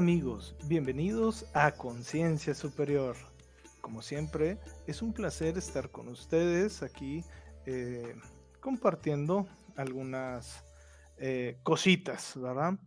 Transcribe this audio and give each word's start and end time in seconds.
Amigos, 0.00 0.56
bienvenidos 0.64 1.44
a 1.52 1.72
Conciencia 1.72 2.54
Superior. 2.54 3.16
Como 3.82 4.00
siempre, 4.00 4.56
es 4.86 5.02
un 5.02 5.12
placer 5.12 5.58
estar 5.58 5.90
con 5.90 6.08
ustedes 6.08 6.82
aquí 6.82 7.22
eh, 7.66 8.14
compartiendo 8.60 9.46
algunas 9.76 10.64
eh, 11.18 11.58
cositas, 11.62 12.32
¿verdad? 12.40 12.78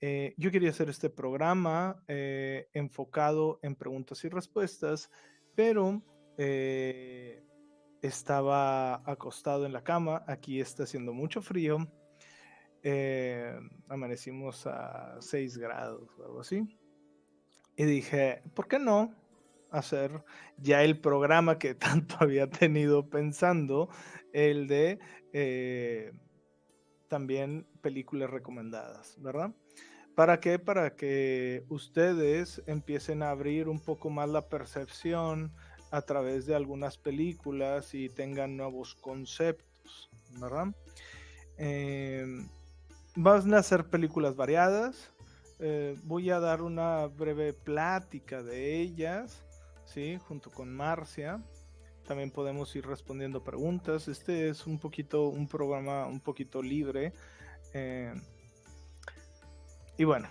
Eh, 0.00 0.32
yo 0.36 0.52
quería 0.52 0.70
hacer 0.70 0.88
este 0.88 1.10
programa 1.10 2.00
enfocado 2.06 3.58
en 3.64 3.74
preguntas 3.74 4.24
y 4.24 4.28
respuestas, 4.28 5.10
pero 5.56 6.04
estaba 8.00 9.02
acostado 9.10 9.66
en 9.66 9.72
la 9.72 9.82
cama, 9.82 10.22
aquí 10.28 10.60
está 10.60 10.84
haciendo 10.84 11.12
mucho 11.12 11.42
frío 11.42 11.78
eh, 12.84 13.58
amanecimos 13.88 14.66
a 14.66 15.16
6 15.20 15.58
grados 15.58 16.08
o 16.18 16.24
algo 16.24 16.40
así. 16.40 16.78
Y 17.76 17.84
dije, 17.84 18.42
¿por 18.54 18.68
qué 18.68 18.78
no 18.78 19.12
hacer 19.70 20.22
ya 20.58 20.84
el 20.84 21.00
programa 21.00 21.58
que 21.58 21.74
tanto 21.74 22.16
había 22.20 22.48
tenido 22.48 23.08
pensando, 23.08 23.88
el 24.32 24.68
de 24.68 24.98
eh, 25.32 26.12
también 27.08 27.66
películas 27.80 28.30
recomendadas, 28.30 29.16
¿verdad? 29.20 29.52
¿Para 30.14 30.38
qué? 30.38 30.60
Para 30.60 30.94
que 30.94 31.64
ustedes 31.68 32.62
empiecen 32.66 33.22
a 33.22 33.30
abrir 33.30 33.68
un 33.68 33.80
poco 33.80 34.10
más 34.10 34.28
la 34.28 34.48
percepción 34.48 35.52
a 35.90 36.02
través 36.02 36.46
de 36.46 36.54
algunas 36.54 36.98
películas 36.98 37.94
y 37.94 38.08
tengan 38.08 38.56
nuevos 38.56 38.94
conceptos, 38.94 40.10
¿verdad? 40.40 40.68
Eh, 41.58 42.26
Van 43.16 43.54
a 43.54 43.62
ser 43.62 43.84
películas 43.84 44.34
variadas. 44.34 45.12
Eh, 45.60 45.96
voy 46.02 46.30
a 46.30 46.40
dar 46.40 46.62
una 46.62 47.06
breve 47.06 47.52
plática 47.52 48.42
de 48.42 48.80
ellas, 48.80 49.44
¿sí? 49.84 50.18
Junto 50.26 50.50
con 50.50 50.74
Marcia. 50.74 51.40
También 52.04 52.32
podemos 52.32 52.74
ir 52.74 52.84
respondiendo 52.84 53.44
preguntas. 53.44 54.08
Este 54.08 54.48
es 54.48 54.66
un 54.66 54.80
poquito, 54.80 55.28
un 55.28 55.46
programa 55.46 56.06
un 56.06 56.18
poquito 56.18 56.60
libre. 56.60 57.12
Eh, 57.72 58.12
y 59.96 60.02
bueno, 60.02 60.26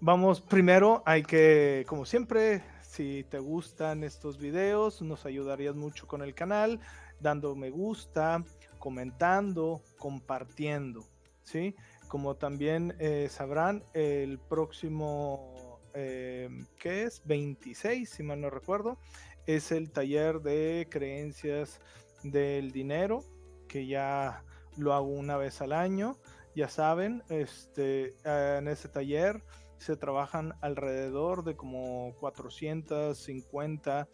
vamos 0.00 0.40
primero, 0.40 1.04
hay 1.06 1.22
que, 1.22 1.86
como 1.88 2.04
siempre, 2.04 2.60
si 2.82 3.24
te 3.30 3.38
gustan 3.38 4.02
estos 4.02 4.36
videos, 4.36 5.00
nos 5.00 5.26
ayudarías 5.26 5.76
mucho 5.76 6.08
con 6.08 6.22
el 6.22 6.34
canal, 6.34 6.80
dando 7.20 7.54
me 7.54 7.70
gusta, 7.70 8.42
comentando, 8.80 9.80
compartiendo, 9.96 11.04
¿sí? 11.44 11.76
Como 12.08 12.36
también 12.36 12.94
eh, 12.98 13.28
sabrán, 13.30 13.84
el 13.94 14.38
próximo, 14.38 15.80
eh, 15.94 16.48
¿qué 16.78 17.04
es? 17.04 17.22
26, 17.24 18.08
si 18.08 18.22
mal 18.22 18.40
no 18.40 18.50
recuerdo, 18.50 18.98
es 19.46 19.72
el 19.72 19.90
taller 19.90 20.40
de 20.40 20.86
creencias 20.90 21.80
del 22.22 22.72
dinero, 22.72 23.24
que 23.68 23.86
ya 23.86 24.44
lo 24.76 24.92
hago 24.92 25.08
una 25.08 25.36
vez 25.36 25.60
al 25.60 25.72
año. 25.72 26.16
Ya 26.54 26.68
saben, 26.68 27.22
este, 27.28 28.14
en 28.24 28.68
ese 28.68 28.88
taller 28.88 29.42
se 29.78 29.96
trabajan 29.96 30.54
alrededor 30.60 31.44
de 31.44 31.56
como 31.56 32.14
450 32.20 34.08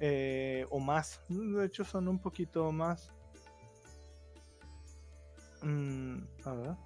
eh, 0.00 0.66
o 0.70 0.78
más. 0.78 1.22
De 1.28 1.64
hecho, 1.64 1.84
son 1.84 2.08
un 2.08 2.20
poquito 2.20 2.70
más. 2.72 3.12
Mm, 5.62 6.18
a 6.44 6.52
ver. 6.52 6.85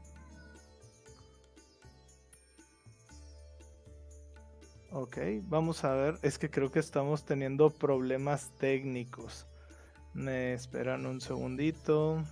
Ok, 4.92 5.18
vamos 5.44 5.84
a 5.84 5.94
ver. 5.94 6.18
Es 6.22 6.36
que 6.36 6.50
creo 6.50 6.72
que 6.72 6.80
estamos 6.80 7.24
teniendo 7.24 7.70
problemas 7.70 8.50
técnicos. 8.58 9.46
Me 10.14 10.52
esperan 10.52 11.06
un 11.06 11.20
segundito. 11.20 12.24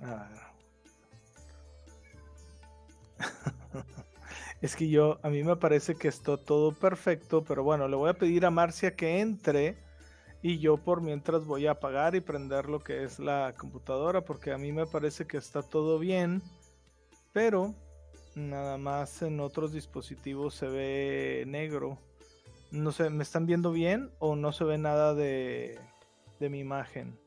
es 4.60 4.74
que 4.74 4.88
yo, 4.88 5.20
a 5.22 5.28
mí 5.28 5.44
me 5.44 5.54
parece 5.54 5.94
que 5.94 6.08
está 6.08 6.36
todo 6.36 6.72
perfecto, 6.72 7.44
pero 7.44 7.62
bueno, 7.62 7.86
le 7.86 7.94
voy 7.94 8.10
a 8.10 8.14
pedir 8.14 8.44
a 8.44 8.50
Marcia 8.50 8.96
que 8.96 9.20
entre 9.20 9.78
y 10.42 10.58
yo 10.58 10.76
por 10.78 11.02
mientras 11.02 11.44
voy 11.44 11.68
a 11.68 11.72
apagar 11.72 12.14
y 12.16 12.20
prender 12.20 12.68
lo 12.68 12.80
que 12.80 13.04
es 13.04 13.20
la 13.20 13.54
computadora 13.56 14.22
porque 14.22 14.52
a 14.52 14.58
mí 14.58 14.72
me 14.72 14.86
parece 14.86 15.26
que 15.26 15.36
está 15.36 15.62
todo 15.62 15.98
bien 15.98 16.42
pero 17.32 17.74
nada 18.34 18.78
más 18.78 19.22
en 19.22 19.40
otros 19.40 19.72
dispositivos 19.72 20.54
se 20.54 20.66
ve 20.66 21.44
negro. 21.46 21.98
No 22.70 22.92
sé, 22.92 23.10
¿me 23.10 23.22
están 23.22 23.46
viendo 23.46 23.72
bien 23.72 24.10
o 24.18 24.36
no 24.36 24.52
se 24.52 24.64
ve 24.64 24.78
nada 24.78 25.14
de, 25.14 25.78
de 26.38 26.48
mi 26.48 26.60
imagen? 26.60 27.18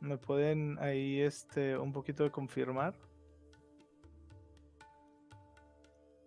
¿Me 0.00 0.18
pueden 0.18 0.78
ahí 0.80 1.20
este 1.20 1.78
un 1.78 1.92
poquito 1.92 2.24
de 2.24 2.30
confirmar? 2.30 2.94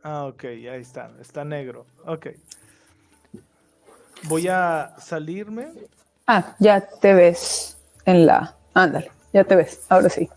Ah, 0.01 0.25
ok, 0.25 0.43
ahí 0.45 0.81
está, 0.81 1.11
está 1.19 1.43
negro. 1.43 1.85
Ok. 2.05 2.27
Voy 4.23 4.47
a 4.47 4.95
salirme. 4.99 5.73
Ah, 6.27 6.55
ya 6.59 6.87
te 6.87 7.13
ves 7.13 7.77
en 8.05 8.25
la. 8.25 8.55
Ándale, 8.73 9.11
ya 9.33 9.43
te 9.43 9.55
ves, 9.55 9.85
ahora 9.89 10.09
sí. 10.09 10.29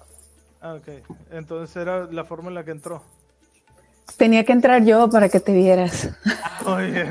Ah, 0.61 0.75
ok. 0.75 0.89
Entonces 1.31 1.77
era 1.77 2.07
la 2.07 2.25
forma 2.25 2.49
en 2.49 2.55
la 2.55 2.65
que 2.65 2.73
entró. 2.73 3.03
Tenía 4.17 4.45
que 4.45 4.53
entrar 4.53 4.85
yo 4.85 5.09
para 5.11 5.29
que 5.29 5.39
te 5.39 5.53
vieras. 5.53 6.11
Oye, 6.67 7.07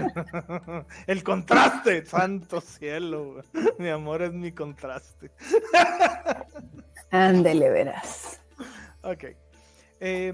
el 1.08 1.24
contraste, 1.24 2.06
santo 2.06 2.60
cielo. 2.60 3.44
Mi 3.78 3.90
amor 3.90 4.24
es 4.24 4.34
mi 4.34 4.52
contraste. 4.52 5.32
Ándele, 7.12 7.70
verás. 7.70 8.42
Ok. 9.04 9.26
Eh, 10.00 10.34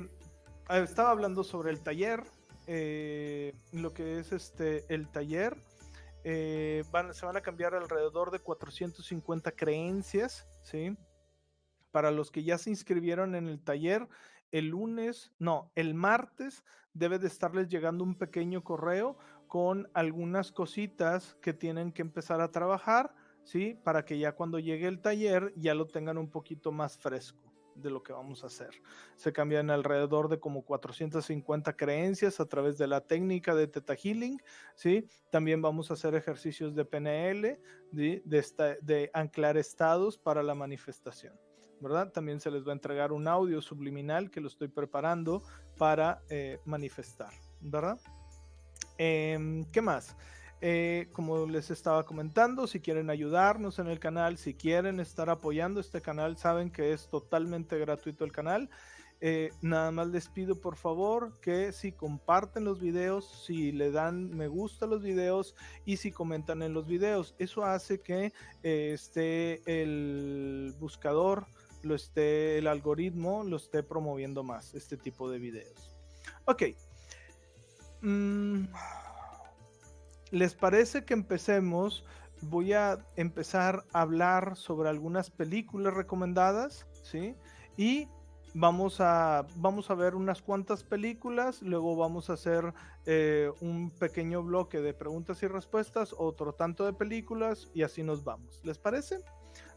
estaba 0.70 1.12
hablando 1.12 1.44
sobre 1.44 1.72
el 1.72 1.82
taller. 1.82 2.24
Eh, 2.66 3.54
lo 3.72 3.94
que 3.94 4.20
es 4.20 4.32
este 4.32 4.86
el 4.94 5.10
taller. 5.10 5.56
Eh, 6.24 6.84
se 7.12 7.26
van 7.26 7.38
a 7.38 7.42
cambiar 7.42 7.76
alrededor 7.76 8.32
de 8.32 8.40
450 8.40 9.52
creencias, 9.52 10.48
¿sí? 10.64 10.96
Para 11.94 12.10
los 12.10 12.32
que 12.32 12.44
ya 12.44 12.58
se 12.58 12.72
inscribieron 12.72 13.36
en 13.36 13.48
el 13.48 13.62
taller, 13.62 14.10
el 14.52 14.70
lunes, 14.70 15.32
no, 15.38 15.72
el 15.76 15.94
martes 15.94 16.64
debe 16.94 17.20
de 17.20 17.28
estarles 17.28 17.70
llegando 17.70 18.04
un 18.04 18.16
pequeño 18.16 18.64
correo 18.64 19.16
con 19.48 19.88
algunas 19.94 20.52
cositas 20.52 21.38
que 21.40 21.54
tienen 21.54 21.92
que 21.92 22.02
empezar 22.02 22.42
a 22.42 22.52
trabajar, 22.52 23.14
¿sí? 23.44 23.80
Para 23.84 24.06
que 24.06 24.18
ya 24.18 24.32
cuando 24.32 24.58
llegue 24.58 24.88
el 24.88 25.02
taller 25.02 25.54
ya 25.56 25.76
lo 25.76 25.86
tengan 25.86 26.18
un 26.18 26.32
poquito 26.32 26.72
más 26.72 26.98
fresco 26.98 27.54
de 27.76 27.92
lo 27.92 28.02
que 28.02 28.12
vamos 28.12 28.44
a 28.44 28.48
hacer. 28.48 28.72
Se 29.16 29.32
cambian 29.32 29.70
alrededor 29.70 30.30
de 30.30 30.40
como 30.40 30.64
450 30.64 31.76
creencias 31.76 32.40
a 32.40 32.48
través 32.48 32.80
de 32.80 32.88
la 32.88 33.02
técnica 33.02 33.54
de 33.54 33.68
Theta 33.68 33.96
Healing, 33.96 34.42
¿sí? 34.74 35.08
También 35.32 35.62
vamos 35.62 35.92
a 35.92 35.94
hacer 35.94 36.16
ejercicios 36.16 36.74
de 36.74 36.86
PNL, 36.86 37.60
de, 37.92 38.24
de 38.82 39.12
anclar 39.14 39.58
estados 39.58 40.18
para 40.18 40.42
la 40.42 40.56
manifestación. 40.56 41.40
¿Verdad? 41.84 42.12
También 42.12 42.40
se 42.40 42.50
les 42.50 42.66
va 42.66 42.72
a 42.72 42.74
entregar 42.74 43.12
un 43.12 43.28
audio 43.28 43.62
subliminal 43.62 44.32
que 44.32 44.42
lo 44.42 44.48
estoy 44.48 44.70
preparando 44.70 45.44
para 45.78 46.22
eh, 46.30 46.60
manifestar, 46.66 47.34
¿verdad? 47.62 48.00
Em, 48.98 49.66
¿Qué 49.66 49.82
más? 49.82 50.16
Eh, 50.62 51.10
como 51.12 51.46
les 51.46 51.72
estaba 51.72 52.06
comentando, 52.06 52.68
si 52.68 52.80
quieren 52.80 53.10
ayudarnos 53.10 53.80
en 53.80 53.88
el 53.88 54.00
canal, 54.00 54.38
si 54.38 54.54
quieren 54.54 55.02
estar 55.02 55.30
apoyando 55.30 55.82
este 55.82 56.02
canal, 56.02 56.38
saben 56.38 56.72
que 56.72 56.94
es 56.94 57.10
totalmente 57.10 57.78
gratuito 57.78 58.24
el 58.24 58.32
canal. 58.32 58.70
Eh, 59.20 59.52
nada 59.62 59.92
más 59.92 60.08
les 60.08 60.28
pido 60.28 60.60
por 60.60 60.76
favor 60.76 61.40
que 61.40 61.72
si 61.72 61.92
comparten 61.92 62.66
los 62.66 62.82
videos, 62.82 63.46
si 63.46 63.72
le 63.72 63.92
dan 63.92 64.30
me 64.30 64.48
gusta 64.48 64.86
a 64.86 64.90
los 64.90 65.02
videos 65.02 65.56
y 65.86 65.98
si 65.98 66.12
comentan 66.12 66.62
en 66.62 66.74
los 66.74 66.88
videos, 66.88 67.36
eso 67.40 67.64
hace 67.64 68.00
que 68.02 68.34
esté 68.64 69.62
el 69.66 70.76
buscador 70.78 71.46
lo 71.84 71.96
esté, 71.96 72.58
el 72.58 72.68
algoritmo 72.68 73.44
lo 73.44 73.58
esté 73.58 73.84
promoviendo 73.84 74.44
más, 74.44 74.74
este 74.74 74.98
tipo 74.98 75.30
de 75.30 75.40
videos. 75.40 75.96
Ok. 76.46 76.64
Mm, 78.02 78.66
¿Les 80.32 80.56
parece 80.56 81.06
que 81.06 81.14
empecemos? 81.14 82.06
Voy 82.42 82.74
a 82.74 83.06
empezar 83.16 83.86
a 83.94 84.02
hablar 84.02 84.58
sobre 84.58 84.90
algunas 84.90 85.30
películas 85.30 85.94
recomendadas, 85.94 86.88
¿sí? 87.04 87.36
Y 87.78 88.08
vamos 88.54 89.00
a, 89.00 89.46
vamos 89.56 89.90
a 89.90 89.96
ver 89.96 90.16
unas 90.16 90.42
cuantas 90.42 90.84
películas, 90.84 91.62
luego 91.62 91.96
vamos 91.96 92.30
a 92.30 92.34
hacer 92.34 92.74
eh, 93.06 93.52
un 93.62 93.92
pequeño 93.92 94.44
bloque 94.44 94.82
de 94.82 94.94
preguntas 94.94 95.42
y 95.44 95.48
respuestas, 95.48 96.14
otro 96.18 96.54
tanto 96.54 96.86
de 96.86 96.94
películas 96.94 97.70
y 97.74 97.84
así 97.84 98.04
nos 98.04 98.24
vamos. 98.24 98.62
¿Les 98.64 98.78
parece? 98.78 99.24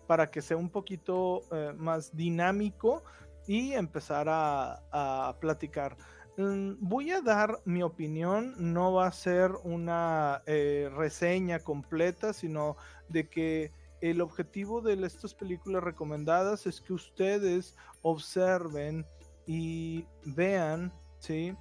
Para 0.07 0.31
que 0.31 0.43
sea 0.43 0.57
un 0.57 0.71
poquito 0.71 1.43
eh, 1.53 1.73
más 1.77 2.15
dinámico 2.17 3.05
y 3.47 3.73
empezar 3.73 4.27
a, 4.29 5.37
platicar. 5.41 5.97
Mm, 6.37 6.75
voy 6.81 7.13
a 7.13 7.21
dar 7.21 7.61
mi 7.65 7.83
opinión, 7.83 8.55
no 8.59 8.93
va 8.93 9.07
a 9.07 9.13
ser 9.13 9.53
una 9.63 10.43
eh, 10.47 10.91
reseña 10.95 11.61
completa, 11.61 12.33
sino 12.33 12.77
de 13.09 13.29
que 13.29 13.73
el 14.01 14.21
objetivo 14.21 14.81
de 14.81 14.95
estas 15.07 15.35
películas 15.35 15.83
recomendadas 15.83 16.67
es 16.67 16.81
que 16.81 16.93
ustedes 16.93 17.75
observen 18.03 19.07
y 19.47 20.05
vean, 20.25 20.93
¿sí? 21.19 21.57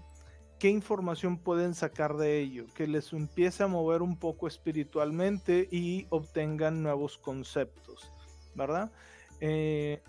qué 0.59 0.69
información 0.69 1.37
pueden 1.37 1.73
sacar 1.73 2.17
de 2.17 2.39
ello, 2.39 2.65
que 2.73 2.87
les 2.87 3.13
empiece 3.13 3.63
a 3.63 3.67
mover 3.67 4.01
un 4.01 4.17
poco 4.17 4.47
espiritualmente 4.47 5.67
y 5.71 6.07
obtengan 6.09 6.81
nuevos 6.81 7.17
conceptos, 7.17 8.11
¿verdad? 8.55 8.91
Eh, 9.39 10.01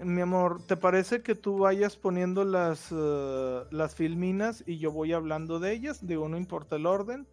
mi 0.00 0.20
amor, 0.20 0.66
¿te 0.66 0.76
parece 0.76 1.22
que 1.22 1.34
tú 1.34 1.58
vayas 1.58 1.96
poniendo 1.96 2.44
las, 2.44 2.88
eh, 2.90 3.62
las 3.70 3.94
filminas 3.94 4.62
y 4.66 4.78
yo 4.78 4.92
voy 4.92 5.12
hablando 5.12 5.60
de 5.60 5.72
ellas? 5.72 6.06
Digo, 6.06 6.28
no 6.28 6.36
importa 6.36 6.76
el 6.76 6.86
orden. 6.86 7.26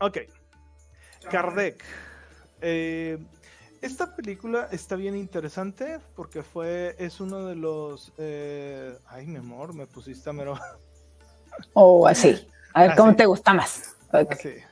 Ok. 0.00 0.18
Kardec. 1.30 1.82
Eh, 2.60 3.18
esta 3.80 4.14
película 4.14 4.68
está 4.70 4.96
bien 4.96 5.16
interesante 5.16 6.00
porque 6.14 6.42
fue, 6.42 6.94
es 6.98 7.20
uno 7.20 7.46
de 7.46 7.56
los... 7.56 8.12
Eh, 8.18 8.98
ay, 9.06 9.26
mi 9.26 9.38
amor, 9.38 9.74
me 9.74 9.86
pusiste 9.86 10.30
a 10.30 10.32
mero... 10.32 10.58
O 11.72 12.06
así. 12.06 12.46
A 12.74 12.82
ver, 12.82 12.96
¿cómo 12.96 13.16
te 13.16 13.24
gusta 13.24 13.54
más? 13.54 13.96
Okay. 14.12 14.62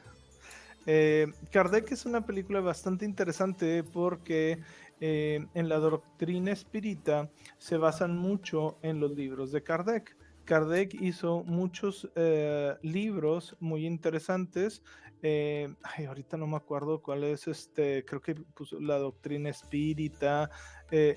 Kardec 1.50 1.92
es 1.92 2.04
una 2.04 2.26
película 2.26 2.60
bastante 2.60 3.04
interesante 3.04 3.82
porque 3.84 4.60
eh, 5.00 5.46
en 5.54 5.68
la 5.68 5.78
doctrina 5.78 6.52
espírita 6.52 7.30
se 7.58 7.76
basan 7.76 8.16
mucho 8.16 8.78
en 8.82 9.00
los 9.00 9.10
libros 9.12 9.52
de 9.52 9.62
Kardec. 9.62 10.16
Kardec 10.44 10.94
hizo 10.94 11.42
muchos 11.44 12.08
eh, 12.14 12.74
libros 12.82 13.56
muy 13.60 13.86
interesantes. 13.86 14.82
Eh, 15.22 15.74
ahorita 16.06 16.36
no 16.36 16.46
me 16.46 16.56
acuerdo 16.56 17.00
cuál 17.00 17.24
es 17.24 17.48
este, 17.48 18.04
creo 18.04 18.20
que 18.20 18.34
puso 18.34 18.78
la 18.78 18.98
doctrina 18.98 19.50
espírita. 19.50 20.50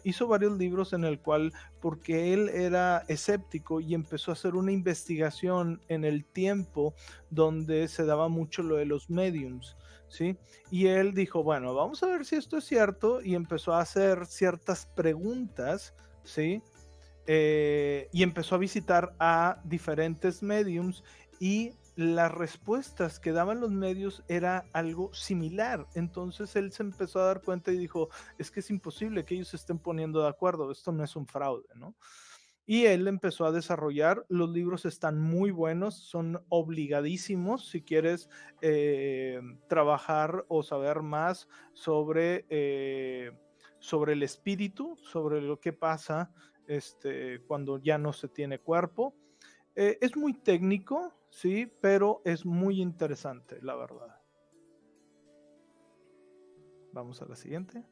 Hizo 0.04 0.28
varios 0.28 0.58
libros 0.58 0.94
en 0.94 1.04
el 1.04 1.20
cual, 1.20 1.54
porque 1.82 2.34
él 2.34 2.50
era 2.50 3.04
escéptico 3.08 3.80
y 3.80 3.94
empezó 3.94 4.32
a 4.32 4.34
hacer 4.34 4.56
una 4.56 4.72
investigación 4.72 5.82
en 5.88 6.04
el 6.04 6.26
tiempo 6.26 6.96
donde 7.30 7.88
se 7.88 8.06
daba 8.06 8.28
mucho 8.28 8.64
lo 8.64 8.78
de 8.78 8.86
los 8.86 9.10
mediums. 9.10 9.78
¿sí? 10.10 10.38
Y 10.72 10.88
él 10.88 11.14
dijo, 11.14 11.44
bueno, 11.44 11.74
vamos 11.74 12.04
a 12.04 12.08
ver 12.08 12.26
si 12.26 12.36
esto 12.36 12.58
es 12.58 12.66
cierto 12.66 13.22
y 13.22 13.36
empezó 13.36 13.74
a 13.74 13.82
hacer 13.82 14.26
ciertas 14.26 14.86
preguntas, 14.86 15.94
¿sí? 16.24 16.62
Eh, 17.26 18.08
y 18.14 18.24
empezó 18.24 18.56
a 18.56 18.60
visitar 18.60 19.14
a 19.20 19.62
diferentes 19.66 20.42
mediums 20.42 21.04
y 21.40 21.74
las 21.98 22.32
respuestas 22.32 23.20
que 23.20 23.32
daban 23.32 23.60
los 23.60 23.72
medios 23.72 24.24
era 24.28 24.70
algo 24.72 25.12
similar. 25.16 25.88
Entonces 25.96 26.56
él 26.56 26.72
se 26.72 26.84
empezó 26.84 27.20
a 27.20 27.26
dar 27.26 27.42
cuenta 27.42 27.72
y 27.72 27.78
dijo, 27.78 28.10
es 28.38 28.52
que 28.52 28.60
es 28.60 28.70
imposible 28.70 29.26
que 29.26 29.34
ellos 29.34 29.48
se 29.48 29.56
estén 29.56 29.80
poniendo 29.80 30.22
de 30.22 30.30
acuerdo, 30.30 30.72
esto 30.72 30.92
no 30.92 31.04
es 31.04 31.16
un 31.16 31.26
fraude, 31.26 31.68
¿no? 31.76 31.96
Y 32.68 32.86
él 32.86 33.08
empezó 33.08 33.46
a 33.46 33.52
desarrollar, 33.52 34.26
los 34.30 34.52
libros 34.52 34.86
están 34.86 35.20
muy 35.20 35.50
buenos, 35.50 35.96
son 35.96 36.44
obligadísimos 36.50 37.68
si 37.68 37.82
quieres 37.82 38.30
eh, 38.62 39.42
trabajar 39.68 40.46
o 40.50 40.62
saber 40.62 41.02
más 41.02 41.48
sobre, 41.74 42.46
eh, 42.50 43.32
sobre 43.80 44.14
el 44.14 44.22
espíritu, 44.22 44.98
sobre 44.98 45.42
lo 45.42 45.60
que 45.60 45.74
pasa 45.74 46.32
este, 46.68 47.42
cuando 47.48 47.80
ya 47.80 47.98
no 47.98 48.14
se 48.14 48.28
tiene 48.28 48.60
cuerpo. 48.60 49.16
Eh, 49.80 50.00
es 50.02 50.18
muy 50.18 50.34
técnico, 50.34 51.14
sí, 51.30 51.72
pero 51.80 52.22
es 52.26 52.46
muy 52.46 52.82
interesante, 52.82 53.60
la 53.62 53.76
verdad. 53.76 54.20
Vamos 56.92 57.22
a 57.22 57.26
la 57.28 57.36
siguiente 57.36 57.86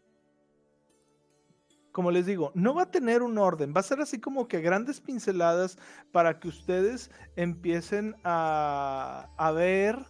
como 1.95 2.11
les 2.11 2.25
digo, 2.25 2.51
no 2.55 2.73
va 2.73 2.81
a 2.81 2.91
tener 2.91 3.23
un 3.23 3.37
orden, 3.37 3.73
va 3.73 3.79
a 3.79 3.83
ser 3.83 4.01
así 4.01 4.19
como 4.19 4.49
que 4.49 4.59
grandes 4.59 4.99
pinceladas 4.99 5.77
para 6.11 6.41
que 6.41 6.49
ustedes 6.49 7.09
empiecen 7.37 8.17
a, 8.25 9.53
ver 9.55 10.05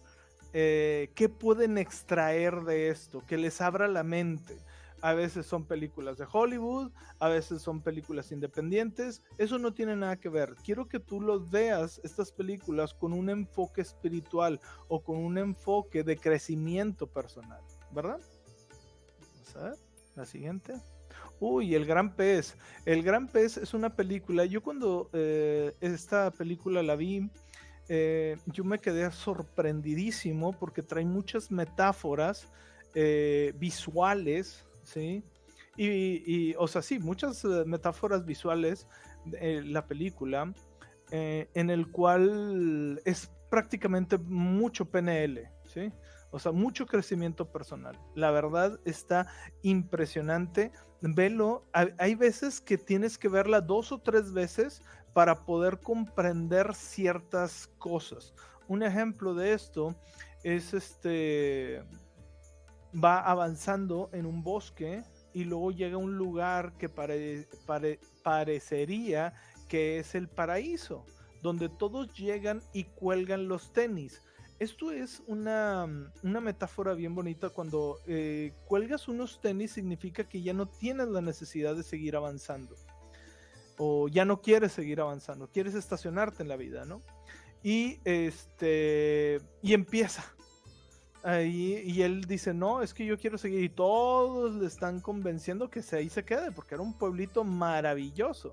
eh, 0.52 1.12
qué 1.14 1.28
pueden 1.28 1.78
extraer 1.78 2.62
de 2.62 2.88
esto, 2.88 3.22
que 3.24 3.36
les 3.36 3.60
abra 3.60 3.86
la 3.86 4.02
mente. 4.02 4.58
A 5.02 5.14
veces 5.14 5.46
son 5.46 5.66
películas 5.66 6.16
de 6.18 6.26
Hollywood, 6.30 6.90
a 7.18 7.28
veces 7.28 7.62
son 7.62 7.82
películas 7.82 8.32
independientes, 8.32 9.22
eso 9.38 9.58
no 9.58 9.74
tiene 9.74 9.94
nada 9.96 10.16
que 10.16 10.28
ver. 10.28 10.54
Quiero 10.64 10.88
que 10.88 11.00
tú 11.00 11.20
los 11.20 11.50
veas, 11.50 12.00
estas 12.02 12.32
películas, 12.32 12.94
con 12.94 13.12
un 13.12 13.30
enfoque 13.30 13.82
espiritual 13.82 14.60
o 14.88 15.02
con 15.02 15.16
un 15.16 15.38
enfoque 15.38 16.02
de 16.02 16.16
crecimiento 16.16 17.06
personal, 17.06 17.60
¿verdad? 17.92 18.20
Vamos 19.32 19.56
a 19.56 19.62
ver, 19.70 19.78
la 20.14 20.24
siguiente. 20.24 20.74
Uy, 21.38 21.74
El 21.74 21.84
Gran 21.84 22.14
Pez. 22.14 22.56
El 22.84 23.02
Gran 23.02 23.28
Pez 23.28 23.58
es 23.58 23.74
una 23.74 23.94
película. 23.94 24.46
Yo 24.46 24.62
cuando 24.62 25.10
eh, 25.12 25.74
esta 25.80 26.30
película 26.30 26.82
la 26.82 26.96
vi, 26.96 27.30
eh, 27.88 28.38
yo 28.46 28.64
me 28.64 28.78
quedé 28.78 29.10
sorprendidísimo 29.10 30.52
porque 30.52 30.82
trae 30.82 31.04
muchas 31.04 31.50
metáforas 31.50 32.48
eh, 32.94 33.52
visuales, 33.58 34.65
¿sí? 34.86 35.22
Y, 35.76 36.54
o 36.54 36.66
sea, 36.66 36.80
sí, 36.80 36.98
muchas 36.98 37.44
metáforas 37.44 38.24
visuales 38.24 38.86
de 39.26 39.62
la 39.62 39.86
película, 39.86 40.54
en 41.10 41.70
el 41.70 41.90
cual 41.90 43.00
es 43.04 43.30
prácticamente 43.50 44.16
mucho 44.16 44.86
PNL, 44.86 45.50
¿sí? 45.64 45.92
O 46.30 46.38
sea, 46.38 46.52
mucho 46.52 46.86
crecimiento 46.86 47.52
personal. 47.52 47.98
La 48.14 48.30
verdad 48.30 48.80
está 48.84 49.26
impresionante 49.62 50.72
velo. 51.00 51.64
Hay 51.72 52.14
veces 52.14 52.60
que 52.60 52.78
tienes 52.78 53.18
que 53.18 53.28
verla 53.28 53.60
dos 53.60 53.92
o 53.92 53.98
tres 53.98 54.32
veces 54.32 54.82
para 55.12 55.44
poder 55.44 55.78
comprender 55.78 56.74
ciertas 56.74 57.68
cosas. 57.78 58.34
Un 58.66 58.82
ejemplo 58.82 59.34
de 59.34 59.52
esto 59.52 59.94
es 60.42 60.74
este 60.74 61.82
va 62.94 63.20
avanzando 63.20 64.10
en 64.12 64.26
un 64.26 64.42
bosque 64.42 65.02
y 65.32 65.44
luego 65.44 65.70
llega 65.70 65.96
a 65.96 65.98
un 65.98 66.16
lugar 66.16 66.78
que 66.78 66.88
parecería 68.22 69.34
que 69.68 69.98
es 69.98 70.14
el 70.14 70.28
paraíso, 70.28 71.04
donde 71.42 71.68
todos 71.68 72.14
llegan 72.14 72.62
y 72.72 72.84
cuelgan 72.84 73.48
los 73.48 73.72
tenis. 73.72 74.22
Esto 74.58 74.90
es 74.90 75.22
una, 75.26 75.86
una, 76.22 76.40
metáfora 76.40 76.94
bien 76.94 77.14
bonita. 77.14 77.50
Cuando 77.50 77.98
eh, 78.06 78.54
cuelgas 78.66 79.08
unos 79.08 79.38
tenis 79.42 79.72
significa 79.72 80.24
que 80.24 80.40
ya 80.40 80.54
no 80.54 80.66
tienes 80.66 81.08
la 81.08 81.20
necesidad 81.20 81.76
de 81.76 81.82
seguir 81.82 82.16
avanzando. 82.16 82.74
O 83.76 84.08
ya 84.08 84.24
no 84.24 84.40
quieres 84.40 84.72
seguir 84.72 85.02
avanzando. 85.02 85.50
Quieres 85.50 85.74
estacionarte 85.74 86.42
en 86.42 86.48
la 86.48 86.56
vida, 86.56 86.86
¿no? 86.86 87.02
Y 87.62 87.98
este. 88.04 89.42
Y 89.60 89.74
empieza. 89.74 90.24
Y 91.44 92.02
él 92.02 92.24
dice, 92.24 92.54
no, 92.54 92.82
es 92.82 92.94
que 92.94 93.04
yo 93.04 93.18
quiero 93.18 93.36
seguir. 93.36 93.64
Y 93.64 93.68
todos 93.68 94.54
le 94.54 94.66
están 94.66 95.00
convenciendo 95.00 95.68
que 95.68 95.82
ahí 95.92 96.08
se 96.08 96.24
quede, 96.24 96.52
porque 96.52 96.74
era 96.76 96.82
un 96.82 96.96
pueblito 96.96 97.42
maravilloso. 97.42 98.52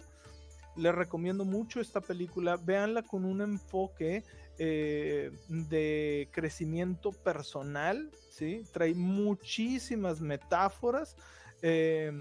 Les 0.75 0.93
recomiendo 0.95 1.45
mucho 1.45 1.79
esta 1.79 2.01
película. 2.01 2.57
Véanla 2.57 3.03
con 3.03 3.25
un 3.25 3.41
enfoque 3.41 4.23
eh, 4.57 5.31
de 5.47 6.29
crecimiento 6.31 7.11
personal, 7.11 8.09
¿sí? 8.31 8.63
Trae 8.71 8.95
muchísimas 8.95 10.19
metáforas. 10.19 11.15
Eh, 11.61 12.11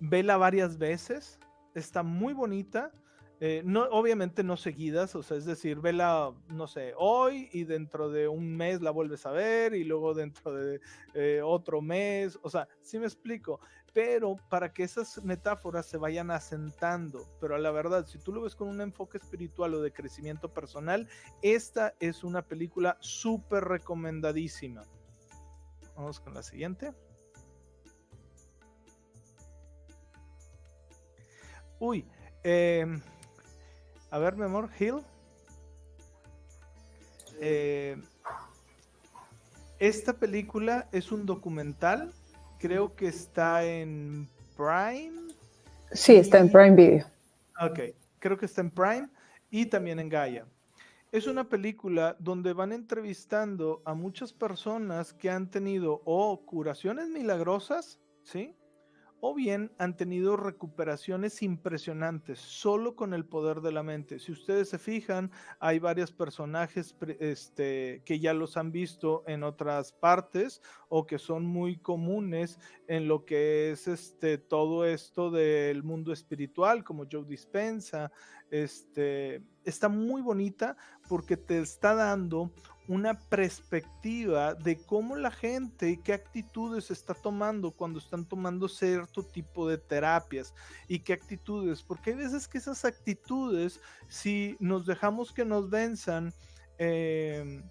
vela 0.00 0.38
varias 0.38 0.78
veces. 0.78 1.38
Está 1.74 2.02
muy 2.02 2.32
bonita. 2.32 2.92
Eh, 3.44 3.60
no, 3.64 3.82
obviamente 3.90 4.44
no 4.44 4.56
seguidas, 4.56 5.16
o 5.16 5.22
sea, 5.24 5.36
es 5.36 5.44
decir, 5.44 5.80
vela, 5.80 6.32
no 6.46 6.68
sé, 6.68 6.94
hoy 6.96 7.48
y 7.52 7.64
dentro 7.64 8.08
de 8.08 8.28
un 8.28 8.56
mes 8.56 8.80
la 8.80 8.92
vuelves 8.92 9.26
a 9.26 9.32
ver 9.32 9.74
y 9.74 9.82
luego 9.82 10.14
dentro 10.14 10.54
de 10.54 11.42
otro 11.42 11.82
mes, 11.82 12.38
o 12.42 12.48
sea, 12.48 12.68
si 12.82 13.00
me 13.00 13.06
explico, 13.06 13.58
pero 13.92 14.36
para 14.48 14.72
que 14.72 14.84
esas 14.84 15.24
metáforas 15.24 15.86
se 15.86 15.96
vayan 15.96 16.30
asentando. 16.30 17.26
Pero 17.40 17.58
la 17.58 17.72
verdad, 17.72 18.06
si 18.06 18.18
tú 18.18 18.32
lo 18.32 18.42
ves 18.42 18.54
con 18.54 18.68
un 18.68 18.80
enfoque 18.80 19.18
espiritual 19.18 19.74
o 19.74 19.82
de 19.82 19.92
crecimiento 19.92 20.52
personal, 20.54 21.08
esta 21.42 21.94
es 21.98 22.22
una 22.22 22.42
película 22.42 22.96
súper 23.00 23.64
recomendadísima. 23.64 24.84
Vamos 25.96 26.20
con 26.20 26.32
la 26.32 26.44
siguiente. 26.44 26.94
Uy, 31.80 32.06
em, 32.44 33.02
a 34.12 34.18
ver, 34.18 34.36
mi 34.36 34.44
amor, 34.44 34.70
Hill. 34.78 35.02
Eh, 37.40 38.00
esta 39.80 40.12
película 40.12 40.88
es 40.92 41.10
un 41.10 41.26
documental 41.26 42.12
creo 42.62 42.94
que 42.94 43.08
está 43.08 43.64
en 43.64 44.28
Prime. 44.56 45.34
Sí, 45.90 46.14
está 46.14 46.38
en 46.38 46.48
Prime 46.48 46.76
Video. 46.76 47.06
Ok, 47.60 47.80
creo 48.20 48.38
que 48.38 48.46
está 48.46 48.60
en 48.60 48.70
Prime 48.70 49.08
y 49.50 49.66
también 49.66 49.98
en 49.98 50.08
Gaia. 50.08 50.46
Es 51.10 51.26
una 51.26 51.48
película 51.48 52.14
donde 52.20 52.52
van 52.52 52.70
entrevistando 52.70 53.82
a 53.84 53.94
muchas 53.94 54.32
personas 54.32 55.12
que 55.12 55.28
han 55.28 55.50
tenido 55.50 56.02
o 56.04 56.46
curaciones 56.46 57.08
milagrosas, 57.08 57.98
¿sí? 58.22 58.54
O 59.24 59.34
bien 59.34 59.70
han 59.78 59.96
tenido 59.96 60.36
recuperaciones 60.36 61.44
impresionantes 61.44 62.40
solo 62.40 62.96
con 62.96 63.14
el 63.14 63.24
poder 63.24 63.60
de 63.60 63.70
la 63.70 63.84
mente. 63.84 64.18
Si 64.18 64.32
ustedes 64.32 64.68
se 64.68 64.80
fijan, 64.80 65.30
hay 65.60 65.78
varios 65.78 66.10
personajes 66.10 66.96
este, 67.20 68.02
que 68.04 68.18
ya 68.18 68.34
los 68.34 68.56
han 68.56 68.72
visto 68.72 69.22
en 69.28 69.44
otras 69.44 69.92
partes 69.92 70.60
o 70.88 71.06
que 71.06 71.20
son 71.20 71.46
muy 71.46 71.76
comunes 71.76 72.58
en 72.88 73.06
lo 73.06 73.24
que 73.24 73.70
es 73.70 73.86
este, 73.86 74.38
todo 74.38 74.84
esto 74.84 75.30
del 75.30 75.84
mundo 75.84 76.12
espiritual, 76.12 76.82
como 76.82 77.06
Joe 77.08 77.24
Dispensa. 77.24 78.10
Este, 78.50 79.40
está 79.64 79.88
muy 79.88 80.20
bonita 80.20 80.76
porque 81.08 81.36
te 81.36 81.60
está 81.60 81.94
dando 81.94 82.52
una 82.88 83.14
perspectiva 83.14 84.54
de 84.54 84.76
cómo 84.76 85.16
la 85.16 85.30
gente 85.30 85.90
y 85.90 85.96
qué 85.98 86.12
actitudes 86.12 86.90
está 86.90 87.14
tomando 87.14 87.70
cuando 87.70 87.98
están 87.98 88.24
tomando 88.24 88.68
cierto 88.68 89.22
tipo 89.22 89.68
de 89.68 89.78
terapias 89.78 90.52
y 90.88 90.98
qué 91.00 91.12
actitudes, 91.12 91.82
porque 91.82 92.10
hay 92.10 92.16
veces 92.16 92.48
que 92.48 92.58
esas 92.58 92.84
actitudes, 92.84 93.80
si 94.08 94.56
nos 94.58 94.84
dejamos 94.86 95.32
que 95.32 95.44
nos 95.44 95.70
venzan, 95.70 96.32
em, 96.78 97.62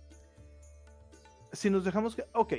si 1.51 1.69
nos 1.69 1.83
dejamos 1.83 2.15
que, 2.15 2.25
ok, 2.33 2.53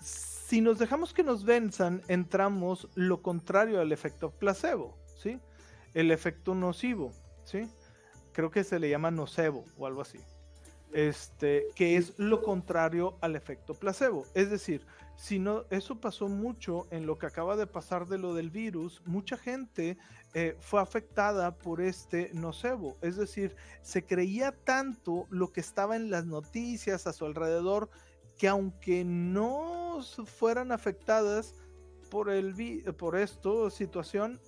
si 0.00 0.60
nos 0.60 0.78
dejamos 0.78 1.12
que 1.12 1.22
nos 1.22 1.44
venzan, 1.44 2.02
entramos 2.08 2.88
lo 2.94 3.20
contrario 3.22 3.80
al 3.80 3.92
efecto 3.92 4.30
placebo, 4.30 4.96
¿sí? 5.16 5.40
El 5.92 6.10
efecto 6.10 6.54
nocivo, 6.54 7.12
¿sí? 7.44 7.68
Creo 8.32 8.50
que 8.50 8.64
se 8.64 8.78
le 8.78 8.88
llama 8.88 9.10
nocebo 9.10 9.64
o 9.76 9.86
algo 9.86 10.00
así 10.00 10.18
este, 10.94 11.66
que 11.74 11.96
es 11.96 12.14
lo 12.18 12.40
contrario 12.40 13.18
al 13.20 13.34
efecto 13.34 13.74
placebo. 13.74 14.26
Es 14.32 14.48
decir, 14.48 14.86
si 15.16 15.40
no, 15.40 15.64
eso 15.70 16.00
pasó 16.00 16.28
mucho 16.28 16.86
en 16.90 17.04
lo 17.04 17.18
que 17.18 17.26
acaba 17.26 17.56
de 17.56 17.66
pasar 17.66 18.06
de 18.06 18.16
lo 18.16 18.32
del 18.32 18.50
virus, 18.50 19.02
mucha 19.04 19.36
gente 19.36 19.98
eh, 20.34 20.56
fue 20.60 20.80
afectada 20.80 21.58
por 21.58 21.80
este 21.80 22.30
nocebo. 22.32 22.96
Es 23.02 23.16
decir, 23.16 23.56
se 23.82 24.04
creía 24.04 24.52
tanto 24.52 25.26
lo 25.30 25.52
que 25.52 25.60
estaba 25.60 25.96
en 25.96 26.10
las 26.10 26.26
noticias 26.26 27.08
a 27.08 27.12
su 27.12 27.26
alrededor 27.26 27.90
que 28.38 28.46
aunque 28.46 29.04
no 29.04 30.00
fueran 30.26 30.70
afectadas 30.70 31.54
por, 32.08 32.30
el, 32.30 32.84
por 32.96 33.16
esto, 33.16 33.68
situación, 33.68 34.40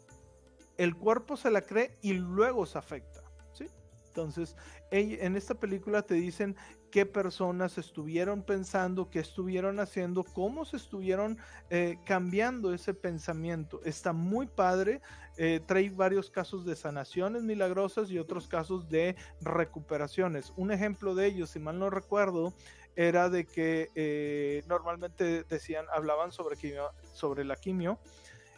el 0.76 0.94
cuerpo 0.94 1.36
se 1.36 1.50
la 1.50 1.62
cree 1.62 1.96
y 2.02 2.12
luego 2.12 2.66
se 2.66 2.78
afecta. 2.78 3.26
Entonces, 4.16 4.56
en 4.90 5.36
esta 5.36 5.54
película 5.54 6.02
te 6.02 6.14
dicen 6.14 6.56
qué 6.90 7.04
personas 7.04 7.78
estuvieron 7.78 8.42
pensando, 8.42 9.10
qué 9.10 9.18
estuvieron 9.18 9.80
haciendo, 9.80 10.24
cómo 10.24 10.64
se 10.64 10.76
estuvieron 10.76 11.38
eh, 11.70 11.98
cambiando 12.04 12.72
ese 12.72 12.94
pensamiento. 12.94 13.80
Está 13.84 14.12
muy 14.12 14.46
padre, 14.46 15.00
eh, 15.36 15.60
trae 15.66 15.90
varios 15.90 16.30
casos 16.30 16.64
de 16.64 16.76
sanaciones 16.76 17.42
milagrosas 17.42 18.10
y 18.10 18.18
otros 18.18 18.48
casos 18.48 18.88
de 18.88 19.16
recuperaciones. 19.40 20.52
Un 20.56 20.70
ejemplo 20.70 21.14
de 21.14 21.26
ellos, 21.26 21.50
si 21.50 21.58
mal 21.58 21.78
no 21.78 21.90
recuerdo, 21.90 22.54
era 22.94 23.28
de 23.28 23.44
que 23.44 23.90
eh, 23.94 24.62
normalmente 24.66 25.44
decían, 25.44 25.84
hablaban 25.92 26.32
sobre, 26.32 26.56
sobre 27.12 27.44
la 27.44 27.56
quimio 27.56 27.98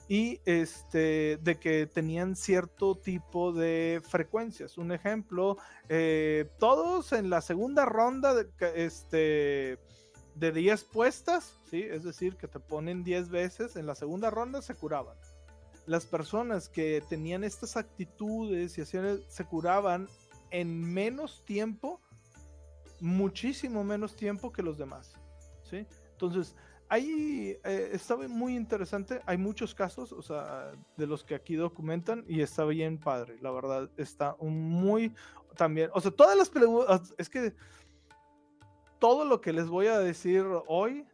y 0.08 0.40
este, 0.46 1.36
de 1.36 1.58
que 1.60 1.86
tenían 1.86 2.34
cierto 2.34 2.94
tipo 2.96 3.52
de 3.52 4.00
frecuencias. 4.08 4.78
Un 4.78 4.90
ejemplo, 4.90 5.58
eh, 5.90 6.50
todos 6.58 7.12
en 7.12 7.28
la 7.28 7.42
segunda 7.42 7.84
ronda 7.84 8.34
de, 8.34 8.48
este, 8.74 9.78
de 10.34 10.52
10 10.52 10.84
puestas, 10.84 11.60
¿sí? 11.70 11.82
es 11.82 12.04
decir, 12.04 12.36
que 12.36 12.48
te 12.48 12.58
ponen 12.58 13.04
10 13.04 13.28
veces, 13.28 13.76
en 13.76 13.86
la 13.86 13.94
segunda 13.94 14.30
ronda 14.30 14.62
se 14.62 14.74
curaban. 14.74 15.16
Las 15.84 16.06
personas 16.06 16.70
que 16.70 17.02
tenían 17.08 17.44
estas 17.44 17.76
actitudes 17.76 18.78
y 18.78 18.82
hacían, 18.82 19.20
se 19.28 19.44
curaban 19.44 20.08
en 20.50 20.80
menos 20.80 21.44
tiempo, 21.44 22.00
muchísimo 23.00 23.84
menos 23.84 24.16
tiempo 24.16 24.52
que 24.52 24.62
los 24.62 24.78
demás. 24.78 25.12
¿sí? 25.64 25.86
Entonces, 26.12 26.56
ahí 26.88 27.56
eh, 27.64 27.90
está 27.92 28.16
muy 28.16 28.56
interesante. 28.56 29.20
Hay 29.26 29.38
muchos 29.38 29.74
casos, 29.74 30.12
o 30.12 30.22
sea, 30.22 30.72
de 30.96 31.06
los 31.06 31.24
que 31.24 31.34
aquí 31.34 31.54
documentan 31.54 32.24
y 32.28 32.40
está 32.40 32.64
bien 32.64 32.98
padre. 32.98 33.38
La 33.40 33.50
verdad, 33.50 33.90
está 33.96 34.36
muy 34.40 35.12
también. 35.56 35.90
O 35.94 36.00
sea, 36.00 36.10
todas 36.10 36.36
las 36.36 36.48
preguntas, 36.48 37.14
es 37.18 37.28
que 37.28 37.54
todo 38.98 39.24
lo 39.24 39.40
que 39.40 39.52
les 39.52 39.68
voy 39.68 39.86
a 39.86 39.98
decir 39.98 40.44
hoy, 40.66 41.04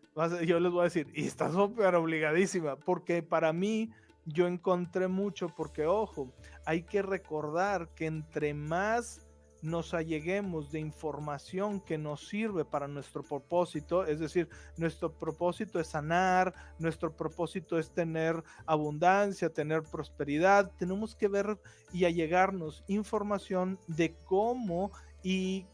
yo 0.47 0.61
les 0.61 0.73
voy 0.73 0.83
a 0.83 0.85
decir, 0.85 1.09
y 1.15 1.27
está 1.27 1.51
súper 1.51 1.95
obligadísima, 1.95 2.77
porque 2.77 3.23
para 3.23 3.53
mí 3.53 3.91
yo 4.25 4.47
encontré 4.47 5.09
mucho, 5.09 5.49
porque 5.49 5.87
ojo, 5.87 6.33
hay 6.65 6.83
que 6.83 7.03
recordar 7.03 7.89
que 7.95 8.07
entre 8.07 8.55
más 8.55 9.24
nos 9.65 9.95
alleguemos 9.95 10.71
de 10.71 10.79
información 10.79 11.81
que 11.81 11.97
nos 11.97 12.29
sirve 12.29 12.65
para 12.65 12.87
nuestro 12.87 13.23
propósito, 13.23 14.05
es 14.05 14.21
decir, 14.21 14.49
nuestro 14.77 15.11
propósito 15.11 15.81
es 15.81 15.89
sanar, 15.89 16.55
nuestro 16.79 17.17
propósito 17.17 17.79
es 17.79 17.91
tener 17.91 18.45
abundancia, 18.67 19.53
tener 19.53 19.83
prosperidad, 19.83 20.71
tenemos 20.79 21.17
que 21.17 21.29
ver 21.29 21.59
y 21.93 22.05
allegarnos 22.05 22.85
información 22.89 23.79
de 23.89 24.15
cómo 24.27 24.93
y 25.23 25.67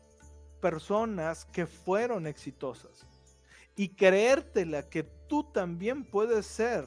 personas 0.61 1.44
que 1.47 1.66
fueron 1.66 2.28
exitosas 2.28 3.06
y 3.75 3.88
creértela 3.88 4.88
que 4.88 5.02
tú 5.02 5.42
también 5.52 6.04
puedes 6.04 6.47
ser, 6.47 6.87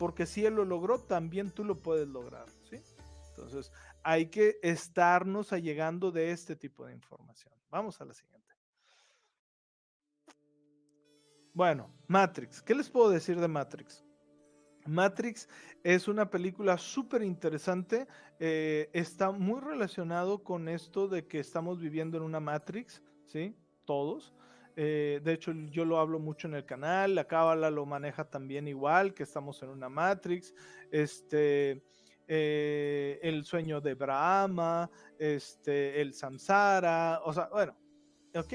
porque 0.00 0.26
si 0.26 0.44
él 0.44 0.54
lo 0.54 0.64
logró, 0.64 0.98
también 0.98 1.52
tú 1.52 1.64
lo 1.64 1.80
puedes 1.80 2.08
lograr, 2.08 2.46
¿sí? 2.68 2.82
Entonces, 3.28 3.72
hay 4.02 4.26
que 4.26 4.58
estarnos 4.62 5.52
allegando 5.52 6.10
de 6.10 6.30
este 6.30 6.56
tipo 6.56 6.86
de 6.86 6.94
información. 6.94 7.52
Vamos 7.70 8.00
a 8.00 8.04
la 8.04 8.14
siguiente. 8.14 8.54
Bueno, 11.52 11.92
Matrix. 12.06 12.62
¿Qué 12.62 12.74
les 12.74 12.88
puedo 12.88 13.10
decir 13.10 13.38
de 13.40 13.48
Matrix? 13.48 14.04
Matrix 14.86 15.48
es 15.82 16.08
una 16.08 16.30
película 16.30 16.78
súper 16.78 17.22
interesante. 17.22 18.06
Eh, 18.38 18.88
está 18.92 19.30
muy 19.30 19.60
relacionado 19.60 20.42
con 20.42 20.68
esto 20.68 21.08
de 21.08 21.26
que 21.26 21.40
estamos 21.40 21.80
viviendo 21.80 22.16
en 22.16 22.22
una 22.22 22.40
Matrix, 22.40 23.02
¿sí? 23.26 23.54
Todos. 23.84 24.32
Eh, 24.76 25.20
de 25.22 25.32
hecho, 25.32 25.52
yo 25.52 25.84
lo 25.84 25.98
hablo 25.98 26.18
mucho 26.18 26.48
en 26.48 26.54
el 26.54 26.64
canal. 26.64 27.14
La 27.14 27.26
Cábala 27.26 27.70
lo 27.70 27.84
maneja 27.84 28.24
también 28.24 28.68
igual, 28.68 29.12
que 29.12 29.24
estamos 29.24 29.62
en 29.62 29.70
una 29.70 29.88
Matrix. 29.88 30.54
Este 30.90 31.82
eh, 32.32 33.18
el 33.24 33.44
sueño 33.44 33.80
de 33.80 33.94
Brahma, 33.94 34.88
este, 35.18 36.00
el 36.00 36.14
samsara, 36.14 37.20
o 37.24 37.32
sea, 37.32 37.48
bueno, 37.50 37.76
¿ok? 38.36 38.52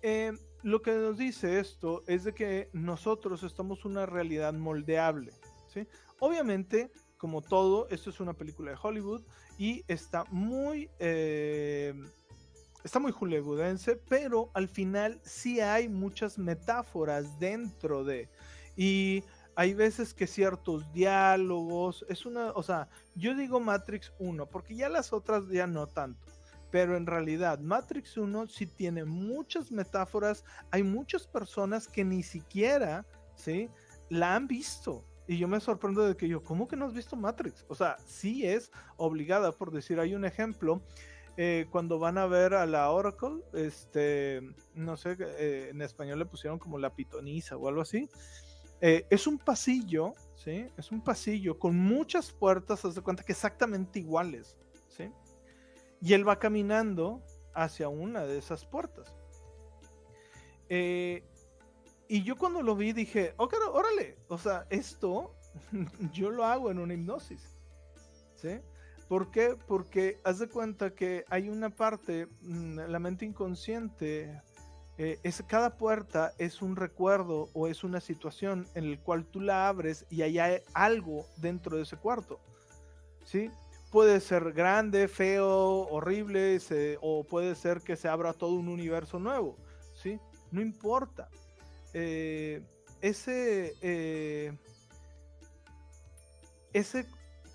Eh, 0.00 0.32
lo 0.62 0.80
que 0.80 0.92
nos 0.92 1.18
dice 1.18 1.58
esto 1.58 2.02
es 2.06 2.22
de 2.22 2.32
que 2.32 2.70
nosotros 2.72 3.42
estamos 3.42 3.84
una 3.84 4.06
realidad 4.06 4.54
moldeable, 4.54 5.32
¿sí? 5.66 5.88
Obviamente, 6.20 6.92
como 7.16 7.42
todo, 7.42 7.88
esto 7.88 8.10
es 8.10 8.20
una 8.20 8.32
película 8.32 8.70
de 8.70 8.78
Hollywood 8.80 9.24
y 9.58 9.82
está 9.88 10.22
muy... 10.30 10.88
Eh, 11.00 11.94
está 12.84 13.00
muy 13.00 13.10
hollywoodense, 13.10 13.96
pero 14.08 14.52
al 14.54 14.68
final 14.68 15.20
sí 15.24 15.58
hay 15.60 15.88
muchas 15.88 16.38
metáforas 16.38 17.40
dentro 17.40 18.04
de... 18.04 18.28
Y 18.76 19.24
hay 19.56 19.72
veces 19.72 20.12
que 20.12 20.26
ciertos 20.26 20.92
diálogos, 20.92 22.04
es 22.10 22.26
una, 22.26 22.52
o 22.52 22.62
sea, 22.62 22.88
yo 23.14 23.34
digo 23.34 23.58
Matrix 23.58 24.12
1, 24.18 24.46
porque 24.46 24.76
ya 24.76 24.90
las 24.90 25.14
otras 25.14 25.48
ya 25.48 25.66
no 25.66 25.86
tanto, 25.86 26.26
pero 26.70 26.94
en 26.94 27.06
realidad 27.06 27.58
Matrix 27.58 28.18
1 28.18 28.48
sí 28.48 28.66
tiene 28.66 29.06
muchas 29.06 29.72
metáforas, 29.72 30.44
hay 30.70 30.82
muchas 30.82 31.26
personas 31.26 31.88
que 31.88 32.04
ni 32.04 32.22
siquiera, 32.22 33.06
¿sí? 33.34 33.70
La 34.10 34.36
han 34.36 34.46
visto. 34.46 35.04
Y 35.26 35.38
yo 35.38 35.48
me 35.48 35.58
sorprendo 35.58 36.06
de 36.06 36.16
que 36.16 36.28
yo, 36.28 36.44
¿cómo 36.44 36.68
que 36.68 36.76
no 36.76 36.84
has 36.84 36.92
visto 36.92 37.16
Matrix? 37.16 37.64
O 37.68 37.74
sea, 37.74 37.96
sí 38.06 38.46
es 38.46 38.70
obligada, 38.96 39.52
por 39.52 39.72
decir, 39.72 39.98
hay 39.98 40.14
un 40.14 40.26
ejemplo, 40.26 40.82
eh, 41.38 41.66
cuando 41.70 41.98
van 41.98 42.18
a 42.18 42.26
ver 42.26 42.54
a 42.54 42.66
la 42.66 42.90
Oracle, 42.90 43.42
este, 43.54 44.42
no 44.74 44.96
sé, 44.96 45.16
eh, 45.18 45.68
en 45.70 45.80
español 45.82 46.18
le 46.18 46.26
pusieron 46.26 46.58
como 46.58 46.78
la 46.78 46.94
pitoniza 46.94 47.56
o 47.56 47.68
algo 47.68 47.80
así. 47.80 48.08
Eh, 48.80 49.06
es 49.10 49.26
un 49.26 49.38
pasillo, 49.38 50.12
¿sí? 50.34 50.68
Es 50.76 50.92
un 50.92 51.02
pasillo 51.02 51.58
con 51.58 51.76
muchas 51.76 52.30
puertas, 52.30 52.84
haz 52.84 52.94
de 52.94 53.00
cuenta 53.00 53.22
que 53.22 53.32
exactamente 53.32 53.98
iguales, 53.98 54.56
¿sí? 54.88 55.10
Y 56.00 56.12
él 56.12 56.28
va 56.28 56.38
caminando 56.38 57.22
hacia 57.54 57.88
una 57.88 58.24
de 58.24 58.38
esas 58.38 58.66
puertas. 58.66 59.14
Eh, 60.68 61.24
y 62.08 62.22
yo 62.22 62.36
cuando 62.36 62.62
lo 62.62 62.76
vi 62.76 62.92
dije, 62.92 63.34
ok, 63.36 63.54
órale, 63.72 64.18
o 64.28 64.38
sea, 64.38 64.66
esto 64.70 65.34
yo 66.12 66.30
lo 66.30 66.44
hago 66.44 66.70
en 66.70 66.78
una 66.78 66.94
hipnosis. 66.94 67.56
¿sí? 68.36 68.60
¿Por 69.08 69.30
qué? 69.30 69.56
Porque 69.66 70.20
haz 70.24 70.38
de 70.38 70.48
cuenta 70.48 70.94
que 70.94 71.24
hay 71.28 71.48
una 71.48 71.70
parte, 71.70 72.28
mm, 72.42 72.80
la 72.88 72.98
mente 72.98 73.24
inconsciente, 73.24 74.40
eh, 74.98 75.18
es, 75.22 75.42
cada 75.46 75.76
puerta 75.76 76.32
es 76.38 76.62
un 76.62 76.74
recuerdo 76.74 77.50
o 77.52 77.68
es 77.68 77.84
una 77.84 78.00
situación 78.00 78.66
en 78.74 78.90
la 78.90 78.98
cual 78.98 79.26
tú 79.26 79.40
la 79.40 79.68
abres 79.68 80.06
y 80.08 80.22
hay 80.22 80.38
algo 80.72 81.26
dentro 81.36 81.76
de 81.76 81.82
ese 81.82 81.98
cuarto, 81.98 82.40
¿sí? 83.24 83.50
Puede 83.90 84.20
ser 84.20 84.52
grande, 84.52 85.06
feo, 85.08 85.86
horrible, 85.88 86.58
o 87.02 87.24
puede 87.24 87.54
ser 87.54 87.80
que 87.80 87.96
se 87.96 88.08
abra 88.08 88.32
todo 88.32 88.52
un 88.52 88.68
universo 88.68 89.18
nuevo, 89.18 89.56
¿sí? 89.94 90.18
No 90.50 90.62
importa. 90.62 91.28
Eh, 91.92 92.62
ese, 93.00 93.74
eh, 93.82 94.56
ese 96.72 97.06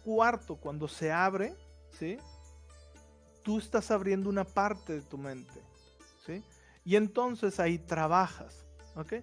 cuarto 0.03 0.55
cuando 0.55 0.87
se 0.87 1.11
abre, 1.11 1.55
¿sí? 1.97 2.17
Tú 3.43 3.57
estás 3.57 3.89
abriendo 3.89 4.29
una 4.29 4.43
parte 4.43 4.93
de 4.93 5.01
tu 5.01 5.17
mente. 5.17 5.70
Y 6.83 6.95
entonces 6.95 7.59
ahí 7.59 7.77
trabajas, 7.77 8.65
¿ok? 8.95 9.13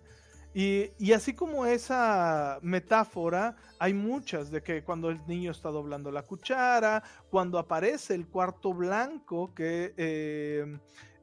Y, 0.55 0.91
y, 0.99 1.12
así 1.12 1.35
como 1.35 1.67
esa 1.67 2.59
metáfora, 2.62 3.55
hay 3.79 3.93
muchas 3.93 4.50
de 4.50 4.62
que 4.62 4.83
cuando 4.83 5.11
el 5.11 5.25
niño 5.27 5.50
está 5.50 5.69
doblando 5.69 6.11
la 6.11 6.23
cuchara, 6.23 7.03
cuando 7.31 7.59
aparece 7.59 8.15
el 8.15 8.27
cuarto 8.27 8.73
blanco, 8.73 9.55
que 9.55 9.95
eh, 9.97 10.79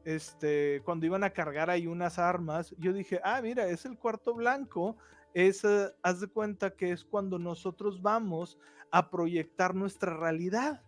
este, 0.06 0.82
cuando 0.86 1.08
iban 1.08 1.24
a 1.24 1.32
cargar 1.32 1.70
ahí 1.70 1.88
unas 1.88 2.20
armas, 2.20 2.74
yo 2.78 2.94
dije, 2.94 3.20
ah, 3.24 3.42
mira, 3.42 3.68
es 3.68 3.86
el 3.86 3.98
cuarto 3.98 4.36
blanco, 4.36 4.96
es, 5.34 5.64
haz 6.04 6.20
de 6.22 6.28
cuenta 6.28 6.76
que 6.76 6.92
es 6.92 7.04
cuando 7.04 7.40
nosotros 7.40 8.02
vamos 8.02 8.58
a 8.92 9.10
proyectar 9.10 9.74
nuestra 9.74 10.16
realidad. 10.16 10.82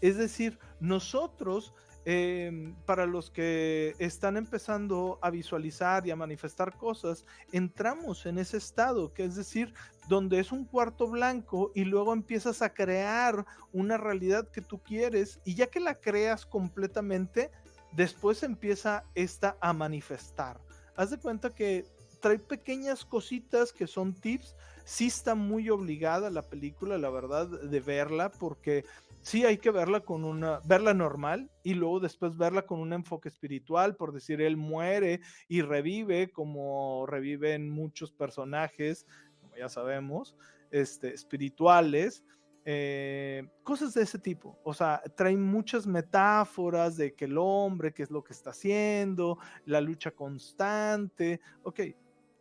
Es 0.00 0.18
decir, 0.18 0.58
nosotros 0.78 1.74
Em, 2.06 2.74
para 2.84 3.06
los 3.06 3.30
que 3.30 3.94
están 3.98 4.36
empezando 4.36 5.18
a 5.22 5.30
visualizar 5.30 6.06
y 6.06 6.10
a 6.10 6.16
manifestar 6.16 6.76
cosas, 6.76 7.24
entramos 7.50 8.26
en 8.26 8.38
ese 8.38 8.58
estado, 8.58 9.14
que 9.14 9.24
es 9.24 9.36
decir, 9.36 9.72
donde 10.06 10.38
es 10.38 10.52
un 10.52 10.66
cuarto 10.66 11.06
blanco 11.06 11.72
y 11.74 11.84
luego 11.84 12.12
empiezas 12.12 12.60
a 12.60 12.74
crear 12.74 13.46
una 13.72 13.96
realidad 13.96 14.50
que 14.50 14.60
tú 14.60 14.82
quieres 14.82 15.40
y 15.46 15.54
ya 15.54 15.68
que 15.68 15.80
la 15.80 15.94
creas 15.94 16.44
completamente, 16.44 17.50
después 17.92 18.42
empieza 18.42 19.04
esta 19.14 19.56
a 19.62 19.72
manifestar. 19.72 20.60
Haz 20.96 21.10
de 21.10 21.18
cuenta 21.18 21.54
que 21.54 21.86
trae 22.20 22.38
pequeñas 22.38 23.04
cositas 23.04 23.72
que 23.72 23.86
son 23.86 24.14
tips. 24.14 24.54
Sí 24.84 25.06
está 25.06 25.34
muy 25.34 25.70
obligada 25.70 26.30
la 26.30 26.42
película, 26.42 26.98
la 26.98 27.10
verdad, 27.10 27.46
de 27.46 27.80
verla, 27.80 28.30
porque 28.30 28.84
sí 29.24 29.44
hay 29.46 29.56
que 29.56 29.70
verla 29.70 30.00
con 30.00 30.22
una, 30.22 30.60
verla 30.64 30.92
normal 30.92 31.50
y 31.62 31.72
luego 31.72 31.98
después 31.98 32.36
verla 32.36 32.66
con 32.66 32.78
un 32.78 32.92
enfoque 32.92 33.30
espiritual, 33.30 33.96
por 33.96 34.12
decir, 34.12 34.42
él 34.42 34.58
muere 34.58 35.20
y 35.48 35.62
revive 35.62 36.30
como 36.30 37.06
reviven 37.06 37.70
muchos 37.70 38.12
personajes, 38.12 39.06
como 39.40 39.56
ya 39.56 39.70
sabemos, 39.70 40.36
este, 40.70 41.14
espirituales. 41.14 42.22
Eh, 42.66 43.48
cosas 43.62 43.94
de 43.94 44.02
ese 44.02 44.18
tipo, 44.18 44.58
o 44.62 44.72
sea, 44.72 45.02
traen 45.16 45.42
muchas 45.42 45.86
metáforas 45.86 46.96
de 46.96 47.14
que 47.14 47.24
el 47.24 47.36
hombre, 47.38 47.92
qué 47.92 48.02
es 48.02 48.10
lo 48.10 48.24
que 48.24 48.32
está 48.32 48.50
haciendo, 48.50 49.38
la 49.64 49.80
lucha 49.80 50.10
constante, 50.10 51.40
ok, 51.62 51.80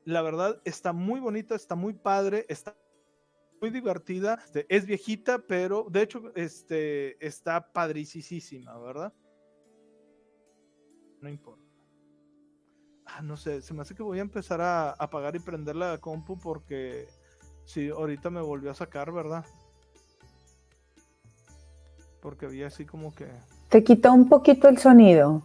la 0.06 0.22
verdad 0.22 0.62
está 0.66 0.92
muy 0.94 1.20
bonita, 1.20 1.56
está 1.56 1.76
muy 1.76 1.94
padre, 1.94 2.46
está 2.50 2.76
muy 3.64 3.70
divertida. 3.70 4.42
Este, 4.44 4.66
es 4.68 4.86
viejita, 4.86 5.40
pero 5.40 5.88
de 5.90 6.02
hecho 6.02 6.34
este, 6.36 7.26
está 7.26 7.72
padricísima, 7.72 8.78
¿verdad? 8.78 9.14
No 11.22 11.30
importa. 11.30 11.64
Ah, 13.06 13.22
no 13.22 13.38
sé, 13.38 13.62
se 13.62 13.74
me 13.74 13.82
hace 13.82 13.96
que 13.96 14.04
voy 14.04 14.20
a 14.20 14.22
empezar 14.22 14.60
a 14.60 14.92
apagar 14.92 15.38
y 15.38 15.40
prender 15.40 15.78
la 15.78 15.98
compu 16.00 16.38
porque 16.38 17.08
sí, 17.64 17.88
ahorita 17.88 18.30
me 18.30 18.42
volvió 18.42 18.70
a 18.70 18.74
sacar, 18.74 19.14
¿verdad? 19.14 19.46
Porque 22.22 22.48
había 22.48 22.68
así 22.68 22.86
como 22.86 23.16
que... 23.16 23.30
Te 23.70 23.82
quita 23.82 24.12
un 24.12 24.28
poquito 24.28 24.68
el 24.68 24.78
sonido. 24.78 25.42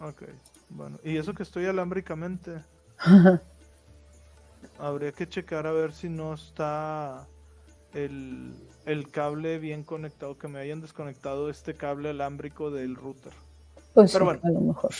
Ok, 0.00 0.22
bueno. 0.70 0.98
Y 1.04 1.18
eso 1.18 1.34
que 1.34 1.42
estoy 1.42 1.66
alámbricamente. 1.66 2.64
Habría 4.82 5.12
que 5.12 5.28
checar 5.28 5.68
a 5.68 5.72
ver 5.72 5.92
si 5.92 6.08
no 6.08 6.34
está 6.34 7.28
el, 7.94 8.56
cable 9.12 9.60
bien 9.60 9.84
conectado, 9.84 10.36
que 10.36 10.48
me 10.48 10.58
hayan 10.58 10.80
desconectado 10.80 11.48
este 11.48 11.74
cable 11.74 12.10
alámbrico 12.10 12.72
del 12.72 12.96
router. 12.96 13.32
Pues 13.94 14.12
Pero 14.12 14.24
bueno, 14.24 14.40
a 14.42 14.50
lo 14.50 14.60
mejor. 14.60 14.90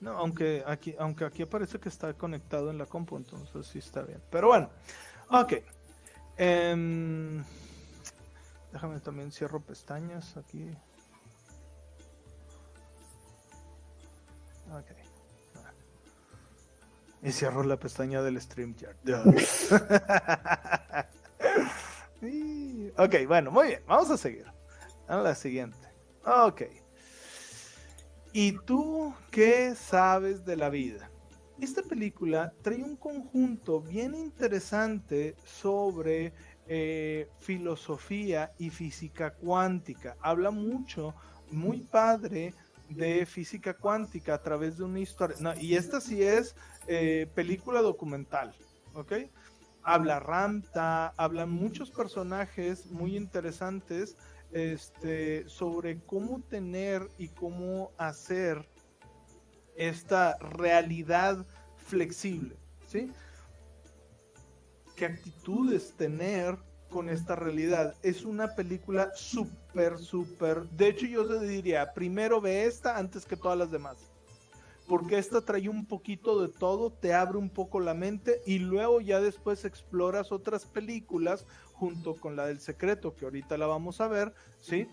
No, 0.00 0.12
aunque 0.12 0.64
aquí, 0.66 0.94
aunque 0.98 1.26
aquí 1.26 1.42
aparece 1.42 1.78
que 1.78 1.90
está 1.90 2.14
conectado 2.14 2.70
en 2.70 2.78
la 2.78 2.86
compu, 2.86 3.18
entonces 3.18 3.66
sí 3.66 3.80
está 3.80 4.00
bien. 4.00 4.22
Pero 4.30 4.48
bueno, 4.48 4.70
ok. 5.28 5.52
Em, 6.38 7.44
déjame 8.72 8.98
también 9.00 9.30
cierro 9.30 9.60
pestañas 9.60 10.38
aquí. 10.38 10.70
Ok. 14.72 14.99
Y 17.22 17.32
cierro 17.32 17.62
la 17.62 17.78
pestaña 17.78 18.22
del 18.22 18.40
StreamYard. 18.40 18.96
ok, 22.96 23.14
bueno, 23.26 23.50
muy 23.50 23.68
bien. 23.68 23.82
Vamos 23.86 24.10
a 24.10 24.16
seguir. 24.16 24.46
A 25.06 25.16
la 25.16 25.34
siguiente. 25.34 25.76
Ok. 26.24 26.62
¿Y 28.32 28.52
tú 28.64 29.12
qué 29.30 29.74
sabes 29.74 30.44
de 30.44 30.56
la 30.56 30.70
vida? 30.70 31.10
Esta 31.60 31.82
película 31.82 32.54
trae 32.62 32.82
un 32.82 32.96
conjunto 32.96 33.82
bien 33.82 34.14
interesante 34.14 35.36
sobre 35.44 36.32
eh, 36.66 37.28
filosofía 37.40 38.52
y 38.56 38.70
física 38.70 39.34
cuántica. 39.34 40.16
Habla 40.22 40.52
mucho, 40.52 41.14
muy 41.50 41.80
padre, 41.80 42.54
de 42.88 43.26
física 43.26 43.74
cuántica 43.74 44.34
a 44.34 44.42
través 44.42 44.78
de 44.78 44.84
una 44.84 45.00
historia. 45.00 45.36
y 45.60 45.74
esta 45.74 46.00
sí 46.00 46.22
es 46.22 46.56
eh, 46.86 47.28
película 47.34 47.82
documental, 47.82 48.54
¿ok? 48.94 49.12
Habla 49.82 50.20
Ramta, 50.20 51.08
hablan 51.16 51.50
muchos 51.50 51.90
personajes 51.90 52.86
muy 52.90 53.16
interesantes 53.16 54.16
este, 54.52 55.48
sobre 55.48 56.00
cómo 56.00 56.42
tener 56.42 57.08
y 57.18 57.28
cómo 57.28 57.92
hacer 57.96 58.68
esta 59.76 60.36
realidad 60.38 61.46
flexible, 61.76 62.56
¿sí? 62.86 63.10
¿Qué 64.96 65.06
actitudes 65.06 65.94
tener 65.96 66.58
con 66.90 67.08
esta 67.08 67.36
realidad? 67.36 67.94
Es 68.02 68.24
una 68.24 68.54
película 68.54 69.10
súper, 69.14 69.96
súper... 69.96 70.68
De 70.70 70.88
hecho, 70.88 71.06
yo 71.06 71.26
te 71.26 71.40
diría, 71.46 71.94
primero 71.94 72.40
ve 72.40 72.64
esta 72.64 72.98
antes 72.98 73.24
que 73.24 73.36
todas 73.36 73.56
las 73.56 73.70
demás 73.70 74.09
porque 74.90 75.18
esta 75.18 75.40
trae 75.40 75.68
un 75.68 75.86
poquito 75.86 76.42
de 76.42 76.48
todo, 76.48 76.90
te 76.90 77.14
abre 77.14 77.38
un 77.38 77.48
poco 77.48 77.78
la 77.78 77.94
mente 77.94 78.40
y 78.44 78.58
luego 78.58 79.00
ya 79.00 79.20
después 79.20 79.64
exploras 79.64 80.32
otras 80.32 80.66
películas 80.66 81.46
junto 81.74 82.16
con 82.16 82.34
la 82.34 82.46
del 82.46 82.58
secreto, 82.58 83.14
que 83.14 83.24
ahorita 83.24 83.56
la 83.56 83.68
vamos 83.68 84.00
a 84.00 84.08
ver, 84.08 84.34
¿sí? 84.58 84.88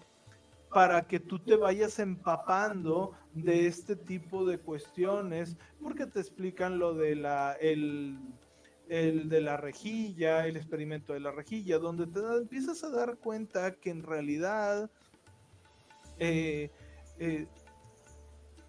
Para 0.70 1.08
que 1.08 1.20
tú 1.20 1.40
te 1.40 1.56
vayas 1.56 1.98
empapando 1.98 3.14
de 3.34 3.66
este 3.66 3.96
tipo 3.96 4.46
de 4.46 4.60
cuestiones, 4.60 5.58
porque 5.82 6.06
te 6.06 6.20
explican 6.20 6.78
lo 6.78 6.94
de 6.94 7.16
la, 7.16 7.54
el, 7.54 8.20
de 8.88 9.42
la 9.42 9.58
rejilla, 9.58 10.46
el 10.46 10.58
experimento 10.58 11.14
de 11.14 11.22
la 11.22 11.32
rejilla, 11.32 11.80
donde 11.80 12.06
te 12.06 12.20
empiezas 12.20 12.84
a 12.84 12.92
dar 12.92 13.18
cuenta 13.18 13.74
que 13.74 13.90
en 13.90 14.04
realidad 14.04 14.92
eh, 16.20 16.70
eh, 17.18 17.48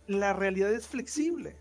la 0.09 0.33
realidad 0.33 0.73
es 0.73 0.89
flexible. 0.89 1.57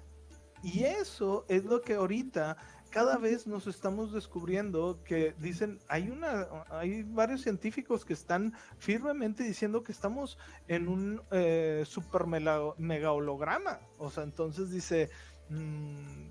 Y 0.63 0.85
eso 0.85 1.45
es 1.47 1.65
lo 1.65 1.81
que 1.81 1.93
ahorita 1.93 2.57
cada 2.89 3.17
vez 3.17 3.45
nos 3.45 3.67
estamos 3.67 4.11
descubriendo 4.11 5.03
que 5.03 5.35
dicen, 5.39 5.79
hay 5.87 6.09
una, 6.09 6.47
hay 6.69 7.03
varios 7.03 7.41
científicos 7.41 8.05
que 8.05 8.13
están 8.13 8.53
firmemente 8.79 9.43
diciendo 9.43 9.83
que 9.83 9.91
estamos 9.91 10.39
en 10.67 10.87
un 10.87 11.21
eh, 11.31 11.83
super 11.85 12.25
mega 12.25 13.11
holograma. 13.11 13.79
O 13.99 14.09
sea, 14.09 14.23
entonces 14.23 14.71
dice, 14.71 15.09
mm, 15.49 16.27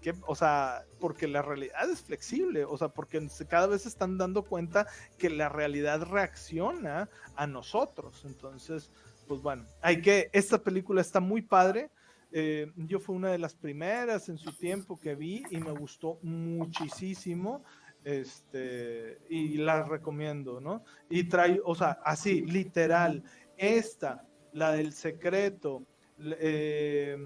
que, 0.00 0.14
o 0.26 0.34
sea, 0.34 0.84
porque 1.00 1.26
la 1.28 1.42
realidad 1.42 1.88
es 1.88 2.02
flexible, 2.02 2.64
o 2.64 2.76
sea, 2.76 2.88
porque 2.88 3.26
cada 3.48 3.66
vez 3.66 3.82
se 3.82 3.88
están 3.88 4.18
dando 4.18 4.42
cuenta 4.42 4.86
que 5.18 5.30
la 5.30 5.48
realidad 5.48 6.02
reacciona 6.02 7.08
a 7.36 7.46
nosotros. 7.46 8.24
Entonces, 8.24 8.90
pues 9.32 9.40
bueno, 9.40 9.64
hay 9.80 10.02
que, 10.02 10.28
esta 10.34 10.62
película 10.62 11.00
está 11.00 11.18
muy 11.18 11.40
padre. 11.40 11.88
Eh, 12.32 12.70
yo 12.76 13.00
fue 13.00 13.14
una 13.14 13.30
de 13.30 13.38
las 13.38 13.54
primeras 13.54 14.28
en 14.28 14.36
su 14.36 14.52
tiempo 14.52 15.00
que 15.00 15.14
vi 15.14 15.42
y 15.50 15.56
me 15.56 15.70
gustó 15.70 16.18
muchísimo. 16.20 17.64
Este, 18.04 19.22
y 19.30 19.56
las 19.56 19.88
recomiendo, 19.88 20.60
¿no? 20.60 20.84
Y 21.08 21.30
trae, 21.30 21.62
o 21.64 21.74
sea, 21.74 21.98
así, 22.04 22.42
literal, 22.42 23.24
esta, 23.56 24.28
la 24.52 24.72
del 24.72 24.92
secreto, 24.92 25.82
eh, 26.20 27.16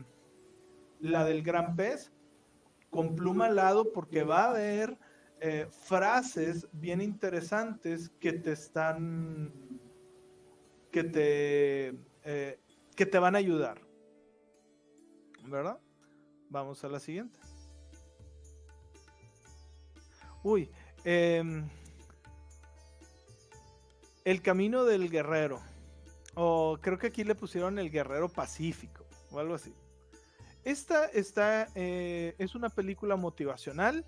la 1.01 1.25
del 1.25 1.43
gran 1.43 1.75
pez, 1.75 2.13
con 2.89 3.17
pluma 3.17 3.47
al 3.47 3.57
lado, 3.57 3.93
porque 3.93 4.23
va 4.23 4.45
a 4.45 4.51
haber 4.51 4.97
eh, 5.41 5.67
frases 5.71 6.69
bien 6.71 7.01
interesantes 7.01 8.11
que 8.21 8.35
te 8.35 8.53
están, 8.53 9.53
que 10.97 11.05
te, 11.05 11.89
eh, 12.25 12.59
que 12.97 13.05
te 13.05 13.19
van 13.19 13.35
a 13.35 13.39
ayudar. 13.39 13.79
¿Verdad? 15.45 15.79
Vamos 16.49 16.83
a 16.85 16.89
la 16.89 17.01
siguiente. 17.01 17.39
Uy, 20.43 20.71
em, 21.05 21.69
el 24.25 24.41
camino 24.41 24.87
del 24.87 25.11
guerrero. 25.11 25.61
O 26.35 26.79
creo 26.81 26.97
que 26.97 27.09
aquí 27.09 27.25
le 27.25 27.35
pusieron 27.35 27.79
el 27.79 27.91
guerrero 27.91 28.31
pacífico 28.31 29.05
o 29.31 29.39
algo 29.39 29.57
así. 29.57 29.75
Esta 30.65 31.05
está, 31.09 31.69
eh, 31.75 32.35
es 32.39 32.55
una 32.55 32.71
película 32.71 33.17
motivacional. 33.17 34.03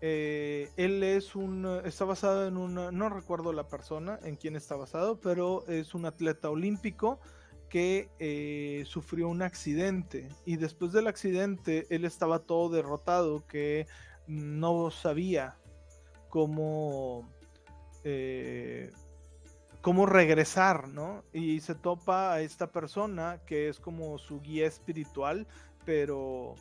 Eh, 0.00 0.70
él 0.76 1.02
es 1.02 1.34
un, 1.34 1.80
está 1.84 2.04
basado 2.04 2.46
en 2.46 2.56
un, 2.56 2.74
no 2.74 3.08
recuerdo 3.08 3.52
la 3.52 3.66
persona 3.66 4.18
en 4.22 4.36
quién 4.36 4.54
está 4.54 4.76
basado, 4.76 5.20
pero 5.20 5.66
es 5.66 5.94
un 5.94 6.06
atleta 6.06 6.50
olímpico 6.50 7.18
que 7.68 8.08
eh, 8.18 8.84
sufrió 8.86 9.28
un 9.28 9.42
accidente 9.42 10.28
y 10.44 10.56
después 10.56 10.92
del 10.92 11.06
accidente 11.06 11.86
él 11.90 12.04
estaba 12.04 12.40
todo 12.40 12.70
derrotado, 12.70 13.46
que 13.46 13.86
no 14.26 14.90
sabía 14.90 15.58
cómo, 16.28 17.28
eh, 18.04 18.90
cómo 19.80 20.06
regresar, 20.06 20.88
¿no? 20.88 21.24
Y 21.32 21.60
se 21.60 21.74
topa 21.74 22.32
a 22.32 22.40
esta 22.40 22.70
persona 22.70 23.40
que 23.46 23.68
es 23.68 23.80
como 23.80 24.18
su 24.18 24.40
guía 24.40 24.66
espiritual, 24.66 25.46
pero 25.84 26.54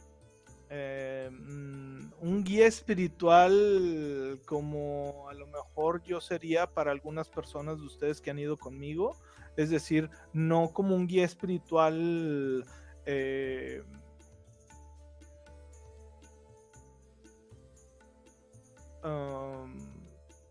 eh, 0.70 1.30
mm, 1.32 2.12
un 2.20 2.44
guía 2.44 2.68
espiritual 2.68 4.40
como 4.46 5.28
a 5.30 5.34
lo 5.34 5.48
mejor 5.48 6.04
yo 6.04 6.20
sería 6.20 6.68
para 6.68 6.92
algunas 6.92 7.30
personas 7.30 7.80
de 7.80 7.86
ustedes 7.86 8.20
que 8.20 8.32
han 8.32 8.40
ido 8.40 8.58
conmigo, 8.58 9.16
es 9.56 9.70
decir, 9.70 10.10
no 10.34 10.72
como 10.74 10.96
un 10.96 11.08
guía 11.08 11.26
espiritual 11.26 12.66
eh, 13.06 13.82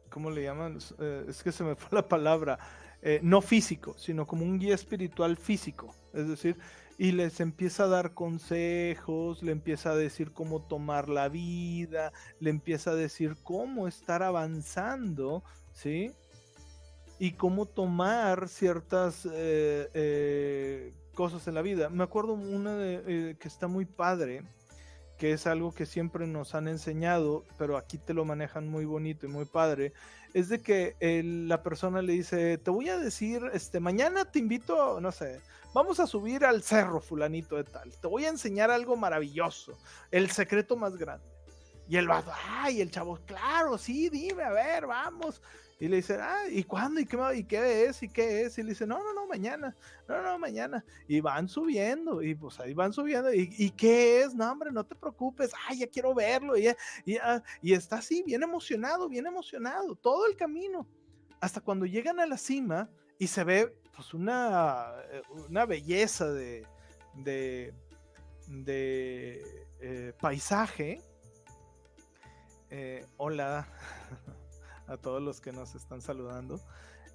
¿cómo 0.08 0.30
le 0.30 0.44
llaman? 0.44 0.78
Eh, 0.98 1.26
es 1.28 1.42
que 1.42 1.52
se 1.52 1.62
me 1.62 1.76
fue 1.76 1.90
la 1.92 2.08
palabra. 2.08 2.58
No 3.22 3.40
físico, 3.40 3.94
sino 3.96 4.26
como 4.26 4.44
un 4.44 4.58
guía 4.58 4.74
espiritual 4.74 5.36
físico. 5.36 5.94
Es 6.12 6.26
decir, 6.26 6.58
y 6.98 7.12
les 7.12 7.40
empieza 7.40 7.84
a 7.84 7.88
dar 7.88 8.14
consejos, 8.14 9.42
le 9.42 9.52
empieza 9.52 9.90
a 9.90 9.96
decir 9.96 10.32
cómo 10.32 10.62
tomar 10.62 11.08
la 11.08 11.28
vida, 11.28 12.12
le 12.40 12.50
empieza 12.50 12.92
a 12.92 12.94
decir 12.94 13.36
cómo 13.42 13.86
estar 13.86 14.22
avanzando, 14.22 15.44
¿sí? 15.72 16.12
Y 17.18 17.32
cómo 17.32 17.66
tomar 17.66 18.48
ciertas 18.48 19.28
eh, 19.30 20.92
cosas 21.14 21.46
en 21.48 21.54
la 21.54 21.62
vida. 21.62 21.90
Me 21.90 22.04
acuerdo 22.04 22.32
una 22.34 22.76
de, 22.76 23.36
que 23.38 23.48
está 23.48 23.68
muy 23.68 23.84
padre, 23.84 24.42
que 25.18 25.32
es 25.32 25.46
algo 25.46 25.74
que 25.74 25.86
siempre 25.86 26.26
nos 26.26 26.54
han 26.54 26.68
enseñado, 26.68 27.44
pero 27.58 27.76
aquí 27.76 27.98
te 27.98 28.14
lo 28.14 28.24
manejan 28.24 28.68
muy 28.68 28.84
bonito 28.84 29.26
y 29.26 29.30
muy 29.30 29.44
padre, 29.44 29.92
es 30.36 30.50
de 30.50 30.60
que 30.60 30.96
la 31.48 31.62
persona 31.62 32.02
le 32.02 32.12
dice, 32.12 32.58
te 32.58 32.70
voy 32.70 32.90
a 32.90 32.98
decir, 32.98 33.40
este, 33.54 33.80
mañana 33.80 34.30
te 34.30 34.38
invito, 34.38 35.00
no 35.00 35.10
sé, 35.10 35.40
vamos 35.72 35.98
a 35.98 36.06
subir 36.06 36.44
al 36.44 36.62
cerro 36.62 37.00
fulanito 37.00 37.56
de 37.56 37.64
tal, 37.64 37.90
te 37.98 38.06
voy 38.06 38.26
a 38.26 38.28
enseñar 38.28 38.70
algo 38.70 38.98
maravilloso, 38.98 39.78
el 40.10 40.30
secreto 40.30 40.76
más 40.76 40.98
grande. 40.98 41.24
Y 41.88 41.96
el 41.96 42.06
vato, 42.06 42.30
ay, 42.50 42.82
el 42.82 42.90
chavo, 42.90 43.18
claro, 43.24 43.78
sí, 43.78 44.10
dime, 44.10 44.42
a 44.42 44.50
ver, 44.50 44.86
vamos. 44.86 45.40
Y 45.78 45.88
le 45.88 45.96
dice, 45.96 46.18
ah, 46.18 46.48
¿y 46.50 46.64
cuándo? 46.64 47.00
¿Y 47.00 47.04
qué, 47.04 47.18
¿Y 47.34 47.44
qué 47.44 47.84
es? 47.84 48.02
¿Y 48.02 48.08
qué 48.08 48.42
es? 48.42 48.56
Y 48.56 48.62
le 48.62 48.70
dice, 48.70 48.86
no, 48.86 48.98
no, 48.98 49.12
no, 49.12 49.26
mañana, 49.26 49.76
no, 50.08 50.22
no, 50.22 50.38
mañana. 50.38 50.82
Y 51.06 51.20
van 51.20 51.48
subiendo, 51.48 52.22
y 52.22 52.34
pues 52.34 52.58
ahí 52.60 52.72
van 52.72 52.94
subiendo. 52.94 53.32
¿Y, 53.32 53.70
qué 53.72 54.22
es? 54.22 54.34
No, 54.34 54.50
hombre, 54.50 54.72
no 54.72 54.84
te 54.84 54.94
preocupes, 54.94 55.52
ay, 55.68 55.80
ya 55.80 55.86
quiero 55.86 56.14
verlo. 56.14 56.56
Y, 56.56 56.68
y, 57.04 57.18
y 57.60 57.74
está 57.74 57.96
así, 57.96 58.22
bien 58.22 58.42
emocionado, 58.42 59.06
bien 59.08 59.26
emocionado, 59.26 59.94
todo 59.96 60.26
el 60.26 60.36
camino. 60.36 60.86
Hasta 61.40 61.60
cuando 61.60 61.84
llegan 61.84 62.20
a 62.20 62.26
la 62.26 62.38
cima 62.38 62.88
y 63.18 63.26
se 63.26 63.44
ve, 63.44 63.76
pues, 63.94 64.14
una, 64.14 64.94
eh, 65.10 65.22
una 65.46 65.66
belleza 65.66 66.32
de, 66.32 66.66
de, 67.16 67.74
de 68.48 69.66
eh, 69.80 70.14
paisaje. 70.18 71.02
Eh, 72.70 73.04
hola. 73.18 73.68
A 74.86 74.96
todos 74.96 75.22
los 75.22 75.40
que 75.40 75.52
nos 75.52 75.74
están 75.74 76.00
saludando. 76.00 76.60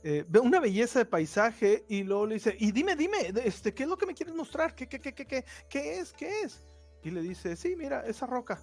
Eh, 0.03 0.25
ve 0.27 0.39
una 0.39 0.59
belleza 0.59 0.99
de 0.99 1.05
paisaje 1.05 1.85
y 1.87 2.03
luego 2.03 2.25
le 2.25 2.35
dice, 2.35 2.55
y 2.59 2.71
dime, 2.71 2.95
dime, 2.95 3.31
este, 3.45 3.73
¿qué 3.73 3.83
es 3.83 3.89
lo 3.89 3.97
que 3.97 4.07
me 4.07 4.15
quieres 4.15 4.33
mostrar? 4.33 4.73
¿Qué, 4.73 4.87
qué, 4.87 4.99
qué, 4.99 5.13
qué, 5.13 5.25
qué, 5.25 5.45
qué 5.69 5.99
es? 5.99 6.11
¿Qué 6.13 6.41
es? 6.41 6.61
Y 7.03 7.11
le 7.11 7.21
dice, 7.21 7.55
sí, 7.55 7.75
mira, 7.75 8.05
esa 8.07 8.25
roca, 8.25 8.61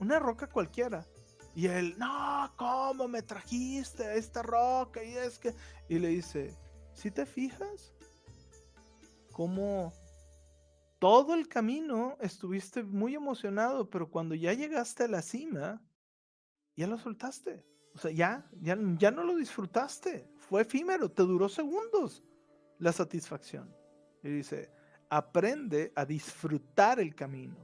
una 0.00 0.18
roca 0.18 0.48
cualquiera. 0.48 1.06
Y 1.54 1.66
él, 1.66 1.94
no, 1.98 2.52
¿cómo 2.56 3.06
me 3.08 3.22
trajiste 3.22 4.16
esta 4.16 4.42
roca? 4.42 5.04
Y 5.04 5.16
es 5.16 5.38
que, 5.38 5.54
y 5.88 5.98
le 5.98 6.08
dice, 6.08 6.56
si 6.94 7.10
te 7.10 7.26
fijas, 7.26 7.92
cómo 9.32 9.92
todo 10.98 11.34
el 11.34 11.48
camino 11.48 12.16
estuviste 12.20 12.82
muy 12.82 13.14
emocionado, 13.14 13.90
pero 13.90 14.08
cuando 14.08 14.34
ya 14.34 14.52
llegaste 14.52 15.04
a 15.04 15.08
la 15.08 15.22
cima, 15.22 15.82
ya 16.76 16.86
lo 16.86 16.98
soltaste. 16.98 17.64
O 17.94 17.98
sea, 17.98 18.10
ya, 18.10 18.48
ya, 18.60 18.78
ya 18.98 19.10
no 19.10 19.24
lo 19.24 19.36
disfrutaste. 19.36 20.28
Fue 20.36 20.62
efímero, 20.62 21.10
te 21.10 21.22
duró 21.22 21.48
segundos 21.48 22.22
la 22.78 22.92
satisfacción. 22.92 23.74
Y 24.22 24.28
dice, 24.28 24.70
aprende 25.08 25.92
a 25.94 26.04
disfrutar 26.04 27.00
el 27.00 27.14
camino. 27.14 27.56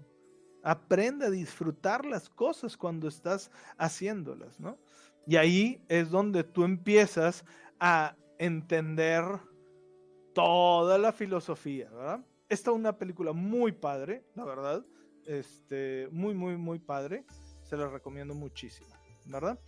Aprende 0.63 1.27
a 1.27 1.31
disfrutar 1.31 2.05
las 2.05 2.29
cosas 2.29 2.77
cuando 2.77 3.09
estás 3.09 3.51
haciéndolas, 3.79 4.61
¿no? 4.61 4.79
Y 5.27 5.37
ahí 5.37 5.83
es 5.89 6.11
donde 6.11 6.45
tú 6.45 6.65
empiezas 6.65 7.45
a 7.81 8.17
entender 8.39 9.25
toda 10.35 10.99
la 10.99 11.13
filosofía, 11.13 11.91
¿verdad? 11.91 12.25
Esta 12.49 12.71
es 12.71 12.77
una 12.77 12.97
película 12.97 13.33
muy 13.33 13.73
padre, 13.73 14.25
la 14.35 14.45
verdad. 14.45 14.87
Este, 15.27 16.09
muy, 16.11 16.35
muy, 16.35 16.57
muy 16.57 16.79
padre. 16.79 17.27
Se 17.63 17.77
la 17.77 17.89
recomiendo 17.89 18.35
muchísimo, 18.35 18.89
¿verdad? 19.27 19.59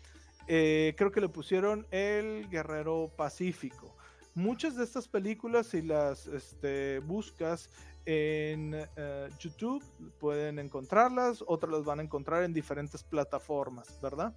Eh, 0.53 0.97
creo 0.97 1.13
que 1.13 1.21
le 1.21 1.29
pusieron 1.29 1.87
El 1.93 2.51
Guerrero 2.51 3.09
Pacífico. 3.17 3.95
Muchas 4.35 4.75
de 4.75 4.83
estas 4.83 5.07
películas, 5.07 5.69
si 5.69 5.81
las 5.81 6.27
este, 6.27 6.99
buscas 6.99 7.71
en 8.05 8.75
eh, 8.75 9.29
YouTube, 9.39 9.85
pueden 10.19 10.59
encontrarlas, 10.59 11.45
otras 11.47 11.71
las 11.73 11.85
van 11.85 12.01
a 12.01 12.03
encontrar 12.03 12.43
en 12.43 12.53
diferentes 12.53 13.05
plataformas, 13.05 14.01
¿verdad? 14.03 14.35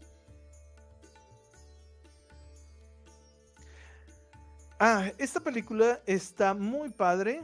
Ah, 4.77 5.11
esta 5.17 5.39
película 5.39 5.99
está 6.05 6.53
muy 6.53 6.91
padre. 6.91 7.41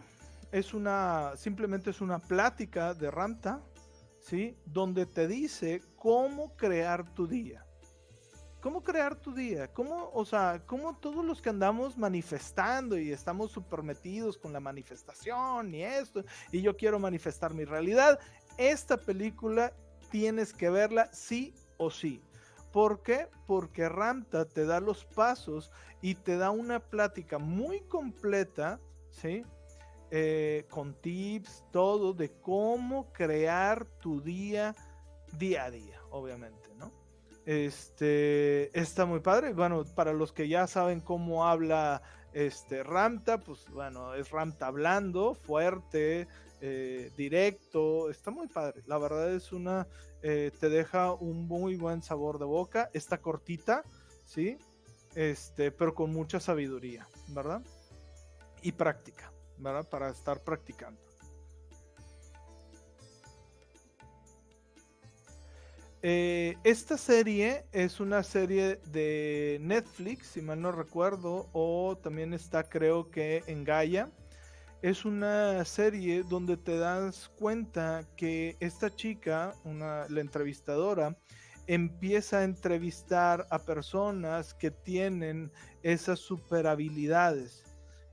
Es 0.51 0.75
una, 0.75 1.31
simplemente 1.37 1.89
es 1.89 2.01
una 2.01 2.19
plática 2.19 2.93
de 2.93 3.09
Ramta, 3.09 3.63
¿sí? 4.19 4.55
Donde 4.63 5.07
te 5.07 5.27
dice 5.27 5.81
cómo 5.95 6.55
crear 6.55 7.15
tu 7.15 7.25
día. 7.25 7.65
¿Cómo 8.61 8.83
crear 8.83 9.15
tu 9.15 9.33
día? 9.33 9.71
¿Cómo, 9.71 10.11
o 10.13 10.25
sea, 10.25 10.61
cómo 10.65 10.97
todos 10.97 11.23
los 11.23 11.41
que 11.41 11.49
andamos 11.49 11.97
manifestando 11.97 12.97
y 12.97 13.11
estamos 13.11 13.51
súper 13.51 13.83
metidos 13.83 14.37
con 14.37 14.51
la 14.51 14.59
manifestación 14.59 15.73
y 15.73 15.83
esto, 15.83 16.25
y 16.51 16.61
yo 16.61 16.75
quiero 16.75 16.99
manifestar 16.99 17.53
mi 17.53 17.63
realidad, 17.63 18.19
esta 18.57 18.97
película 18.97 19.73
tienes 20.11 20.51
que 20.51 20.69
verla 20.69 21.09
sí 21.13 21.53
o 21.77 21.89
sí. 21.89 22.21
¿Por 22.73 23.01
qué? 23.01 23.29
Porque 23.47 23.87
Ramta 23.87 24.45
te 24.45 24.65
da 24.65 24.81
los 24.81 25.05
pasos 25.05 25.71
y 26.01 26.15
te 26.15 26.35
da 26.35 26.51
una 26.51 26.81
plática 26.81 27.37
muy 27.37 27.79
completa, 27.81 28.79
¿sí? 29.09 29.43
Eh, 30.11 30.65
con 30.69 30.95
tips, 30.95 31.63
todo 31.71 32.13
de 32.13 32.31
cómo 32.41 33.13
crear 33.13 33.85
tu 33.99 34.21
día 34.21 34.75
día 35.37 35.65
a 35.65 35.71
día, 35.71 36.01
obviamente, 36.09 36.69
¿no? 36.75 36.91
Este 37.45 38.77
está 38.79 39.05
muy 39.05 39.21
padre. 39.21 39.53
Bueno, 39.53 39.83
para 39.95 40.13
los 40.13 40.31
que 40.33 40.47
ya 40.47 40.67
saben 40.67 41.01
cómo 41.01 41.47
habla 41.47 42.01
Este, 42.31 42.83
Ramta, 42.83 43.39
pues 43.39 43.65
bueno, 43.71 44.13
es 44.13 44.29
Ramta 44.29 44.67
hablando, 44.67 45.33
fuerte, 45.33 46.27
eh, 46.61 47.11
directo, 47.17 48.09
está 48.11 48.29
muy 48.29 48.47
padre. 48.47 48.83
La 48.85 48.99
verdad 48.99 49.33
es 49.33 49.51
una, 49.51 49.87
eh, 50.21 50.51
te 50.59 50.69
deja 50.69 51.13
un 51.13 51.47
muy 51.47 51.75
buen 51.75 52.03
sabor 52.03 52.37
de 52.37 52.45
boca. 52.45 52.89
Está 52.93 53.17
cortita, 53.19 53.83
¿sí? 54.25 54.57
Este, 55.15 55.71
pero 55.71 55.95
con 55.95 56.11
mucha 56.11 56.39
sabiduría, 56.39 57.07
¿verdad? 57.29 57.63
Y 58.61 58.73
práctica, 58.73 59.31
¿verdad? 59.57 59.89
Para 59.89 60.09
estar 60.09 60.43
practicando. 60.43 61.08
Eh, 66.01 66.55
esta 66.63 66.97
serie 66.97 67.65
es 67.73 67.99
una 67.99 68.23
serie 68.23 68.79
de 68.91 69.57
Netflix, 69.61 70.27
si 70.27 70.41
mal 70.41 70.61
no 70.61 70.71
recuerdo, 70.71 71.49
o 71.51 71.97
también 72.01 72.33
está 72.33 72.63
creo 72.63 73.11
que 73.11 73.43
en 73.47 73.65
Gaia. 73.65 74.09
Es 74.81 75.03
una 75.03 75.65
serie 75.65 76.23
donde 76.23 76.55
te 76.55 76.77
das 76.77 77.27
cuenta 77.37 78.07
que 78.15 78.55
esta 78.61 78.95
chica, 78.95 79.53
una, 79.65 80.07
la 80.07 80.21
entrevistadora, 80.21 81.17
empieza 81.67 82.39
a 82.39 82.43
entrevistar 82.45 83.45
a 83.49 83.59
personas 83.59 84.53
que 84.53 84.71
tienen 84.71 85.51
esas 85.83 86.19
super 86.19 86.65
habilidades 86.65 87.68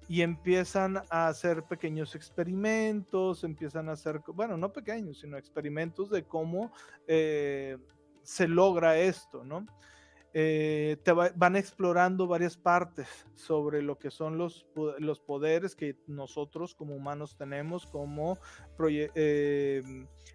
y 0.08 0.22
empiezan 0.22 0.98
a 1.10 1.28
hacer 1.28 1.64
pequeños 1.64 2.14
experimentos, 2.14 3.44
empiezan 3.44 3.88
a 3.88 3.92
hacer, 3.92 4.20
bueno, 4.28 4.56
no 4.56 4.72
pequeños, 4.72 5.20
sino 5.20 5.36
experimentos 5.36 6.10
de 6.10 6.24
cómo 6.24 6.72
eh, 7.06 7.76
se 8.22 8.46
logra 8.48 8.98
esto, 8.98 9.44
¿no? 9.44 9.66
Eh, 10.38 10.98
te 11.02 11.12
van 11.12 11.56
explorando 11.56 12.26
varias 12.26 12.58
partes 12.58 13.08
sobre 13.34 13.80
lo 13.80 13.98
que 13.98 14.10
son 14.10 14.36
los, 14.36 14.66
los 14.98 15.18
poderes 15.18 15.74
que 15.74 15.96
nosotros 16.06 16.74
como 16.74 16.94
humanos 16.94 17.38
tenemos, 17.38 17.86
como 17.86 18.36
eh, 18.90 19.82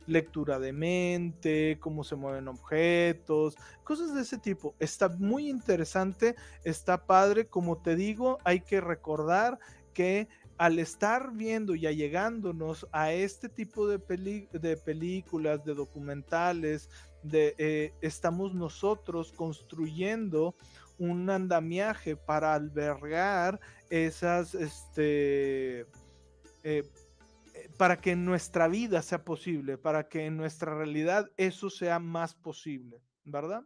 lectura 0.08 0.60
de 0.60 0.74
mente, 0.74 1.78
cómo 1.80 2.04
se 2.04 2.16
mueven 2.16 2.48
objetos, 2.48 3.56
cosas 3.84 4.14
de 4.16 4.22
ese 4.22 4.38
tipo. 4.38 4.76
Está 4.80 5.10
muy 5.10 5.50
interesante, 5.50 6.36
está 6.64 7.06
padre, 7.06 7.48
como 7.48 7.78
te 7.78 7.96
digo, 7.96 8.38
hay 8.44 8.62
que 8.62 8.82
recordar 8.82 9.60
que 9.94 10.28
al 10.58 10.78
estar 10.78 11.34
viendo 11.34 11.74
y 11.74 11.88
allegándonos 11.88 12.88
a 12.92 13.12
este 13.12 13.50
tipo 13.50 13.88
de, 13.88 13.98
de 14.52 14.78
películas, 14.78 15.66
de 15.66 15.74
documentales, 15.74 16.88
de, 17.24 17.56
eh, 17.58 17.94
estamos 18.02 18.54
nosotros 18.54 19.32
construyendo 19.32 20.56
un 20.98 21.30
andamiaje 21.32 22.16
para 22.16 22.54
albergar 22.54 23.60
esas, 23.90 24.54
este, 24.54 25.88
eh, 26.64 26.84
para 27.78 28.02
que 28.02 28.12
en 28.12 28.26
nuestra 28.26 28.67
vida 28.67 29.02
sea 29.02 29.24
posible, 29.24 29.78
para 29.78 30.08
que 30.08 30.26
en 30.26 30.38
nuestra 30.38 30.76
realidad 30.76 31.32
eso 31.38 31.69
sea 31.69 32.00
más 32.00 32.36
posible, 32.36 33.02
¿verdad? 33.24 33.65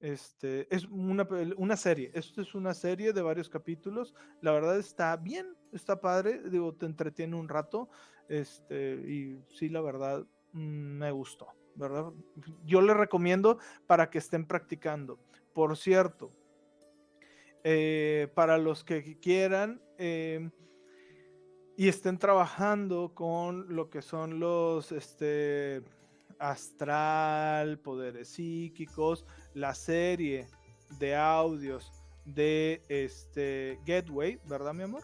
Este, 0.00 0.74
es 0.74 0.84
una, 0.86 1.28
una, 1.56 1.76
serie, 1.76 2.10
esto 2.14 2.42
es 2.42 2.54
una 2.54 2.74
serie 2.74 3.12
de 3.12 3.22
varios 3.22 3.48
capítulos, 3.48 4.14
la 4.40 4.50
verdad 4.50 4.78
está 4.78 5.16
bien, 5.16 5.56
está 5.72 6.00
padre, 6.00 6.42
digo, 6.50 6.74
te 6.74 6.86
entretiene 6.86 7.36
un 7.36 7.48
rato, 7.48 7.88
este, 8.28 8.94
y 8.94 9.44
sí, 9.54 9.68
la 9.68 9.80
verdad, 9.80 10.26
mm, 10.52 10.98
me 10.98 11.10
gustó. 11.12 11.48
¿verdad? 11.74 12.12
Yo 12.64 12.80
les 12.80 12.96
recomiendo 12.96 13.58
para 13.86 14.10
que 14.10 14.18
estén 14.18 14.46
practicando. 14.46 15.18
Por 15.52 15.76
cierto, 15.76 16.32
eh, 17.64 18.28
para 18.34 18.58
los 18.58 18.84
que 18.84 19.18
quieran 19.20 19.80
eh, 19.98 20.50
y 21.76 21.88
estén 21.88 22.18
trabajando 22.18 23.12
con 23.14 23.74
lo 23.74 23.90
que 23.90 24.02
son 24.02 24.40
los 24.40 24.92
este, 24.92 25.82
astral, 26.38 27.78
poderes 27.78 28.28
psíquicos, 28.28 29.24
la 29.54 29.74
serie 29.74 30.46
de 30.98 31.16
audios 31.16 31.92
de 32.24 32.82
este 32.88 33.78
Getaway, 33.84 34.38
¿verdad, 34.46 34.74
mi 34.74 34.84
amor? 34.84 35.02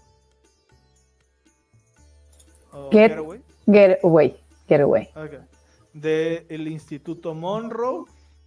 getaway. 2.91 3.43
Getaway. 3.67 4.39
Getaway 4.69 5.09
del 6.01 6.69
Instituto 6.69 7.35
Monroe 7.35 8.05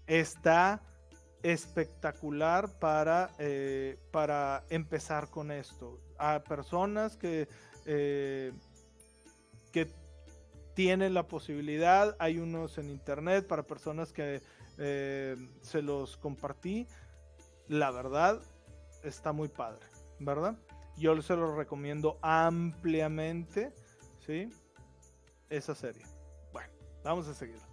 está 0.07 0.81
espectacular 1.43 2.69
para, 2.79 3.31
eh, 3.39 3.97
para 4.11 4.63
empezar 4.69 5.29
con 5.29 5.51
esto. 5.51 5.99
A 6.17 6.43
personas 6.43 7.17
que, 7.17 7.47
eh, 7.85 8.53
que 9.71 9.87
tienen 10.73 11.13
la 11.13 11.27
posibilidad, 11.27 12.15
hay 12.19 12.39
unos 12.39 12.77
en 12.77 12.89
internet 12.89 13.47
para 13.47 13.63
personas 13.63 14.13
que 14.13 14.41
eh, 14.77 15.35
se 15.61 15.81
los 15.81 16.17
compartí. 16.17 16.87
La 17.67 17.91
verdad, 17.91 18.41
está 19.03 19.31
muy 19.31 19.47
padre, 19.47 19.85
¿verdad? 20.19 20.57
Yo 20.97 21.19
se 21.21 21.35
los 21.35 21.55
recomiendo 21.55 22.19
ampliamente, 22.21 23.73
¿sí? 24.25 24.49
Esa 25.49 25.75
serie. 25.75 26.03
Vamos 27.03 27.27
a 27.27 27.33
seguir. 27.33 27.70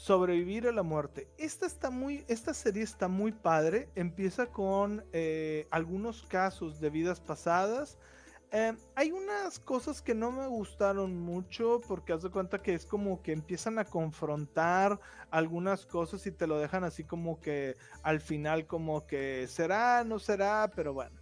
Sobrevivir 0.00 0.66
a 0.66 0.72
la 0.72 0.82
muerte. 0.82 1.28
Esta 1.36 1.66
está 1.66 1.90
muy, 1.90 2.24
esta 2.26 2.54
serie 2.54 2.82
está 2.82 3.06
muy 3.06 3.32
padre. 3.32 3.90
Empieza 3.94 4.46
con 4.46 5.04
eh, 5.12 5.66
algunos 5.70 6.22
casos 6.22 6.80
de 6.80 6.88
vidas 6.88 7.20
pasadas. 7.20 7.98
Em, 8.50 8.78
hay 8.94 9.12
unas 9.12 9.58
cosas 9.58 10.00
que 10.00 10.14
no 10.14 10.32
me 10.32 10.46
gustaron 10.46 11.20
mucho 11.20 11.82
porque 11.86 12.14
haz 12.14 12.22
de 12.22 12.30
cuenta 12.30 12.62
que 12.62 12.72
es 12.72 12.86
como 12.86 13.20
que 13.20 13.32
empiezan 13.32 13.78
a 13.78 13.84
confrontar 13.84 14.98
algunas 15.30 15.84
cosas 15.84 16.26
y 16.26 16.32
te 16.32 16.46
lo 16.46 16.58
dejan 16.58 16.82
así 16.82 17.04
como 17.04 17.38
que 17.38 17.76
al 18.02 18.22
final 18.22 18.66
como 18.66 19.06
que 19.06 19.46
será, 19.48 20.02
no 20.04 20.18
será, 20.18 20.72
pero 20.74 20.94
bueno. 20.94 21.19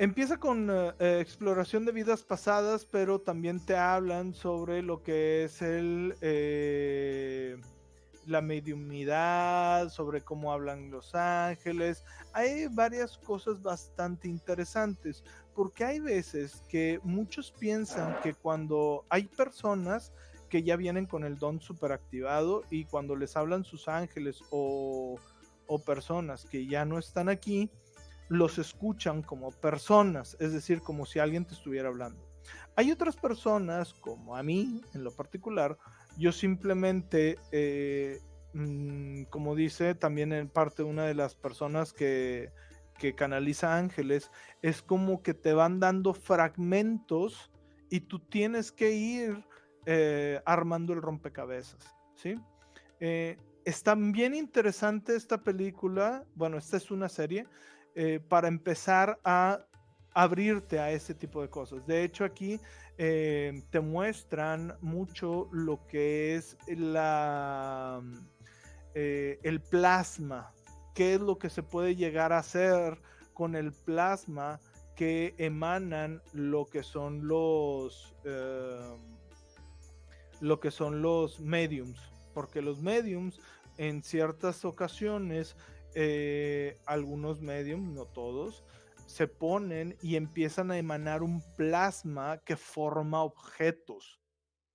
Empieza 0.00 0.38
con 0.38 0.70
eh, 0.70 0.94
eh, 0.98 1.18
exploración 1.20 1.84
de 1.84 1.92
vidas 1.92 2.22
pasadas, 2.22 2.86
pero 2.86 3.20
también 3.20 3.60
te 3.60 3.76
hablan 3.76 4.32
sobre 4.32 4.80
lo 4.80 5.02
que 5.02 5.44
es 5.44 5.60
el 5.60 6.14
eh, 6.22 7.60
la 8.24 8.40
mediumidad, 8.40 9.90
sobre 9.90 10.22
cómo 10.22 10.54
hablan 10.54 10.90
los 10.90 11.14
ángeles. 11.14 12.02
Hay 12.32 12.68
varias 12.68 13.18
cosas 13.18 13.60
bastante 13.60 14.26
interesantes, 14.26 15.22
porque 15.54 15.84
hay 15.84 16.00
veces 16.00 16.62
que 16.70 16.98
muchos 17.02 17.52
piensan 17.52 18.22
que 18.22 18.32
cuando 18.32 19.04
hay 19.10 19.24
personas 19.24 20.14
que 20.48 20.62
ya 20.62 20.76
vienen 20.76 21.04
con 21.04 21.24
el 21.24 21.36
don 21.36 21.60
superactivado 21.60 22.62
y 22.70 22.86
cuando 22.86 23.16
les 23.16 23.36
hablan 23.36 23.64
sus 23.64 23.86
ángeles 23.86 24.40
o 24.48 25.18
personas 25.84 26.46
que 26.46 26.66
ya 26.66 26.86
no 26.86 26.98
están 26.98 27.28
aquí, 27.28 27.70
los 28.30 28.58
escuchan 28.58 29.22
como 29.22 29.50
personas, 29.50 30.36
es 30.38 30.52
decir, 30.52 30.80
como 30.80 31.04
si 31.04 31.18
alguien 31.18 31.44
te 31.44 31.52
estuviera 31.52 31.88
hablando. 31.88 32.24
Hay 32.76 32.92
otras 32.92 33.16
personas, 33.16 33.92
como 33.92 34.36
a 34.36 34.42
mí 34.44 34.80
en 34.94 35.02
lo 35.02 35.10
particular, 35.10 35.76
yo 36.16 36.30
simplemente, 36.30 37.38
eh, 37.50 38.20
mm, 38.54 39.24
como 39.24 39.56
dice 39.56 39.96
también 39.96 40.32
en 40.32 40.48
parte 40.48 40.84
una 40.84 41.06
de 41.06 41.14
las 41.14 41.34
personas 41.34 41.92
que, 41.92 42.52
que 42.98 43.16
canaliza 43.16 43.76
ángeles, 43.76 44.30
es 44.62 44.80
como 44.80 45.22
que 45.22 45.34
te 45.34 45.52
van 45.52 45.80
dando 45.80 46.14
fragmentos 46.14 47.50
y 47.90 48.00
tú 48.00 48.20
tienes 48.20 48.70
que 48.70 48.92
ir 48.92 49.44
eh, 49.86 50.40
armando 50.46 50.92
el 50.92 51.02
rompecabezas, 51.02 51.96
¿sí? 52.14 52.36
Eh, 53.00 53.38
está 53.64 53.96
bien 53.96 54.34
interesante 54.34 55.16
esta 55.16 55.42
película, 55.42 56.24
bueno, 56.36 56.58
esta 56.58 56.76
es 56.76 56.92
una 56.92 57.08
serie, 57.08 57.46
eh, 57.94 58.20
para 58.28 58.48
empezar 58.48 59.18
a 59.24 59.64
abrirte 60.12 60.78
a 60.78 60.90
ese 60.90 61.14
tipo 61.14 61.42
de 61.42 61.48
cosas. 61.48 61.86
De 61.86 62.04
hecho, 62.04 62.24
aquí 62.24 62.60
eh, 62.98 63.62
te 63.70 63.80
muestran 63.80 64.76
mucho 64.80 65.48
lo 65.52 65.86
que 65.86 66.36
es 66.36 66.56
eh, 68.94 69.38
el 69.42 69.60
plasma, 69.60 70.52
qué 70.94 71.14
es 71.14 71.20
lo 71.20 71.38
que 71.38 71.50
se 71.50 71.62
puede 71.62 71.96
llegar 71.96 72.32
a 72.32 72.38
hacer 72.38 73.00
con 73.32 73.54
el 73.54 73.72
plasma 73.72 74.60
que 74.96 75.34
emanan 75.38 76.22
lo 76.32 76.66
que 76.66 76.82
son 76.82 77.26
los 77.26 78.14
lo 80.40 80.58
que 80.58 80.70
son 80.70 81.02
los 81.02 81.40
mediums, 81.40 82.00
porque 82.34 82.62
los 82.62 82.80
mediums 82.80 83.40
en 83.76 84.02
ciertas 84.02 84.64
ocasiones 84.64 85.56
eh, 85.94 86.78
algunos 86.86 87.40
mediums, 87.40 87.92
no 87.92 88.06
todos, 88.06 88.64
se 89.06 89.26
ponen 89.26 89.96
y 90.00 90.16
empiezan 90.16 90.70
a 90.70 90.78
emanar 90.78 91.22
un 91.22 91.42
plasma 91.56 92.38
que 92.44 92.56
forma 92.56 93.22
objetos, 93.22 94.20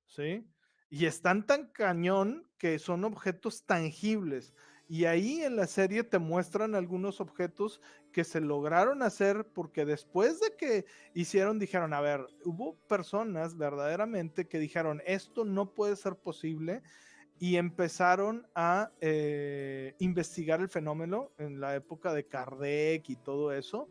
¿sí? 0.07 0.45
Y 0.89 1.05
están 1.05 1.45
tan 1.45 1.71
cañón 1.71 2.47
que 2.57 2.79
son 2.79 3.03
objetos 3.05 3.65
tangibles 3.65 4.53
Y 4.87 5.05
ahí 5.05 5.41
en 5.41 5.55
la 5.55 5.67
serie 5.67 6.03
te 6.03 6.19
muestran 6.19 6.75
algunos 6.75 7.19
objetos 7.21 7.81
que 8.11 8.23
se 8.23 8.39
lograron 8.39 9.01
hacer 9.01 9.47
porque 9.53 9.85
después 9.85 10.39
de 10.39 10.55
que 10.57 10.85
hicieron, 11.13 11.57
dijeron, 11.57 11.93
a 11.93 12.01
ver, 12.01 12.27
hubo 12.43 12.77
personas 12.87 13.57
verdaderamente 13.57 14.47
que 14.47 14.59
dijeron, 14.59 15.01
esto 15.05 15.43
no 15.45 15.73
puede 15.73 15.95
ser 15.95 16.15
posible 16.17 16.83
y 17.39 17.57
empezaron 17.57 18.47
a 18.55 18.91
eh, 19.01 19.95
investigar 19.99 20.61
el 20.61 20.69
fenómeno 20.69 21.31
en 21.37 21.59
la 21.59 21.75
época 21.75 22.13
de 22.13 22.27
Kardec 22.27 23.09
y 23.09 23.15
todo 23.15 23.51
eso, 23.51 23.89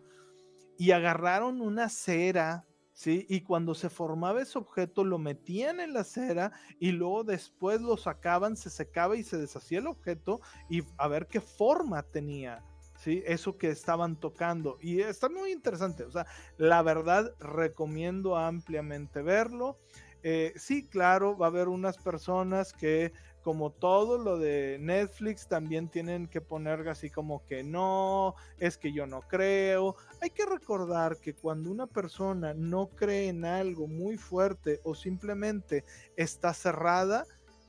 y 0.78 0.90
agarraron 0.90 1.60
una 1.60 1.88
cera 1.88 2.66
¿sí? 2.94 3.26
Y 3.28 3.42
cuando 3.42 3.74
se 3.74 3.90
formaba 3.90 4.40
ese 4.40 4.58
objeto, 4.58 5.04
lo 5.04 5.18
metían 5.18 5.80
en 5.80 5.92
la 5.92 6.04
cera 6.04 6.52
y 6.78 6.92
luego 6.92 7.24
después 7.24 7.82
lo 7.82 7.96
sacaban, 7.96 8.56
se 8.56 8.70
secaba 8.70 9.16
y 9.16 9.24
se 9.24 9.36
deshacía 9.36 9.80
el 9.80 9.88
objeto 9.88 10.40
y 10.70 10.82
a 10.96 11.08
ver 11.08 11.26
qué 11.26 11.40
forma 11.40 12.02
tenía. 12.02 12.64
¿Sí? 12.96 13.22
Eso 13.26 13.58
que 13.58 13.68
estaban 13.68 14.18
tocando. 14.18 14.78
Y 14.80 15.00
está 15.00 15.28
muy 15.28 15.50
interesante. 15.52 16.04
O 16.04 16.12
sea, 16.12 16.26
la 16.56 16.80
verdad, 16.80 17.34
recomiendo 17.38 18.36
ampliamente 18.36 19.20
verlo. 19.20 19.76
Eh, 20.22 20.54
sí, 20.56 20.86
claro, 20.86 21.36
va 21.36 21.46
a 21.46 21.50
haber 21.50 21.68
unas 21.68 21.98
personas 21.98 22.72
que 22.72 23.12
como 23.44 23.70
todo 23.70 24.16
lo 24.16 24.38
de 24.38 24.78
Netflix, 24.80 25.46
también 25.46 25.90
tienen 25.90 26.26
que 26.28 26.40
poner 26.40 26.88
así 26.88 27.10
como 27.10 27.44
que 27.44 27.62
no, 27.62 28.34
es 28.58 28.78
que 28.78 28.90
yo 28.90 29.06
no 29.06 29.20
creo. 29.20 29.96
Hay 30.22 30.30
que 30.30 30.46
recordar 30.46 31.18
que 31.18 31.34
cuando 31.34 31.70
una 31.70 31.86
persona 31.86 32.54
no 32.54 32.88
cree 32.88 33.28
en 33.28 33.44
algo 33.44 33.86
muy 33.86 34.16
fuerte 34.16 34.80
o 34.82 34.94
simplemente 34.94 35.84
está 36.16 36.54
cerrada, 36.54 37.26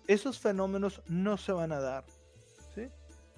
esos 0.07 0.39
fenómenos 0.39 1.01
no 1.07 1.35
se 1.35 1.51
van 1.51 1.73
a 1.73 1.81
dar, 1.81 2.05
¿sí? 2.73 2.87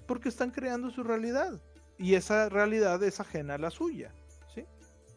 Porque 0.06 0.28
están 0.28 0.52
creando 0.52 0.90
su 0.90 1.02
realidad 1.02 1.60
y 1.98 2.14
esa 2.14 2.48
realidad 2.48 3.02
es 3.02 3.18
ajena 3.18 3.54
a 3.54 3.58
la 3.58 3.70
suya. 3.70 4.14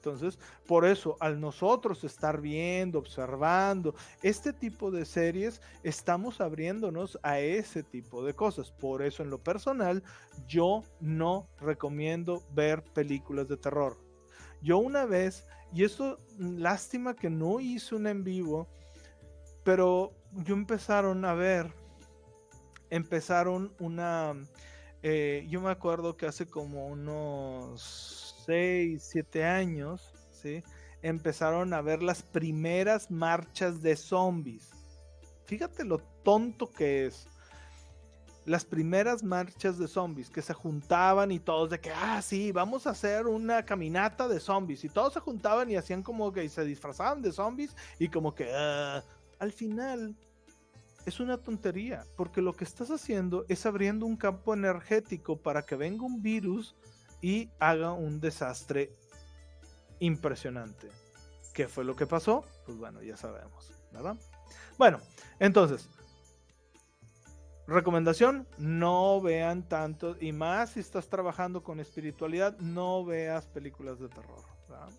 Entonces, 0.04 0.40
por 0.66 0.84
eso, 0.84 1.16
al 1.20 1.40
nosotros 1.40 2.04
estar 2.04 2.42
viendo, 2.42 2.98
observando 2.98 3.94
este 4.24 4.52
tipo 4.52 4.90
de 4.90 5.06
series, 5.06 5.62
estamos 5.84 6.42
abriéndonos 6.42 7.20
a 7.22 7.40
ese 7.40 7.84
tipo 7.84 8.26
de 8.26 8.34
cosas. 8.34 8.72
Por 8.72 9.04
eso, 9.04 9.22
en 9.22 9.30
lo 9.30 9.38
personal, 9.38 10.02
yo 10.48 10.82
no 11.00 11.48
recomiendo 11.60 12.42
ver 12.52 12.84
películas 12.84 13.48
de 13.48 13.58
terror. 13.58 14.00
Yo 14.64 14.80
una 14.80 15.06
vez, 15.06 15.46
y 15.72 15.84
esto, 15.84 16.18
lástima 16.40 17.16
que 17.16 17.30
no 17.30 17.60
hice 17.60 17.94
una 17.94 18.10
en 18.10 18.24
vivo, 18.24 18.68
pero 19.64 20.14
yo 20.32 20.56
empezaron 20.56 21.26
a 21.26 21.36
ver, 21.36 21.72
empezaron 22.90 23.72
una, 23.78 24.34
eh, 25.04 25.46
yo 25.48 25.62
me 25.62 25.70
acuerdo 25.70 26.18
que 26.18 26.26
hace 26.26 26.48
como 26.48 26.88
unos 26.88 28.31
6, 28.52 29.02
7 29.02 29.46
años, 29.46 30.14
¿sí? 30.34 30.62
empezaron 31.02 31.74
a 31.74 31.80
ver 31.80 32.04
las 32.04 32.22
primeras 32.22 33.10
marchas 33.10 33.82
de 33.82 33.96
zombies. 33.96 34.72
Fíjate 35.46 35.86
lo 35.86 36.00
tonto 36.00 36.70
que 36.70 37.06
es. 37.06 37.30
Las 38.46 38.66
primeras 38.66 39.24
marchas 39.24 39.78
de 39.78 39.88
zombies 39.88 40.30
que 40.30 40.42
se 40.42 40.54
juntaban 40.54 41.32
y 41.32 41.40
todos 41.40 41.70
de 41.70 41.80
que, 41.80 41.92
ah, 41.92 42.22
sí, 42.22 42.52
vamos 42.52 42.88
a 42.88 42.90
hacer 42.90 43.26
una 43.28 43.64
caminata 43.64 44.28
de 44.28 44.42
zombies. 44.42 44.84
Y 44.84 44.90
todos 44.90 45.14
se 45.14 45.22
juntaban 45.22 45.72
y 45.72 45.78
hacían 45.78 46.04
como 46.04 46.34
que 46.34 46.50
se 46.50 46.66
disfrazaban 46.66 47.22
de 47.22 47.32
zombies 47.32 47.74
y 48.00 48.10
como 48.10 48.36
que, 48.36 48.52
ah, 48.54 49.02
al 49.40 49.54
final 49.54 50.14
es 51.06 51.22
una 51.22 51.38
tontería, 51.38 52.06
porque 52.18 52.42
lo 52.42 52.52
que 52.52 52.66
estás 52.66 52.92
haciendo 52.92 53.46
es 53.48 53.66
abriendo 53.66 54.06
un 54.06 54.18
campo 54.18 54.54
energético 54.54 55.38
para 55.38 55.62
que 55.62 55.78
venga 55.78 56.04
un 56.04 56.22
virus 56.22 56.76
y 57.22 57.50
haga 57.60 57.94
un 57.94 58.20
desastre 58.20 58.96
impresionante. 60.00 60.90
¿Qué 61.54 61.68
fue 61.68 61.84
lo 61.84 61.96
que 61.96 62.08
pasó? 62.08 62.44
Pues 62.66 62.78
bueno, 62.78 63.02
ya 63.02 63.18
sabemos, 63.18 63.72
¿verdad? 63.92 64.16
Bueno, 64.78 65.00
entonces, 65.40 65.90
recomendación, 67.68 68.48
no 68.58 69.22
vean 69.22 69.68
tanto, 69.68 70.16
y 70.20 70.32
más 70.32 70.72
si 70.72 70.80
estás 70.80 71.08
trabajando 71.08 71.64
con 71.64 71.80
espiritualidad, 71.80 72.58
no 72.60 73.06
veas 73.06 73.46
películas 73.48 74.00
de 74.00 74.10
terror. 74.10 74.44
¿verdad? 74.68 74.90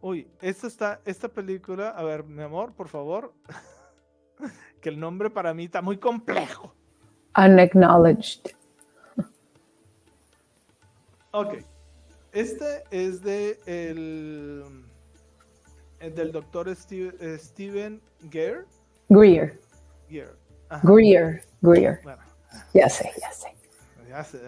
Uy, 0.00 0.28
esta 0.42 0.66
está, 0.66 1.00
esta 1.04 1.28
película, 1.28 1.90
a 1.90 2.02
ver, 2.02 2.24
mi 2.24 2.42
amor, 2.42 2.74
por 2.74 2.88
favor, 2.88 3.32
que 4.82 4.90
el 4.90 5.00
nombre 5.00 5.30
para 5.30 5.54
mí 5.54 5.64
está 5.64 5.80
muy 5.80 5.98
complejo. 5.98 6.74
Unacknowledged. 7.36 8.54
Ok. 11.32 11.58
Este 12.32 12.84
es 12.90 13.22
de 13.22 13.58
el, 13.66 14.64
del 16.14 16.32
doctor 16.32 16.74
Steve, 16.74 17.38
Steven 17.38 18.00
Greer. 18.22 18.66
Greer. 19.08 19.60
Greer. 20.08 20.36
Greer. 20.82 21.44
Greer. 21.60 22.00
Bueno. 22.02 22.22
Ya 22.72 22.88
sé, 22.88 23.12
ya 23.20 23.30
sé. 23.32 23.54
Ya 24.08 24.24
sé. 24.24 24.40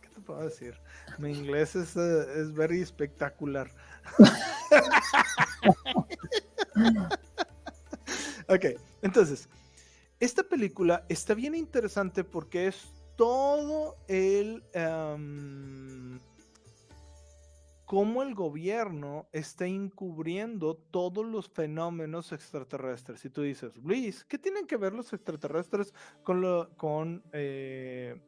¿Qué 0.00 0.08
te 0.08 0.20
puedo 0.20 0.44
decir? 0.44 0.74
Mi 1.18 1.32
inglés 1.32 1.76
es, 1.76 1.94
uh, 1.96 2.22
es 2.36 2.54
very 2.54 2.80
espectacular. 2.80 3.70
ok, 8.48 8.64
entonces, 9.02 9.48
esta 10.24 10.42
película 10.42 11.04
está 11.08 11.34
bien 11.34 11.54
interesante 11.54 12.24
porque 12.24 12.68
es 12.68 12.92
todo 13.16 13.96
el... 14.08 14.62
Um, 14.74 16.18
cómo 17.84 18.22
el 18.22 18.34
gobierno 18.34 19.28
está 19.32 19.66
encubriendo 19.66 20.76
todos 20.90 21.24
los 21.26 21.48
fenómenos 21.50 22.32
extraterrestres. 22.32 23.24
Y 23.24 23.30
tú 23.30 23.42
dices, 23.42 23.76
Luis, 23.76 24.24
¿qué 24.24 24.38
tienen 24.38 24.66
que 24.66 24.78
ver 24.78 24.94
los 24.94 25.12
extraterrestres 25.12 25.92
con, 26.22 26.40
lo, 26.40 26.70
con, 26.76 27.22
eh, 27.32 28.20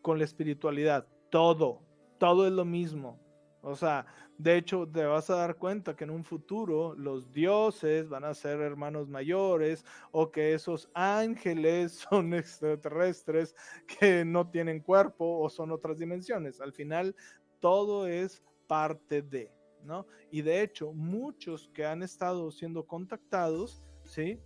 con 0.00 0.18
la 0.18 0.24
espiritualidad? 0.24 1.08
Todo, 1.30 1.82
todo 2.18 2.46
es 2.46 2.52
lo 2.52 2.64
mismo. 2.64 3.18
O 3.62 3.76
sea, 3.76 4.06
de 4.38 4.56
hecho, 4.56 4.88
te 4.88 5.04
vas 5.04 5.28
a 5.28 5.36
dar 5.36 5.56
cuenta 5.56 5.94
que 5.94 6.04
en 6.04 6.10
un 6.10 6.24
futuro 6.24 6.94
los 6.94 7.30
dioses 7.30 8.08
van 8.08 8.24
a 8.24 8.32
ser 8.32 8.60
hermanos 8.60 9.08
mayores 9.08 9.84
o 10.12 10.30
que 10.30 10.54
esos 10.54 10.88
ángeles 10.94 11.92
son 12.10 12.32
extraterrestres 12.32 13.54
que 13.86 14.24
no 14.24 14.48
tienen 14.48 14.80
cuerpo 14.80 15.40
o 15.40 15.50
son 15.50 15.72
otras 15.72 15.98
dimensiones. 15.98 16.60
Al 16.60 16.72
final, 16.72 17.14
todo 17.60 18.06
es 18.06 18.42
parte 18.66 19.20
de, 19.20 19.52
¿no? 19.84 20.06
Y 20.30 20.40
de 20.40 20.62
hecho, 20.62 20.92
muchos 20.92 21.68
que 21.74 21.84
han 21.84 22.02
estado 22.02 22.50
siendo 22.50 22.86
contactados, 22.86 23.82
¿sí? 24.04 24.40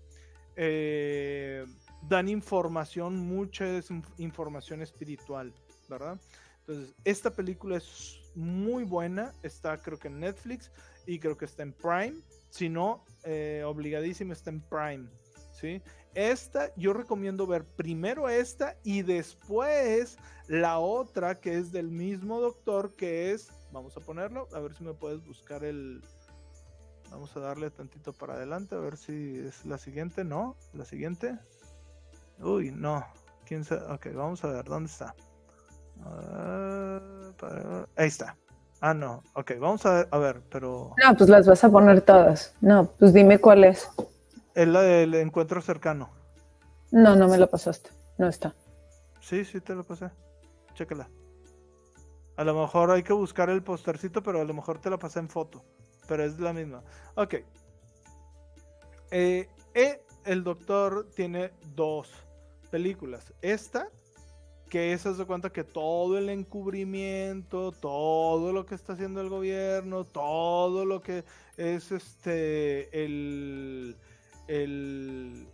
Eh, 0.57 1.65
dan 2.09 2.29
información, 2.29 3.17
mucha 3.17 3.81
información 4.19 4.83
espiritual, 4.83 5.55
¿verdad? 5.89 6.21
Entonces, 6.61 6.95
esta 7.05 7.31
película 7.31 7.77
es 7.77 8.24
muy 8.35 8.85
buena. 8.85 9.33
Está 9.43 9.77
creo 9.79 9.99
que 9.99 10.09
en 10.09 10.21
Netflix 10.21 10.71
y 11.07 11.19
creo 11.19 11.37
que 11.37 11.45
está 11.45 11.63
en 11.63 11.73
Prime. 11.73 12.15
Si 12.51 12.69
no, 12.69 13.05
eh, 13.25 13.63
obligadísimo 13.67 14.33
está 14.33 14.51
en 14.51 14.61
Prime. 14.61 15.09
¿sí? 15.53 15.83
Esta 16.15 16.73
yo 16.77 16.93
recomiendo 16.93 17.47
ver 17.47 17.65
primero 17.65 18.29
esta 18.29 18.77
y 18.85 19.03
después 19.03 20.17
la 20.47 20.79
otra 20.79 21.41
que 21.41 21.59
es 21.59 21.73
del 21.73 21.91
mismo 21.91 22.41
doctor 22.41 22.95
que 22.95 23.33
es, 23.33 23.51
vamos 23.73 23.97
a 23.97 24.01
ponerlo, 24.01 24.49
a 24.53 24.61
ver 24.61 24.75
si 24.75 24.85
me 24.85 24.95
puedes 24.95 25.25
buscar 25.27 25.65
el... 25.65 26.03
Vamos 27.11 27.37
a 27.37 27.41
darle 27.41 27.71
tantito 27.71 28.13
para 28.13 28.35
adelante 28.35 28.75
a 28.75 28.79
ver 28.79 28.97
si 28.97 29.39
es 29.39 29.65
la 29.65 29.79
siguiente, 29.79 30.25
¿no? 30.25 30.57
La 30.73 30.85
siguiente. 30.85 31.39
Uy, 32.41 32.73
no. 32.73 33.05
¿Quién 33.45 33.65
sabe? 33.65 33.93
Ok, 33.93 34.07
vamos 34.15 34.43
a 34.43 34.49
ver, 34.49 34.65
¿dónde 34.65 34.91
está? 34.91 35.15
Ah, 36.03 37.01
ahí 37.97 38.09
está. 38.09 38.37
Ah, 38.81 38.95
no. 38.95 39.23
Ok, 39.35 39.53
vamos 39.59 39.87
a, 39.87 40.05
ver, 40.19 40.43
pero. 40.51 40.95
No, 41.03 41.17
pues 41.17 41.31
las 41.31 41.47
vas 41.47 41.65
a 41.65 41.71
poner 41.71 42.03
todas. 42.03 42.55
No, 42.61 42.87
pues 42.99 43.13
dime 43.13 43.39
cuál 43.39 43.65
es. 43.65 43.89
Es 44.55 44.69
la 44.69 44.83
del 44.83 45.15
encuentro 45.15 45.63
cercano. 45.63 46.11
No, 46.91 47.17
no 47.17 47.29
me 47.29 47.39
lo 47.39 47.49
pasaste. 47.49 47.91
No 48.19 48.29
está. 48.29 48.55
Sí, 49.21 49.45
sí 49.45 49.61
te 49.61 49.75
lo 49.75 49.85
pasé. 49.85 50.11
Chécala. 50.75 51.09
A 52.37 52.45
lo 52.45 52.55
mejor 52.55 52.91
hay 52.91 53.03
que 53.03 53.13
buscar 53.13 53.49
el 53.49 53.63
postercito, 53.63 54.23
pero 54.23 54.41
a 54.41 54.45
lo 54.45 54.55
mejor 54.55 54.81
te 54.81 54.91
la 54.91 54.99
pasé 54.99 55.21
en 55.21 55.29
foto. 55.29 55.65
Pero 56.07 56.25
es 56.25 56.39
la 56.39 56.53
misma. 56.53 56.83
Ok. 57.15 57.37
Eh, 59.11 59.49
eh, 59.75 60.05
el 60.25 60.45
doctor 60.45 61.09
tiene 61.15 61.53
dos 61.75 62.13
películas. 62.71 63.33
Esta 63.41 63.89
que 64.69 64.93
eso 64.93 65.15
se 65.15 65.25
cuenta 65.25 65.51
que 65.51 65.65
todo 65.65 66.19
el 66.19 66.29
encubrimiento, 66.29 67.73
todo 67.73 68.53
lo 68.53 68.67
que 68.67 68.75
está 68.75 68.95
haciendo 68.95 69.21
el 69.21 69.29
gobierno, 69.29 70.05
todo 70.05 70.85
lo 70.85 71.01
que 71.01 71.25
es 71.57 71.93
este 71.93 73.05
el, 73.05 73.97
el 74.49 75.49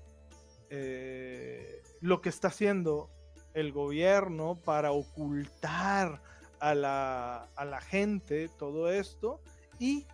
eh, 0.70 1.82
lo 2.00 2.20
que 2.20 2.28
está 2.28 2.48
haciendo 2.48 3.10
el 3.54 3.72
gobierno 3.72 4.60
para 4.64 4.92
ocultar 4.92 6.22
a 6.60 6.74
la, 6.74 7.48
a 7.56 7.64
la 7.64 7.80
gente 7.80 8.48
todo 8.58 8.90
esto 8.90 9.40
y 9.78 10.06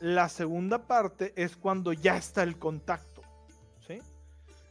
la 0.00 0.28
segunda 0.28 0.86
parte 0.86 1.32
es 1.36 1.56
cuando 1.56 1.92
ya 1.92 2.16
está 2.16 2.42
el 2.42 2.58
contacto, 2.58 3.22
¿sí? 3.86 4.00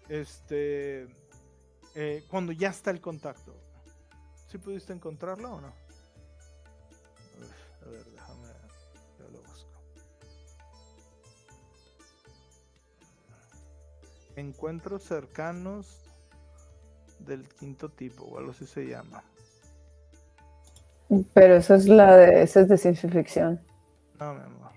Este, 0.10 1.08
eh, 1.96 2.24
cuando 2.30 2.52
ya 2.52 2.70
está 2.70 2.92
el 2.92 3.02
contacto. 3.02 3.56
¿Sí 4.48 4.58
pudiste 4.58 4.94
encontrarlo 4.94 5.56
o 5.56 5.62
no? 5.62 5.74
a 7.82 7.90
ver, 7.90 8.06
déjame, 8.06 8.48
yo 9.20 9.30
lo 9.30 9.42
busco. 9.42 9.70
Encuentros 14.36 15.04
cercanos 15.04 16.04
del 17.20 17.48
quinto 17.48 17.90
tipo, 17.90 18.26
o 18.26 18.38
algo 18.38 18.52
así 18.52 18.66
se 18.66 18.86
llama. 18.86 19.24
Pero 21.34 21.56
esa 21.56 21.76
es 21.76 21.86
la 21.88 22.16
de, 22.16 22.44
esa 22.44 22.62
es 22.62 22.70
de 22.70 22.78
ciencia 22.78 23.10
ficción. 23.10 23.62
No, 24.20 24.34
mi 24.34 24.42
amor. 24.42 24.73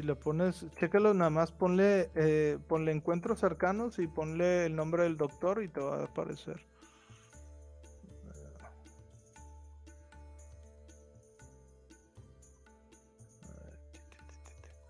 Si 0.00 0.06
le 0.06 0.14
pones, 0.14 0.64
chécalo 0.78 1.12
nada 1.12 1.28
más, 1.28 1.52
ponle, 1.52 2.10
eh, 2.14 2.58
ponle 2.68 2.90
encuentros 2.90 3.38
cercanos 3.38 3.98
y 3.98 4.06
ponle 4.06 4.64
el 4.64 4.74
nombre 4.74 5.02
del 5.02 5.18
doctor 5.18 5.62
y 5.62 5.68
te 5.68 5.78
va 5.78 6.00
a 6.00 6.04
aparecer. 6.04 6.58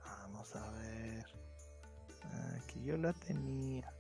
Vamos 0.05 0.55
a 0.55 0.71
ver. 0.79 1.27
Aquí 2.63 2.85
yo 2.85 2.97
la 2.97 3.13
tenía. 3.13 3.93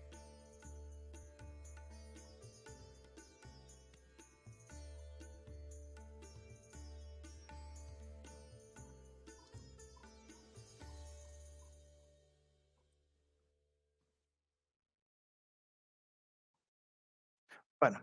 Bueno. 17.80 18.00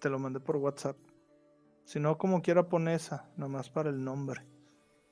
Te 0.00 0.08
lo 0.08 0.18
mandé 0.18 0.40
por 0.40 0.56
WhatsApp. 0.56 0.96
Si 1.84 1.98
no, 1.98 2.16
como 2.16 2.40
quiera 2.40 2.68
pone 2.68 2.94
esa, 2.94 3.28
nomás 3.36 3.68
para 3.68 3.90
el 3.90 4.02
nombre. 4.02 4.42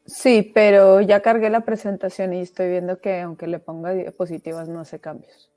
Sí, 0.07 0.51
pero 0.55 1.01
ya 1.01 1.21
cargué 1.21 1.51
la 1.51 1.61
presentación 1.61 2.33
y 2.33 2.41
estoy 2.41 2.71
viendo 2.71 3.01
que 3.01 3.21
aunque 3.21 3.47
le 3.47 3.59
ponga 3.59 3.93
diapositivas 3.93 4.69
no 4.69 4.81
hace 4.81 4.99
cambios. 4.99 5.51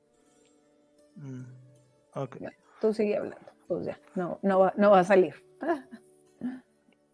Mm, 1.15 1.43
ok. 2.13 2.37
Tú 2.79 2.93
sigue 2.93 3.17
hablando, 3.17 3.51
pues 3.67 3.85
ya, 3.85 3.99
no, 4.13 4.39
no, 4.41 4.59
va, 4.59 4.73
no 4.77 4.91
va 4.91 4.99
a 4.99 5.03
salir. 5.03 5.35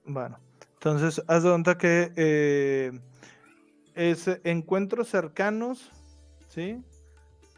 Bueno, 0.03 0.39
entonces 0.73 1.21
haz 1.27 1.43
de 1.43 1.49
cuenta 1.49 1.77
que 1.77 2.11
eh, 2.15 2.91
es 3.93 4.27
encuentros 4.43 5.09
cercanos, 5.09 5.91
¿sí? 6.47 6.83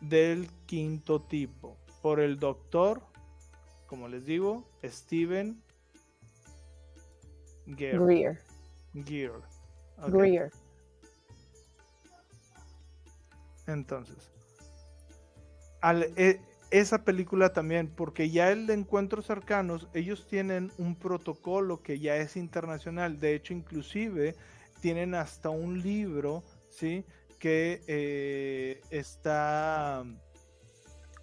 Del 0.09 0.49
quinto 0.65 1.21
tipo, 1.21 1.77
por 2.01 2.19
el 2.19 2.39
doctor, 2.39 3.01
como 3.87 4.07
les 4.07 4.25
digo, 4.25 4.67
Steven 4.83 5.61
Gear. 7.77 7.99
Greer. 8.03 8.39
Gear. 9.05 9.41
Greer. 10.07 10.51
Entonces, 13.67 14.29
al- 15.81 16.11
e- 16.17 16.41
esa 16.71 17.05
película 17.05 17.53
también, 17.53 17.87
porque 17.87 18.29
ya 18.29 18.51
el 18.51 18.67
de 18.67 18.73
Encuentros 18.73 19.27
Cercanos, 19.27 19.87
ellos 19.93 20.27
tienen 20.27 20.71
un 20.77 20.95
protocolo 20.95 21.81
que 21.81 21.99
ya 21.99 22.17
es 22.17 22.35
internacional. 22.35 23.19
De 23.19 23.35
hecho, 23.35 23.53
inclusive 23.53 24.35
tienen 24.81 25.13
hasta 25.15 25.49
un 25.49 25.81
libro, 25.81 26.43
¿sí? 26.69 27.05
Que 27.43 27.83
eh, 27.87 28.79
está, 28.89 30.05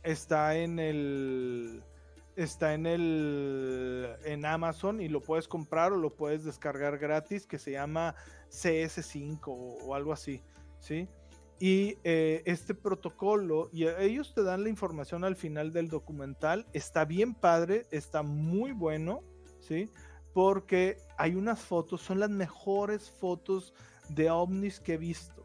está 0.02 0.54
en 0.54 0.78
el 0.78 1.82
está 2.36 2.74
en 2.74 2.84
el 2.84 4.06
en 4.26 4.44
Amazon 4.44 5.00
y 5.00 5.08
lo 5.08 5.22
puedes 5.22 5.48
comprar 5.48 5.94
o 5.94 5.96
lo 5.96 6.14
puedes 6.14 6.44
descargar 6.44 6.98
gratis 6.98 7.46
que 7.46 7.58
se 7.58 7.72
llama 7.72 8.14
CS5 8.50 9.40
o, 9.46 9.94
algo 9.94 10.12
así, 10.12 10.42
¿sí? 10.78 11.08
Y 11.58 11.96
eh, 12.04 12.42
este 12.44 12.74
protocolo, 12.74 13.70
y 13.72 13.86
ellos 13.86 14.34
te 14.34 14.42
dan 14.42 14.62
la 14.62 14.68
información 14.68 15.24
al 15.24 15.36
final 15.36 15.72
del 15.72 15.88
documental, 15.88 16.66
está 16.74 17.06
bien 17.06 17.32
padre, 17.34 17.86
está 17.90 18.22
muy 18.22 18.72
bueno, 18.72 19.22
¿sí? 19.58 19.88
Porque 20.34 20.98
hay 21.16 21.34
unas 21.34 21.60
fotos, 21.60 22.02
son 22.02 22.20
las 22.20 22.28
mejores 22.28 23.10
fotos 23.10 23.72
de 24.10 24.28
ovnis 24.28 24.80
que 24.80 24.92
he 24.92 24.98
visto. 24.98 25.39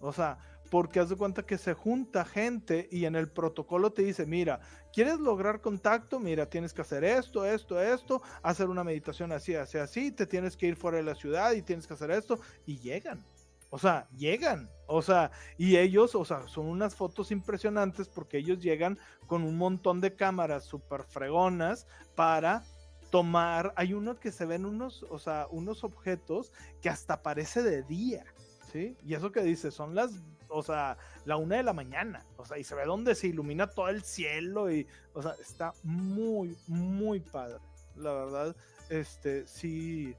O 0.00 0.12
sea, 0.12 0.38
porque 0.70 1.00
haz 1.00 1.08
de 1.08 1.16
cuenta 1.16 1.44
que 1.44 1.58
se 1.58 1.74
junta 1.74 2.24
gente 2.24 2.88
y 2.90 3.04
en 3.06 3.16
el 3.16 3.28
protocolo 3.28 3.92
te 3.92 4.02
dice, 4.02 4.26
mira, 4.26 4.60
¿quieres 4.92 5.18
lograr 5.18 5.60
contacto? 5.60 6.20
Mira, 6.20 6.46
tienes 6.46 6.72
que 6.72 6.82
hacer 6.82 7.04
esto, 7.04 7.44
esto, 7.44 7.80
esto, 7.80 8.22
hacer 8.42 8.68
una 8.68 8.84
meditación 8.84 9.32
así, 9.32 9.54
así, 9.54 9.78
así, 9.78 10.10
te 10.10 10.26
tienes 10.26 10.56
que 10.56 10.66
ir 10.66 10.76
fuera 10.76 10.98
de 10.98 11.04
la 11.04 11.14
ciudad 11.14 11.52
y 11.52 11.62
tienes 11.62 11.86
que 11.86 11.94
hacer 11.94 12.10
esto, 12.10 12.38
y 12.66 12.78
llegan. 12.78 13.24
O 13.70 13.78
sea, 13.78 14.08
llegan. 14.16 14.70
O 14.86 15.02
sea, 15.02 15.30
y 15.58 15.76
ellos, 15.76 16.14
o 16.14 16.24
sea, 16.24 16.48
son 16.48 16.66
unas 16.66 16.94
fotos 16.94 17.30
impresionantes 17.30 18.08
porque 18.08 18.38
ellos 18.38 18.60
llegan 18.60 18.98
con 19.26 19.42
un 19.42 19.56
montón 19.56 20.00
de 20.00 20.14
cámaras 20.14 20.64
súper 20.64 21.02
fregonas 21.02 21.86
para 22.14 22.64
tomar. 23.10 23.74
Hay 23.76 23.92
uno 23.92 24.18
que 24.18 24.32
se 24.32 24.46
ven 24.46 24.64
unos, 24.64 25.02
o 25.10 25.18
sea, 25.18 25.46
unos 25.50 25.84
objetos 25.84 26.52
que 26.80 26.88
hasta 26.88 27.22
parece 27.22 27.62
de 27.62 27.82
día, 27.82 28.24
¿sí? 28.72 28.96
Y 29.04 29.14
eso 29.14 29.32
que 29.32 29.42
dice, 29.42 29.70
son 29.70 29.94
las, 29.94 30.12
o 30.48 30.62
sea, 30.62 30.96
la 31.24 31.36
una 31.36 31.56
de 31.56 31.62
la 31.62 31.72
mañana, 31.72 32.24
o 32.36 32.44
sea, 32.44 32.58
y 32.58 32.64
se 32.64 32.74
ve 32.74 32.84
donde 32.84 33.14
se 33.14 33.28
ilumina 33.28 33.66
todo 33.66 33.88
el 33.88 34.02
cielo 34.02 34.70
y, 34.70 34.86
o 35.14 35.22
sea, 35.22 35.34
está 35.40 35.72
muy, 35.82 36.56
muy 36.66 37.20
padre. 37.20 37.58
La 37.96 38.12
verdad, 38.12 38.56
este, 38.88 39.46
sí, 39.46 40.14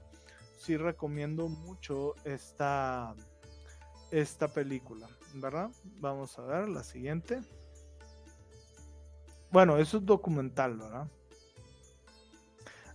sí 0.58 0.76
recomiendo 0.76 1.48
mucho 1.48 2.14
esta 2.24 3.14
esta 4.10 4.48
película, 4.48 5.08
¿verdad? 5.34 5.70
Vamos 6.00 6.36
a 6.38 6.42
ver 6.42 6.68
la 6.68 6.82
siguiente. 6.82 7.40
Bueno, 9.52 9.76
eso 9.78 9.98
es 9.98 10.04
documental, 10.04 10.76
¿verdad? 10.76 11.08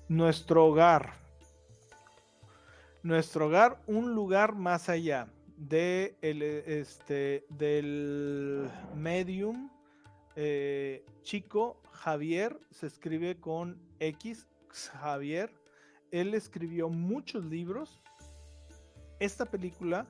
Nuestro 0.09 0.65
hogar. 0.65 1.13
Nuestro 3.01 3.47
hogar, 3.47 3.81
un 3.87 4.13
lugar 4.13 4.55
más 4.55 4.89
allá 4.89 5.29
de 5.57 6.17
el, 6.21 6.41
este, 6.41 7.45
del 7.49 8.69
medium 8.95 9.69
eh, 10.35 11.05
chico 11.23 11.81
Javier, 11.91 12.59
se 12.71 12.87
escribe 12.87 13.39
con 13.39 13.79
X, 13.99 14.47
Javier. 14.69 15.51
Él 16.11 16.33
escribió 16.33 16.89
muchos 16.89 17.45
libros. 17.45 18.01
Esta 19.19 19.45
película 19.45 20.07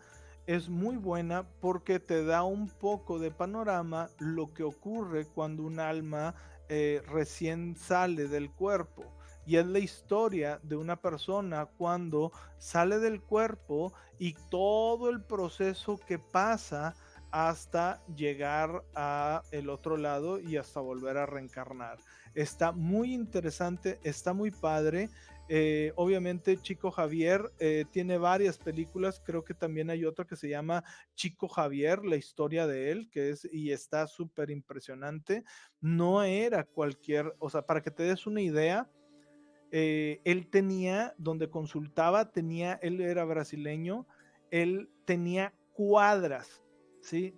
es 0.48 0.68
muy 0.68 0.98
buena 0.98 1.48
porque 1.62 2.00
te 2.00 2.24
da 2.24 2.43
un 2.43 2.70
poco 2.70 3.20
de 3.20 3.32
panorama 3.32 4.10
lo 4.20 4.54
que 4.54 4.64
ocurre 4.64 5.26
cuando 5.26 5.64
un 5.64 5.80
alma 5.80 6.34
eh, 6.70 7.02
recién 7.08 7.76
sale 7.76 8.28
del 8.28 8.52
cuerpo. 8.52 9.04
Y 9.46 9.58
es 9.58 9.66
la 9.66 9.80
historia 9.80 10.60
de 10.64 10.76
una 10.76 10.96
persona 11.02 11.66
cuando 11.66 12.32
sale 12.58 13.00
del 13.00 13.22
cuerpo 13.22 13.93
y 14.18 14.36
todo 14.50 15.10
el 15.10 15.24
proceso 15.24 15.98
que 15.98 16.20
pasa 16.20 16.96
hasta 17.32 18.02
llegar 18.16 18.84
a 18.96 19.43
el 19.52 19.70
otro 19.70 19.98
lado 19.98 20.39
y 20.39 20.58
hasta 20.58 20.80
volver 20.80 21.18
a 21.18 21.26
reencarnar. 21.26 21.98
Está 22.34 22.72
muy 22.72 23.14
interesante, 23.14 24.00
está 24.04 24.34
muy 24.34 24.52
padre. 24.52 25.10
Eh, 25.48 25.91
obviamente 25.96 26.58
Chico 26.58 26.89
Javier 26.91 27.52
eh, 27.60 27.86
tiene 27.91 28.18
varias 28.18 28.58
películas, 28.58 29.22
creo 29.24 29.43
que 29.43 29.54
también 29.54 29.89
hay 29.89 30.04
otra 30.04 30.26
que 30.26 30.36
se 30.36 30.50
llama 30.50 30.84
Chico 31.14 31.48
Javier, 31.48 32.04
la 32.04 32.16
historia 32.16 32.66
de 32.68 32.91
él, 32.91 33.10
que 33.12 33.30
es 33.30 33.48
y 33.52 33.72
está 33.72 34.08
súper 34.08 34.50
impresionante. 34.50 35.43
No 35.82 36.24
era 36.24 36.64
cualquier, 36.64 37.36
o 37.39 37.50
sea, 37.50 37.64
para 37.64 37.82
que 37.82 37.91
te 37.91 38.04
des 38.04 38.26
una 38.26 38.41
idea, 38.41 38.89
eh, 39.72 40.22
él 40.24 40.47
tenía, 40.47 41.13
donde 41.18 41.49
consultaba, 41.49 42.32
tenía, 42.32 42.74
él 42.82 43.01
era 43.01 43.26
brasileño, 43.26 44.05
él 44.51 44.89
tenía 45.05 45.53
cuadras, 45.74 46.61
¿sí? 47.01 47.36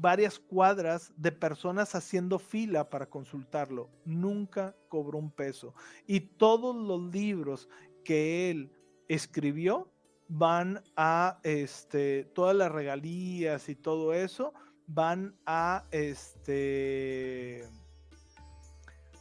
varias 0.00 0.38
cuadras 0.38 1.12
de 1.16 1.32
personas 1.32 1.94
haciendo 1.94 2.38
fila 2.38 2.88
para 2.90 3.06
consultarlo. 3.06 3.90
Nunca 4.04 4.76
cobró 4.88 5.18
un 5.18 5.30
peso. 5.30 5.74
Y 6.06 6.20
todos 6.20 6.74
los 6.74 7.12
libros 7.12 7.68
que 8.04 8.50
él 8.50 8.72
escribió 9.08 9.90
van 10.28 10.82
a, 10.96 11.38
este, 11.42 12.24
todas 12.34 12.56
las 12.56 12.72
regalías 12.72 13.68
y 13.68 13.76
todo 13.76 14.14
eso 14.14 14.52
van 14.86 15.36
a, 15.46 15.84
este, 15.90 17.68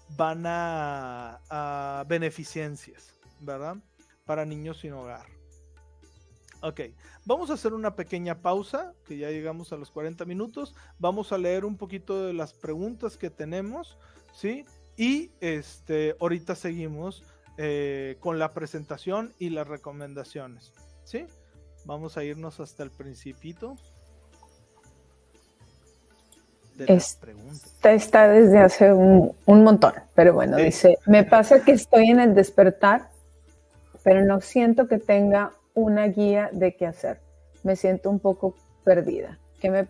van 0.10 0.44
a, 0.46 2.06
beneficencias, 2.08 3.14
¿verdad? 3.40 3.78
Para 4.26 4.46
niños 4.46 4.80
sin 4.80 4.94
hogar. 4.94 5.26
Ok, 6.62 6.80
vamos 7.26 7.50
a 7.50 7.56
hacer 7.56 7.74
una 7.74 7.96
pequeña 7.96 8.42
pausa, 8.42 8.94
que 9.06 9.18
ya 9.18 9.30
llegamos 9.30 9.74
a 9.74 9.78
los 9.78 9.92
40 9.92 10.24
minutos. 10.26 10.76
Vamos 10.98 11.34
a 11.34 11.38
leer 11.38 11.66
un 11.66 11.78
poquito 11.78 12.26
de 12.26 12.34
las 12.34 12.54
preguntas 12.54 13.18
que 13.18 13.30
tenemos, 13.30 13.98
¿sí? 14.34 14.66
Y 14.96 15.32
este, 15.42 16.16
ahorita 16.22 16.56
seguimos 16.56 17.24
eh, 17.58 18.16
con 18.20 18.40
la 18.40 18.54
presentación 18.54 19.34
y 19.40 19.50
las 19.50 19.68
recomendaciones, 19.68 20.72
¿sí? 21.04 21.26
Vamos 21.86 22.16
a 22.18 22.24
irnos 22.24 22.60
hasta 22.60 22.84
el 22.84 22.92
principito. 22.92 23.76
De 26.76 26.86
Esta 26.94 27.94
está 27.94 28.28
desde 28.28 28.60
hace 28.60 28.92
un, 28.92 29.36
montón, 29.46 29.94
pero 30.16 30.34
bueno, 30.34 30.58
dice, 30.58 30.98
me 31.06 31.24
pasa 31.24 31.64
que 31.64 31.74
estoy 31.74 32.10
en 32.10 32.20
el 32.20 32.34
despertar, 32.34 33.10
pero 34.04 34.26
no 34.26 34.42
siento 34.42 34.88
que 34.88 34.98
tenga 34.98 35.52
una 35.76 36.08
guía 36.08 36.50
de 36.52 36.76
qué 36.76 36.88
hacer. 36.88 37.20
Me 37.64 37.76
siento 37.76 38.10
un 38.10 38.20
poco 38.20 38.56
perdida. 38.84 39.40
¿Qué 39.60 39.70
me, 39.70 39.88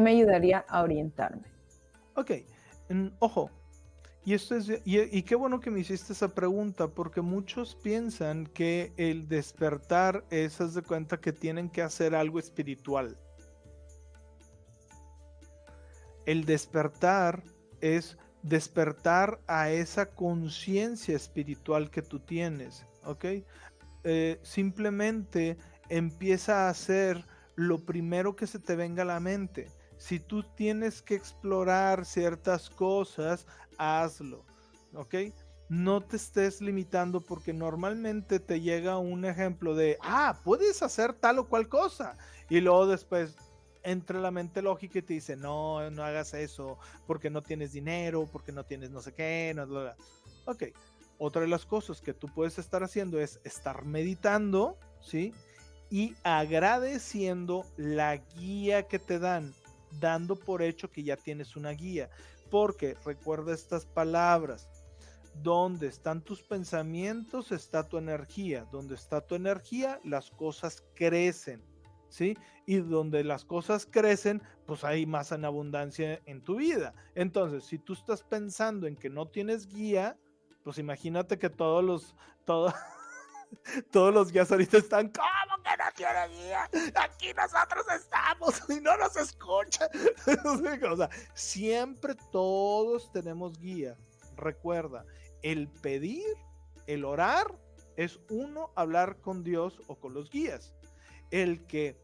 me 0.00 0.10
ayudaría 0.10 0.64
a 0.68 0.82
orientarme? 0.82 1.42
Ok, 2.14 2.30
ojo. 3.18 3.50
Y, 4.24 4.34
esto 4.34 4.54
es, 4.54 4.70
y, 4.84 5.22
qué 5.22 5.34
bueno 5.34 5.60
que 5.60 5.70
me 5.70 5.80
hiciste 5.80 6.12
esa 6.12 6.34
pregunta, 6.34 6.88
porque 6.88 7.22
muchos 7.22 7.74
piensan 7.74 8.46
que 8.46 8.92
el 8.96 9.28
despertar 9.28 10.24
es, 10.30 10.60
haz 10.60 10.74
de 10.74 10.82
cuenta 10.82 11.18
que 11.18 11.32
tienen 11.32 11.70
que 11.70 11.82
hacer 11.82 12.14
algo 12.14 12.38
espiritual. 12.38 13.16
El 16.30 16.44
despertar 16.44 17.42
es 17.80 18.16
despertar 18.44 19.40
a 19.48 19.70
esa 19.70 20.14
conciencia 20.14 21.16
espiritual 21.16 21.90
que 21.90 22.02
tú 22.02 22.20
tienes, 22.20 22.86
¿ok? 23.04 23.24
Eh, 24.04 24.38
simplemente 24.44 25.58
empieza 25.88 26.66
a 26.66 26.70
hacer 26.70 27.24
lo 27.56 27.84
primero 27.84 28.36
que 28.36 28.46
se 28.46 28.60
te 28.60 28.76
venga 28.76 29.02
a 29.02 29.06
la 29.06 29.18
mente. 29.18 29.72
Si 29.96 30.20
tú 30.20 30.44
tienes 30.54 31.02
que 31.02 31.16
explorar 31.16 32.04
ciertas 32.04 32.70
cosas, 32.70 33.44
hazlo, 33.76 34.44
¿ok? 34.94 35.16
No 35.68 36.00
te 36.00 36.14
estés 36.14 36.60
limitando 36.60 37.22
porque 37.22 37.52
normalmente 37.52 38.38
te 38.38 38.60
llega 38.60 38.98
un 38.98 39.24
ejemplo 39.24 39.74
de, 39.74 39.98
ah, 40.00 40.38
puedes 40.44 40.80
hacer 40.84 41.12
tal 41.12 41.40
o 41.40 41.48
cual 41.48 41.68
cosa. 41.68 42.16
Y 42.48 42.60
luego 42.60 42.86
después 42.86 43.34
entra 43.82 44.20
la 44.20 44.30
mente 44.30 44.62
lógica 44.62 44.98
y 44.98 45.02
te 45.02 45.14
dice, 45.14 45.36
no, 45.36 45.90
no 45.90 46.04
hagas 46.04 46.34
eso 46.34 46.78
porque 47.06 47.30
no 47.30 47.42
tienes 47.42 47.72
dinero, 47.72 48.28
porque 48.30 48.52
no 48.52 48.64
tienes 48.64 48.90
no 48.90 49.00
sé 49.00 49.12
qué, 49.12 49.52
no, 49.54 49.66
ok 50.46 50.64
otra 51.20 51.42
de 51.42 51.48
las 51.48 51.66
cosas 51.66 52.00
que 52.00 52.14
tú 52.14 52.28
puedes 52.34 52.58
estar 52.58 52.82
haciendo 52.82 53.20
es 53.20 53.40
estar 53.44 53.84
meditando, 53.84 54.78
¿sí? 55.02 55.34
Y 55.90 56.14
agradeciendo 56.22 57.66
la 57.76 58.16
guía 58.16 58.88
que 58.88 58.98
te 58.98 59.18
dan, 59.18 59.54
dando 60.00 60.34
por 60.34 60.62
hecho 60.62 60.90
que 60.90 61.02
ya 61.02 61.18
tienes 61.18 61.56
una 61.56 61.72
guía. 61.72 62.08
Porque 62.50 62.96
recuerda 63.04 63.52
estas 63.52 63.84
palabras, 63.84 64.66
donde 65.34 65.88
están 65.88 66.22
tus 66.22 66.42
pensamientos 66.42 67.52
está 67.52 67.86
tu 67.86 67.98
energía, 67.98 68.66
donde 68.72 68.94
está 68.94 69.20
tu 69.20 69.34
energía 69.34 70.00
las 70.02 70.30
cosas 70.30 70.82
crecen, 70.94 71.62
¿sí? 72.10 72.36
Y 72.66 72.76
donde 72.78 73.24
las 73.24 73.44
cosas 73.44 73.86
crecen, 73.90 74.42
pues 74.66 74.84
hay 74.84 75.06
más 75.06 75.32
en 75.32 75.44
abundancia 75.44 76.20
en 76.26 76.42
tu 76.42 76.56
vida. 76.56 76.92
Entonces, 77.14 77.64
si 77.64 77.78
tú 77.78 77.94
estás 77.94 78.22
pensando 78.22 78.86
en 78.86 78.96
que 78.96 79.08
no 79.08 79.26
tienes 79.28 79.66
guía, 79.66 80.18
pues 80.62 80.78
imagínate 80.78 81.38
que 81.38 81.48
todos 81.48 81.82
los, 81.82 82.14
todos 83.90 84.14
los 84.14 84.30
guías 84.30 84.52
ahorita 84.52 84.78
están, 84.78 85.08
¿cómo 85.08 85.62
que 85.62 85.70
no 85.76 85.90
tiene 85.96 86.28
guía? 86.28 86.70
Aquí 86.96 87.32
nosotros 87.34 87.86
estamos 87.96 88.62
y 88.68 88.80
no 88.80 88.96
nos 88.98 89.16
escucha. 89.16 89.88
siempre 91.34 92.14
todos 92.30 93.10
tenemos 93.12 93.58
guía. 93.58 93.96
Recuerda, 94.36 95.04
el 95.42 95.68
pedir, 95.68 96.36
el 96.86 97.04
orar, 97.04 97.46
es 97.96 98.18
uno 98.30 98.72
hablar 98.76 99.20
con 99.20 99.44
Dios 99.44 99.82
o 99.86 99.96
con 99.96 100.14
los 100.14 100.30
guías. 100.30 100.74
El 101.30 101.66
que, 101.66 101.96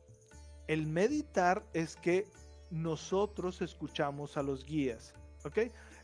el 0.68 0.86
meditar 0.86 1.64
es 1.72 1.96
que 1.96 2.26
nosotros 2.70 3.62
escuchamos 3.62 4.36
a 4.36 4.42
los 4.42 4.64
guías. 4.64 5.14
¿Ok? 5.44 5.58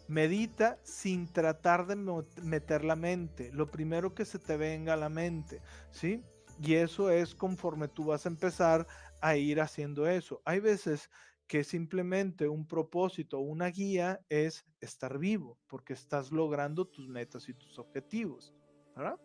Medita 0.08 0.78
sin 0.84 1.32
tratar 1.32 1.86
de 1.86 1.96
meter 2.42 2.84
la 2.84 2.96
mente, 2.96 3.50
lo 3.52 3.70
primero 3.70 4.14
que 4.14 4.24
se 4.24 4.38
te 4.38 4.56
venga 4.56 4.94
a 4.94 4.96
la 4.96 5.08
mente, 5.08 5.60
¿sí? 5.90 6.22
Y 6.60 6.74
eso 6.74 7.10
es 7.10 7.34
conforme 7.34 7.88
tú 7.88 8.04
vas 8.04 8.26
a 8.26 8.28
empezar 8.28 8.86
a 9.20 9.36
ir 9.36 9.60
haciendo 9.60 10.06
eso. 10.06 10.42
Hay 10.44 10.60
veces 10.60 11.08
que 11.46 11.64
simplemente 11.64 12.48
un 12.48 12.66
propósito, 12.66 13.38
una 13.38 13.66
guía 13.68 14.20
es 14.28 14.64
estar 14.80 15.18
vivo, 15.18 15.58
porque 15.66 15.92
estás 15.92 16.30
logrando 16.30 16.86
tus 16.86 17.08
metas 17.08 17.48
y 17.48 17.54
tus 17.54 17.78
objetivos, 17.78 18.54
¿verdad? 18.96 19.18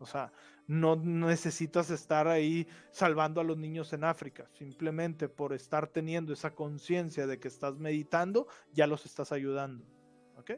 O 0.00 0.06
sea, 0.06 0.32
no 0.66 0.96
necesitas 0.96 1.90
estar 1.90 2.26
ahí 2.26 2.66
salvando 2.90 3.40
a 3.40 3.44
los 3.44 3.58
niños 3.58 3.92
en 3.92 4.04
África. 4.04 4.48
Simplemente 4.52 5.28
por 5.28 5.52
estar 5.52 5.86
teniendo 5.88 6.32
esa 6.32 6.54
conciencia 6.54 7.26
de 7.26 7.38
que 7.38 7.48
estás 7.48 7.76
meditando, 7.76 8.48
ya 8.72 8.86
los 8.86 9.04
estás 9.04 9.30
ayudando. 9.30 9.84
¿Ok? 10.38 10.52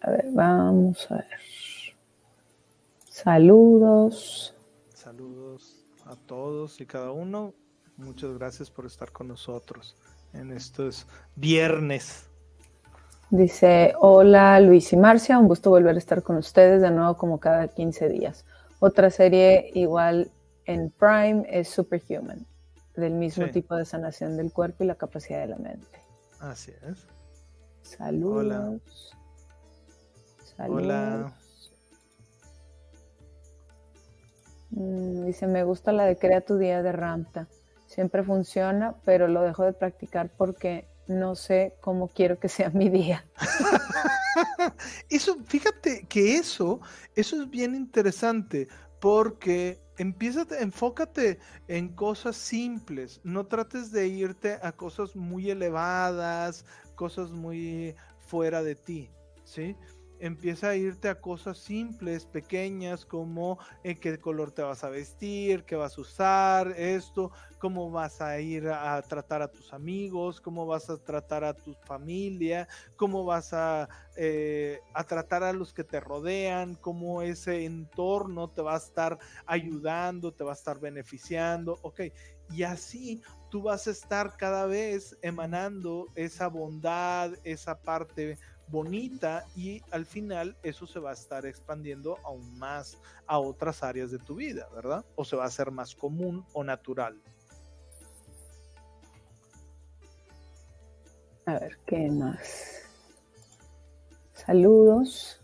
A 0.00 0.10
ver, 0.10 0.26
vamos 0.32 1.10
a 1.10 1.16
ver. 1.16 1.40
Saludos. 3.06 4.54
Saludos 4.92 5.86
a 6.04 6.16
todos 6.16 6.80
y 6.80 6.86
cada 6.86 7.12
uno. 7.12 7.54
Muchas 7.96 8.36
gracias 8.36 8.70
por 8.70 8.86
estar 8.86 9.12
con 9.12 9.28
nosotros 9.28 9.96
en 10.32 10.50
estos 10.50 11.06
viernes. 11.36 12.28
Dice, 13.30 13.94
hola 13.98 14.60
Luis 14.60 14.92
y 14.92 14.96
Marcia, 14.96 15.38
un 15.38 15.48
gusto 15.48 15.70
volver 15.70 15.94
a 15.94 15.98
estar 15.98 16.22
con 16.22 16.36
ustedes 16.36 16.82
de 16.82 16.90
nuevo 16.90 17.16
como 17.16 17.40
cada 17.40 17.68
15 17.68 18.08
días. 18.08 18.44
Otra 18.80 19.10
serie 19.10 19.70
igual 19.74 20.30
en 20.66 20.90
Prime 20.90 21.44
es 21.48 21.68
Superhuman 21.68 22.46
del 22.96 23.14
mismo 23.14 23.48
tipo 23.50 23.74
de 23.74 23.84
sanación 23.84 24.36
del 24.36 24.52
cuerpo 24.52 24.84
y 24.84 24.86
la 24.86 24.94
capacidad 24.94 25.40
de 25.40 25.48
la 25.48 25.56
mente. 25.56 25.98
Así 26.38 26.72
es. 26.88 27.06
Saludos. 27.82 28.44
Hola. 28.44 28.78
Saludos. 30.56 30.82
Hola. 30.82 31.34
Mm, 34.70 35.24
dice, 35.26 35.46
me 35.46 35.64
gusta 35.64 35.92
la 35.92 36.04
de 36.04 36.16
crea 36.16 36.40
tu 36.40 36.56
día 36.56 36.82
de 36.82 36.92
Ramta. 36.92 37.48
Siempre 37.86 38.22
funciona, 38.22 38.94
pero 39.04 39.28
lo 39.28 39.42
dejo 39.42 39.64
de 39.64 39.72
practicar 39.72 40.30
porque 40.36 40.86
no 41.06 41.34
sé 41.34 41.74
cómo 41.80 42.08
quiero 42.08 42.38
que 42.38 42.48
sea 42.48 42.70
mi 42.74 42.88
día. 42.88 43.26
eso, 45.08 45.36
fíjate 45.44 46.06
que 46.08 46.36
eso, 46.36 46.80
eso 47.14 47.42
es 47.42 47.50
bien 47.50 47.74
interesante 47.74 48.68
porque 49.00 49.80
empieza, 49.98 50.46
enfócate 50.58 51.38
en 51.68 51.88
cosas 51.88 52.36
simples, 52.36 53.20
no 53.22 53.46
trates 53.46 53.92
de 53.92 54.08
irte 54.08 54.58
a 54.62 54.72
cosas 54.72 55.14
muy 55.14 55.50
elevadas, 55.50 56.64
cosas 56.94 57.30
muy 57.30 57.94
fuera 58.18 58.62
de 58.62 58.74
ti, 58.74 59.10
¿sí? 59.44 59.76
Empieza 60.26 60.70
a 60.70 60.74
irte 60.74 61.10
a 61.10 61.20
cosas 61.20 61.58
simples, 61.58 62.24
pequeñas, 62.24 63.04
como 63.04 63.58
en 63.82 64.00
qué 64.00 64.18
color 64.18 64.52
te 64.52 64.62
vas 64.62 64.82
a 64.82 64.88
vestir, 64.88 65.64
qué 65.64 65.76
vas 65.76 65.98
a 65.98 66.00
usar, 66.00 66.74
esto, 66.78 67.30
cómo 67.58 67.90
vas 67.90 68.22
a 68.22 68.40
ir 68.40 68.68
a 68.68 69.02
tratar 69.02 69.42
a 69.42 69.52
tus 69.52 69.74
amigos, 69.74 70.40
cómo 70.40 70.64
vas 70.64 70.88
a 70.88 70.96
tratar 70.96 71.44
a 71.44 71.52
tu 71.52 71.74
familia, 71.74 72.66
cómo 72.96 73.26
vas 73.26 73.52
a, 73.52 73.86
eh, 74.16 74.80
a 74.94 75.04
tratar 75.04 75.42
a 75.42 75.52
los 75.52 75.74
que 75.74 75.84
te 75.84 76.00
rodean, 76.00 76.74
cómo 76.76 77.20
ese 77.20 77.66
entorno 77.66 78.48
te 78.48 78.62
va 78.62 78.74
a 78.74 78.78
estar 78.78 79.18
ayudando, 79.44 80.32
te 80.32 80.42
va 80.42 80.52
a 80.52 80.54
estar 80.54 80.80
beneficiando, 80.80 81.78
ok. 81.82 82.00
Y 82.50 82.62
así 82.62 83.22
tú 83.50 83.62
vas 83.62 83.86
a 83.86 83.90
estar 83.90 84.36
cada 84.36 84.66
vez 84.66 85.18
emanando 85.22 86.08
esa 86.14 86.48
bondad, 86.48 87.32
esa 87.44 87.80
parte 87.80 88.38
bonita 88.68 89.44
y 89.56 89.82
al 89.90 90.06
final 90.06 90.56
eso 90.62 90.86
se 90.86 90.98
va 90.98 91.10
a 91.10 91.14
estar 91.14 91.46
expandiendo 91.46 92.18
aún 92.24 92.58
más 92.58 92.98
a 93.26 93.38
otras 93.38 93.82
áreas 93.82 94.10
de 94.10 94.18
tu 94.18 94.34
vida, 94.34 94.68
¿verdad? 94.74 95.04
O 95.16 95.24
se 95.24 95.36
va 95.36 95.44
a 95.44 95.48
hacer 95.48 95.70
más 95.70 95.94
común 95.94 96.44
o 96.52 96.64
natural. 96.64 97.20
A 101.46 101.58
ver, 101.58 101.78
¿qué 101.86 102.10
más? 102.10 102.82
Saludos. 104.32 105.40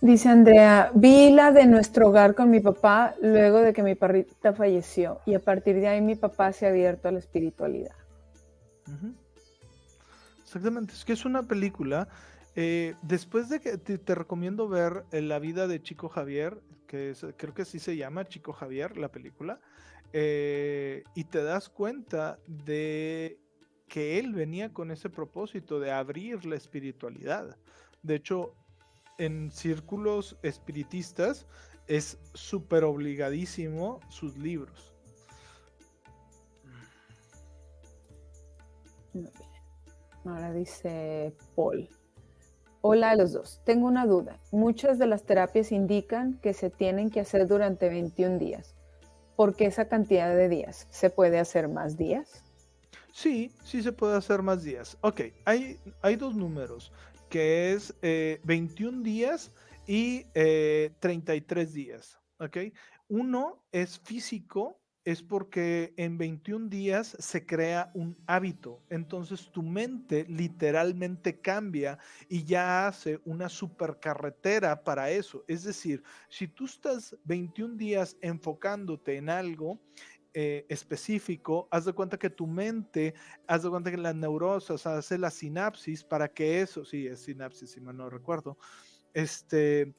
Dice 0.00 0.28
Andrea, 0.28 0.92
vi 0.94 1.30
la 1.32 1.50
de 1.50 1.66
nuestro 1.66 2.08
hogar 2.08 2.34
con 2.34 2.50
mi 2.50 2.60
papá 2.60 3.16
luego 3.20 3.58
de 3.58 3.72
que 3.72 3.82
mi 3.82 3.96
parrita 3.96 4.52
falleció 4.52 5.20
y 5.26 5.34
a 5.34 5.40
partir 5.40 5.76
de 5.80 5.88
ahí 5.88 6.00
mi 6.00 6.14
papá 6.14 6.52
se 6.52 6.66
ha 6.66 6.68
abierto 6.68 7.08
a 7.08 7.12
la 7.12 7.18
espiritualidad. 7.18 7.96
Exactamente, 10.56 10.94
es 10.94 11.04
que 11.04 11.12
es 11.12 11.26
una 11.26 11.46
película. 11.46 12.08
Eh, 12.54 12.94
después 13.02 13.50
de 13.50 13.60
que 13.60 13.76
te, 13.76 14.14
recomiendo 14.14 14.68
ver 14.68 15.04
eh, 15.12 15.20
La 15.20 15.38
vida 15.38 15.66
de 15.66 15.82
Chico 15.82 16.08
Javier, 16.08 16.62
que 16.86 17.14
creo 17.36 17.52
que 17.52 17.66
sí 17.66 17.78
se 17.78 17.94
llama 17.94 18.24
Chico 18.24 18.54
Javier, 18.54 18.96
la 18.96 19.12
película, 19.12 19.60
eh, 20.14 21.04
y 21.14 21.24
te 21.24 21.42
das 21.42 21.68
cuenta 21.68 22.38
de 22.46 23.38
que 23.86 24.18
él 24.18 24.32
venía 24.32 24.72
con 24.72 24.90
ese 24.90 25.10
propósito 25.10 25.78
de 25.78 25.92
abrir 25.92 26.46
la 26.46 26.56
espiritualidad. 26.56 27.58
De 28.02 28.14
hecho, 28.14 28.54
en 29.18 29.50
círculos 29.50 30.38
espiritistas 30.42 31.46
es 31.86 32.18
súper 32.32 32.84
obligadísimo 32.84 34.00
sus 34.08 34.38
libros. 34.38 34.94
Ahora 40.26 40.52
dice 40.52 41.34
Paul. 41.54 41.88
Hola 42.80 43.10
a 43.10 43.16
los 43.16 43.32
dos. 43.32 43.60
Tengo 43.64 43.86
una 43.86 44.06
duda. 44.06 44.40
Muchas 44.52 44.98
de 44.98 45.06
las 45.06 45.24
terapias 45.24 45.72
indican 45.72 46.38
que 46.40 46.52
se 46.52 46.70
tienen 46.70 47.10
que 47.10 47.20
hacer 47.20 47.46
durante 47.46 47.88
21 47.88 48.38
días. 48.38 48.74
¿Por 49.36 49.54
qué 49.54 49.66
esa 49.66 49.88
cantidad 49.88 50.34
de 50.34 50.48
días? 50.48 50.86
¿Se 50.90 51.10
puede 51.10 51.38
hacer 51.38 51.68
más 51.68 51.96
días? 51.96 52.42
Sí, 53.12 53.50
sí 53.64 53.82
se 53.82 53.92
puede 53.92 54.16
hacer 54.16 54.42
más 54.42 54.62
días. 54.62 54.98
Ok, 55.00 55.22
hay, 55.44 55.78
hay 56.02 56.16
dos 56.16 56.34
números 56.34 56.92
que 57.28 57.72
es 57.72 57.94
21 58.00 58.98
eh, 58.98 59.02
días 59.02 59.52
y 59.86 60.24
33 61.00 61.68
eh, 61.68 61.72
días. 61.72 62.18
¿ok? 62.38 62.56
Uno 63.08 63.64
es 63.72 63.98
físico, 63.98 64.80
es 65.06 65.22
porque 65.22 65.94
en 65.96 66.18
21 66.18 66.68
días 66.68 67.16
se 67.20 67.46
crea 67.46 67.92
un 67.94 68.18
hábito. 68.26 68.82
Entonces 68.90 69.52
tu 69.52 69.62
mente 69.62 70.26
literalmente 70.28 71.40
cambia 71.40 71.96
y 72.28 72.42
ya 72.42 72.88
hace 72.88 73.20
una 73.24 73.48
supercarretera 73.48 74.82
para 74.82 75.08
eso. 75.08 75.44
Es 75.46 75.62
decir, 75.62 76.02
si 76.28 76.48
tú 76.48 76.64
estás 76.64 77.16
21 77.22 77.76
días 77.76 78.16
enfocándote 78.20 79.16
en 79.16 79.30
algo, 79.30 79.80
eh, 80.34 80.66
específico, 80.68 81.68
haz 81.70 81.84
de 81.84 81.92
cuenta 81.92 82.18
que 82.18 82.28
tu 82.28 82.48
mente, 82.48 83.14
haz 83.46 83.62
de 83.62 83.70
cuenta 83.70 83.92
que 83.92 83.96
las 83.96 84.14
neurosas 84.14 84.86
hace 84.86 85.18
la 85.18 85.30
sinapsis 85.30 86.02
para 86.02 86.28
que 86.28 86.60
eso, 86.60 86.84
sí, 86.84 87.06
es 87.06 87.20
sinapsis, 87.20 87.70
si 87.70 87.80
mal 87.80 87.96
no 87.96 88.10
recuerdo, 88.10 88.58
este, 89.14 89.94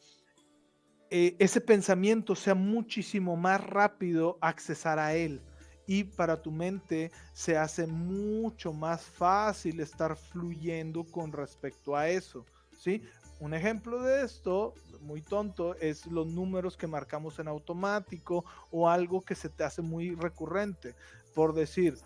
eh, 1.09 1.35
ese 1.39 1.61
pensamiento 1.61 2.35
sea 2.35 2.55
muchísimo 2.55 3.35
más 3.35 3.61
rápido 3.65 4.37
accesar 4.41 4.99
a 4.99 5.15
él. 5.15 5.41
Y 5.85 6.03
para 6.03 6.41
tu 6.41 6.51
mente 6.51 7.11
se 7.33 7.57
hace 7.57 7.87
mucho 7.87 8.73
más 8.73 9.03
fácil 9.03 9.79
estar 9.79 10.17
fluyendo 10.17 11.05
con 11.05 11.31
respecto 11.31 11.95
a 11.95 12.09
eso. 12.09 12.45
¿sí? 12.77 13.01
Un 13.39 13.53
ejemplo 13.53 14.01
de 14.01 14.23
esto, 14.23 14.73
muy 15.01 15.21
tonto, 15.21 15.75
es 15.75 16.05
los 16.07 16.27
números 16.27 16.75
que 16.75 16.87
marcamos 16.87 17.39
en 17.39 17.47
automático 17.47 18.43
o 18.69 18.89
algo 18.89 19.21
que 19.21 19.35
se 19.35 19.47
te 19.47 19.63
hace 19.63 19.81
muy 19.81 20.13
recurrente. 20.13 20.93
Por 21.33 21.53
decir, 21.53 21.97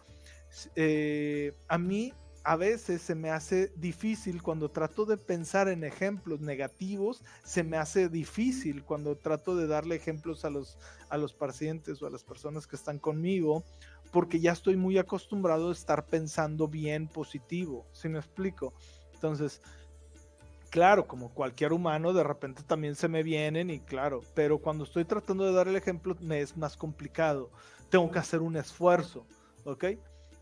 eh, 0.75 1.53
a 1.67 1.77
mí 1.77 2.13
a 2.43 2.55
veces 2.55 3.01
se 3.01 3.15
me 3.15 3.29
hace 3.29 3.71
difícil 3.75 4.41
cuando 4.41 4.69
trato 4.69 5.05
de 5.05 5.17
pensar 5.17 5.67
en 5.67 5.83
ejemplos 5.83 6.41
negativos, 6.41 7.23
se 7.43 7.63
me 7.63 7.77
hace 7.77 8.09
difícil 8.09 8.83
cuando 8.83 9.15
trato 9.15 9.55
de 9.55 9.67
darle 9.67 9.95
ejemplos 9.95 10.43
a 10.43 10.49
los, 10.49 10.77
a 11.09 11.17
los 11.17 11.33
pacientes 11.33 12.01
o 12.01 12.07
a 12.07 12.09
las 12.09 12.23
personas 12.23 12.65
que 12.65 12.75
están 12.75 12.97
conmigo, 12.97 13.63
porque 14.11 14.39
ya 14.39 14.51
estoy 14.51 14.75
muy 14.75 14.97
acostumbrado 14.97 15.69
a 15.69 15.73
estar 15.73 16.05
pensando 16.07 16.67
bien 16.67 17.07
positivo, 17.07 17.85
si 17.91 18.09
me 18.09 18.19
explico? 18.19 18.73
Entonces, 19.13 19.61
claro, 20.71 21.07
como 21.07 21.33
cualquier 21.33 21.73
humano, 21.73 22.11
de 22.11 22.23
repente 22.23 22.63
también 22.63 22.95
se 22.95 23.07
me 23.07 23.21
vienen 23.21 23.69
y 23.69 23.79
claro, 23.79 24.21
pero 24.33 24.57
cuando 24.57 24.83
estoy 24.83 25.05
tratando 25.05 25.45
de 25.45 25.53
dar 25.53 25.67
el 25.67 25.75
ejemplo 25.75 26.15
me 26.19 26.41
es 26.41 26.57
más 26.57 26.75
complicado. 26.75 27.51
Tengo 27.89 28.09
que 28.09 28.19
hacer 28.19 28.41
un 28.41 28.55
esfuerzo, 28.55 29.27
¿ok? 29.65 29.85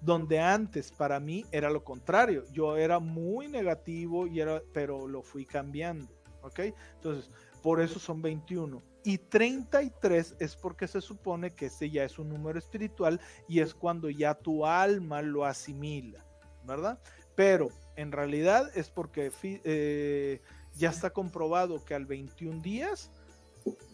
Donde 0.02 0.40
antes 0.40 0.92
para 0.92 1.20
mí 1.20 1.46
era 1.52 1.70
lo 1.70 1.84
contrario. 1.84 2.44
Yo 2.52 2.78
era 2.78 3.00
muy 3.00 3.48
negativo, 3.48 4.28
y 4.28 4.40
era, 4.40 4.62
pero 4.74 5.08
lo 5.08 5.22
fui 5.22 5.46
cambiando, 5.46 6.08
¿ok? 6.42 6.60
Entonces, 6.96 7.30
por 7.62 7.82
eso 7.82 8.00
son 8.00 8.22
21. 8.22 8.82
Y 9.04 9.18
33 9.18 10.36
es 10.40 10.56
porque 10.56 10.88
se 10.88 11.02
supone 11.02 11.54
que 11.54 11.68
ese 11.68 11.90
ya 11.90 12.04
es 12.04 12.20
un 12.20 12.30
número 12.30 12.60
espiritual 12.60 13.20
y 13.48 13.60
es 13.60 13.74
cuando 13.74 14.10
ya 14.10 14.34
tu 14.34 14.66
alma 14.66 15.22
lo 15.22 15.46
asimila, 15.46 16.26
¿verdad? 16.66 17.00
Pero 17.36 17.70
en 17.96 18.12
realidad 18.12 18.70
es 18.76 18.90
porque 18.90 19.32
eh, 19.44 20.42
ya 20.76 20.90
está 20.90 21.10
comprobado 21.12 21.84
que 21.84 21.96
al 21.96 22.06
21 22.06 22.62
días 22.62 23.12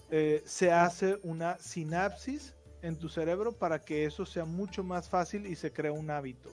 eh, 0.09 0.41
se 0.45 0.71
hace 0.71 1.19
una 1.23 1.57
sinapsis 1.59 2.55
en 2.85 2.97
tu 2.97 3.09
cerebro 3.09 3.51
para 3.51 3.79
que 3.79 4.05
eso 4.05 4.25
sea 4.25 4.45
mucho 4.45 4.83
más 4.83 5.09
fácil 5.09 5.47
y 5.47 5.55
se 5.55 5.73
crea 5.73 5.91
un 5.91 6.11
hábito, 6.11 6.51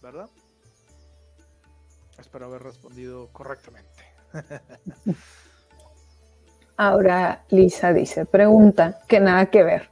¿verdad? 0.00 0.28
Espero 2.18 2.46
haber 2.46 2.62
respondido 2.62 3.28
correctamente. 3.32 4.04
Ahora 6.76 7.44
Lisa 7.50 7.92
dice, 7.92 8.24
pregunta 8.24 9.00
que 9.08 9.20
nada 9.20 9.46
que 9.46 9.62
ver. 9.64 9.90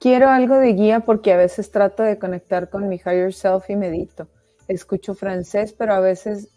Quiero 0.00 0.28
algo 0.28 0.56
de 0.56 0.72
guía 0.72 1.00
porque 1.00 1.32
a 1.32 1.36
veces 1.36 1.70
trato 1.70 2.02
de 2.02 2.18
conectar 2.18 2.68
con 2.68 2.88
mi 2.88 2.96
higher 2.96 3.32
self 3.32 3.70
y 3.70 3.76
medito 3.76 4.28
escucho 4.68 5.14
francés, 5.14 5.72
pero 5.72 5.94
a 5.94 6.00
veces, 6.00 6.48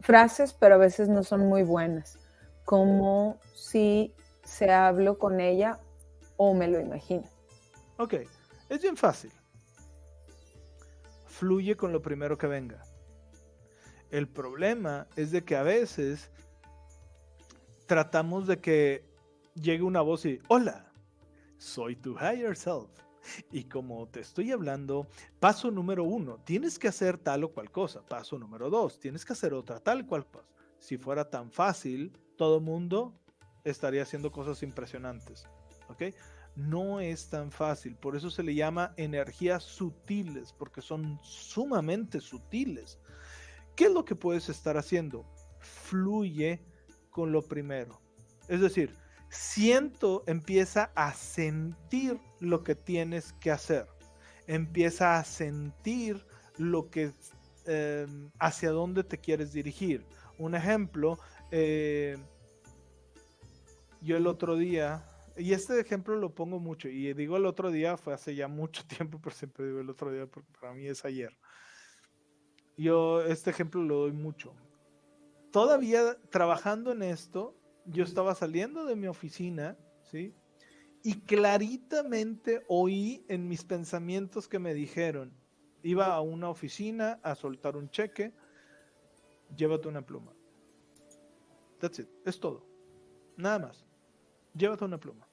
frases, 0.00 0.52
pero 0.52 0.74
a 0.74 0.78
veces 0.78 1.08
no 1.08 1.22
son 1.22 1.46
muy 1.48 1.62
buenas, 1.62 2.18
como 2.64 3.38
si 3.54 4.14
se 4.44 4.70
hablo 4.70 5.18
con 5.18 5.40
ella 5.40 5.78
o 6.36 6.54
me 6.54 6.68
lo 6.68 6.80
imagino. 6.80 7.24
Ok, 8.00 8.14
es 8.70 8.80
bien 8.80 8.96
fácil. 8.96 9.30
Fluye 11.26 11.76
con 11.76 11.92
lo 11.92 12.00
primero 12.00 12.38
que 12.38 12.46
venga. 12.46 12.82
El 14.10 14.26
problema 14.26 15.06
es 15.16 15.32
de 15.32 15.44
que 15.44 15.54
a 15.54 15.62
veces 15.62 16.30
tratamos 17.84 18.46
de 18.46 18.58
que 18.58 19.04
llegue 19.54 19.82
una 19.82 20.00
voz 20.00 20.24
y, 20.24 20.40
hola, 20.48 20.90
soy 21.58 21.94
tu 21.94 22.12
higher 22.14 22.56
self 22.56 22.88
y 23.52 23.64
como 23.64 24.08
te 24.08 24.20
estoy 24.20 24.50
hablando, 24.50 25.06
paso 25.38 25.70
número 25.70 26.04
uno, 26.04 26.38
tienes 26.42 26.78
que 26.78 26.88
hacer 26.88 27.18
tal 27.18 27.44
o 27.44 27.52
cual 27.52 27.70
cosa. 27.70 28.00
Paso 28.00 28.38
número 28.38 28.70
dos, 28.70 28.98
tienes 28.98 29.26
que 29.26 29.34
hacer 29.34 29.52
otra 29.52 29.78
tal 29.78 30.06
cual 30.06 30.24
cosa. 30.24 30.48
Si 30.78 30.96
fuera 30.96 31.28
tan 31.28 31.52
fácil, 31.52 32.16
todo 32.38 32.60
mundo 32.60 33.12
estaría 33.62 34.04
haciendo 34.04 34.32
cosas 34.32 34.62
impresionantes. 34.62 35.46
¿Ok? 35.90 36.14
No 36.56 37.00
es 37.00 37.28
tan 37.28 37.52
fácil, 37.52 37.96
por 37.96 38.16
eso 38.16 38.30
se 38.30 38.42
le 38.42 38.54
llama 38.54 38.92
energías 38.96 39.62
sutiles, 39.62 40.52
porque 40.52 40.82
son 40.82 41.18
sumamente 41.22 42.20
sutiles. 42.20 42.98
¿Qué 43.76 43.84
es 43.84 43.92
lo 43.92 44.04
que 44.04 44.16
puedes 44.16 44.48
estar 44.48 44.76
haciendo? 44.76 45.24
Fluye 45.60 46.60
con 47.10 47.32
lo 47.32 47.42
primero. 47.42 48.00
Es 48.48 48.60
decir, 48.60 48.94
siento, 49.30 50.24
empieza 50.26 50.90
a 50.94 51.14
sentir 51.14 52.20
lo 52.40 52.64
que 52.64 52.74
tienes 52.74 53.32
que 53.34 53.50
hacer. 53.50 53.86
Empieza 54.46 55.18
a 55.18 55.24
sentir 55.24 56.24
lo 56.58 56.90
que 56.90 57.12
em, 57.66 58.30
hacia 58.38 58.70
dónde 58.70 59.04
te 59.04 59.18
quieres 59.18 59.52
dirigir. 59.52 60.04
Un 60.36 60.54
ejemplo, 60.54 61.18
eh, 61.50 62.18
yo 64.02 64.16
el 64.16 64.26
otro 64.26 64.56
día, 64.56 65.04
y 65.36 65.52
este 65.52 65.78
ejemplo 65.80 66.16
lo 66.16 66.34
pongo 66.34 66.58
mucho, 66.58 66.88
y 66.88 67.12
digo 67.14 67.36
el 67.36 67.46
otro 67.46 67.70
día, 67.70 67.96
fue 67.96 68.14
hace 68.14 68.34
ya 68.34 68.48
mucho 68.48 68.84
tiempo, 68.86 69.20
pero 69.22 69.34
siempre 69.34 69.66
digo 69.66 69.80
el 69.80 69.90
otro 69.90 70.12
día 70.12 70.26
porque 70.26 70.52
para 70.60 70.74
mí 70.74 70.86
es 70.86 71.04
ayer. 71.04 71.36
Yo 72.76 73.22
este 73.22 73.50
ejemplo 73.50 73.82
lo 73.82 74.00
doy 74.00 74.12
mucho. 74.12 74.54
Todavía 75.50 76.16
trabajando 76.30 76.92
en 76.92 77.02
esto, 77.02 77.56
yo 77.84 78.04
estaba 78.04 78.34
saliendo 78.34 78.84
de 78.84 78.96
mi 78.96 79.06
oficina, 79.06 79.76
¿sí? 80.04 80.34
Y 81.02 81.20
claritamente 81.22 82.62
oí 82.68 83.24
en 83.28 83.48
mis 83.48 83.64
pensamientos 83.64 84.46
que 84.48 84.58
me 84.58 84.74
dijeron, 84.74 85.34
iba 85.82 86.14
a 86.14 86.20
una 86.20 86.48
oficina 86.48 87.20
a 87.22 87.34
soltar 87.34 87.76
un 87.76 87.90
cheque 87.90 88.32
llévate 89.56 89.88
una 89.88 90.02
pluma. 90.02 90.32
That's 91.78 91.98
it, 91.98 92.08
es 92.24 92.38
todo. 92.38 92.66
Nada 93.36 93.58
más. 93.58 93.89
Llévate 94.54 94.84
una 94.84 94.98
pluma. 94.98 95.26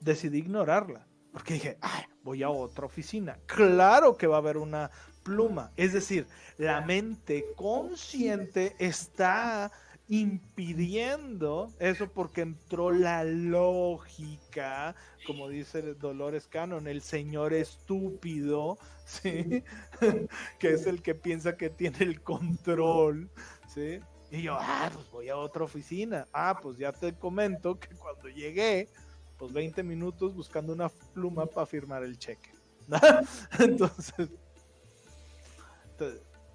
Decidí 0.00 0.38
ignorarla, 0.38 1.06
porque 1.32 1.54
dije, 1.54 1.78
voy 2.22 2.42
a 2.42 2.50
otra 2.50 2.86
oficina. 2.86 3.38
Claro 3.46 4.16
que 4.16 4.26
va 4.26 4.36
a 4.36 4.38
haber 4.38 4.56
una 4.56 4.90
pluma. 5.22 5.72
Es 5.76 5.92
decir, 5.92 6.26
la 6.58 6.80
mente 6.80 7.46
consciente 7.56 8.76
está 8.78 9.72
impidiendo 10.08 11.72
eso 11.80 12.08
porque 12.08 12.42
entró 12.42 12.92
la 12.92 13.24
lógica, 13.24 14.94
como 15.26 15.48
dice 15.48 15.94
Dolores 15.94 16.46
Cannon, 16.46 16.86
el 16.86 17.02
señor 17.02 17.52
estúpido, 17.52 18.78
¿sí? 19.04 19.64
que 20.58 20.70
es 20.70 20.86
el 20.86 21.02
que 21.02 21.14
piensa 21.14 21.56
que 21.56 21.70
tiene 21.70 21.98
el 22.00 22.22
control, 22.22 23.30
¿sí? 23.68 24.00
Y 24.30 24.42
yo, 24.42 24.56
ah, 24.58 24.90
pues 24.92 25.10
voy 25.10 25.28
a 25.28 25.36
otra 25.36 25.64
oficina. 25.64 26.26
Ah, 26.32 26.58
pues 26.60 26.78
ya 26.78 26.92
te 26.92 27.14
comento 27.14 27.78
que 27.78 27.94
cuando 27.94 28.28
llegué, 28.28 28.88
pues 29.38 29.52
20 29.52 29.82
minutos 29.82 30.34
buscando 30.34 30.72
una 30.72 30.88
pluma 30.88 31.46
para 31.46 31.66
firmar 31.66 32.02
el 32.02 32.18
cheque. 32.18 32.50
Entonces, 33.58 34.30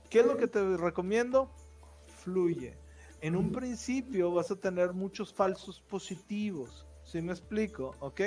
¿qué 0.10 0.20
es 0.20 0.26
lo 0.26 0.38
que 0.38 0.48
te 0.48 0.78
recomiendo? 0.78 1.52
Fluye 2.24 2.78
en 3.22 3.36
un 3.36 3.52
principio 3.52 4.34
vas 4.34 4.50
a 4.52 4.56
tener 4.56 4.94
muchos 4.94 5.32
falsos 5.32 5.80
positivos. 5.80 6.88
¿Sí 7.04 7.22
me 7.22 7.32
explico? 7.32 7.96
¿Ok? 8.00 8.22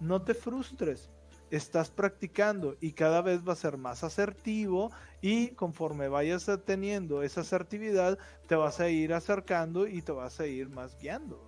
No 0.00 0.22
te 0.22 0.34
frustres. 0.34 1.10
Estás 1.52 1.90
practicando 1.90 2.76
y 2.80 2.92
cada 2.92 3.20
vez 3.20 3.46
va 3.46 3.52
a 3.52 3.56
ser 3.56 3.76
más 3.76 4.04
asertivo 4.04 4.90
y 5.20 5.48
conforme 5.48 6.08
vayas 6.08 6.50
teniendo 6.64 7.22
esa 7.22 7.42
asertividad, 7.42 8.18
te 8.46 8.56
vas 8.56 8.80
a 8.80 8.88
ir 8.88 9.12
acercando 9.12 9.86
y 9.86 10.00
te 10.00 10.12
vas 10.12 10.40
a 10.40 10.46
ir 10.46 10.70
más 10.70 10.96
guiando. 10.98 11.46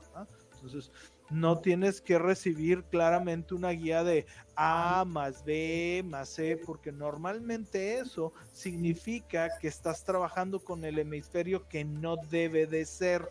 Entonces, 0.56 0.92
no 1.30 1.58
tienes 1.58 2.02
que 2.02 2.18
recibir 2.18 2.84
claramente 2.84 3.54
una 3.54 3.70
guía 3.70 4.04
de 4.04 4.26
A 4.56 5.06
más 5.06 5.42
B 5.42 6.04
más 6.06 6.28
C, 6.28 6.60
porque 6.66 6.92
normalmente 6.92 7.98
eso 7.98 8.34
significa 8.52 9.58
que 9.58 9.68
estás 9.68 10.04
trabajando 10.04 10.62
con 10.62 10.84
el 10.84 10.98
hemisferio 10.98 11.66
que 11.66 11.82
no 11.82 12.16
debe 12.30 12.66
de 12.66 12.84
ser. 12.84 13.30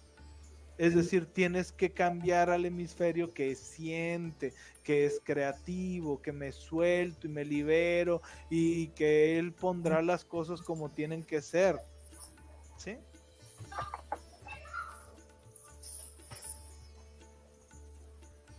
Es 0.78 0.96
decir, 0.96 1.28
tienes 1.32 1.72
que 1.72 1.92
cambiar 1.92 2.50
al 2.50 2.66
hemisferio 2.66 3.34
que 3.34 3.56
siente, 3.56 4.54
que 4.84 5.06
es 5.06 5.22
creativo, 5.24 6.22
que 6.22 6.32
me 6.32 6.52
suelto 6.52 7.28
y 7.28 7.30
me 7.30 7.46
libero 7.46 8.22
y 8.50 8.88
que 8.88 9.38
él 9.38 9.54
pondrá 9.54 10.02
las 10.02 10.26
cosas 10.26 10.62
como 10.62 10.90
tienen 10.90 11.24
que 11.24 11.42
ser. 11.42 11.80
¿Sí? 12.78 12.98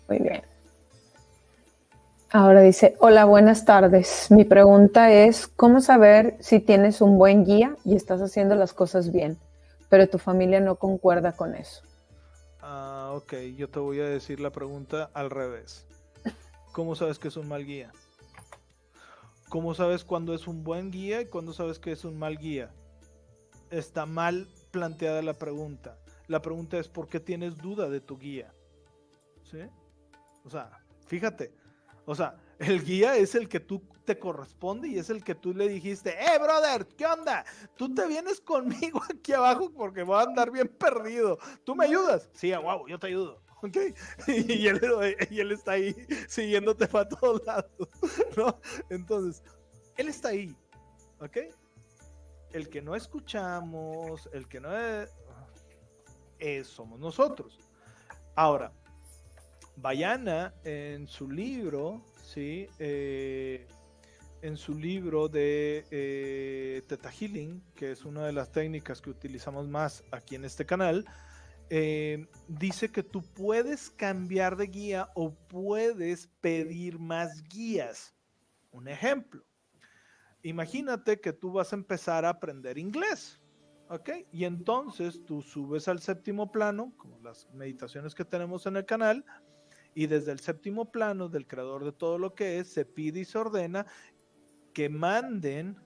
Muy 0.08 0.18
bien. 0.18 0.42
Ahora 2.30 2.62
dice, 2.62 2.96
hola, 2.98 3.24
buenas 3.24 3.64
tardes. 3.64 4.30
Mi 4.30 4.44
pregunta 4.44 5.12
es, 5.12 5.46
¿cómo 5.46 5.80
saber 5.80 6.36
si 6.40 6.60
tienes 6.60 7.00
un 7.00 7.16
buen 7.18 7.44
guía 7.44 7.76
y 7.84 7.94
estás 7.94 8.20
haciendo 8.20 8.54
las 8.54 8.72
cosas 8.72 9.12
bien, 9.12 9.38
pero 9.88 10.08
tu 10.08 10.18
familia 10.18 10.60
no 10.60 10.76
concuerda 10.76 11.32
con 11.32 11.54
eso? 11.54 11.82
Ah, 12.66 13.10
ok, 13.12 13.34
yo 13.58 13.68
te 13.68 13.78
voy 13.78 14.00
a 14.00 14.08
decir 14.08 14.40
la 14.40 14.50
pregunta 14.50 15.10
al 15.12 15.28
revés. 15.28 15.86
¿Cómo 16.72 16.94
sabes 16.96 17.18
que 17.18 17.28
es 17.28 17.36
un 17.36 17.46
mal 17.46 17.66
guía? 17.66 17.92
¿Cómo 19.50 19.74
sabes 19.74 20.02
cuándo 20.02 20.32
es 20.32 20.48
un 20.48 20.64
buen 20.64 20.90
guía 20.90 21.20
y 21.20 21.26
cuándo 21.26 21.52
sabes 21.52 21.78
que 21.78 21.92
es 21.92 22.06
un 22.06 22.18
mal 22.18 22.38
guía? 22.38 22.72
Está 23.70 24.06
mal 24.06 24.48
planteada 24.70 25.20
la 25.20 25.34
pregunta. 25.34 25.98
La 26.26 26.40
pregunta 26.40 26.78
es 26.78 26.88
¿por 26.88 27.06
qué 27.06 27.20
tienes 27.20 27.58
duda 27.58 27.90
de 27.90 28.00
tu 28.00 28.16
guía? 28.16 28.54
¿Sí? 29.42 29.58
O 30.46 30.48
sea, 30.48 30.70
fíjate. 31.06 31.52
O 32.06 32.14
sea, 32.14 32.38
el 32.58 32.84
guía 32.84 33.16
es 33.16 33.34
el 33.34 33.48
que 33.48 33.60
tú 33.60 33.82
te 34.04 34.18
corresponde 34.18 34.88
y 34.88 34.98
es 34.98 35.10
el 35.10 35.24
que 35.24 35.34
tú 35.34 35.54
le 35.54 35.68
dijiste, 35.68 36.10
eh, 36.10 36.38
brother, 36.38 36.86
¿qué 36.86 37.06
onda? 37.06 37.44
Tú 37.76 37.92
te 37.94 38.06
vienes 38.06 38.40
conmigo 38.40 39.02
aquí 39.10 39.32
abajo 39.32 39.72
porque 39.72 40.02
voy 40.02 40.18
a 40.18 40.22
andar 40.22 40.50
bien 40.50 40.68
perdido. 40.68 41.38
¿Tú 41.64 41.74
me 41.74 41.86
ayudas? 41.86 42.28
Sí, 42.34 42.52
wow, 42.52 42.86
yo 42.86 42.98
te 42.98 43.08
ayudo. 43.08 43.42
¿Ok? 43.62 43.76
Y 44.28 44.66
él, 44.66 44.80
y 45.30 45.40
él 45.40 45.52
está 45.52 45.72
ahí 45.72 45.94
siguiéndote 46.28 46.86
para 46.86 47.08
todos 47.08 47.44
lados. 47.46 47.88
¿No? 48.36 48.60
Entonces, 48.90 49.42
él 49.96 50.08
está 50.08 50.28
ahí. 50.30 50.54
¿Ok? 51.20 51.38
El 52.52 52.68
que 52.68 52.82
no 52.82 52.94
escuchamos, 52.94 54.28
el 54.32 54.46
que 54.48 54.60
no 54.60 54.76
es, 54.76 55.10
es 56.38 56.66
somos 56.68 57.00
nosotros. 57.00 57.58
Ahora, 58.36 58.72
Bayana 59.76 60.54
en 60.62 61.08
su 61.08 61.28
libro, 61.28 62.02
¿sí? 62.34 62.66
Eh, 62.80 63.66
en 64.42 64.56
su 64.56 64.74
libro 64.74 65.28
de 65.28 65.86
eh, 65.90 66.82
Teta 66.88 67.10
Healing, 67.10 67.62
que 67.76 67.92
es 67.92 68.04
una 68.04 68.26
de 68.26 68.32
las 68.32 68.50
técnicas 68.50 69.00
que 69.00 69.10
utilizamos 69.10 69.68
más 69.68 70.04
aquí 70.10 70.34
en 70.34 70.44
este 70.44 70.66
canal, 70.66 71.04
eh, 71.70 72.26
dice 72.48 72.90
que 72.90 73.02
tú 73.02 73.22
puedes 73.22 73.88
cambiar 73.88 74.56
de 74.56 74.66
guía 74.66 75.10
o 75.14 75.32
puedes 75.32 76.26
pedir 76.40 76.98
más 76.98 77.42
guías. 77.44 78.14
Un 78.72 78.88
ejemplo, 78.88 79.44
imagínate 80.42 81.20
que 81.20 81.32
tú 81.32 81.52
vas 81.52 81.72
a 81.72 81.76
empezar 81.76 82.24
a 82.24 82.30
aprender 82.30 82.78
inglés. 82.78 83.40
¿Ok? 83.90 84.10
Y 84.32 84.44
entonces 84.44 85.22
tú 85.26 85.42
subes 85.42 85.88
al 85.88 86.00
séptimo 86.00 86.50
plano, 86.50 86.94
como 86.96 87.20
las 87.20 87.48
meditaciones 87.52 88.14
que 88.14 88.24
tenemos 88.24 88.64
en 88.66 88.76
el 88.76 88.86
canal, 88.86 89.24
y 89.94 90.06
desde 90.06 90.32
el 90.32 90.40
séptimo 90.40 90.90
plano 90.90 91.28
del 91.28 91.46
creador 91.46 91.84
de 91.84 91.92
todo 91.92 92.18
lo 92.18 92.34
que 92.34 92.58
es, 92.58 92.68
se 92.68 92.84
pide 92.84 93.20
y 93.20 93.24
se 93.24 93.38
ordena 93.38 93.86
que 94.72 94.88
manden 94.88 95.76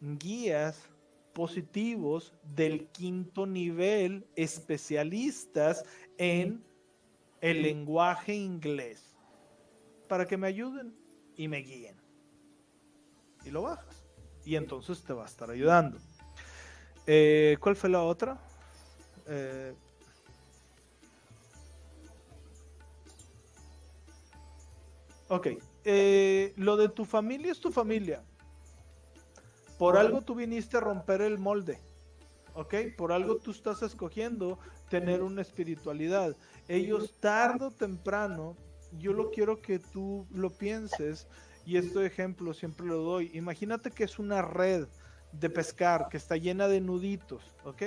guías 0.00 0.88
positivos 1.32 2.34
del 2.54 2.88
quinto 2.88 3.46
nivel, 3.46 4.26
especialistas 4.36 5.84
en 6.16 6.64
el 7.40 7.62
lenguaje 7.62 8.34
inglés, 8.34 9.16
para 10.08 10.26
que 10.26 10.36
me 10.36 10.46
ayuden 10.46 10.94
y 11.36 11.48
me 11.48 11.58
guíen. 11.58 11.96
Y 13.44 13.50
lo 13.50 13.62
bajas. 13.62 14.04
Y 14.44 14.56
entonces 14.56 15.02
te 15.04 15.12
va 15.12 15.24
a 15.24 15.26
estar 15.26 15.50
ayudando. 15.50 15.98
Eh, 17.06 17.56
¿Cuál 17.60 17.76
fue 17.76 17.90
la 17.90 18.02
otra? 18.02 18.40
Eh, 19.26 19.74
Ok, 25.28 25.48
eh, 25.84 26.52
lo 26.56 26.76
de 26.76 26.88
tu 26.88 27.04
familia 27.04 27.52
es 27.52 27.60
tu 27.60 27.70
familia. 27.70 28.22
Por 29.78 29.96
algo 29.96 30.22
tú 30.22 30.34
viniste 30.34 30.76
a 30.76 30.80
romper 30.80 31.20
el 31.20 31.38
molde. 31.38 31.78
¿Ok? 32.54 32.74
Por 32.96 33.12
algo 33.12 33.36
tú 33.36 33.52
estás 33.52 33.82
escogiendo 33.82 34.58
tener 34.88 35.22
una 35.22 35.42
espiritualidad. 35.42 36.36
Ellos 36.66 37.20
tarde 37.20 37.66
o 37.66 37.70
temprano, 37.70 38.56
yo 38.98 39.12
lo 39.12 39.30
quiero 39.30 39.62
que 39.62 39.78
tú 39.78 40.26
lo 40.32 40.50
pienses, 40.50 41.28
y 41.68 41.76
este 41.76 42.06
ejemplo 42.06 42.54
siempre 42.54 42.86
lo 42.86 42.96
doy. 42.96 43.30
Imagínate 43.34 43.90
que 43.90 44.04
es 44.04 44.18
una 44.18 44.40
red 44.40 44.88
de 45.32 45.50
pescar 45.50 46.08
que 46.08 46.16
está 46.16 46.38
llena 46.38 46.66
de 46.66 46.80
nuditos, 46.80 47.54
¿ok? 47.64 47.82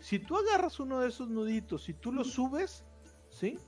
Si 0.00 0.18
tú 0.18 0.38
agarras 0.38 0.80
uno 0.80 1.00
de 1.00 1.10
esos 1.10 1.28
nuditos 1.28 1.90
y 1.90 1.92
tú 1.92 2.12
lo 2.12 2.24
subes, 2.24 2.82
¿sí? 3.28 3.58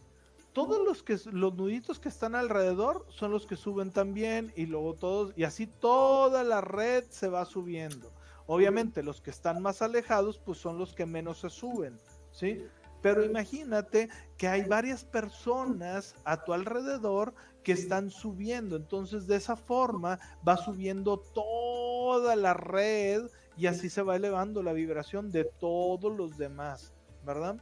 Todos 0.53 0.84
los 0.84 1.03
que 1.03 1.18
los 1.32 1.55
nuditos 1.55 1.98
que 1.98 2.09
están 2.09 2.34
alrededor 2.34 3.07
son 3.09 3.30
los 3.30 3.46
que 3.46 3.57
suben 3.57 3.90
también 3.90 4.53
y 4.57 4.66
luego 4.66 4.94
todos 4.94 5.32
y 5.36 5.44
así 5.44 5.66
toda 5.66 6.44
la 6.44 6.61
red 6.61 7.05
se 7.09 7.28
va 7.28 7.44
subiendo. 7.44 8.12
Obviamente 8.46 9.03
los 9.03 9.20
que 9.20 9.30
están 9.30 9.62
más 9.62 9.82
alejados 9.82 10.38
pues 10.38 10.59
son 10.59 10.78
los 10.78 10.94
que 10.94 11.07
menos 11.07 11.40
se 11.40 11.50
suben, 11.50 11.98
¿sí? 12.32 12.64
Pero 13.00 13.24
imagínate 13.24 14.11
que 14.36 14.46
hay 14.46 14.62
varias 14.62 15.05
personas 15.05 16.14
a 16.24 16.44
tu 16.44 16.53
alrededor 16.53 17.34
que 17.64 17.72
están 17.72 18.11
subiendo, 18.11 18.76
entonces 18.76 19.26
de 19.26 19.36
esa 19.36 19.57
forma 19.57 20.18
va 20.46 20.57
subiendo 20.57 21.18
toda 21.18 22.36
la 22.36 22.55
red 22.55 23.24
y 23.57 23.66
así 23.66 23.90
se 23.90 24.03
va 24.03 24.16
elevando 24.16 24.62
la 24.62 24.72
vibración 24.72 25.30
de 25.30 25.44
todos 25.44 26.16
los 26.16 26.36
demás, 26.36 26.92
¿verdad? 27.24 27.61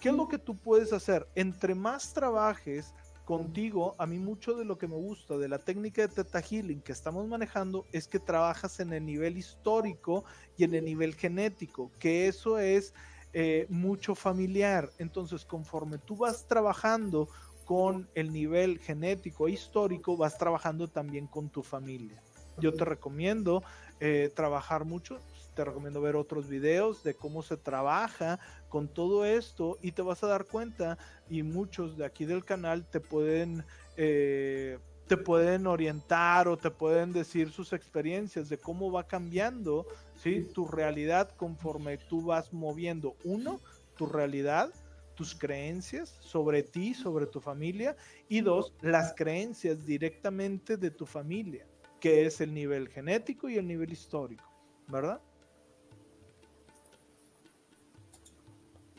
¿Qué 0.00 0.10
es 0.10 0.14
lo 0.14 0.28
que 0.28 0.38
tú 0.38 0.56
puedes 0.56 0.92
hacer? 0.92 1.26
Entre 1.34 1.74
más 1.74 2.12
trabajes 2.12 2.94
contigo, 3.24 3.96
a 3.98 4.06
mí 4.06 4.18
mucho 4.18 4.54
de 4.54 4.64
lo 4.64 4.78
que 4.78 4.86
me 4.86 4.94
gusta 4.94 5.36
de 5.36 5.48
la 5.48 5.58
técnica 5.58 6.02
de 6.02 6.08
Teta 6.08 6.40
Healing 6.40 6.80
que 6.80 6.92
estamos 6.92 7.26
manejando 7.26 7.84
es 7.92 8.06
que 8.06 8.20
trabajas 8.20 8.78
en 8.78 8.92
el 8.92 9.04
nivel 9.04 9.36
histórico 9.36 10.24
y 10.56 10.64
en 10.64 10.74
el 10.74 10.84
nivel 10.84 11.14
genético, 11.14 11.90
que 11.98 12.28
eso 12.28 12.58
es 12.58 12.94
eh, 13.32 13.66
mucho 13.68 14.14
familiar. 14.14 14.90
Entonces, 14.98 15.44
conforme 15.44 15.98
tú 15.98 16.16
vas 16.16 16.46
trabajando 16.46 17.28
con 17.64 18.08
el 18.14 18.32
nivel 18.32 18.78
genético 18.78 19.48
e 19.48 19.52
histórico, 19.52 20.16
vas 20.16 20.38
trabajando 20.38 20.88
también 20.88 21.26
con 21.26 21.48
tu 21.48 21.62
familia. 21.62 22.22
Yo 22.58 22.72
te 22.72 22.84
recomiendo 22.84 23.62
eh, 24.00 24.30
trabajar 24.34 24.84
mucho 24.84 25.18
te 25.56 25.64
recomiendo 25.64 26.00
ver 26.02 26.14
otros 26.14 26.48
videos 26.48 27.02
de 27.02 27.14
cómo 27.14 27.42
se 27.42 27.56
trabaja 27.56 28.38
con 28.68 28.88
todo 28.88 29.24
esto 29.24 29.78
y 29.80 29.92
te 29.92 30.02
vas 30.02 30.22
a 30.22 30.28
dar 30.28 30.44
cuenta 30.44 30.98
y 31.28 31.42
muchos 31.42 31.96
de 31.96 32.04
aquí 32.04 32.26
del 32.26 32.44
canal 32.44 32.86
te 32.88 33.00
pueden... 33.00 33.64
Eh, 33.96 34.78
te 35.06 35.16
pueden 35.16 35.68
orientar 35.68 36.48
o 36.48 36.56
te 36.56 36.68
pueden 36.68 37.12
decir 37.12 37.52
sus 37.52 37.72
experiencias 37.72 38.48
de 38.48 38.58
cómo 38.58 38.90
va 38.90 39.06
cambiando 39.06 39.86
¿sí? 40.16 40.50
tu 40.52 40.66
realidad 40.66 41.30
conforme 41.36 41.96
tú 41.96 42.22
vas 42.22 42.52
moviendo. 42.52 43.14
Uno, 43.22 43.60
tu 43.96 44.06
realidad, 44.06 44.74
tus 45.14 45.32
creencias 45.36 46.16
sobre 46.18 46.64
ti, 46.64 46.92
sobre 46.92 47.26
tu 47.26 47.40
familia. 47.40 47.96
Y 48.28 48.40
dos, 48.40 48.74
las 48.80 49.14
creencias 49.14 49.86
directamente 49.86 50.76
de 50.76 50.90
tu 50.90 51.06
familia, 51.06 51.68
que 52.00 52.26
es 52.26 52.40
el 52.40 52.52
nivel 52.52 52.88
genético 52.88 53.48
y 53.48 53.58
el 53.58 53.66
nivel 53.68 53.92
histórico, 53.92 54.50
¿verdad? 54.88 55.20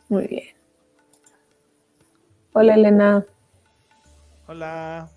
Muy 0.09 0.27
bien. 0.27 0.55
Hola 2.53 2.75
Elena. 2.75 3.25
Hola. 4.47 5.09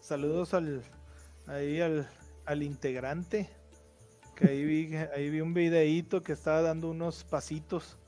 Saludos 0.00 0.54
al 0.54 0.82
ahí 1.46 1.80
al, 1.80 2.08
al 2.44 2.62
integrante. 2.62 3.48
Que 4.34 4.48
ahí 4.48 4.64
vi, 4.64 4.96
ahí 4.96 5.30
vi 5.30 5.40
un 5.40 5.54
videíto 5.54 6.22
que 6.22 6.32
estaba 6.32 6.62
dando 6.62 6.90
unos 6.90 7.24
pasitos. 7.24 7.98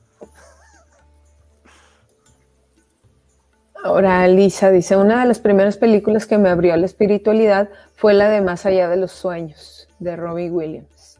Ahora 3.83 4.27
Lisa 4.27 4.71
dice, 4.71 4.97
una 4.97 5.21
de 5.21 5.27
las 5.27 5.39
primeras 5.39 5.77
películas 5.77 6.25
que 6.27 6.37
me 6.37 6.49
abrió 6.49 6.73
a 6.73 6.77
la 6.77 6.85
espiritualidad 6.85 7.69
fue 7.95 8.13
la 8.13 8.29
de 8.29 8.41
Más 8.41 8.65
allá 8.65 8.89
de 8.89 8.97
los 8.97 9.11
sueños, 9.11 9.87
de 9.99 10.15
Robbie 10.15 10.51
Williams. 10.51 11.19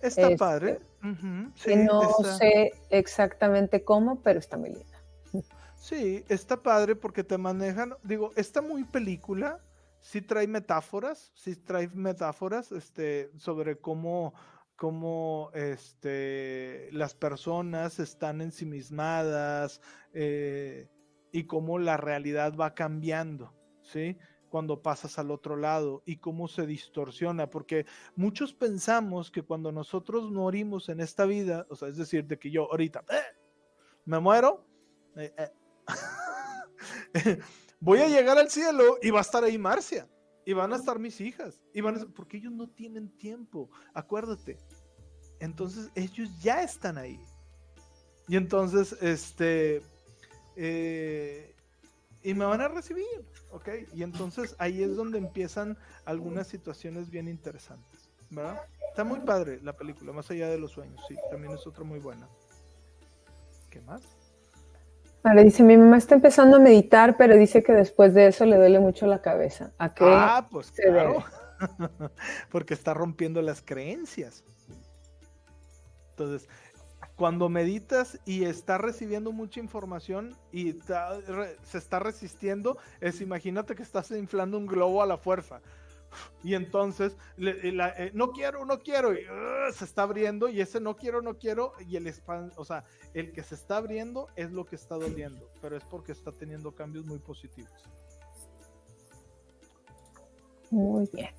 Está 0.00 0.22
este, 0.22 0.36
padre. 0.36 0.80
No 1.04 2.10
sé 2.38 2.72
exactamente 2.90 3.84
cómo, 3.84 4.22
pero 4.22 4.38
está 4.38 4.56
muy 4.56 4.70
linda. 4.70 4.94
Sí, 5.76 6.24
está 6.28 6.62
padre 6.62 6.96
porque 6.96 7.22
te 7.22 7.36
manejan, 7.36 7.94
digo, 8.02 8.32
está 8.36 8.62
muy 8.62 8.84
película, 8.84 9.60
sí 10.00 10.22
trae 10.22 10.46
metáforas, 10.46 11.30
sí 11.34 11.56
trae 11.56 11.88
metáforas 11.88 12.72
este, 12.72 13.30
sobre 13.36 13.76
cómo, 13.76 14.32
cómo 14.76 15.50
este, 15.52 16.88
las 16.92 17.14
personas 17.14 17.98
están 17.98 18.40
ensimismadas 18.40 19.82
eh, 20.14 20.88
y 21.32 21.44
cómo 21.44 21.78
la 21.78 21.98
realidad 21.98 22.54
va 22.56 22.74
cambiando, 22.74 23.52
¿sí? 23.82 24.16
Cuando 24.54 24.80
pasas 24.80 25.18
al 25.18 25.32
otro 25.32 25.56
lado 25.56 26.04
y 26.06 26.18
cómo 26.18 26.46
se 26.46 26.64
distorsiona, 26.64 27.50
porque 27.50 27.86
muchos 28.14 28.54
pensamos 28.54 29.28
que 29.28 29.42
cuando 29.42 29.72
nosotros 29.72 30.30
morimos 30.30 30.88
en 30.88 31.00
esta 31.00 31.26
vida, 31.26 31.66
o 31.70 31.74
sea, 31.74 31.88
es 31.88 31.96
decir, 31.96 32.24
de 32.24 32.38
que 32.38 32.52
yo 32.52 32.70
ahorita 32.70 33.04
¡eh! 33.10 33.36
me 34.04 34.20
muero, 34.20 34.64
eh, 35.16 35.50
voy 37.80 37.98
a 37.98 38.06
llegar 38.06 38.38
al 38.38 38.48
cielo 38.48 38.98
y 39.02 39.10
va 39.10 39.18
a 39.18 39.22
estar 39.22 39.42
ahí 39.42 39.58
Marcia. 39.58 40.08
Y 40.46 40.52
van 40.52 40.72
a 40.72 40.76
estar 40.76 41.00
mis 41.00 41.20
hijas. 41.20 41.60
Y 41.72 41.80
van 41.80 42.00
a, 42.00 42.06
porque 42.14 42.36
ellos 42.36 42.52
no 42.52 42.68
tienen 42.68 43.08
tiempo. 43.18 43.68
Acuérdate. 43.92 44.58
Entonces 45.40 45.90
ellos 45.96 46.30
ya 46.40 46.62
están 46.62 46.96
ahí. 46.96 47.18
Y 48.28 48.36
entonces, 48.36 48.96
este. 49.02 49.82
Eh, 50.54 51.53
y 52.24 52.34
me 52.34 52.44
van 52.44 52.60
a 52.60 52.68
recibir. 52.68 53.24
¿Ok? 53.50 53.68
Y 53.92 54.02
entonces 54.02 54.56
ahí 54.58 54.82
es 54.82 54.96
donde 54.96 55.18
empiezan 55.18 55.78
algunas 56.04 56.48
situaciones 56.48 57.10
bien 57.10 57.28
interesantes. 57.28 58.10
¿Verdad? 58.30 58.62
Está 58.88 59.04
muy 59.04 59.20
padre 59.20 59.60
la 59.62 59.76
película, 59.76 60.12
más 60.12 60.28
allá 60.30 60.48
de 60.48 60.58
los 60.58 60.72
sueños. 60.72 61.00
Sí, 61.06 61.14
también 61.30 61.52
es 61.52 61.64
otra 61.66 61.84
muy 61.84 62.00
buena. 62.00 62.28
¿Qué 63.70 63.80
más? 63.82 64.02
Ahora 65.22 65.42
dice, 65.42 65.62
mi 65.62 65.76
mamá 65.76 65.98
está 65.98 66.14
empezando 66.14 66.56
a 66.56 66.60
meditar, 66.60 67.16
pero 67.16 67.36
dice 67.36 67.62
que 67.62 67.72
después 67.72 68.14
de 68.14 68.26
eso 68.26 68.44
le 68.44 68.56
duele 68.56 68.80
mucho 68.80 69.06
la 69.06 69.22
cabeza. 69.22 69.72
¿A 69.78 69.94
qué 69.94 70.04
ah, 70.06 70.48
pues 70.50 70.70
claro. 70.72 71.24
Porque 72.50 72.74
está 72.74 72.94
rompiendo 72.94 73.40
las 73.42 73.62
creencias. 73.62 74.44
Entonces, 76.10 76.48
cuando 77.16 77.48
meditas 77.48 78.18
y 78.24 78.44
está 78.44 78.78
recibiendo 78.78 79.30
mucha 79.32 79.60
información 79.60 80.36
y 80.52 80.72
se 81.62 81.78
está 81.78 81.98
resistiendo, 81.98 82.76
es 83.00 83.20
imagínate 83.20 83.74
que 83.74 83.82
estás 83.82 84.10
inflando 84.10 84.58
un 84.58 84.66
globo 84.66 85.02
a 85.02 85.06
la 85.06 85.16
fuerza. 85.16 85.60
Y 86.42 86.54
entonces, 86.54 87.16
eh, 87.38 88.10
no 88.14 88.30
quiero, 88.30 88.64
no 88.64 88.80
quiero, 88.80 89.14
y 89.14 89.26
se 89.72 89.84
está 89.84 90.02
abriendo, 90.02 90.48
y 90.48 90.60
ese 90.60 90.80
no 90.80 90.96
quiero, 90.96 91.22
no 91.22 91.38
quiero, 91.38 91.72
y 91.88 91.96
el 91.96 92.06
spam, 92.06 92.50
o 92.56 92.64
sea, 92.64 92.84
el 93.14 93.32
que 93.32 93.42
se 93.42 93.56
está 93.56 93.78
abriendo 93.78 94.28
es 94.36 94.52
lo 94.52 94.64
que 94.64 94.76
está 94.76 94.94
doliendo, 94.94 95.50
pero 95.60 95.76
es 95.76 95.84
porque 95.84 96.12
está 96.12 96.30
teniendo 96.30 96.72
cambios 96.72 97.06
muy 97.06 97.18
positivos. 97.18 97.72
Muy 100.70 101.08
bien. 101.12 101.34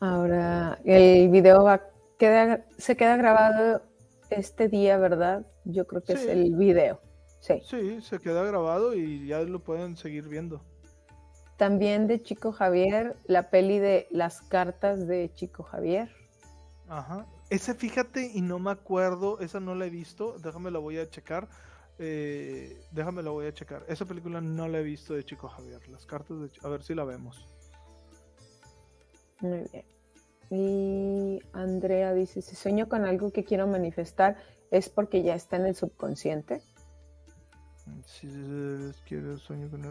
Ahora, 0.00 0.80
el 0.84 1.28
video 1.28 1.64
va, 1.64 1.82
queda, 2.18 2.64
se 2.78 2.96
queda 2.96 3.16
grabado 3.16 3.82
este 4.32 4.68
día, 4.68 4.98
¿verdad? 4.98 5.46
Yo 5.64 5.86
creo 5.86 6.02
que 6.02 6.14
es 6.14 6.26
el 6.26 6.54
video. 6.56 7.00
Sí. 7.40 7.60
Sí, 7.64 8.00
se 8.02 8.18
queda 8.18 8.44
grabado 8.44 8.94
y 8.94 9.26
ya 9.26 9.40
lo 9.40 9.60
pueden 9.60 9.96
seguir 9.96 10.28
viendo. 10.28 10.62
También 11.56 12.06
de 12.06 12.22
Chico 12.22 12.52
Javier, 12.52 13.16
la 13.26 13.50
peli 13.50 13.78
de 13.78 14.06
Las 14.10 14.42
cartas 14.42 15.06
de 15.06 15.30
Chico 15.34 15.62
Javier. 15.62 16.08
Ajá. 16.88 17.26
Ese 17.50 17.74
fíjate 17.74 18.30
y 18.34 18.40
no 18.40 18.58
me 18.58 18.70
acuerdo, 18.70 19.38
esa 19.40 19.60
no 19.60 19.74
la 19.74 19.86
he 19.86 19.90
visto, 19.90 20.36
déjame 20.38 20.70
la 20.70 20.78
voy 20.78 20.98
a 20.98 21.08
checar. 21.08 21.48
Eh, 21.98 22.82
déjame 22.90 23.22
la 23.22 23.30
voy 23.30 23.46
a 23.46 23.52
checar. 23.52 23.84
Esa 23.88 24.04
película 24.04 24.40
no 24.40 24.66
la 24.66 24.78
he 24.78 24.82
visto 24.82 25.14
de 25.14 25.24
Chico 25.24 25.48
Javier. 25.48 25.86
Las 25.88 26.06
cartas 26.06 26.40
de 26.40 26.50
A 26.62 26.68
ver 26.68 26.82
si 26.82 26.94
la 26.94 27.04
vemos. 27.04 27.46
Muy 29.40 29.68
bien. 29.72 29.84
Y 30.54 31.40
Andrea 31.54 32.12
dice, 32.12 32.42
si 32.42 32.54
sueño 32.56 32.86
con 32.86 33.06
algo 33.06 33.32
que 33.32 33.42
quiero 33.42 33.66
manifestar, 33.66 34.36
¿es 34.70 34.90
porque 34.90 35.22
ya 35.22 35.34
está 35.34 35.56
en 35.56 35.64
el 35.64 35.74
subconsciente? 35.74 36.60
Sí, 38.04 38.28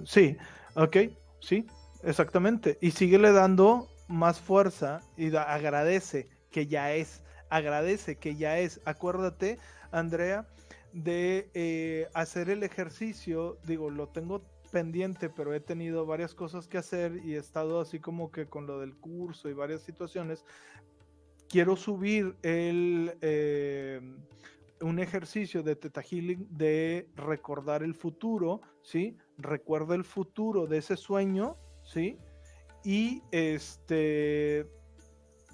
sí 0.06 0.38
ok. 0.76 0.98
Sí, 1.40 1.66
exactamente. 2.04 2.78
Y 2.80 2.92
síguele 2.92 3.32
dando 3.32 3.88
más 4.08 4.40
fuerza 4.40 5.02
y 5.18 5.36
agradece 5.36 6.30
que 6.52 6.68
ya 6.68 6.94
es, 6.94 7.24
agradece 7.50 8.18
que 8.18 8.36
ya 8.36 8.60
es. 8.60 8.82
Acuérdate, 8.86 9.58
Andrea, 9.90 10.46
de 10.94 11.50
eh, 11.56 12.08
hacer 12.14 12.52
el 12.52 12.62
ejercicio, 12.62 13.58
digo, 13.66 13.90
lo 13.90 14.10
tengo 14.10 14.44
pendiente, 14.72 15.30
pero 15.30 15.54
he 15.54 15.60
tenido 15.60 16.06
varias 16.06 16.34
cosas 16.34 16.68
que 16.68 16.78
hacer 16.78 17.22
y 17.24 17.36
he 17.36 17.38
estado 17.38 17.80
así 17.80 18.00
como 18.00 18.32
que 18.32 18.48
con 18.48 18.66
lo 18.66 18.80
del 18.80 18.96
curso 18.96 19.50
y 19.50 19.54
varias 19.54 19.82
situaciones. 19.82 20.46
Quiero 21.50 21.76
subir 21.76 22.38
eh, 22.44 24.02
un 24.80 25.00
ejercicio 25.00 25.62
de 25.62 25.76
Teta 25.76 26.02
Healing 26.02 26.48
de 26.50 27.10
recordar 27.16 27.84
el 27.84 27.94
futuro, 27.94 28.62
¿sí? 28.82 29.18
Recuerda 29.38 29.96
el 29.96 30.06
futuro 30.06 30.66
de 30.66 30.78
ese 30.78 30.96
sueño, 30.96 31.58
¿sí? 31.84 32.18
Y 32.84 33.22
este, 33.32 34.66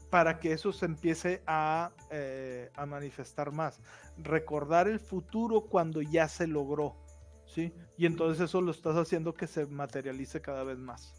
para 0.09 0.39
que 0.39 0.53
eso 0.53 0.71
se 0.71 0.85
empiece 0.85 1.41
a, 1.47 1.91
eh, 2.11 2.69
a 2.75 2.85
manifestar 2.85 3.51
más. 3.51 3.81
Recordar 4.17 4.87
el 4.87 4.99
futuro 4.99 5.61
cuando 5.61 6.01
ya 6.01 6.27
se 6.27 6.47
logró, 6.47 6.95
¿sí? 7.47 7.73
Y 7.97 8.05
entonces 8.05 8.43
eso 8.43 8.61
lo 8.61 8.71
estás 8.71 8.95
haciendo 8.95 9.33
que 9.33 9.47
se 9.47 9.65
materialice 9.65 10.41
cada 10.41 10.63
vez 10.63 10.77
más. 10.77 11.13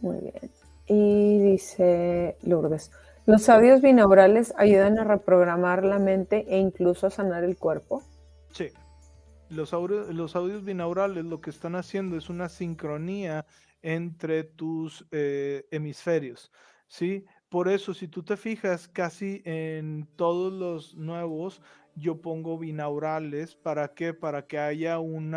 Muy 0.00 0.20
bien. 0.20 0.50
Y 0.86 1.38
dice 1.38 2.36
Lourdes, 2.42 2.90
¿Los 3.26 3.48
audios 3.48 3.80
binaurales 3.80 4.52
ayudan 4.58 4.98
a 4.98 5.04
reprogramar 5.04 5.82
la 5.82 5.98
mente 5.98 6.44
e 6.46 6.58
incluso 6.58 7.06
a 7.06 7.10
sanar 7.10 7.42
el 7.42 7.56
cuerpo? 7.56 8.02
Sí. 8.52 8.68
Los 9.48 9.72
audios, 9.72 10.14
los 10.14 10.36
audios 10.36 10.62
binaurales 10.62 11.24
lo 11.24 11.40
que 11.40 11.48
están 11.48 11.74
haciendo 11.74 12.18
es 12.18 12.28
una 12.28 12.50
sincronía 12.50 13.46
entre 13.80 14.44
tus 14.44 15.06
eh, 15.10 15.66
hemisferios. 15.70 16.52
¿sí? 16.86 17.24
Por 17.54 17.68
eso, 17.68 17.94
si 17.94 18.08
tú 18.08 18.24
te 18.24 18.36
fijas, 18.36 18.88
casi 18.88 19.40
en 19.44 20.08
todos 20.16 20.52
los 20.52 20.96
nuevos 20.96 21.62
yo 21.94 22.20
pongo 22.20 22.58
binaurales. 22.58 23.54
¿Para 23.54 23.94
qué? 23.94 24.12
Para 24.12 24.44
que 24.44 24.58
haya 24.58 24.98
un 24.98 25.36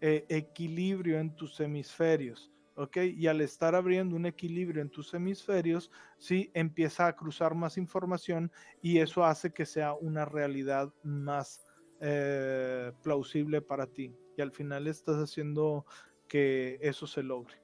eh, 0.00 0.24
equilibrio 0.30 1.18
en 1.18 1.36
tus 1.36 1.60
hemisferios. 1.60 2.50
¿ok? 2.74 2.96
Y 3.14 3.26
al 3.26 3.42
estar 3.42 3.74
abriendo 3.74 4.16
un 4.16 4.24
equilibrio 4.24 4.80
en 4.80 4.88
tus 4.88 5.12
hemisferios, 5.12 5.90
sí, 6.16 6.50
empieza 6.54 7.06
a 7.06 7.14
cruzar 7.14 7.54
más 7.54 7.76
información 7.76 8.50
y 8.80 9.00
eso 9.00 9.22
hace 9.22 9.52
que 9.52 9.66
sea 9.66 9.92
una 9.92 10.24
realidad 10.24 10.90
más 11.02 11.62
eh, 12.00 12.92
plausible 13.02 13.60
para 13.60 13.86
ti. 13.86 14.16
Y 14.38 14.40
al 14.40 14.52
final 14.52 14.86
estás 14.86 15.16
haciendo 15.16 15.84
que 16.28 16.78
eso 16.80 17.06
se 17.06 17.22
logre. 17.22 17.60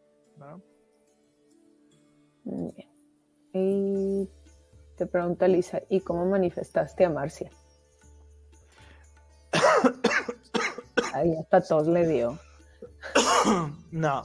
Y 3.55 4.29
te 4.97 5.07
pregunta 5.07 5.47
Lisa, 5.47 5.81
¿y 5.89 6.01
cómo 6.01 6.27
manifestaste 6.27 7.05
a 7.05 7.11
Marcia? 7.11 7.51
Ahí 11.15 11.37
hasta 11.37 11.61
todos 11.61 11.87
le 11.87 12.07
dio. 12.07 12.39
no. 13.93 14.23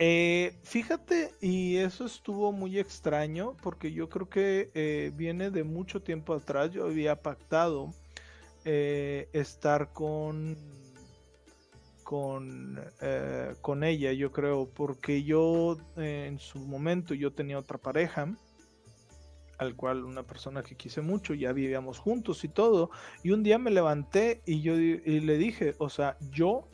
Eh, 0.00 0.58
fíjate, 0.64 1.32
y 1.40 1.76
eso 1.76 2.06
estuvo 2.06 2.50
muy 2.50 2.78
extraño, 2.80 3.56
porque 3.62 3.92
yo 3.92 4.08
creo 4.08 4.28
que 4.28 4.70
eh, 4.74 5.12
viene 5.14 5.50
de 5.50 5.62
mucho 5.62 6.02
tiempo 6.02 6.34
atrás. 6.34 6.72
Yo 6.72 6.86
había 6.86 7.22
pactado 7.22 7.94
eh, 8.64 9.28
estar 9.32 9.92
con 9.92 10.56
con, 12.08 12.80
con 13.60 13.84
ella, 13.84 14.14
yo 14.14 14.32
creo, 14.32 14.70
porque 14.72 15.24
yo 15.24 15.76
en 15.96 16.38
su 16.38 16.58
momento 16.58 17.12
yo 17.12 17.34
tenía 17.34 17.58
otra 17.58 17.76
pareja 17.76 18.34
al 19.58 19.76
cual 19.76 20.04
una 20.04 20.22
persona 20.22 20.62
que 20.62 20.74
quise 20.74 21.02
mucho, 21.02 21.34
ya 21.34 21.52
vivíamos 21.52 21.98
juntos 21.98 22.44
y 22.44 22.48
todo, 22.48 22.90
y 23.22 23.32
un 23.32 23.42
día 23.42 23.58
me 23.58 23.70
levanté 23.70 24.40
y 24.46 24.62
yo 24.62 24.74
y 24.74 25.20
le 25.20 25.36
dije, 25.36 25.74
o 25.76 25.90
sea, 25.90 26.16
yo 26.30 26.70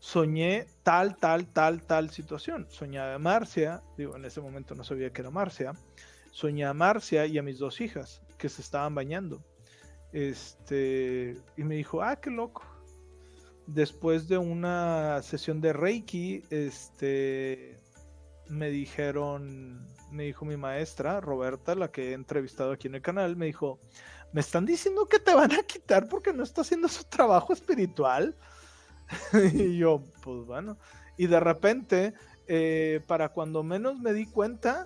soñé 0.00 0.66
tal, 0.82 1.16
tal, 1.16 1.46
tal, 1.46 1.82
tal 1.86 2.10
situación. 2.10 2.66
Soñaba 2.70 3.14
a 3.14 3.18
Marcia, 3.20 3.84
digo, 3.96 4.16
en 4.16 4.24
ese 4.24 4.40
momento 4.40 4.74
no 4.74 4.82
sabía 4.82 5.12
que 5.12 5.20
era 5.20 5.30
Marcia, 5.30 5.74
soñé 6.32 6.64
a 6.64 6.74
Marcia 6.74 7.24
y 7.24 7.38
a 7.38 7.42
mis 7.44 7.60
dos 7.60 7.80
hijas 7.80 8.20
que 8.36 8.48
se 8.48 8.62
estaban 8.62 8.96
bañando. 8.96 9.44
Este, 10.12 11.36
y 11.56 11.62
me 11.62 11.76
dijo, 11.76 12.02
ah, 12.02 12.16
qué 12.16 12.30
loco. 12.30 12.64
Después 13.72 14.26
de 14.26 14.36
una 14.36 15.22
sesión 15.22 15.60
de 15.60 15.72
Reiki, 15.72 16.42
este, 16.50 17.78
me 18.48 18.68
dijeron, 18.68 19.86
me 20.10 20.24
dijo 20.24 20.44
mi 20.44 20.56
maestra, 20.56 21.20
Roberta, 21.20 21.76
la 21.76 21.92
que 21.92 22.10
he 22.10 22.12
entrevistado 22.14 22.72
aquí 22.72 22.88
en 22.88 22.96
el 22.96 23.02
canal, 23.02 23.36
me 23.36 23.46
dijo, 23.46 23.78
me 24.32 24.40
están 24.40 24.66
diciendo 24.66 25.06
que 25.06 25.20
te 25.20 25.32
van 25.34 25.52
a 25.52 25.62
quitar 25.62 26.08
porque 26.08 26.32
no 26.32 26.42
está 26.42 26.62
haciendo 26.62 26.88
su 26.88 27.04
trabajo 27.04 27.52
espiritual. 27.52 28.36
y 29.54 29.78
yo, 29.78 30.04
pues 30.20 30.44
bueno. 30.46 30.76
Y 31.16 31.28
de 31.28 31.38
repente, 31.38 32.14
eh, 32.48 33.00
para 33.06 33.28
cuando 33.28 33.62
menos 33.62 34.00
me 34.00 34.12
di 34.12 34.26
cuenta, 34.26 34.84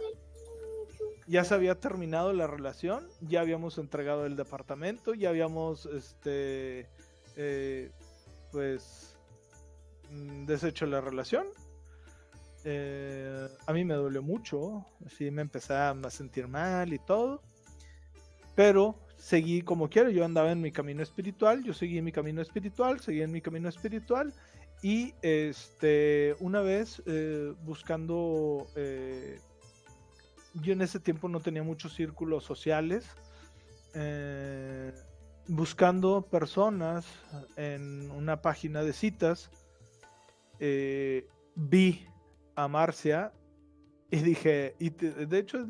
ya 1.27 1.43
se 1.45 1.55
había 1.55 1.81
terminado 1.81 2.35
la 2.35 2.47
relación, 2.47 3.09
ya 3.23 3.41
habíamos 3.41 3.79
entregado 3.79 4.27
el 4.27 4.37
departamento, 4.37 5.15
ya 5.15 5.31
habíamos, 5.31 5.87
este, 5.87 6.87
eh, 7.37 7.91
pues, 8.55 9.17
mm, 10.11 10.47
deshecho 10.47 10.87
la 10.87 11.01
relación. 11.01 11.45
Eh, 12.63 13.49
a 13.67 13.73
mí 13.73 13.85
me 13.85 13.95
dolió 13.95 14.23
mucho, 14.23 14.87
así 15.05 15.31
me 15.33 15.43
empecé 15.43 15.75
a 15.75 15.95
sentir 16.09 16.47
mal 16.47 16.93
y 16.93 16.99
todo, 17.01 17.43
pero 18.55 18.95
seguí 19.19 19.61
como 19.63 19.91
quiero, 19.91 20.09
yo 20.09 20.25
andaba 20.25 20.53
en 20.53 20.61
mi 20.61 20.71
camino 20.71 21.03
espiritual, 21.03 21.65
yo 21.65 21.75
seguí 21.75 21.99
en 21.99 22.05
mi 22.05 22.13
camino 22.13 22.41
espiritual, 22.41 23.01
seguí 23.01 23.23
en 23.23 23.33
mi 23.33 23.43
camino 23.43 23.69
espiritual 23.69 24.33
y 24.83 25.15
este, 25.21 26.37
una 26.39 26.61
vez 26.61 27.03
eh, 27.07 27.53
buscando, 27.65 28.69
eh, 28.77 29.41
yo 30.63 30.73
en 30.73 30.81
ese 30.81 31.01
tiempo 31.01 31.29
no 31.29 31.41
tenía 31.41 31.65
muchos 31.65 31.93
círculos 31.93 32.45
sociales, 32.45 33.05
buscando 35.49 36.23
personas 36.23 37.07
en 37.57 38.11
una 38.11 38.41
página 38.41 38.83
de 38.83 38.93
citas, 38.93 39.51
vi 40.59 42.07
a 42.57 42.69
Marcia 42.69 43.33
y 44.11 44.19
dije, 44.19 44.77
y 44.79 44.91
de 44.91 45.39
hecho 45.39 45.59
es 45.59 45.69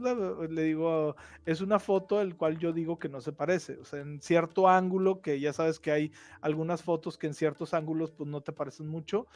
le 0.51 0.63
digo, 0.63 1.17
es 1.47 1.61
una 1.61 1.79
foto 1.79 2.21
el 2.21 2.37
cual 2.37 2.59
yo 2.59 2.73
digo 2.73 2.99
que 2.99 3.09
no 3.09 3.21
se 3.21 3.33
parece, 3.33 3.79
o 3.79 3.85
sea, 3.85 4.01
en 4.01 4.21
cierto 4.21 4.69
ángulo, 4.69 5.23
que 5.23 5.41
ya 5.41 5.53
sabes 5.53 5.81
que 5.81 5.91
hay 5.91 6.13
algunas 6.43 6.83
fotos 6.83 7.17
que 7.17 7.27
en 7.27 7.35
ciertos 7.35 7.73
ángulos 7.73 8.11
pues 8.11 8.29
no 8.29 8.43
te 8.43 8.53
parecen 8.53 8.89
mucho, 8.89 9.27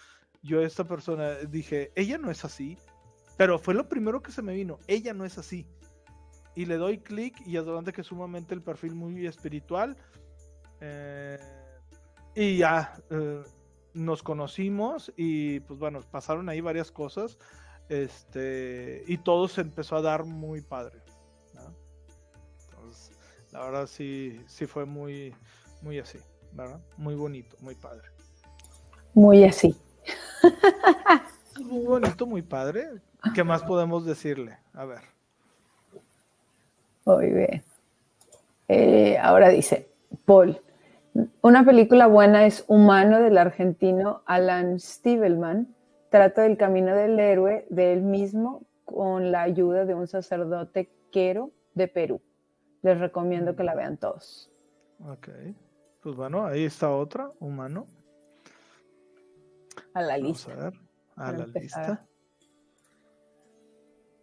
yo 0.43 0.61
a 0.61 0.65
esta 0.65 0.85
persona 0.85 1.37
dije, 1.37 1.91
ella 1.95 2.19
no 2.19 2.31
es 2.31 2.45
así, 2.45 2.77
pero 3.39 3.59
fue 3.59 3.73
lo 3.73 3.89
primero 3.89 4.21
que 4.21 4.31
se 4.31 4.43
me 4.43 4.53
vino, 4.53 4.79
ella 4.89 5.15
no 5.15 5.25
es 5.25 5.39
así. 5.39 5.67
Y 6.55 6.67
le 6.67 6.77
doy 6.77 6.99
clic 6.99 7.41
y 7.47 7.57
adelante 7.57 7.93
que 7.93 8.03
sumamente 8.03 8.53
el 8.53 8.63
perfil 8.63 8.95
muy 8.95 9.27
espiritual. 9.27 9.97
Eh, 10.81 11.39
y 12.35 12.59
ya 12.59 12.95
eh, 13.11 13.43
nos 13.95 14.23
conocimos 14.23 15.13
y 15.17 15.61
pues 15.61 15.79
bueno, 15.79 16.01
pasaron 16.11 16.49
ahí 16.49 16.61
varias 16.61 16.91
cosas. 16.91 17.39
Este, 17.89 19.03
y 19.07 19.19
todo 19.19 19.49
se 19.49 19.63
empezó 19.63 19.97
a 19.97 20.03
dar 20.03 20.25
muy 20.25 20.61
padre. 20.61 21.01
Entonces, 22.71 23.17
la 23.51 23.65
verdad 23.65 23.87
sí, 23.87 24.41
sí 24.47 24.67
fue 24.67 24.85
muy, 24.85 25.35
muy 25.83 25.99
así, 25.99 26.19
¿verdad? 26.53 26.81
Muy 26.97 27.15
bonito, 27.15 27.57
muy 27.61 27.75
padre. 27.75 28.09
Muy 29.15 29.45
así. 29.45 29.77
Muy 31.61 31.85
bonito, 31.85 32.27
muy 32.27 32.43
padre. 32.43 32.89
¿Qué 33.35 33.43
más 33.43 33.63
podemos 33.63 34.07
decirle? 34.07 34.59
A 34.75 34.85
ver. 34.85 35.01
Muy 37.05 37.31
bien. 37.31 37.65
Eh, 38.69 39.19
ahora 39.19 39.49
dice, 39.49 39.89
Paul, 40.25 40.61
una 41.43 41.65
película 41.65 42.07
buena 42.07 42.47
es 42.47 42.65
Humano 42.69 43.21
del 43.21 43.39
argentino 43.39 44.23
Alan 44.27 44.79
Stivelman 44.79 45.75
Trata 46.11 46.43
del 46.43 46.57
camino 46.57 46.95
del 46.95 47.19
héroe 47.19 47.67
de 47.69 47.93
él 47.93 48.03
mismo 48.03 48.63
con 48.87 49.31
la 49.31 49.43
ayuda 49.43 49.85
de 49.85 49.95
un 49.95 50.07
sacerdote 50.07 50.91
quero 51.13 51.51
de 51.75 51.87
Perú. 51.87 52.23
Les 52.81 52.99
recomiendo 52.99 53.55
que 53.55 53.63
la 53.63 53.75
vean 53.75 53.99
todos. 53.99 54.51
Ok. 55.01 55.29
Pues 56.01 56.17
bueno, 56.17 56.47
ahí 56.47 56.65
está 56.65 56.91
otra, 56.91 57.31
humano. 57.41 57.87
A 59.93 60.01
la 60.01 60.17
lista. 60.17 60.53
A 60.53 60.57
ver, 60.57 60.73
a 61.17 61.33
la 61.33 61.47
lista. 61.47 62.07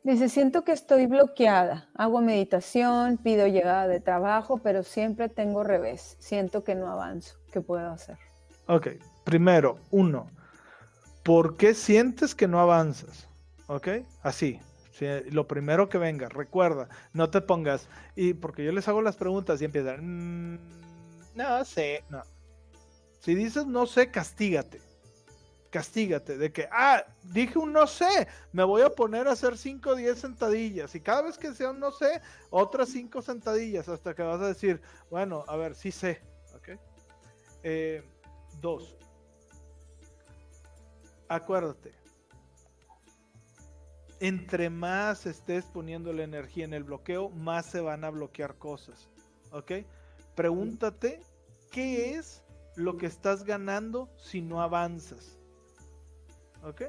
Dice, 0.06 0.30
siento 0.30 0.64
que 0.64 0.72
estoy 0.72 1.08
bloqueada. 1.08 1.90
Hago 1.96 2.22
meditación, 2.22 3.18
pido 3.18 3.48
llegada 3.48 3.88
de 3.90 4.00
trabajo, 4.00 4.60
pero 4.60 4.84
siempre 4.84 5.28
tengo 5.28 5.66
revés. 5.66 6.16
Siento 6.20 6.64
que 6.64 6.76
no 6.76 6.88
avanzo. 6.88 7.38
¿Qué 7.52 7.60
puedo 7.60 7.92
hacer? 7.92 8.18
Ok, 8.68 8.88
primero, 9.26 9.80
uno, 9.92 10.28
¿Por 11.26 11.58
qué 11.58 11.74
sientes 11.74 12.36
que 12.36 12.48
no 12.48 12.60
avanzas? 12.60 13.28
¿Ok? 13.66 13.88
Así. 14.22 14.60
lo 15.32 15.48
primero 15.48 15.90
que 15.90 15.98
venga, 15.98 16.30
recuerda, 16.30 16.88
no 17.14 17.32
te 17.32 17.42
pongas, 17.42 17.90
y 18.16 18.36
porque 18.36 18.64
yo 18.64 18.72
les 18.72 18.88
hago 18.88 19.02
las 19.02 19.16
preguntas 19.16 19.60
y 19.60 19.66
empiezan, 19.66 20.54
mm, 20.54 20.60
no 21.34 21.66
sé, 21.66 22.04
no. 22.10 22.22
Si 23.22 23.34
dices 23.34 23.66
no 23.66 23.88
sé, 23.88 24.12
castígate. 24.12 24.82
Castígate 25.76 26.38
de 26.38 26.54
que, 26.54 26.70
ah, 26.72 27.04
dije 27.22 27.60
un 27.60 27.74
no 27.74 27.86
sé, 27.86 28.30
me 28.54 28.64
voy 28.64 28.82
a 28.82 28.90
poner 28.90 29.28
a 29.28 29.34
hacer 29.34 29.58
5 29.58 29.90
o 29.90 29.96
10 29.96 30.18
sentadillas. 30.18 30.96
Y 30.96 31.02
cada 31.02 31.24
vez 31.24 31.38
que 31.38 31.54
sea 31.54 31.72
un 31.72 31.82
no 31.82 31.92
sé, 31.92 32.22
otras 32.50 32.88
5 32.88 33.22
sentadillas 33.22 33.90
hasta 33.90 34.16
que 34.16 34.24
vas 34.24 34.40
a 34.40 34.48
decir, 34.48 34.82
bueno, 35.10 35.44
a 35.50 35.58
ver, 35.58 35.76
sí 35.76 35.92
sé. 35.92 36.22
¿Ok? 36.56 36.80
Eh, 37.64 38.02
dos, 38.62 38.96
acuérdate, 41.28 41.92
entre 44.22 44.70
más 44.70 45.26
estés 45.26 45.66
poniendo 45.66 46.14
la 46.14 46.24
energía 46.24 46.64
en 46.64 46.74
el 46.74 46.86
bloqueo, 46.86 47.32
más 47.32 47.66
se 47.66 47.82
van 47.82 48.06
a 48.06 48.12
bloquear 48.12 48.56
cosas. 48.56 49.10
¿Ok? 49.52 49.74
Pregúntate 50.36 51.20
qué 51.70 52.16
es 52.16 52.46
lo 52.78 52.96
que 52.96 53.08
estás 53.08 53.44
ganando 53.44 54.10
si 54.16 54.42
no 54.42 54.62
avanzas. 54.62 55.38
¿Ok? 56.66 56.82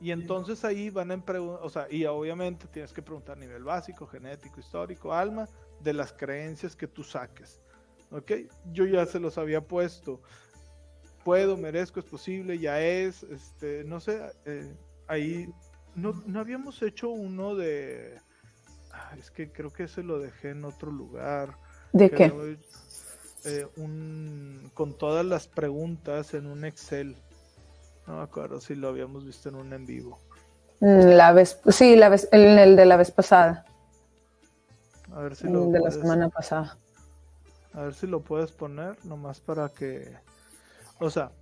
Y 0.00 0.12
entonces 0.12 0.64
ahí 0.64 0.88
van 0.88 1.12
a 1.12 1.24
preguntar, 1.24 1.60
o 1.62 1.68
sea, 1.68 1.86
y 1.90 2.06
obviamente 2.06 2.66
tienes 2.68 2.92
que 2.92 3.02
preguntar 3.02 3.36
a 3.36 3.40
nivel 3.40 3.62
básico, 3.62 4.06
genético, 4.06 4.58
histórico, 4.58 5.12
alma, 5.12 5.46
de 5.80 5.92
las 5.92 6.12
creencias 6.12 6.74
que 6.74 6.86
tú 6.86 7.04
saques. 7.04 7.60
¿Ok? 8.10 8.32
Yo 8.72 8.86
ya 8.86 9.04
se 9.04 9.20
los 9.20 9.36
había 9.36 9.60
puesto 9.60 10.22
puedo, 11.24 11.56
merezco, 11.56 12.00
es 12.00 12.06
posible, 12.06 12.58
ya 12.58 12.80
es, 12.80 13.22
este, 13.24 13.84
no 13.84 14.00
sé, 14.00 14.20
eh, 14.44 14.74
ahí 15.06 15.48
no, 15.94 16.14
habíamos 16.38 16.82
hecho 16.82 17.10
uno 17.10 17.54
de, 17.54 18.18
ah, 18.92 19.14
es 19.18 19.30
que 19.30 19.50
creo 19.50 19.72
que 19.72 19.84
ese 19.84 20.02
lo 20.02 20.18
dejé 20.18 20.50
en 20.50 20.64
otro 20.64 20.90
lugar. 20.90 21.56
¿De 21.92 22.10
qué? 22.10 22.56
Eh, 23.44 23.66
un, 23.76 24.70
con 24.74 24.96
todas 24.96 25.24
las 25.24 25.48
preguntas 25.48 26.34
en 26.34 26.46
un 26.46 26.64
Excel. 26.64 27.16
No 28.06 28.16
me 28.16 28.22
acuerdo 28.22 28.60
si 28.60 28.74
lo 28.74 28.88
habíamos 28.88 29.24
visto 29.24 29.48
en 29.48 29.54
un 29.56 29.72
en 29.72 29.86
vivo. 29.86 30.18
Mm, 30.80 31.10
la 31.16 31.32
vez, 31.32 31.60
sí, 31.68 31.96
la 31.96 32.08
vez, 32.08 32.28
el, 32.32 32.58
el 32.58 32.76
de 32.76 32.86
la 32.86 32.96
vez 32.96 33.10
pasada. 33.10 33.64
A 35.12 35.20
ver 35.20 35.36
si 35.36 35.48
lo 35.48 35.66
de 35.66 35.80
la 35.80 35.90
semana 35.90 36.28
pasada. 36.28 36.78
A 37.74 37.82
ver 37.82 37.94
si 37.94 38.06
lo 38.06 38.20
puedes 38.20 38.52
poner, 38.52 38.96
nomás 39.04 39.40
para 39.40 39.68
que 39.68 40.12
o 41.00 41.08
sea, 41.08 41.32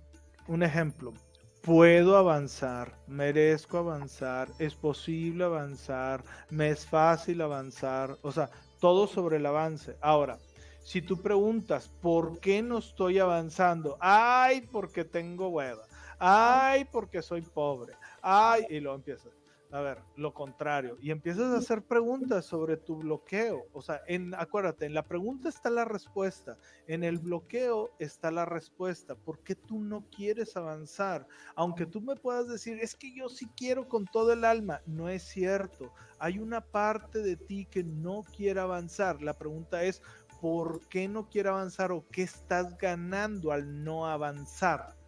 un 0.47 0.63
ejemplo, 0.63 1.13
puedo 1.61 2.15
avanzar, 2.15 2.93
merezco 3.07 3.79
avanzar, 3.79 4.47
es 4.57 4.73
posible 4.73 5.43
avanzar, 5.43 6.23
me 6.49 6.69
es 6.69 6.85
fácil 6.85 7.41
avanzar, 7.41 8.17
o 8.21 8.31
sea, 8.31 8.49
todo 8.79 9.05
sobre 9.05 9.35
el 9.35 9.45
avance. 9.45 9.97
Ahora, 9.99 10.37
si 10.81 11.01
tú 11.01 11.21
preguntas, 11.21 11.91
¿por 12.01 12.39
qué 12.39 12.61
no 12.61 12.77
estoy 12.77 13.19
avanzando? 13.19 13.97
Ay, 13.99 14.61
porque 14.71 15.03
tengo 15.03 15.49
hueva. 15.49 15.83
Ay, 16.19 16.85
porque 16.85 17.21
soy 17.21 17.41
pobre. 17.41 17.93
Ay, 18.21 18.65
y 18.69 18.79
lo 18.79 18.93
empiezas 18.93 19.31
a 19.71 19.81
ver, 19.81 20.01
lo 20.15 20.33
contrario, 20.33 20.97
y 20.99 21.11
empiezas 21.11 21.53
a 21.53 21.57
hacer 21.57 21.83
preguntas 21.83 22.45
sobre 22.45 22.75
tu 22.75 22.95
bloqueo. 22.97 23.67
O 23.71 23.81
sea, 23.83 24.01
en, 24.07 24.33
acuérdate, 24.33 24.85
en 24.85 24.95
la 24.95 25.07
pregunta 25.07 25.47
está 25.47 25.69
la 25.69 25.85
respuesta, 25.85 26.57
en 26.87 27.03
el 27.03 27.19
bloqueo 27.19 27.91
está 27.99 28.31
la 28.31 28.45
respuesta. 28.45 29.15
¿Por 29.15 29.43
qué 29.43 29.53
tú 29.53 29.79
no 29.79 30.05
quieres 30.09 30.57
avanzar? 30.57 31.27
Aunque 31.55 31.85
tú 31.85 32.01
me 32.01 32.15
puedas 32.15 32.47
decir, 32.47 32.79
es 32.81 32.95
que 32.95 33.13
yo 33.13 33.29
sí 33.29 33.47
quiero 33.55 33.87
con 33.87 34.05
todo 34.05 34.33
el 34.33 34.43
alma, 34.43 34.81
no 34.87 35.07
es 35.07 35.23
cierto. 35.23 35.93
Hay 36.17 36.39
una 36.39 36.61
parte 36.61 37.19
de 37.19 37.35
ti 37.37 37.67
que 37.69 37.83
no 37.83 38.23
quiere 38.35 38.59
avanzar. 38.59 39.21
La 39.21 39.37
pregunta 39.37 39.83
es, 39.83 40.01
¿por 40.41 40.87
qué 40.87 41.07
no 41.07 41.29
quiere 41.29 41.49
avanzar 41.49 41.91
o 41.91 42.07
qué 42.11 42.23
estás 42.23 42.75
ganando 42.79 43.51
al 43.51 43.83
no 43.83 44.07
avanzar? 44.07 44.98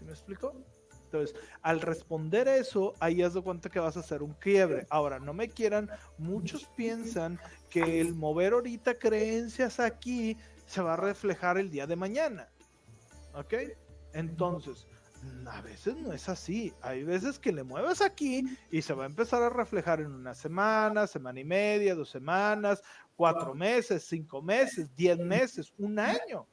¿Se 0.00 0.06
me 0.06 0.12
explicó? 0.12 0.54
Entonces, 1.04 1.36
al 1.60 1.82
responder 1.82 2.48
eso, 2.48 2.94
ahí 3.00 3.20
has 3.20 3.34
de 3.34 3.42
cuenta 3.42 3.68
que 3.68 3.78
vas 3.78 3.98
a 3.98 4.00
hacer 4.00 4.22
un 4.22 4.32
quiebre. 4.32 4.86
Ahora, 4.88 5.18
no 5.18 5.34
me 5.34 5.50
quieran, 5.50 5.90
muchos 6.16 6.64
piensan 6.74 7.38
que 7.68 8.00
el 8.00 8.14
mover 8.14 8.54
ahorita 8.54 8.98
creencias 8.98 9.78
aquí 9.78 10.38
se 10.64 10.80
va 10.80 10.94
a 10.94 10.96
reflejar 10.96 11.58
el 11.58 11.70
día 11.70 11.86
de 11.86 11.96
mañana. 11.96 12.48
¿Ok? 13.34 13.52
Entonces, 14.14 14.86
a 15.46 15.60
veces 15.60 15.96
no 15.96 16.14
es 16.14 16.30
así. 16.30 16.72
Hay 16.80 17.04
veces 17.04 17.38
que 17.38 17.52
le 17.52 17.62
mueves 17.62 18.00
aquí 18.00 18.56
y 18.70 18.80
se 18.80 18.94
va 18.94 19.02
a 19.02 19.06
empezar 19.06 19.42
a 19.42 19.50
reflejar 19.50 20.00
en 20.00 20.12
una 20.12 20.34
semana, 20.34 21.06
semana 21.06 21.40
y 21.40 21.44
media, 21.44 21.94
dos 21.94 22.08
semanas, 22.08 22.82
cuatro 23.16 23.54
meses, 23.54 24.06
cinco 24.08 24.40
meses, 24.40 24.88
diez 24.96 25.18
meses, 25.18 25.74
un 25.76 25.98
año. 25.98 26.46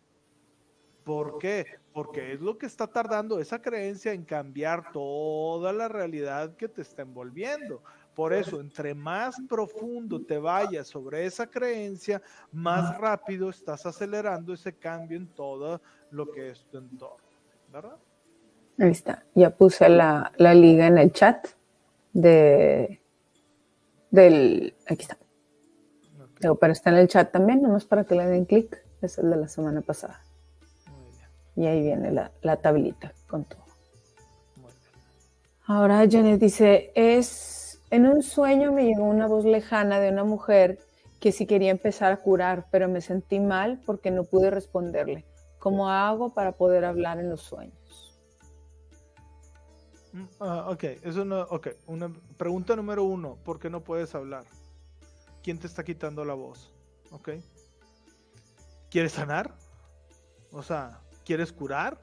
¿Por 1.08 1.40
qué? 1.40 1.66
Porque 1.94 2.34
es 2.34 2.42
lo 2.42 2.58
que 2.58 2.66
está 2.66 2.86
tardando 2.86 3.40
esa 3.40 3.62
creencia 3.62 4.12
en 4.12 4.26
cambiar 4.26 4.92
toda 4.92 5.72
la 5.72 5.88
realidad 5.88 6.54
que 6.58 6.68
te 6.68 6.82
está 6.82 7.04
envolviendo. 7.04 7.82
Por 8.14 8.34
eso, 8.34 8.60
entre 8.60 8.94
más 8.94 9.38
profundo 9.48 10.22
te 10.22 10.38
vayas 10.38 10.88
sobre 10.88 11.26
esa 11.26 11.48
creencia, 11.48 12.22
más 12.52 12.98
rápido 12.98 13.50
estás 13.50 13.86
acelerando 13.86 14.54
ese 14.54 14.74
cambio 14.74 15.18
en 15.18 15.28
todo 15.28 15.80
lo 16.12 16.30
que 16.30 16.50
es 16.50 16.66
tu 16.66 16.78
entorno. 16.78 17.26
¿Verdad? 17.72 17.96
Ahí 18.78 18.92
está. 18.92 19.24
Ya 19.34 19.50
puse 19.50 19.88
la, 19.88 20.34
liga 20.38 20.88
en 20.88 20.98
el 20.98 21.14
chat 21.14 21.48
de 22.12 23.00
del. 24.12 24.76
Aquí 24.88 25.04
está. 25.04 25.18
Pero 26.42 26.74
está 26.74 26.90
en 26.90 26.98
el 26.98 27.08
chat 27.08 27.32
también, 27.32 27.62
nomás 27.62 27.86
para 27.86 28.04
que 28.04 28.14
le 28.14 28.26
den 28.26 28.44
clic. 28.44 28.84
Es 29.02 29.18
el 29.20 29.30
de 29.30 29.38
la 29.38 29.48
semana 29.48 29.80
pasada. 29.80 30.27
Y 31.58 31.66
ahí 31.66 31.82
viene 31.82 32.12
la, 32.12 32.56
tablita 32.58 33.12
con 33.28 33.44
todo. 33.44 33.64
Ahora 35.66 36.06
Janet 36.10 36.40
dice, 36.40 36.92
es, 36.94 37.82
en 37.90 38.06
un 38.06 38.22
sueño 38.22 38.72
me 38.72 38.86
llegó 38.86 39.04
una 39.04 39.28
voz 39.28 39.44
lejana 39.44 40.00
de 40.00 40.12
una 40.12 40.24
mujer 40.24 40.78
que 41.20 41.32
sí 41.32 41.48
quería 41.48 41.72
empezar 41.72 42.12
a 42.14 42.18
curar, 42.18 42.68
pero 42.72 42.88
me 42.88 43.02
sentí 43.02 43.40
mal 43.40 43.82
porque 43.88 44.12
no 44.12 44.24
pude 44.24 44.52
responderle. 44.52 45.26
¿Cómo 45.58 45.90
hago 45.90 46.32
para 46.34 46.52
poder 46.52 46.86
hablar 46.86 47.20
en 47.20 47.32
los 47.32 47.42
sueños? 47.42 48.16
Ah, 50.40 50.68
ok, 50.70 50.84
eso 51.02 51.26
no, 51.26 51.42
ok. 51.42 51.70
Una 51.88 52.14
pregunta 52.38 52.76
número 52.76 53.04
uno, 53.04 53.40
¿por 53.44 53.60
qué 53.60 53.72
no 53.72 53.84
puedes 53.84 54.14
hablar? 54.14 54.46
¿Quién 55.42 55.58
te 55.58 55.66
está 55.66 55.84
quitando 55.84 56.24
la 56.24 56.36
voz? 56.36 56.72
Ok. 57.10 57.30
¿Quieres 58.92 59.14
sanar? 59.14 59.56
O 60.52 60.62
sea, 60.62 61.02
¿Quieres 61.28 61.52
curar? 61.52 62.00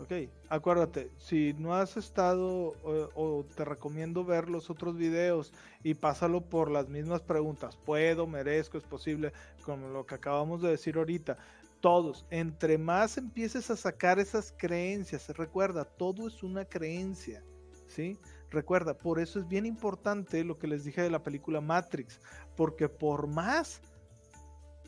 Ok, 0.00 0.30
acuérdate, 0.48 1.10
si 1.18 1.52
no 1.58 1.74
has 1.74 1.98
estado 1.98 2.72
o, 3.14 3.44
te 3.54 3.66
recomiendo 3.66 4.24
ver 4.24 4.48
los 4.48 4.70
otros 4.70 4.96
videos 4.96 5.52
y 5.82 5.92
pásalo 5.92 6.40
por 6.40 6.70
las 6.70 6.88
mismas 6.88 7.20
preguntas, 7.20 7.76
puedo, 7.76 8.26
merezco, 8.26 8.78
es 8.78 8.84
posible, 8.84 9.34
como 9.62 9.88
lo 9.88 10.06
que 10.06 10.14
acabamos 10.14 10.62
de 10.62 10.70
decir 10.70 10.96
ahorita, 10.96 11.36
todos, 11.80 12.24
entre 12.30 12.78
más 12.78 13.18
empieces 13.18 13.70
a 13.70 13.76
sacar 13.76 14.18
esas 14.18 14.54
creencias, 14.56 15.28
recuerda, 15.36 15.84
todo 15.84 16.26
es 16.26 16.42
una 16.42 16.64
creencia, 16.64 17.44
¿sí? 17.86 18.16
Recuerda, 18.48 18.96
por 18.96 19.20
eso 19.20 19.38
es 19.38 19.46
bien 19.46 19.66
importante 19.66 20.42
lo 20.44 20.58
que 20.58 20.66
les 20.66 20.82
dije 20.82 21.02
de 21.02 21.10
la 21.10 21.22
película 21.22 21.60
Matrix, 21.60 22.22
porque 22.56 22.88
por 22.88 23.26
más 23.26 23.82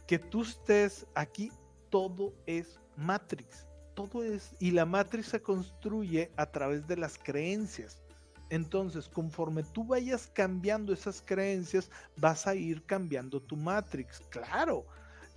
que 0.06 0.18
tú 0.18 0.40
estés 0.40 1.06
aquí, 1.14 1.52
todo 1.90 2.32
es 2.46 2.80
Matrix. 2.98 3.66
Todo 3.94 4.22
es, 4.22 4.54
y 4.60 4.72
la 4.72 4.84
Matrix 4.84 5.28
se 5.28 5.42
construye 5.42 6.30
a 6.36 6.46
través 6.46 6.86
de 6.86 6.96
las 6.96 7.18
creencias. 7.18 8.02
Entonces, 8.50 9.08
conforme 9.08 9.62
tú 9.62 9.84
vayas 9.84 10.28
cambiando 10.32 10.92
esas 10.92 11.22
creencias, 11.22 11.90
vas 12.16 12.46
a 12.46 12.54
ir 12.54 12.84
cambiando 12.84 13.40
tu 13.40 13.56
Matrix. 13.56 14.20
Claro, 14.30 14.86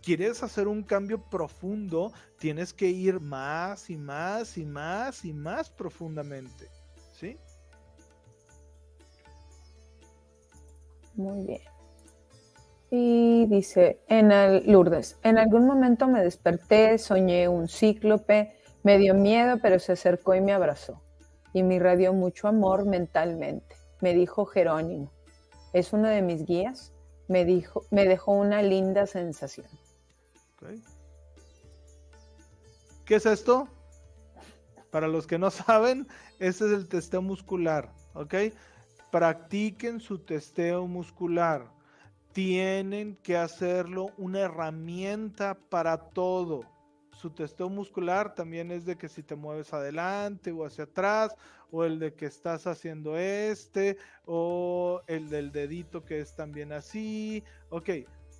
quieres 0.01 0.41
hacer 0.43 0.67
un 0.67 0.83
cambio 0.83 1.21
profundo, 1.29 2.11
tienes 2.39 2.73
que 2.73 2.89
ir 2.89 3.19
más 3.19 3.89
y 3.89 3.97
más 3.97 4.57
y 4.57 4.65
más 4.65 5.25
y 5.25 5.33
más 5.33 5.69
profundamente. 5.69 6.67
¿Sí? 7.13 7.37
Muy 11.15 11.45
bien. 11.45 11.70
Y 12.93 13.45
dice, 13.45 14.01
en 14.09 14.33
el 14.33 14.69
Lourdes, 14.69 15.17
en 15.23 15.37
algún 15.37 15.65
momento 15.65 16.09
me 16.09 16.21
desperté, 16.21 16.97
soñé 16.97 17.47
un 17.47 17.69
cíclope, 17.69 18.53
me 18.83 18.97
dio 18.97 19.13
miedo, 19.13 19.59
pero 19.61 19.79
se 19.79 19.93
acercó 19.93 20.35
y 20.35 20.41
me 20.41 20.51
abrazó. 20.51 21.01
Y 21.53 21.63
me 21.63 21.75
irradió 21.75 22.11
mucho 22.11 22.49
amor 22.49 22.85
mentalmente. 22.85 23.77
Me 24.01 24.13
dijo 24.13 24.45
Jerónimo, 24.45 25.09
es 25.71 25.93
uno 25.93 26.09
de 26.09 26.21
mis 26.21 26.45
guías. 26.45 26.91
Me, 27.29 27.45
dijo, 27.45 27.85
me 27.91 28.05
dejó 28.05 28.33
una 28.33 28.61
linda 28.61 29.07
sensación. 29.07 29.67
¿Qué 33.05 33.15
es 33.15 33.25
esto? 33.25 33.69
Para 34.89 35.07
los 35.07 35.27
que 35.27 35.39
no 35.39 35.49
saben, 35.49 36.09
este 36.39 36.65
es 36.65 36.71
el 36.73 36.89
testeo 36.89 37.21
muscular, 37.21 37.93
¿ok? 38.15 38.35
Practiquen 39.11 40.01
su 40.01 40.19
testeo 40.19 40.87
muscular 40.87 41.80
tienen 42.33 43.17
que 43.23 43.37
hacerlo 43.37 44.11
una 44.17 44.41
herramienta 44.41 45.57
para 45.69 45.97
todo. 45.97 46.61
Su 47.13 47.29
testeo 47.29 47.69
muscular 47.69 48.33
también 48.33 48.71
es 48.71 48.85
de 48.85 48.97
que 48.97 49.09
si 49.09 49.21
te 49.21 49.35
mueves 49.35 49.73
adelante 49.73 50.51
o 50.51 50.65
hacia 50.65 50.85
atrás, 50.85 51.35
o 51.71 51.83
el 51.83 51.99
de 51.99 52.13
que 52.13 52.25
estás 52.25 52.67
haciendo 52.67 53.17
este, 53.17 53.97
o 54.25 55.01
el 55.07 55.29
del 55.29 55.51
dedito 55.51 56.03
que 56.03 56.19
es 56.19 56.35
también 56.35 56.71
así. 56.71 57.43
Ok, 57.69 57.89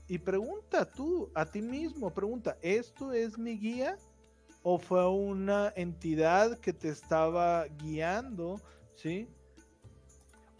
y 0.08 0.18
pregunta 0.18 0.86
tú 0.86 1.30
a 1.34 1.46
ti 1.46 1.62
mismo, 1.62 2.14
pregunta, 2.14 2.58
¿esto 2.62 3.14
es 3.14 3.38
mi 3.38 3.58
guía? 3.58 3.98
¿O 4.64 4.78
fue 4.78 5.08
una 5.10 5.72
entidad 5.76 6.60
que 6.60 6.74
te 6.74 6.90
estaba 6.90 7.66
guiando? 7.68 8.60
¿Sí? 8.96 9.28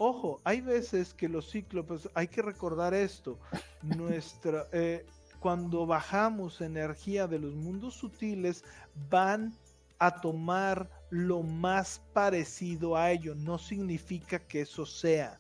Ojo, 0.04 0.42
hay 0.46 0.62
veces 0.62 1.14
que 1.14 1.30
los 1.30 1.52
cíclopes, 1.52 2.10
hay 2.16 2.28
que 2.28 2.42
recordar 2.42 2.96
esto, 2.96 3.38
nuestra, 3.84 4.66
eh, 4.74 5.06
cuando 5.40 5.86
bajamos 5.86 6.60
energía 6.62 7.28
de 7.28 7.38
los 7.38 7.54
mundos 7.54 7.94
sutiles, 7.94 8.64
van 9.12 9.54
a 10.00 10.20
tomar 10.20 10.90
lo 11.12 11.44
más 11.44 12.02
parecido 12.14 12.98
a 12.98 13.12
ello, 13.12 13.36
no 13.36 13.60
significa 13.60 14.40
que 14.40 14.62
eso 14.62 14.88
sea, 14.88 15.40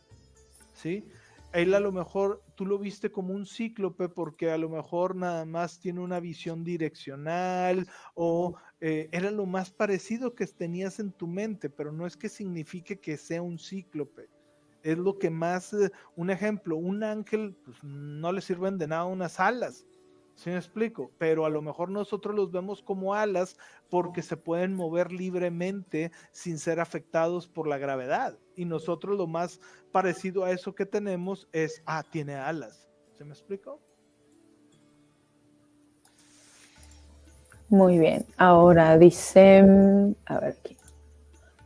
¿sí? 0.76 1.06
Él 1.54 1.74
a 1.74 1.80
lo 1.80 1.92
mejor 1.92 2.44
tú 2.54 2.68
lo 2.68 2.78
viste 2.78 3.12
como 3.12 3.34
un 3.34 3.48
cíclope 3.48 4.10
porque 4.10 4.52
a 4.52 4.60
lo 4.60 4.70
mejor 4.70 5.16
nada 5.16 5.44
más 5.44 5.80
tiene 5.80 6.02
una 6.02 6.20
visión 6.20 6.64
direccional 6.64 7.88
o 8.14 8.54
eh, 8.80 9.10
era 9.12 9.32
lo 9.32 9.48
más 9.48 9.72
parecido 9.72 10.36
que 10.36 10.46
tenías 10.46 11.00
en 11.00 11.12
tu 11.12 11.26
mente, 11.26 11.72
pero 11.72 11.92
no 11.92 12.06
es 12.06 12.16
que 12.16 12.30
signifique 12.30 13.00
que 13.00 13.18
sea 13.18 13.42
un 13.42 13.58
cíclope 13.58 14.30
es 14.84 14.98
lo 14.98 15.18
que 15.18 15.30
más, 15.30 15.74
eh, 15.74 15.91
un 16.16 16.30
ejemplo, 16.30 16.78
un 16.78 17.03
ángel, 17.03 17.56
pues 17.64 17.78
no 17.84 18.32
le 18.32 18.41
sirven 18.41 18.78
de 18.78 18.88
nada 18.88 19.06
unas 19.06 19.40
alas, 19.40 19.86
¿sí 20.36 20.49
me 20.49 20.58
explico? 20.58 21.12
Pero 21.18 21.45
a 21.45 21.49
lo 21.49 21.62
mejor 21.62 21.90
nosotros 21.90 22.36
los 22.36 22.52
vemos 22.52 22.82
como 22.82 23.14
alas 23.14 23.58
porque 23.90 24.22
se 24.22 24.38
pueden 24.38 24.74
mover 24.74 25.12
libremente 25.12 26.12
sin 26.32 26.58
ser 26.58 26.80
afectados 26.80 27.48
por 27.48 27.68
la 27.68 27.78
gravedad. 27.78 28.38
Y 28.56 28.66
nosotros 28.66 29.18
lo 29.18 29.28
más 29.28 29.60
parecido 29.91 30.44
a 30.44 30.52
eso 30.52 30.74
que 30.74 30.86
tenemos 30.86 31.48
es, 31.52 31.82
ah, 31.86 32.03
tiene 32.10 32.36
alas, 32.36 32.88
¿se 33.18 33.24
me 33.24 33.32
explico? 33.32 33.80
Muy 37.70 37.99
bien, 37.99 38.26
ahora 38.38 38.98
dice, 38.98 39.64
a 40.26 40.40
ver 40.40 40.58
aquí. 40.60 40.81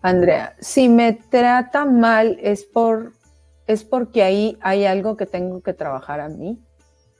Andrea, 0.05 0.55
si 0.59 0.87
me 0.87 1.13
trata 1.13 1.83
mal 1.83 2.37
es 2.39 2.63
por 2.63 3.13
es 3.65 3.83
porque 3.83 4.21
ahí 4.21 4.55
hay 4.61 4.85
algo 4.85 5.17
que 5.17 5.25
tengo 5.25 5.61
que 5.61 5.73
trabajar 5.73 6.19
a 6.19 6.29
mí. 6.29 6.59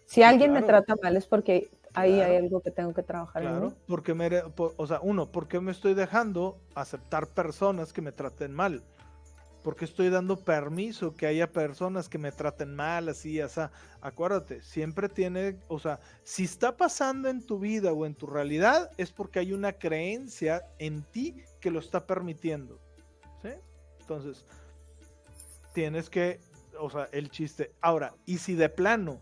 Si 0.06 0.22
alguien 0.22 0.54
me 0.54 0.62
trata 0.62 0.94
mal 1.02 1.18
es 1.18 1.26
porque 1.26 1.72
ahí 1.96 2.22
hay 2.22 2.36
algo 2.36 2.62
que 2.62 2.70
tengo 2.70 2.94
que 2.94 3.02
trabajar 3.02 3.42
claro, 3.42 3.74
porque 3.88 4.14
me, 4.14 4.30
o 4.56 4.86
sea, 4.86 5.00
uno, 5.02 5.32
¿por 5.32 5.48
qué 5.48 5.60
me 5.60 5.72
estoy 5.72 5.96
dejando 5.96 6.60
aceptar 6.76 7.26
personas 7.30 7.92
que 7.92 8.04
me 8.04 8.12
traten 8.12 8.54
mal? 8.54 8.84
Porque 9.66 9.86
estoy 9.86 10.12
dando 10.12 10.38
permiso 10.38 11.16
que 11.16 11.26
haya 11.26 11.52
personas 11.52 12.08
que 12.08 12.20
me 12.20 12.32
traten 12.32 12.76
mal, 12.76 13.10
así, 13.10 13.42
así. 13.42 13.62
Acuérdate, 14.00 14.62
siempre 14.62 15.10
tiene, 15.10 15.58
o 15.70 15.80
sea, 15.80 16.00
si 16.22 16.44
está 16.44 16.78
pasando 16.78 17.30
en 17.30 17.44
tu 17.44 17.58
vida 17.58 17.92
o 17.92 18.06
en 18.06 18.14
tu 18.14 18.28
realidad, 18.28 18.92
es 18.98 19.12
porque 19.12 19.40
hay 19.40 19.54
una 19.54 19.74
creencia 19.74 20.68
en 20.78 21.02
ti 21.02 21.42
que 21.60 21.72
lo 21.72 21.80
está 21.80 22.06
permitiendo. 22.06 22.80
¿Sí? 23.42 23.50
Entonces, 24.02 24.46
tienes 25.74 26.12
que, 26.12 26.40
o 26.80 26.92
sea, 26.92 27.10
el 27.12 27.32
chiste. 27.32 27.72
Ahora, 27.82 28.14
y 28.28 28.38
si 28.38 28.54
de 28.54 28.70
plano 28.70 29.20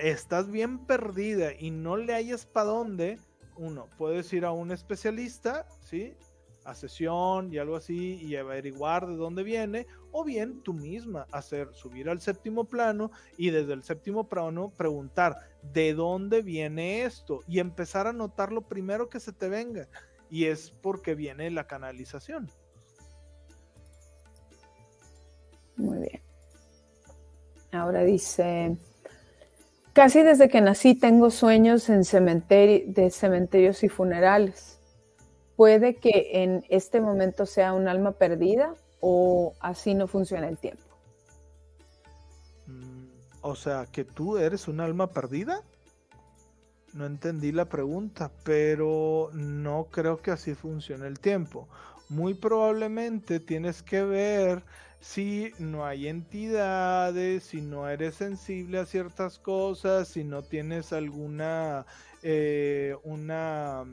estás 0.00 0.48
bien 0.48 0.86
perdida 0.86 1.52
y 1.58 1.72
no 1.72 1.96
le 1.96 2.14
hayas 2.14 2.46
para 2.46 2.66
dónde, 2.66 3.18
uno, 3.56 3.88
puedes 3.98 4.32
ir 4.32 4.44
a 4.44 4.52
un 4.52 4.70
especialista, 4.70 5.66
¿sí? 5.80 6.14
A 6.66 6.74
sesión 6.74 7.52
y 7.52 7.58
algo 7.58 7.76
así 7.76 8.18
y 8.20 8.36
averiguar 8.36 9.06
de 9.06 9.16
dónde 9.16 9.42
viene, 9.42 9.86
o 10.10 10.24
bien 10.24 10.60
tú 10.62 10.74
misma 10.74 11.26
hacer, 11.30 11.68
subir 11.72 12.08
al 12.08 12.20
séptimo 12.20 12.64
plano 12.64 13.10
y 13.36 13.50
desde 13.50 13.72
el 13.72 13.82
séptimo 13.82 14.28
plano 14.28 14.72
preguntar 14.76 15.36
de 15.62 15.94
dónde 15.94 16.42
viene 16.42 17.04
esto 17.04 17.40
y 17.46 17.60
empezar 17.60 18.06
a 18.06 18.12
notar 18.12 18.52
lo 18.52 18.62
primero 18.62 19.08
que 19.08 19.20
se 19.20 19.32
te 19.32 19.48
venga. 19.48 19.88
Y 20.28 20.46
es 20.46 20.70
porque 20.70 21.14
viene 21.14 21.50
la 21.50 21.66
canalización. 21.66 22.50
Muy 25.76 25.98
bien. 25.98 26.22
Ahora 27.70 28.02
dice, 28.02 28.76
casi 29.92 30.22
desde 30.22 30.48
que 30.48 30.60
nací 30.60 30.94
tengo 30.94 31.30
sueños 31.30 31.88
en 31.90 32.04
cementerio, 32.04 32.84
de 32.86 33.10
cementerios 33.10 33.84
y 33.84 33.88
funerales 33.88 34.75
puede 35.56 35.96
que 35.96 36.42
en 36.42 36.64
este 36.68 37.00
momento 37.00 37.46
sea 37.46 37.72
un 37.72 37.88
alma 37.88 38.12
perdida 38.12 38.74
o 39.00 39.54
así 39.60 39.94
no 39.94 40.06
funciona 40.06 40.48
el 40.48 40.58
tiempo. 40.58 40.84
Mm, 42.66 43.06
o 43.40 43.54
sea, 43.54 43.86
que 43.90 44.04
tú 44.04 44.36
eres 44.36 44.68
un 44.68 44.80
alma 44.80 45.08
perdida. 45.08 45.62
No 46.92 47.04
entendí 47.04 47.52
la 47.52 47.68
pregunta, 47.68 48.30
pero 48.44 49.30
no 49.34 49.88
creo 49.90 50.18
que 50.18 50.30
así 50.30 50.54
funcione 50.54 51.06
el 51.06 51.18
tiempo. 51.18 51.68
Muy 52.08 52.34
probablemente 52.34 53.40
tienes 53.40 53.82
que 53.82 54.02
ver 54.02 54.62
si 55.00 55.52
no 55.58 55.84
hay 55.84 56.08
entidades, 56.08 57.44
si 57.44 57.60
no 57.60 57.88
eres 57.88 58.14
sensible 58.14 58.78
a 58.78 58.86
ciertas 58.86 59.38
cosas, 59.38 60.08
si 60.08 60.24
no 60.24 60.42
tienes 60.42 60.92
alguna 60.92 61.84
eh, 62.22 62.96
una 63.04 63.84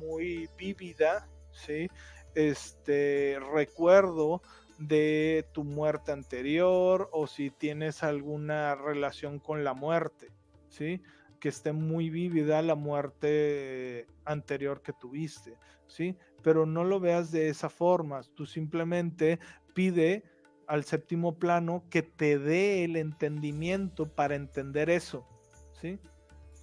muy 0.00 0.48
vívida, 0.56 1.28
¿sí? 1.52 1.88
Este 2.34 3.38
recuerdo 3.52 4.42
de 4.78 5.46
tu 5.52 5.62
muerte 5.62 6.10
anterior 6.10 7.10
o 7.12 7.26
si 7.26 7.50
tienes 7.50 8.02
alguna 8.02 8.74
relación 8.74 9.38
con 9.38 9.62
la 9.62 9.74
muerte, 9.74 10.32
¿sí? 10.68 11.02
Que 11.38 11.50
esté 11.50 11.72
muy 11.72 12.08
vívida 12.08 12.62
la 12.62 12.74
muerte 12.74 14.06
anterior 14.24 14.82
que 14.82 14.94
tuviste, 14.94 15.58
¿sí? 15.86 16.16
Pero 16.42 16.64
no 16.64 16.84
lo 16.84 16.98
veas 16.98 17.30
de 17.30 17.50
esa 17.50 17.68
forma, 17.68 18.22
tú 18.34 18.46
simplemente 18.46 19.38
pide 19.74 20.24
al 20.66 20.84
séptimo 20.84 21.38
plano 21.38 21.84
que 21.90 22.02
te 22.02 22.38
dé 22.38 22.84
el 22.84 22.96
entendimiento 22.96 24.06
para 24.14 24.34
entender 24.34 24.88
eso, 24.88 25.26
¿sí? 25.72 25.98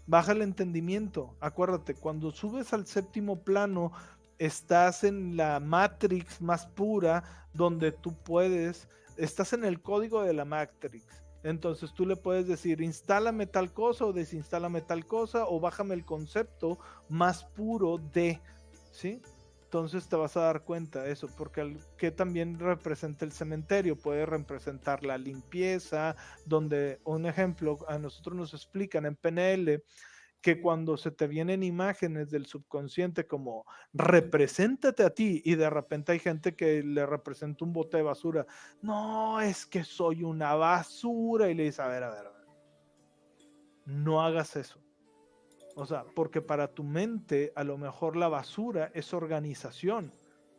Baja 0.07 0.31
el 0.31 0.41
entendimiento. 0.41 1.35
Acuérdate, 1.39 1.93
cuando 1.93 2.31
subes 2.31 2.73
al 2.73 2.87
séptimo 2.87 3.43
plano, 3.43 3.91
estás 4.39 5.03
en 5.03 5.37
la 5.37 5.59
matrix 5.59 6.41
más 6.41 6.65
pura 6.65 7.23
donde 7.53 7.91
tú 7.91 8.15
puedes, 8.23 8.87
estás 9.17 9.53
en 9.53 9.65
el 9.65 9.81
código 9.81 10.23
de 10.23 10.33
la 10.33 10.45
matrix. 10.45 11.05
Entonces 11.43 11.93
tú 11.93 12.05
le 12.05 12.15
puedes 12.15 12.47
decir, 12.47 12.81
instálame 12.81 13.45
tal 13.45 13.71
cosa 13.71 14.05
o 14.05 14.13
desinstálame 14.13 14.81
tal 14.81 15.05
cosa 15.05 15.45
o 15.45 15.59
bájame 15.59 15.93
el 15.93 16.03
concepto 16.03 16.79
más 17.09 17.45
puro 17.45 17.97
de, 17.97 18.41
¿sí? 18.91 19.21
Entonces 19.67 20.07
te 20.07 20.15
vas 20.15 20.37
a 20.37 20.43
dar 20.43 20.63
cuenta 20.63 21.03
de 21.03 21.11
eso, 21.11 21.27
porque 21.35 21.75
que 21.97 22.09
también 22.09 22.57
representa 22.57 23.25
el 23.25 23.33
cementerio, 23.33 23.97
puede 23.97 24.25
representar 24.25 25.03
la 25.03 25.17
limpieza, 25.17 26.15
donde 26.45 27.01
un 27.03 27.25
ejemplo, 27.25 27.77
a 27.89 27.97
nosotros 27.99 28.37
nos 28.37 28.53
explican 28.53 29.05
en 29.05 29.17
PNL 29.17 29.83
que 30.39 30.61
cuando 30.61 30.95
se 30.95 31.11
te 31.11 31.27
vienen 31.27 31.63
imágenes 31.63 32.31
del 32.31 32.45
subconsciente 32.45 33.27
como 33.27 33.65
represéntate 33.91 35.03
a 35.03 35.09
ti 35.09 35.41
y 35.43 35.55
de 35.55 35.69
repente 35.69 36.13
hay 36.13 36.19
gente 36.19 36.55
que 36.55 36.81
le 36.81 37.05
representa 37.05 37.65
un 37.65 37.73
bote 37.73 37.97
de 37.97 38.03
basura, 38.03 38.45
no, 38.81 39.41
es 39.41 39.65
que 39.65 39.83
soy 39.83 40.23
una 40.23 40.55
basura 40.55 41.49
y 41.49 41.55
le 41.55 41.63
dice, 41.63 41.81
a 41.81 41.87
ver, 41.89 42.03
a 42.03 42.09
ver, 42.09 42.25
a 42.25 42.31
ver, 42.31 42.47
no 43.85 44.21
hagas 44.21 44.55
eso 44.55 44.86
o 45.77 45.85
sea, 45.85 46.05
porque 46.15 46.41
para 46.41 46.73
tu 46.73 46.83
mente 46.83 47.53
a 47.55 47.63
lo 47.63 47.77
mejor 47.77 48.15
la 48.15 48.27
basura 48.27 48.89
es 48.95 49.13
organización, 49.13 50.11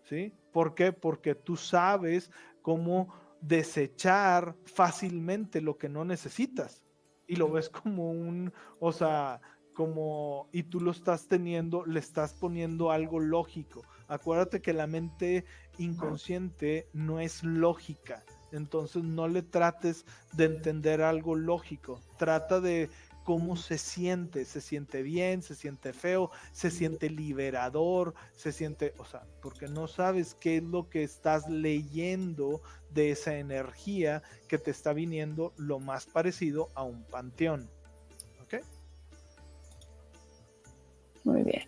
¿sí? 0.04 0.32
¿Por 0.52 0.76
qué? 0.76 0.92
Porque 0.92 1.34
tú 1.34 1.56
sabes 1.56 2.30
cómo 2.62 3.12
desechar 3.40 4.54
fácilmente 4.64 5.60
lo 5.60 5.76
que 5.76 5.88
no 5.88 6.04
necesitas 6.04 6.84
y 7.26 7.34
lo 7.34 7.50
ves 7.50 7.68
como 7.68 8.12
un, 8.12 8.52
o 8.78 8.92
sea, 8.92 9.40
como, 9.74 10.48
y 10.52 10.62
tú 10.64 10.80
lo 10.80 10.92
estás 10.92 11.26
teniendo, 11.26 11.84
le 11.84 11.98
estás 11.98 12.34
poniendo 12.34 12.92
algo 12.92 13.18
lógico. 13.18 13.82
Acuérdate 14.06 14.62
que 14.62 14.72
la 14.72 14.86
mente 14.86 15.44
inconsciente 15.78 16.88
no 16.92 17.18
es 17.18 17.42
lógica, 17.42 18.24
entonces 18.52 19.02
no 19.02 19.26
le 19.28 19.42
trates 19.42 20.04
de 20.32 20.44
entender 20.44 21.02
algo 21.02 21.34
lógico, 21.34 22.00
trata 22.18 22.60
de 22.60 22.88
cómo 23.28 23.56
se 23.56 23.76
siente, 23.76 24.46
se 24.46 24.62
siente 24.62 25.02
bien, 25.02 25.42
se 25.42 25.54
siente 25.54 25.92
feo, 25.92 26.30
se 26.50 26.70
siente 26.70 27.10
liberador, 27.10 28.14
se 28.34 28.52
siente, 28.52 28.94
o 28.96 29.04
sea, 29.04 29.22
porque 29.42 29.68
no 29.68 29.86
sabes 29.86 30.34
qué 30.34 30.56
es 30.56 30.62
lo 30.62 30.88
que 30.88 31.02
estás 31.02 31.46
leyendo 31.46 32.62
de 32.88 33.10
esa 33.10 33.36
energía 33.36 34.22
que 34.48 34.56
te 34.56 34.70
está 34.70 34.94
viniendo 34.94 35.52
lo 35.58 35.78
más 35.78 36.06
parecido 36.06 36.70
a 36.74 36.84
un 36.84 37.02
panteón. 37.02 37.68
¿Ok? 38.44 38.62
Muy 41.24 41.42
bien. 41.42 41.64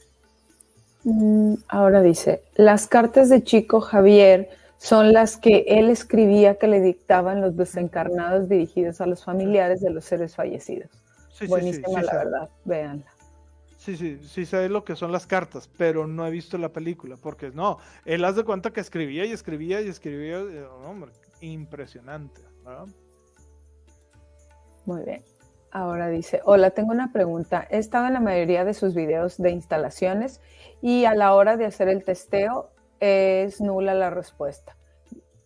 Mm, 1.05 1.57
ahora 1.69 2.01
dice, 2.01 2.43
las 2.55 2.87
cartas 2.87 3.29
de 3.29 3.45
Chico 3.45 3.83
Javier 3.83 4.49
son 4.79 5.13
las 5.13 5.37
que 5.37 5.67
él 5.69 5.91
escribía 5.91 6.55
que 6.55 6.69
le 6.69 6.81
dictaban 6.81 7.43
los 7.43 7.55
desencarnados 7.55 8.49
dirigidos 8.49 9.03
a 9.03 9.07
los 9.07 9.23
familiares 9.23 9.83
de 9.83 9.91
los 9.91 10.07
seres 10.07 10.35
fallecidos. 10.35 10.89
Buenísima, 11.49 12.03
la 12.03 12.15
verdad, 12.15 12.51
véanla. 12.65 13.07
Sí, 13.77 13.97
sí, 13.97 14.19
sí 14.23 14.45
sé 14.45 14.69
lo 14.69 14.85
que 14.85 14.95
son 14.95 15.11
las 15.11 15.27
cartas, 15.27 15.71
pero 15.79 16.07
no 16.07 16.27
he 16.27 16.31
visto 16.31 16.59
la 16.59 16.69
película, 16.69 17.17
porque 17.17 17.51
no, 17.51 17.79
él 18.05 18.25
hace 18.27 18.45
cuenta 18.45 18.73
que 18.73 18.81
escribía 18.81 19.25
y 19.25 19.33
escribía 19.33 19.81
y 19.81 19.89
escribía, 19.89 20.39
eh, 20.39 20.67
hombre, 20.85 21.13
impresionante, 21.41 22.43
Muy 24.85 25.03
bien. 25.03 25.23
Ahora 25.73 26.09
dice, 26.09 26.41
hola, 26.45 26.71
tengo 26.73 26.91
una 26.91 27.13
pregunta. 27.13 27.67
He 27.71 27.79
estado 27.79 28.07
en 28.09 28.13
la 28.13 28.21
mayoría 28.21 28.65
de 28.65 28.75
sus 28.75 28.95
videos 28.95 29.39
de 29.39 29.51
instalaciones 29.51 30.41
y 30.83 31.05
a 31.05 31.15
la 31.15 31.33
hora 31.33 31.57
de 31.57 31.65
hacer 31.65 31.89
el 31.89 32.05
testeo 32.05 32.71
es 32.99 33.61
nula 33.61 33.95
la 33.95 34.11
respuesta. 34.11 34.77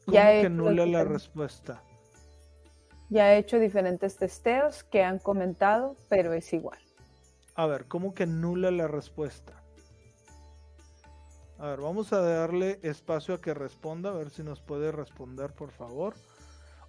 ¿Cómo 0.06 0.16
que 0.16 0.50
nula 0.50 0.86
la 0.86 1.04
respuesta? 1.04 1.82
Ya 3.14 3.32
he 3.32 3.38
hecho 3.38 3.60
diferentes 3.60 4.16
testeos 4.16 4.82
que 4.82 5.04
han 5.04 5.20
comentado, 5.20 5.94
pero 6.08 6.32
es 6.32 6.52
igual. 6.52 6.80
A 7.54 7.64
ver, 7.64 7.86
¿cómo 7.86 8.12
que 8.12 8.26
nula 8.26 8.72
la 8.72 8.88
respuesta? 8.88 9.62
A 11.60 11.68
ver, 11.68 11.80
vamos 11.80 12.12
a 12.12 12.20
darle 12.20 12.80
espacio 12.82 13.34
a 13.34 13.40
que 13.40 13.54
responda, 13.54 14.10
a 14.10 14.14
ver 14.14 14.30
si 14.30 14.42
nos 14.42 14.60
puede 14.60 14.90
responder, 14.90 15.52
por 15.52 15.70
favor. 15.70 16.14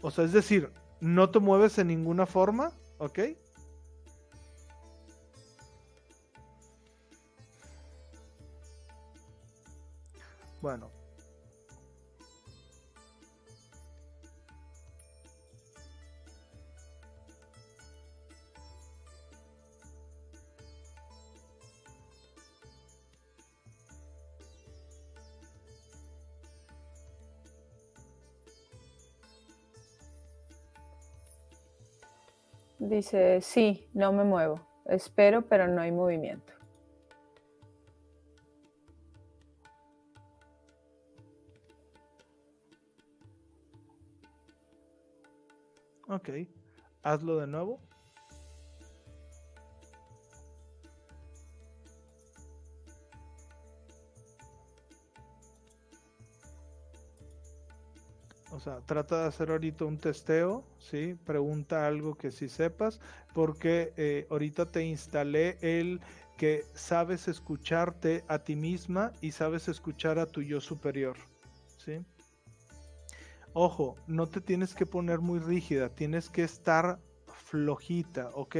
O 0.01 0.09
sea, 0.09 0.25
es 0.25 0.31
decir, 0.31 0.71
no 0.99 1.29
te 1.29 1.37
mueves 1.37 1.77
en 1.77 1.89
ninguna 1.89 2.25
forma, 2.25 2.71
¿ok? 2.97 3.19
Bueno, 10.59 10.89
dice, 32.95 33.41
sí, 33.41 33.87
no 33.93 34.11
me 34.13 34.23
muevo. 34.23 34.59
Espero, 34.85 35.41
pero 35.43 35.67
no 35.67 35.81
hay 35.81 35.91
movimiento. 35.91 36.53
Ok, 46.07 46.29
hazlo 47.01 47.37
de 47.37 47.47
nuevo. 47.47 47.79
Trata 58.85 59.21
de 59.21 59.27
hacer 59.27 59.51
ahorita 59.51 59.85
un 59.85 59.97
testeo, 59.97 60.63
¿sí? 60.79 61.15
Pregunta 61.25 61.87
algo 61.87 62.15
que 62.15 62.31
sí 62.31 62.49
sepas, 62.49 62.99
porque 63.33 63.93
eh, 63.97 64.27
ahorita 64.29 64.65
te 64.65 64.83
instalé 64.83 65.57
el 65.61 66.01
que 66.37 66.65
sabes 66.73 67.27
escucharte 67.27 68.23
a 68.27 68.39
ti 68.39 68.55
misma 68.55 69.13
y 69.21 69.31
sabes 69.31 69.67
escuchar 69.67 70.19
a 70.19 70.25
tu 70.25 70.41
yo 70.41 70.59
superior, 70.59 71.15
¿sí? 71.77 71.99
Ojo, 73.53 73.95
no 74.07 74.27
te 74.27 74.41
tienes 74.41 74.75
que 74.75 74.85
poner 74.85 75.19
muy 75.19 75.39
rígida, 75.39 75.89
tienes 75.89 76.29
que 76.29 76.43
estar 76.43 76.99
flojita, 77.27 78.29
¿ok? 78.33 78.57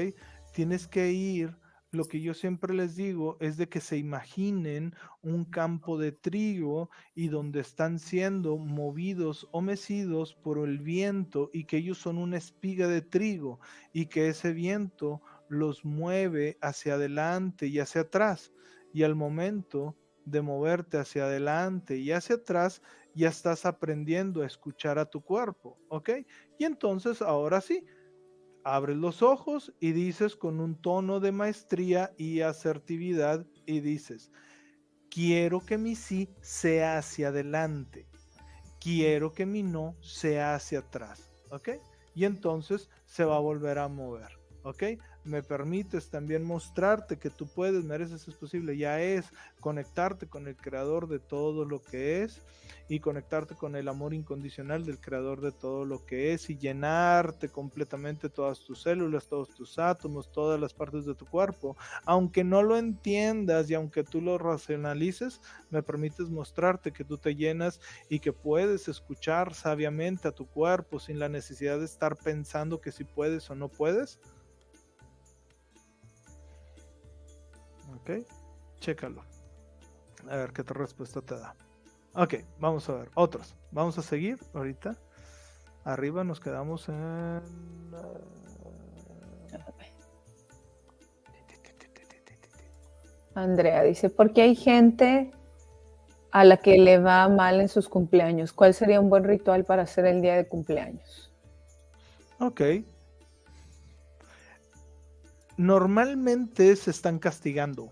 Tienes 0.54 0.88
que 0.88 1.12
ir 1.12 1.58
lo 1.96 2.08
que 2.08 2.22
yo 2.22 2.34
siempre 2.34 2.74
les 2.74 2.96
digo 2.96 3.38
es 3.40 3.58
de 3.58 3.68
que 3.68 3.82
se 3.82 3.98
imaginen 3.98 4.94
un 5.22 5.46
campo 5.46 5.98
de 5.98 6.12
trigo 6.12 6.90
y 7.14 7.30
donde 7.30 7.62
están 7.62 8.00
siendo 8.00 8.58
movidos 8.58 9.48
o 9.52 9.62
mecidos 9.62 10.36
por 10.36 10.58
el 10.60 10.80
viento 10.80 11.50
y 11.54 11.66
que 11.66 11.78
ellos 11.78 11.98
son 11.98 12.18
una 12.18 12.38
espiga 12.38 12.88
de 12.88 13.02
trigo 13.02 13.60
y 13.94 14.08
que 14.08 14.30
ese 14.30 14.54
viento 14.54 15.22
los 15.50 15.86
mueve 15.86 16.58
hacia 16.62 16.96
adelante 16.96 17.68
y 17.68 17.80
hacia 17.80 18.02
atrás. 18.02 18.52
Y 18.94 19.04
al 19.04 19.16
momento 19.16 19.96
de 20.26 20.42
moverte 20.42 20.98
hacia 20.98 21.26
adelante 21.26 21.98
y 21.98 22.12
hacia 22.12 22.36
atrás, 22.38 22.82
ya 23.14 23.30
estás 23.30 23.66
aprendiendo 23.66 24.42
a 24.42 24.46
escuchar 24.46 25.00
a 25.00 25.06
tu 25.06 25.22
cuerpo, 25.22 25.80
¿ok? 25.88 26.10
Y 26.58 26.66
entonces 26.66 27.22
ahora 27.22 27.62
sí, 27.62 27.86
abres 28.66 28.98
los 28.98 29.22
ojos 29.22 29.72
y 29.80 29.92
dices 29.92 30.36
con 30.36 30.60
un 30.60 30.76
tono 30.82 31.20
de 31.20 31.32
maestría 31.32 32.12
y 32.18 32.42
asertividad 32.42 33.46
y 33.68 33.80
dices, 33.80 34.32
quiero 35.10 35.60
que 35.60 35.78
mi 35.78 35.96
sí 35.96 36.30
sea 36.42 36.98
hacia 36.98 37.28
adelante, 37.28 38.08
quiero 38.82 39.32
que 39.34 39.46
mi 39.46 39.62
no 39.62 39.96
sea 40.02 40.56
hacia 40.56 40.80
atrás, 40.80 41.32
¿ok? 41.52 41.70
Y 42.16 42.26
entonces 42.26 42.90
se 43.06 43.24
va 43.24 43.38
a 43.38 43.40
volver 43.40 43.78
a 43.78 43.88
mover, 43.88 44.32
¿ok? 44.64 44.84
Me 45.26 45.42
permites 45.42 46.10
también 46.10 46.44
mostrarte 46.44 47.18
que 47.18 47.30
tú 47.30 47.48
puedes, 47.48 47.84
mereces, 47.84 48.28
es 48.28 48.36
posible, 48.36 48.78
ya 48.78 49.02
es 49.02 49.26
conectarte 49.60 50.28
con 50.28 50.48
el 50.48 50.56
creador 50.56 51.08
de 51.08 51.20
todo 51.20 51.66
lo 51.66 51.82
que 51.82 52.24
es 52.24 52.42
y 52.88 53.00
conectarte 53.00 53.56
con 53.56 53.76
el 53.76 53.88
amor 53.88 54.14
incondicional 54.14 54.86
del 54.86 55.00
creador 55.00 55.42
de 55.42 55.52
todo 55.52 55.86
lo 55.86 56.06
que 56.06 56.34
es 56.34 56.50
y 56.52 56.58
llenarte 56.58 57.50
completamente 57.50 58.30
todas 58.30 58.60
tus 58.60 58.84
células, 58.84 59.28
todos 59.28 59.50
tus 59.50 59.80
átomos, 59.80 60.32
todas 60.32 60.60
las 60.60 60.74
partes 60.74 61.06
de 61.06 61.16
tu 61.16 61.26
cuerpo. 61.26 61.76
Aunque 62.06 62.44
no 62.44 62.62
lo 62.62 62.78
entiendas 62.78 63.70
y 63.70 63.74
aunque 63.74 64.04
tú 64.04 64.22
lo 64.22 64.38
racionalices, 64.38 65.42
me 65.72 65.82
permites 65.82 66.30
mostrarte 66.30 66.92
que 66.92 67.04
tú 67.04 67.18
te 67.18 67.36
llenas 67.36 67.82
y 68.10 68.20
que 68.20 68.34
puedes 68.34 68.88
escuchar 68.88 69.56
sabiamente 69.56 70.28
a 70.28 70.32
tu 70.32 70.46
cuerpo 70.46 71.00
sin 71.00 71.18
la 71.18 71.30
necesidad 71.30 71.80
de 71.80 71.86
estar 71.86 72.16
pensando 72.16 72.82
que 72.82 72.92
si 72.92 73.04
puedes 73.04 73.50
o 73.50 73.56
no 73.56 73.70
puedes 73.70 74.20
Ok, 78.06 78.24
chécalo. 78.80 79.24
A 80.30 80.36
ver 80.36 80.54
qué 80.54 80.62
otra 80.62 80.80
respuesta 80.80 81.22
te 81.22 81.40
da. 81.40 81.56
Ok, 82.14 82.36
vamos 82.60 82.88
a 82.88 82.94
ver. 82.94 83.10
Otros. 83.16 83.56
Vamos 83.72 83.98
a 83.98 84.04
seguir 84.04 84.38
ahorita. 84.54 84.96
Arriba 85.84 86.24
nos 86.24 86.40
quedamos 86.40 86.88
en. 86.88 87.42
Andrea 93.34 93.82
dice, 93.84 94.10
¿por 94.10 94.34
qué 94.34 94.44
hay 94.44 94.56
gente 94.56 95.32
a 96.32 96.44
la 96.46 96.58
que 96.58 96.78
le 96.78 97.00
va 97.00 97.28
mal 97.28 97.60
en 97.60 97.68
sus 97.68 97.90
cumpleaños? 97.90 98.54
¿Cuál 98.54 98.76
sería 98.76 99.02
un 99.02 99.10
buen 99.10 99.24
ritual 99.24 99.66
para 99.66 99.82
hacer 99.82 100.06
el 100.06 100.22
día 100.22 100.36
de 100.36 100.48
cumpleaños? 100.48 101.34
Ok, 102.40 102.62
normalmente 105.58 106.76
se 106.76 106.92
están 106.92 107.20
castigando 107.20 107.92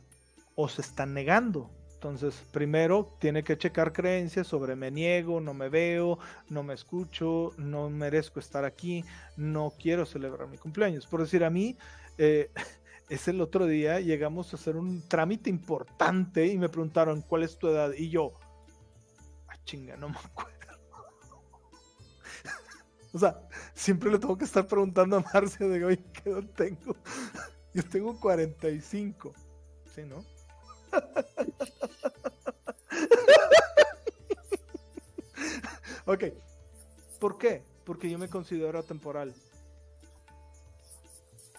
o 0.56 0.68
se 0.68 0.82
están 0.82 1.14
negando. 1.14 1.70
Entonces, 1.94 2.46
primero 2.52 3.16
tiene 3.20 3.46
que 3.46 3.58
checar 3.58 3.94
creencias 3.94 4.48
sobre 4.48 4.76
me 4.76 4.92
niego, 4.92 5.40
no 5.40 5.54
me 5.54 5.70
veo, 5.70 6.20
no 6.50 6.62
me 6.62 6.74
escucho, 6.74 7.54
no 7.58 7.90
merezco 7.90 8.42
estar 8.42 8.66
aquí, 8.66 9.06
no 9.38 9.72
quiero 9.80 10.06
celebrar 10.06 10.50
mi 10.50 10.58
cumpleaños. 10.58 11.08
Por 11.08 11.22
decir, 11.22 11.46
a 11.46 11.50
mí, 11.50 11.78
eh, 12.18 12.52
es 13.10 13.28
el 13.30 13.40
otro 13.40 13.66
día, 13.68 14.02
llegamos 14.02 14.52
a 14.52 14.58
hacer 14.58 14.76
un 14.76 15.08
trámite 15.08 15.50
importante 15.50 16.46
y 16.46 16.58
me 16.58 16.68
preguntaron, 16.68 17.22
¿cuál 17.22 17.44
es 17.44 17.58
tu 17.58 17.70
edad? 17.70 17.94
Y 17.98 18.10
yo, 18.10 18.34
ah, 19.48 19.56
chinga, 19.64 19.96
no 19.96 20.10
me 20.10 20.18
acuerdo. 20.18 20.52
o 23.14 23.18
sea, 23.20 23.48
siempre 23.74 24.12
le 24.12 24.20
tengo 24.20 24.38
que 24.38 24.44
estar 24.44 24.68
preguntando 24.68 25.16
a 25.16 25.24
Marcia 25.34 25.66
de, 25.68 25.86
hoy 25.86 25.98
¿qué 26.12 26.32
edad 26.32 26.44
tengo? 26.54 26.98
Yo 27.74 27.84
tengo 27.84 28.20
45. 28.20 29.34
¿Sí, 29.94 30.02
no? 30.04 30.24
ok. 36.06 36.24
¿Por 37.20 37.38
qué? 37.38 37.64
Porque 37.84 38.10
yo 38.10 38.18
me 38.18 38.30
considero 38.30 38.80
atemporal. 38.80 39.34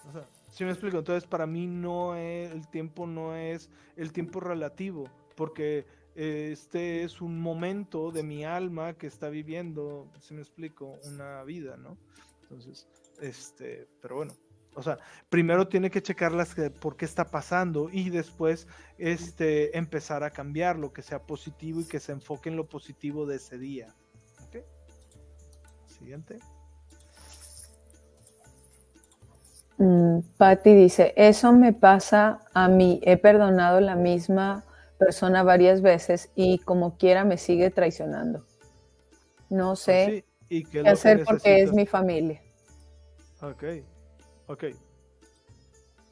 O 0.07 0.11
sea, 0.11 0.27
si 0.51 0.63
me 0.63 0.71
explico, 0.71 0.99
entonces 0.99 1.27
para 1.27 1.45
mí 1.45 1.67
no 1.67 2.15
es, 2.15 2.51
el 2.51 2.67
tiempo 2.69 3.07
no 3.07 3.35
es 3.35 3.69
el 3.97 4.13
tiempo 4.13 4.39
relativo, 4.39 5.09
porque 5.35 5.85
este 6.15 7.03
es 7.03 7.19
un 7.19 7.41
momento 7.41 8.11
de 8.11 8.23
mi 8.23 8.45
alma 8.45 8.93
que 8.93 9.07
está 9.07 9.29
viviendo, 9.29 10.09
si 10.21 10.33
me 10.33 10.41
explico, 10.41 10.95
una 11.03 11.43
vida, 11.43 11.75
¿no? 11.75 11.97
Entonces, 12.43 12.87
este, 13.19 13.87
pero 14.01 14.15
bueno, 14.15 14.33
o 14.75 14.83
sea, 14.83 14.99
primero 15.29 15.67
tiene 15.67 15.89
que 15.89 16.01
checar 16.01 16.31
las 16.31 16.55
por 16.79 16.97
qué 16.97 17.05
está 17.05 17.25
pasando 17.25 17.89
y 17.91 18.09
después 18.09 18.67
este, 18.97 19.77
empezar 19.77 20.23
a 20.23 20.31
cambiar 20.31 20.77
lo 20.77 20.91
que 20.93 21.01
sea 21.01 21.19
positivo 21.19 21.81
y 21.81 21.85
que 21.85 21.99
se 21.99 22.11
enfoque 22.11 22.49
en 22.49 22.57
lo 22.57 22.65
positivo 22.65 23.25
de 23.25 23.37
ese 23.37 23.57
día. 23.57 23.95
Siguiente. 25.87 26.39
Mm, 29.77 30.19
Patty 30.37 30.73
dice, 30.73 31.13
eso 31.15 31.53
me 31.53 31.73
pasa 31.73 32.41
a 32.53 32.67
mí, 32.67 32.99
he 33.03 33.17
perdonado 33.17 33.79
la 33.79 33.95
misma 33.95 34.65
persona 34.97 35.43
varias 35.43 35.81
veces 35.81 36.31
y 36.35 36.59
como 36.59 36.97
quiera 36.97 37.23
me 37.23 37.37
sigue 37.37 37.71
traicionando. 37.71 38.45
No 39.49 39.69
pues 39.69 39.79
sé 39.79 40.25
qué, 40.49 40.83
hacer 40.85 41.23
porque 41.23 41.61
es 41.61 41.73
mi 41.73 41.85
familia. 41.85 42.41
Ok. 43.41 43.63
Ok. 44.47 44.65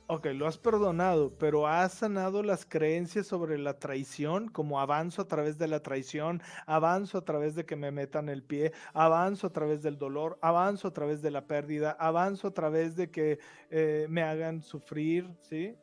Ok, 0.08 0.26
lo 0.34 0.48
has 0.48 0.58
perdonado, 0.58 1.32
pero 1.38 1.66
has 1.66 1.94
sanado 1.94 2.44
las 2.44 2.66
creencias 2.66 3.26
sobre 3.26 3.58
la 3.58 3.80
traición, 3.80 4.50
como 4.50 4.82
avanzo 4.82 5.22
a 5.22 5.28
través 5.28 5.58
de 5.58 5.68
la 5.68 5.82
traición, 5.82 6.42
avanzo 6.66 7.18
a 7.20 7.26
través 7.26 7.56
de 7.56 7.66
que 7.66 7.78
me 7.78 7.90
metan 7.90 8.28
el 8.28 8.44
pie, 8.44 8.74
avanzo 8.94 9.48
a 9.48 9.50
través 9.52 9.82
del 9.82 9.98
dolor, 9.98 10.38
avanzo 10.42 10.90
a 10.90 10.94
través 10.94 11.22
de 11.22 11.32
la 11.32 11.48
pérdida, 11.48 11.92
avanzo 11.92 12.50
a 12.50 12.54
través 12.54 12.98
de 12.98 13.10
que 13.10 13.40
eh, 13.70 14.06
me 14.10 14.24
hagan 14.24 14.62
sufrir, 14.62 15.34
¿sí? 15.42 15.76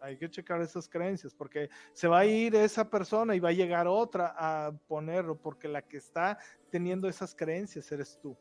Hay 0.00 0.18
que 0.18 0.28
checar 0.28 0.60
esas 0.60 0.88
creencias 0.88 1.32
porque 1.32 1.70
se 1.92 2.08
va 2.08 2.20
a 2.20 2.26
ir 2.26 2.54
esa 2.56 2.90
persona 2.90 3.34
y 3.36 3.40
va 3.40 3.50
a 3.50 3.52
llegar 3.52 3.86
otra 3.86 4.34
a 4.36 4.72
ponerlo 4.88 5.38
porque 5.40 5.68
la 5.68 5.82
que 5.82 5.98
está 5.98 6.36
teniendo 6.68 7.08
esas 7.08 7.34
creencias 7.34 7.90
eres 7.92 8.18
tú. 8.20 8.36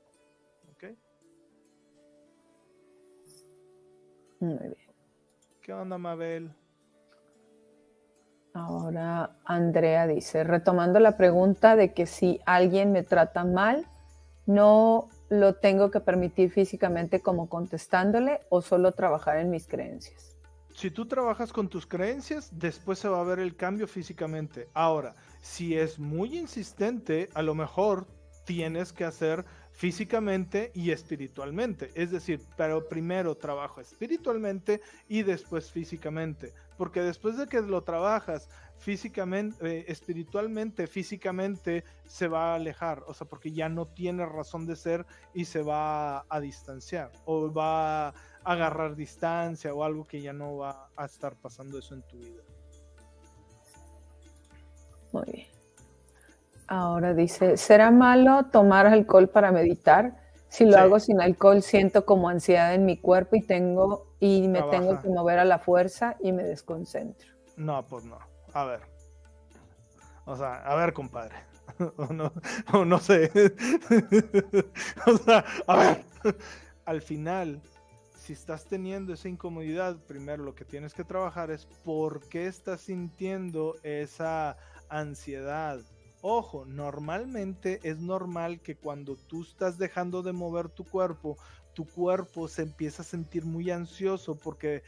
Muy 4.46 4.58
bien. 4.60 4.96
¿Qué 5.62 5.74
onda, 5.74 5.98
Mabel? 5.98 6.54
Ahora 8.54 9.36
Andrea 9.44 10.08
dice, 10.08 10.44
retomando 10.44 11.00
la 11.00 11.18
pregunta 11.18 11.76
de 11.76 11.94
que 11.94 12.06
si 12.06 12.40
alguien 12.46 12.92
me 12.92 13.04
trata 13.04 13.44
mal, 13.44 13.86
no 14.46 15.10
lo 15.30 15.56
tengo 15.56 15.92
que 15.92 16.00
permitir 16.00 16.52
físicamente 16.52 17.22
como 17.22 17.50
contestándole 17.50 18.42
o 18.50 18.62
solo 18.62 18.94
trabajar 18.94 19.40
en 19.40 19.50
mis 19.50 19.68
creencias. 19.68 20.38
Si 20.76 20.92
tú 20.92 21.06
trabajas 21.08 21.52
con 21.52 21.68
tus 21.68 21.88
creencias, 21.88 22.50
después 22.52 23.00
se 23.00 23.10
va 23.10 23.20
a 23.20 23.24
ver 23.24 23.40
el 23.40 23.56
cambio 23.56 23.88
físicamente. 23.88 24.70
Ahora, 24.74 25.16
si 25.42 25.78
es 25.78 26.00
muy 26.00 26.38
insistente, 26.38 27.30
a 27.34 27.42
lo 27.42 27.56
mejor 27.56 28.08
tienes 28.46 28.94
que 28.94 29.06
hacer 29.06 29.46
físicamente 29.76 30.72
y 30.74 30.92
espiritualmente. 30.92 31.92
Es 31.96 32.12
decir, 32.12 32.42
pero 32.56 32.88
primero 32.88 33.36
trabajo 33.36 33.82
espiritualmente 33.82 34.82
y 35.10 35.24
después 35.24 35.70
físicamente. 35.70 36.54
Porque 36.78 37.02
después 37.02 37.38
de 37.38 37.48
que 37.48 37.62
lo 37.62 37.84
trabajas 37.84 38.50
físicamente, 38.78 39.80
eh, 39.80 39.86
espiritualmente, 39.90 40.88
físicamente 40.88 41.84
se 42.08 42.30
va 42.30 42.54
a 42.54 42.56
alejar. 42.56 43.04
O 43.08 43.14
sea, 43.14 43.28
porque 43.28 43.52
ya 43.52 43.68
no 43.68 43.86
tiene 43.88 44.26
razón 44.26 44.66
de 44.66 44.78
ser 44.78 45.06
y 45.34 45.44
se 45.44 45.62
va 45.62 46.26
a, 46.30 46.40
distanciar. 46.40 47.12
O 47.26 47.52
va 47.52 48.08
a 48.08 48.14
agarrar 48.46 48.96
distancia 48.96 49.74
o 49.74 49.84
algo 49.84 50.06
que 50.06 50.22
ya 50.22 50.32
no 50.32 50.58
va 50.58 50.90
a 50.96 51.06
estar 51.06 51.36
pasando 51.36 51.80
eso 51.80 51.96
en 51.96 52.02
tu 52.04 52.18
vida. 52.18 52.44
Muy 55.12 55.24
bien. 55.32 55.55
Ahora 56.68 57.14
dice, 57.14 57.58
¿será 57.58 57.92
malo 57.92 58.46
tomar 58.52 58.88
alcohol 58.88 59.30
para 59.30 59.52
meditar? 59.52 60.16
Si 60.48 60.66
lo 60.66 60.78
hago 60.78 61.00
sin 61.00 61.22
alcohol, 61.22 61.62
siento 61.62 62.06
como 62.06 62.30
ansiedad 62.30 62.74
en 62.74 62.86
mi 62.86 62.98
cuerpo 62.98 63.36
y 63.36 63.42
tengo 63.42 64.08
y 64.20 64.48
me 64.48 64.62
tengo 64.64 65.02
que 65.02 65.10
mover 65.10 65.40
a 65.40 65.46
la 65.46 65.60
fuerza 65.60 66.16
y 66.22 66.32
me 66.32 66.44
desconcentro. 66.44 67.28
No, 67.58 67.86
pues 67.86 68.06
no. 68.06 68.18
A 68.54 68.64
ver. 68.64 68.80
O 70.26 70.36
sea, 70.36 70.56
a 70.56 70.76
ver, 70.76 70.94
compadre. 70.94 71.36
o, 71.98 72.06
no, 72.14 72.32
no 72.86 73.00
sé. 73.00 73.32
o 75.06 75.18
sea, 75.18 75.46
a 75.68 75.78
ver. 75.78 76.06
Al 76.86 77.02
final, 77.02 77.62
si 78.18 78.34
estás 78.34 78.66
teniendo 78.66 79.14
esa 79.14 79.28
incomodidad, 79.28 79.98
primero 80.08 80.44
lo 80.44 80.56
que 80.56 80.66
tienes 80.66 80.94
que 80.94 81.04
trabajar 81.04 81.52
es 81.52 81.66
por 81.84 82.28
qué 82.30 82.48
estás 82.48 82.82
sintiendo 82.82 83.76
esa 83.84 84.58
ansiedad 84.90 85.82
Ojo, 86.28 86.66
normalmente 86.66 87.80
es 87.84 88.00
normal 88.00 88.60
que 88.60 88.76
cuando 88.76 89.16
tú 89.16 89.44
estás 89.44 89.78
dejando 89.78 90.24
de 90.24 90.34
mover 90.34 90.70
tu 90.70 90.84
cuerpo, 90.84 91.38
tu 91.76 91.86
cuerpo 91.86 92.48
se 92.48 92.64
empieza 92.64 93.04
a 93.04 93.06
sentir 93.06 93.46
muy 93.46 93.70
ansioso 93.70 94.36
porque 94.36 94.82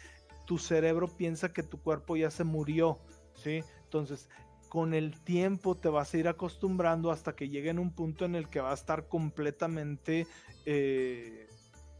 tu 0.47 0.57
cerebro 0.57 1.07
piensa 1.07 1.53
que 1.53 1.61
tu 1.61 1.79
cuerpo 1.79 2.15
ya 2.15 2.31
se 2.31 2.43
murió, 2.43 2.97
¿sí? 3.35 3.63
Entonces, 3.83 4.29
con 4.67 4.95
el 4.95 5.21
tiempo 5.23 5.75
te 5.75 5.89
vas 5.89 6.11
a 6.11 6.17
ir 6.17 6.27
acostumbrando 6.27 7.11
hasta 7.11 7.35
que 7.35 7.49
llegue 7.49 7.69
en 7.69 7.77
un 7.77 7.93
punto 7.93 8.25
en 8.25 8.33
el 8.33 8.49
que 8.49 8.59
va 8.59 8.71
a 8.71 8.73
estar 8.73 9.07
completamente 9.07 10.25
eh, 10.65 11.47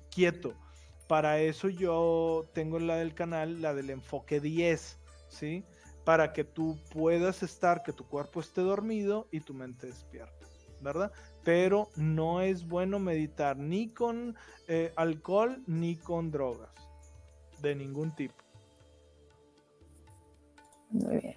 quieto. 0.10 0.56
Para 1.08 1.42
eso 1.42 1.70
yo 1.70 2.50
tengo 2.56 2.80
la 2.80 2.96
del 2.96 3.14
canal, 3.14 3.62
la 3.62 3.76
del 3.76 3.92
enfoque 3.92 4.40
10, 4.40 4.98
¿sí? 5.30 5.64
Para 6.08 6.32
que 6.32 6.46
tú 6.46 6.78
puedas 6.94 7.44
estar, 7.44 7.84
que 7.84 7.92
tu 7.92 8.08
cuerpo 8.08 8.40
esté 8.40 8.62
dormido 8.62 9.28
y 9.30 9.42
tu 9.42 9.54
mente 9.54 9.88
despierta, 9.88 10.48
¿verdad? 10.80 11.12
Pero 11.44 11.90
no 11.98 12.40
es 12.40 12.66
bueno 12.66 12.98
meditar 12.98 13.58
ni 13.58 13.90
con 13.90 14.38
eh, 14.70 14.94
alcohol 14.96 15.62
ni 15.68 15.98
con 15.98 16.32
drogas, 16.32 16.70
de 17.62 17.76
ningún 17.76 18.16
tipo. 18.16 18.42
Muy 20.92 21.18
bien. 21.18 21.36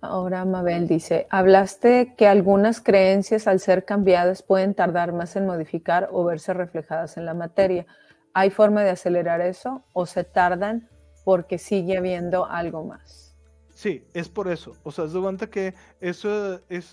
Ahora 0.00 0.44
Mabel 0.44 0.86
dice, 0.86 1.26
hablaste 1.28 2.14
que 2.16 2.28
algunas 2.28 2.80
creencias 2.80 3.48
al 3.48 3.58
ser 3.58 3.84
cambiadas 3.84 4.44
pueden 4.44 4.74
tardar 4.74 5.12
más 5.12 5.34
en 5.34 5.44
modificar 5.44 6.08
o 6.12 6.22
verse 6.22 6.54
reflejadas 6.54 7.16
en 7.16 7.24
la 7.24 7.34
materia. 7.34 7.84
¿Hay 8.32 8.50
forma 8.50 8.84
de 8.84 8.90
acelerar 8.90 9.40
eso 9.40 9.82
o 9.92 10.06
se 10.06 10.22
tardan 10.22 10.88
porque 11.24 11.58
sigue 11.58 11.96
habiendo 11.96 12.46
algo 12.46 12.84
más. 12.84 13.34
Sí, 13.74 14.04
es 14.12 14.28
por 14.28 14.48
eso. 14.48 14.76
O 14.82 14.92
sea, 14.92 15.08
se 15.08 15.18
cuenta 15.18 15.48
que 15.48 15.74
eso 16.00 16.60
es 16.68 16.92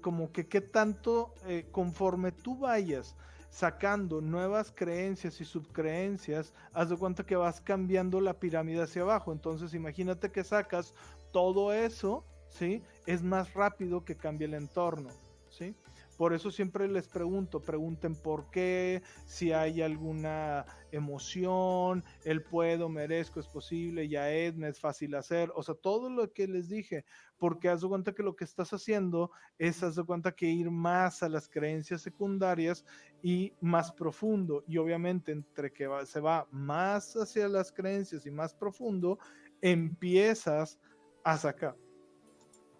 como 0.00 0.30
que 0.30 0.46
qué 0.46 0.60
tanto, 0.60 1.34
eh, 1.46 1.66
conforme 1.72 2.30
tú 2.30 2.58
vayas 2.58 3.16
sacando 3.50 4.20
nuevas 4.20 4.70
creencias 4.72 5.40
y 5.40 5.44
subcreencias, 5.44 6.52
haz 6.72 6.90
de 6.90 6.96
cuenta 6.96 7.24
que 7.24 7.34
vas 7.34 7.60
cambiando 7.60 8.20
la 8.20 8.34
pirámide 8.34 8.82
hacia 8.82 9.02
abajo. 9.02 9.32
Entonces, 9.32 9.74
imagínate 9.74 10.30
que 10.30 10.44
sacas 10.44 10.94
todo 11.32 11.72
eso, 11.72 12.24
¿sí? 12.50 12.82
Es 13.06 13.22
más 13.22 13.54
rápido 13.54 14.04
que 14.04 14.16
cambie 14.16 14.46
el 14.46 14.54
entorno, 14.54 15.10
¿sí? 15.50 15.74
Por 16.18 16.34
eso 16.34 16.50
siempre 16.50 16.88
les 16.88 17.06
pregunto, 17.06 17.62
pregunten 17.62 18.16
por 18.16 18.50
qué, 18.50 19.02
si 19.24 19.52
hay 19.52 19.82
alguna 19.82 20.66
emoción, 20.90 22.02
el 22.24 22.42
puedo, 22.42 22.88
merezco, 22.88 23.38
es 23.38 23.46
posible, 23.46 24.08
ya 24.08 24.28
es, 24.32 24.56
me 24.56 24.68
es 24.68 24.80
fácil 24.80 25.14
hacer, 25.14 25.52
o 25.54 25.62
sea, 25.62 25.76
todo 25.76 26.10
lo 26.10 26.32
que 26.32 26.48
les 26.48 26.68
dije, 26.68 27.04
porque 27.38 27.68
haz 27.68 27.82
de 27.82 27.88
cuenta 27.88 28.12
que 28.12 28.24
lo 28.24 28.34
que 28.34 28.42
estás 28.42 28.72
haciendo 28.72 29.30
es, 29.58 29.84
haz 29.84 29.94
de 29.94 30.02
cuenta 30.02 30.32
que 30.32 30.46
ir 30.46 30.72
más 30.72 31.22
a 31.22 31.28
las 31.28 31.48
creencias 31.48 32.02
secundarias 32.02 32.84
y 33.22 33.52
más 33.60 33.92
profundo, 33.92 34.64
y 34.66 34.76
obviamente 34.78 35.30
entre 35.30 35.72
que 35.72 35.88
se 36.04 36.18
va 36.18 36.48
más 36.50 37.14
hacia 37.14 37.46
las 37.46 37.70
creencias 37.70 38.26
y 38.26 38.32
más 38.32 38.52
profundo, 38.52 39.20
empiezas 39.60 40.80
a 41.22 41.36
sacar. 41.38 41.76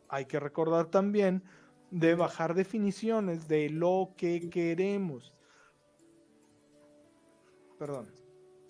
Hay 0.09 0.25
que 0.25 0.41
recordar 0.41 0.87
también 0.87 1.45
de 1.91 2.15
bajar 2.15 2.55
definiciones 2.55 3.49
de 3.49 3.71
lo 3.71 4.15
que 4.17 4.51
queremos. 4.51 5.33
Perdón, 7.79 8.11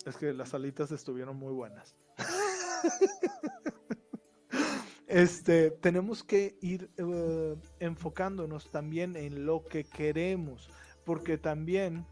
es 0.05 0.15
que 0.17 0.33
las 0.33 0.53
alitas 0.53 0.91
estuvieron 0.91 1.37
muy 1.37 1.53
buenas. 1.53 1.95
este, 5.07 5.71
tenemos 5.71 6.23
que 6.23 6.57
ir 6.61 6.89
eh, 6.97 7.55
enfocándonos 7.79 8.69
también 8.69 9.15
en 9.15 9.45
lo 9.45 9.65
que 9.65 9.83
queremos, 9.83 10.69
porque 11.05 11.37
también 11.37 12.05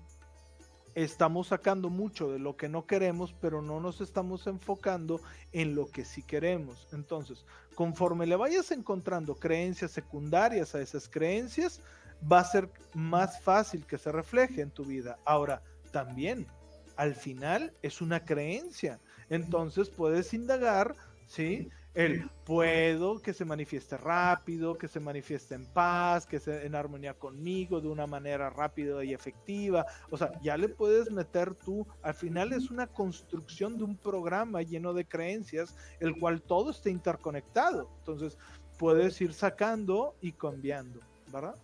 estamos 1.04 1.50
sacando 1.50 1.92
mucho 1.92 2.32
de 2.32 2.40
lo 2.40 2.58
que 2.58 2.70
no 2.70 2.88
queremos, 2.88 3.32
pero 3.40 3.62
no 3.62 3.80
nos 3.80 4.02
estamos 4.02 4.48
enfocando 4.48 5.22
en 5.52 5.76
lo 5.76 5.92
que 5.92 6.04
sí 6.04 6.24
queremos. 6.24 6.88
Entonces, 6.92 7.46
conforme 7.76 8.26
le 8.26 8.36
vayas 8.36 8.72
encontrando 8.72 9.36
creencias 9.36 9.92
secundarias 9.92 10.74
a 10.74 10.82
esas 10.82 11.08
creencias, 11.08 11.82
va 12.20 12.40
a 12.40 12.46
ser 12.46 12.72
más 12.96 13.40
fácil 13.42 13.86
que 13.86 14.00
se 14.00 14.12
refleje 14.12 14.62
en 14.62 14.72
tu 14.72 14.84
vida. 14.84 15.20
Ahora, 15.24 15.62
también, 15.92 16.48
al 16.96 17.14
final 17.14 17.74
es 17.84 18.02
una 18.02 18.26
creencia. 18.26 19.00
Entonces 19.30 19.90
puedes 19.90 20.34
indagar, 20.34 20.96
¿sí? 21.28 21.70
El 21.98 22.30
puedo, 22.46 23.20
que 23.24 23.34
se 23.34 23.44
manifieste 23.44 23.98
rápido, 23.98 24.78
que 24.78 24.88
se 24.88 25.00
manifieste 25.00 25.56
en 25.56 25.66
paz, 25.66 26.28
que 26.28 26.40
se 26.40 26.64
en 26.64 26.76
armonía 26.76 27.16
conmigo 27.16 27.82
de 27.82 27.88
una 27.88 28.06
manera 28.06 28.52
rápida 28.52 29.04
y 29.04 29.16
efectiva. 29.16 29.84
O 30.12 30.18
sea, 30.18 30.32
ya 30.44 30.58
le 30.58 30.70
puedes 30.70 31.10
meter 31.10 31.56
tú, 31.56 31.88
al 32.04 32.14
final 32.14 32.54
es 32.54 32.70
una 32.70 32.86
construcción 32.86 33.80
de 33.80 33.84
un 33.84 33.98
programa 33.98 34.62
lleno 34.62 34.94
de 34.94 35.06
creencias, 35.06 35.76
el 36.00 36.20
cual 36.20 36.44
todo 36.44 36.70
está 36.70 36.92
interconectado. 36.92 37.90
Entonces, 37.98 38.38
puedes 38.78 39.20
ir 39.20 39.34
sacando 39.34 40.14
y 40.22 40.34
cambiando, 40.34 41.00
¿verdad? 41.34 41.56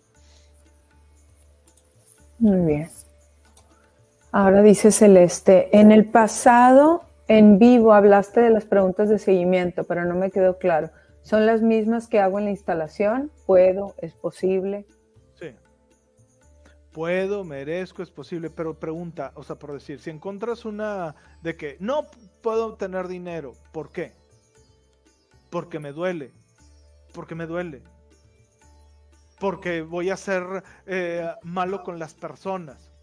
Muy 2.40 2.66
bien. 2.66 2.90
Ahora 4.32 4.62
dice 4.62 4.90
Celeste, 4.90 5.68
en 5.78 5.92
el 5.92 6.06
pasado 6.06 7.04
en 7.28 7.58
vivo 7.58 7.92
hablaste 7.92 8.40
de 8.40 8.50
las 8.50 8.64
preguntas 8.64 9.08
de 9.08 9.18
seguimiento, 9.18 9.84
pero 9.84 10.04
no 10.04 10.14
me 10.14 10.30
quedó 10.30 10.58
claro. 10.58 10.90
¿Son 11.22 11.46
las 11.46 11.62
mismas 11.62 12.06
que 12.06 12.20
hago 12.20 12.38
en 12.38 12.44
la 12.44 12.50
instalación? 12.50 13.30
¿Puedo? 13.46 13.94
¿Es 13.98 14.14
posible? 14.14 14.86
Sí. 15.34 15.54
Puedo, 16.92 17.44
merezco, 17.44 18.02
es 18.02 18.10
posible, 18.10 18.50
pero 18.50 18.78
pregunta, 18.78 19.32
o 19.34 19.42
sea, 19.42 19.56
por 19.56 19.72
decir, 19.72 20.00
si 20.00 20.10
encuentras 20.10 20.66
una 20.66 21.14
de 21.42 21.56
que 21.56 21.76
no 21.80 22.06
puedo 22.42 22.74
tener 22.74 23.08
dinero, 23.08 23.52
¿por 23.72 23.90
qué? 23.90 24.12
Porque 25.48 25.78
me 25.78 25.92
duele, 25.92 26.30
porque 27.14 27.34
me 27.34 27.46
duele, 27.46 27.82
porque 29.40 29.80
voy 29.80 30.10
a 30.10 30.16
ser 30.16 30.62
eh, 30.86 31.26
malo 31.42 31.82
con 31.82 31.98
las 31.98 32.12
personas, 32.12 32.93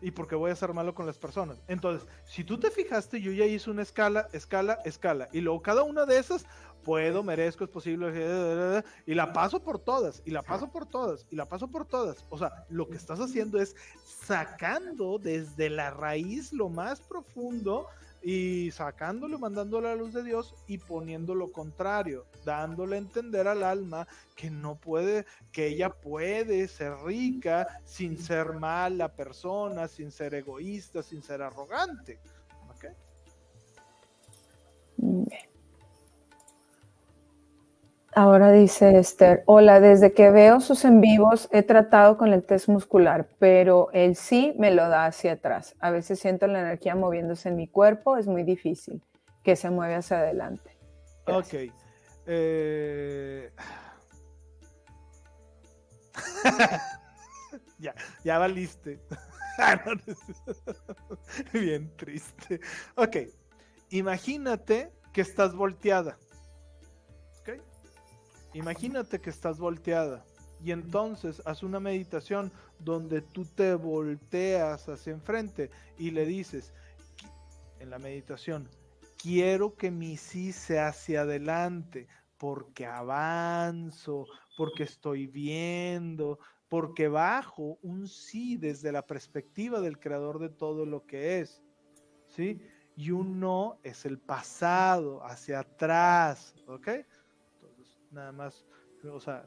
y 0.00 0.10
porque 0.10 0.34
voy 0.34 0.50
a 0.50 0.56
ser 0.56 0.72
malo 0.72 0.94
con 0.94 1.06
las 1.06 1.18
personas. 1.18 1.62
Entonces, 1.68 2.06
si 2.24 2.44
tú 2.44 2.58
te 2.58 2.70
fijaste, 2.70 3.20
yo 3.20 3.32
ya 3.32 3.46
hice 3.46 3.70
una 3.70 3.82
escala, 3.82 4.28
escala, 4.32 4.78
escala, 4.84 5.28
y 5.32 5.40
luego 5.40 5.62
cada 5.62 5.82
una 5.82 6.04
de 6.04 6.18
esas, 6.18 6.46
puedo, 6.82 7.22
merezco, 7.22 7.64
es 7.64 7.70
posible, 7.70 8.82
y 9.06 9.14
la 9.14 9.32
paso 9.32 9.62
por 9.62 9.78
todas, 9.78 10.22
y 10.24 10.30
la 10.30 10.42
paso 10.42 10.70
por 10.70 10.86
todas, 10.86 11.26
y 11.30 11.36
la 11.36 11.46
paso 11.48 11.68
por 11.68 11.86
todas. 11.86 12.24
O 12.30 12.38
sea, 12.38 12.64
lo 12.68 12.88
que 12.88 12.96
estás 12.96 13.20
haciendo 13.20 13.60
es 13.60 13.74
sacando 14.04 15.18
desde 15.18 15.70
la 15.70 15.90
raíz 15.90 16.52
lo 16.52 16.68
más 16.68 17.00
profundo 17.00 17.86
y 18.22 18.70
sacándolo, 18.72 19.38
mandándolo 19.38 19.88
a 19.88 19.90
la 19.92 19.96
luz 19.96 20.12
de 20.12 20.22
Dios 20.22 20.54
y 20.66 20.78
poniendo 20.78 21.34
lo 21.34 21.52
contrario, 21.52 22.26
dándole 22.44 22.96
a 22.96 22.98
entender 22.98 23.46
al 23.46 23.62
alma 23.62 24.06
que 24.34 24.50
no 24.50 24.76
puede, 24.76 25.26
que 25.52 25.68
ella 25.68 25.90
puede 25.90 26.68
ser 26.68 26.94
rica 27.04 27.66
sin 27.84 28.18
ser 28.18 28.54
mala 28.54 29.12
persona, 29.14 29.88
sin 29.88 30.10
ser 30.10 30.34
egoísta, 30.34 31.02
sin 31.02 31.22
ser 31.22 31.42
arrogante. 31.42 32.18
Ahora 38.18 38.50
dice 38.50 38.98
Esther, 38.98 39.42
hola, 39.44 39.78
desde 39.78 40.14
que 40.14 40.30
veo 40.30 40.60
sus 40.60 40.86
en 40.86 41.02
vivos 41.02 41.50
he 41.52 41.62
tratado 41.62 42.16
con 42.16 42.32
el 42.32 42.42
test 42.42 42.66
muscular, 42.66 43.28
pero 43.38 43.90
el 43.92 44.16
sí 44.16 44.54
me 44.58 44.70
lo 44.70 44.88
da 44.88 45.04
hacia 45.04 45.32
atrás. 45.32 45.76
A 45.80 45.90
veces 45.90 46.18
siento 46.18 46.46
la 46.46 46.60
energía 46.60 46.94
moviéndose 46.94 47.50
en 47.50 47.56
mi 47.56 47.68
cuerpo, 47.68 48.16
es 48.16 48.26
muy 48.26 48.42
difícil 48.42 49.02
que 49.42 49.54
se 49.54 49.68
mueva 49.68 49.98
hacia 49.98 50.20
adelante. 50.20 50.78
Ok. 51.26 51.70
Eh, 52.24 53.52
ya, 57.78 57.94
ya 58.24 58.38
valiste. 58.38 58.98
Bien 61.52 61.94
triste. 61.98 62.60
Ok, 62.94 63.16
imagínate 63.90 64.90
que 65.12 65.20
estás 65.20 65.54
volteada. 65.54 66.16
Imagínate 68.56 69.20
que 69.20 69.28
estás 69.28 69.58
volteada 69.58 70.24
y 70.64 70.70
entonces 70.70 71.42
haz 71.44 71.62
una 71.62 71.78
meditación 71.78 72.50
donde 72.78 73.20
tú 73.20 73.44
te 73.44 73.74
volteas 73.74 74.88
hacia 74.88 75.12
enfrente 75.12 75.70
y 75.98 76.10
le 76.10 76.24
dices 76.24 76.72
en 77.80 77.90
la 77.90 77.98
meditación, 77.98 78.66
quiero 79.20 79.76
que 79.76 79.90
mi 79.90 80.16
sí 80.16 80.52
sea 80.52 80.88
hacia 80.88 81.20
adelante 81.20 82.08
porque 82.38 82.86
avanzo, 82.86 84.24
porque 84.56 84.84
estoy 84.84 85.26
viendo, 85.26 86.38
porque 86.70 87.08
bajo 87.08 87.78
un 87.82 88.08
sí 88.08 88.56
desde 88.56 88.90
la 88.90 89.06
perspectiva 89.06 89.82
del 89.82 90.00
creador 90.00 90.38
de 90.38 90.48
todo 90.48 90.86
lo 90.86 91.04
que 91.04 91.40
es. 91.40 91.62
¿Sí? 92.28 92.62
Y 92.96 93.10
un 93.10 93.38
no 93.38 93.78
es 93.82 94.06
el 94.06 94.18
pasado, 94.18 95.22
hacia 95.26 95.60
atrás, 95.60 96.54
¿ok? 96.66 96.88
Nada 98.16 98.32
más, 98.32 98.64
o 99.12 99.20
sea, 99.20 99.44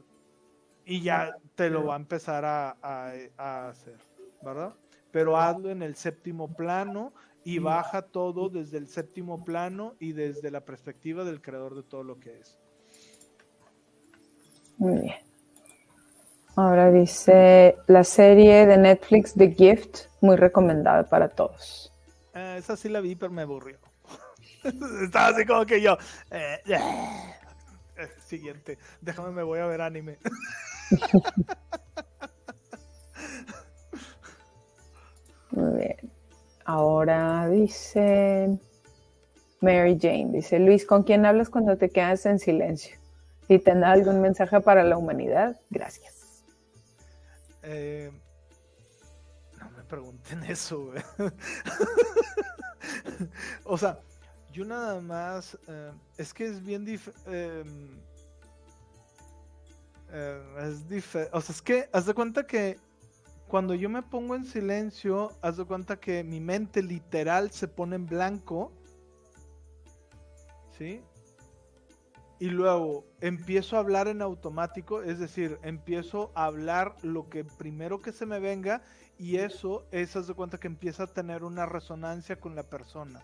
y 0.86 1.02
ya 1.02 1.36
te 1.56 1.68
lo 1.68 1.84
va 1.84 1.94
a 1.94 1.98
empezar 1.98 2.44
a, 2.44 3.68
hacer, 3.68 3.98
¿verdad? 4.42 4.74
Pero 5.10 5.36
hazlo 5.36 5.70
en 5.70 5.82
el 5.82 5.96
séptimo 5.96 6.54
plano 6.54 7.12
y 7.44 7.58
baja 7.58 8.02
todo 8.02 8.48
desde 8.48 8.78
el 8.78 8.88
séptimo 8.88 9.44
plano 9.44 9.94
y 9.98 10.12
desde 10.12 10.50
la 10.50 10.64
perspectiva 10.64 11.24
del 11.24 11.42
creador 11.42 11.74
de 11.74 11.82
todo 11.82 12.04
lo 12.04 12.18
que 12.18 12.38
es. 12.38 12.58
Muy 14.78 15.00
bien. 15.00 15.16
Ahora 16.56 16.90
dice 16.90 17.76
la 17.86 18.04
serie 18.04 18.66
de 18.66 18.76
Netflix 18.76 19.34
The 19.34 19.52
Gift, 19.52 20.06
muy 20.20 20.36
recomendada 20.36 21.04
para 21.04 21.28
todos. 21.28 21.92
Eh, 22.34 22.56
esa 22.58 22.76
sí 22.76 22.88
la 22.88 23.00
vi, 23.00 23.16
pero 23.16 23.32
me 23.32 23.42
aburrió. 23.42 23.78
Estaba 25.04 25.28
así 25.28 25.44
como 25.44 25.64
que 25.66 25.80
yo. 25.80 25.96
Eh, 26.30 26.58
siguiente. 28.26 28.78
Déjame, 29.00 29.30
me 29.30 29.42
voy 29.42 29.58
a 29.58 29.66
ver 29.66 29.80
anime. 29.80 30.18
Muy 35.50 35.78
bien. 35.78 36.12
Ahora 36.64 37.48
dice 37.48 38.58
Mary 39.60 39.98
Jane, 40.00 40.30
dice 40.32 40.58
Luis, 40.58 40.86
¿con 40.86 41.02
quién 41.02 41.26
hablas 41.26 41.50
cuando 41.50 41.76
te 41.76 41.90
quedas 41.90 42.24
en 42.26 42.38
silencio? 42.38 42.98
Si 43.48 43.58
tendrá 43.58 43.92
algún 43.92 44.20
mensaje 44.20 44.60
para 44.60 44.84
la 44.84 44.96
humanidad, 44.96 45.60
gracias. 45.70 46.44
Eh, 47.62 48.10
no 49.58 49.70
me 49.70 49.82
pregunten 49.82 50.44
eso, 50.44 50.92
o 53.64 53.76
sea, 53.76 53.98
yo 54.52 54.64
nada 54.64 55.00
más, 55.00 55.58
eh, 55.68 55.92
es 56.16 56.34
que 56.34 56.46
es 56.46 56.62
bien 56.62 56.84
diferente. 56.84 57.60
Em, 57.60 58.00
eh, 60.12 60.42
es 60.62 60.88
diferente. 60.88 61.36
O 61.36 61.40
sea, 61.40 61.54
es 61.54 61.62
que 61.62 61.88
haz 61.92 62.06
de 62.06 62.14
cuenta 62.14 62.46
que 62.46 62.78
cuando 63.48 63.74
yo 63.74 63.88
me 63.88 64.02
pongo 64.02 64.34
en 64.34 64.44
silencio, 64.44 65.36
haz 65.42 65.56
de 65.56 65.64
cuenta 65.64 65.98
que 65.98 66.24
mi 66.24 66.40
mente 66.40 66.82
literal 66.82 67.50
se 67.50 67.68
pone 67.68 67.96
en 67.96 68.06
blanco. 68.06 68.72
¿Sí? 70.76 71.02
Y 72.38 72.46
luego 72.46 73.04
empiezo 73.20 73.76
a 73.76 73.80
hablar 73.80 74.08
en 74.08 74.22
automático, 74.22 75.02
es 75.02 75.18
decir, 75.18 75.58
empiezo 75.62 76.32
a 76.34 76.46
hablar 76.46 76.96
lo 77.02 77.28
que 77.28 77.44
primero 77.44 78.00
que 78.00 78.12
se 78.12 78.24
me 78.24 78.40
venga 78.40 78.82
y 79.18 79.36
eso 79.36 79.86
es, 79.90 80.16
haz 80.16 80.26
de 80.26 80.32
cuenta 80.32 80.56
que 80.56 80.66
empieza 80.66 81.02
a 81.02 81.06
tener 81.06 81.44
una 81.44 81.66
resonancia 81.66 82.40
con 82.40 82.54
la 82.54 82.62
persona. 82.62 83.22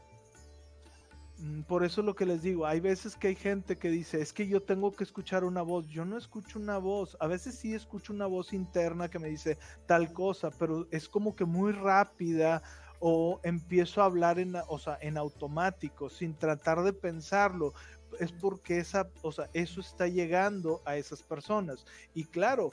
Mm, 1.38 1.62
por 1.62 1.84
eso 1.84 2.02
lo 2.02 2.14
que 2.14 2.24
les 2.26 2.42
digo, 2.42 2.66
hay 2.66 2.80
veces 2.80 3.16
que 3.16 3.28
hay 3.28 3.34
gente 3.34 3.76
que 3.76 3.90
dice, 3.90 4.20
es 4.20 4.32
que 4.32 4.46
yo 4.48 4.62
tengo 4.62 4.92
que 4.92 5.04
escuchar 5.04 5.44
una 5.44 5.62
voz, 5.62 5.86
yo 5.88 6.04
no 6.04 6.16
escucho 6.16 6.58
una 6.58 6.78
voz, 6.78 7.16
a 7.20 7.26
veces 7.26 7.58
sí 7.58 7.74
escucho 7.74 8.12
una 8.12 8.26
voz 8.26 8.52
interna 8.52 9.08
que 9.08 9.18
me 9.18 9.28
dice 9.28 9.58
tal 9.86 10.12
cosa, 10.12 10.50
pero 10.50 10.86
es 10.90 11.08
como 11.08 11.36
que 11.36 11.44
muy 11.44 11.72
rápida 11.72 12.62
o 13.00 13.40
empiezo 13.42 14.00
a 14.00 14.06
hablar 14.06 14.38
en, 14.38 14.54
o 14.68 14.78
sea, 14.78 14.98
en 15.02 15.18
automático, 15.18 16.08
sin 16.08 16.34
tratar 16.34 16.82
de 16.82 16.94
pensarlo, 16.94 17.74
es 18.18 18.32
porque 18.32 18.78
esa, 18.78 19.10
o 19.22 19.30
sea, 19.30 19.50
eso 19.52 19.80
está 19.80 20.08
llegando 20.08 20.80
a 20.86 20.96
esas 20.96 21.22
personas. 21.22 21.84
Y 22.14 22.24
claro, 22.24 22.72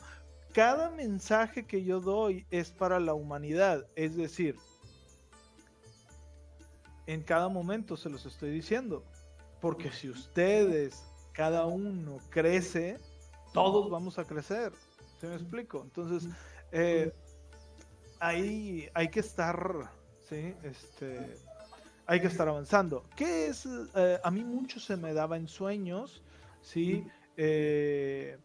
cada 0.53 0.90
mensaje 0.90 1.65
que 1.65 1.84
yo 1.84 1.99
doy 1.99 2.45
es 2.49 2.72
para 2.72 3.02
la 3.02 3.14
humanidad, 3.14 3.85
es 3.95 4.15
decir, 4.15 4.56
en 7.07 7.21
cada 7.23 7.49
momento 7.49 7.97
se 7.97 8.09
los 8.09 8.25
estoy 8.25 8.51
diciendo. 8.51 9.03
Porque 9.61 9.91
si 9.91 10.09
ustedes, 10.09 11.03
cada 11.31 11.65
uno 11.65 12.17
crece, 12.30 12.97
todos 13.53 13.89
vamos 13.89 14.19
a 14.19 14.25
crecer. 14.25 14.73
¿Se 15.19 15.27
me 15.27 15.35
explico? 15.35 15.81
Entonces, 15.84 16.30
eh, 16.71 17.11
ahí 18.19 18.89
hay 18.93 19.09
que 19.09 19.21
estar, 19.21 19.89
¿sí? 20.27 20.53
Este, 20.63 21.38
hay 22.05 22.19
que 22.19 22.27
estar 22.27 22.47
avanzando. 22.47 23.03
¿Qué 23.15 23.47
es? 23.47 23.67
Eh, 23.95 24.19
a 24.21 24.31
mí 24.31 24.43
mucho 24.43 24.80
se 24.80 24.97
me 24.97 25.13
daba 25.13 25.38
en 25.38 25.47
sueños, 25.47 26.23
¿sí? 26.61 27.05
Eh, 27.38 28.38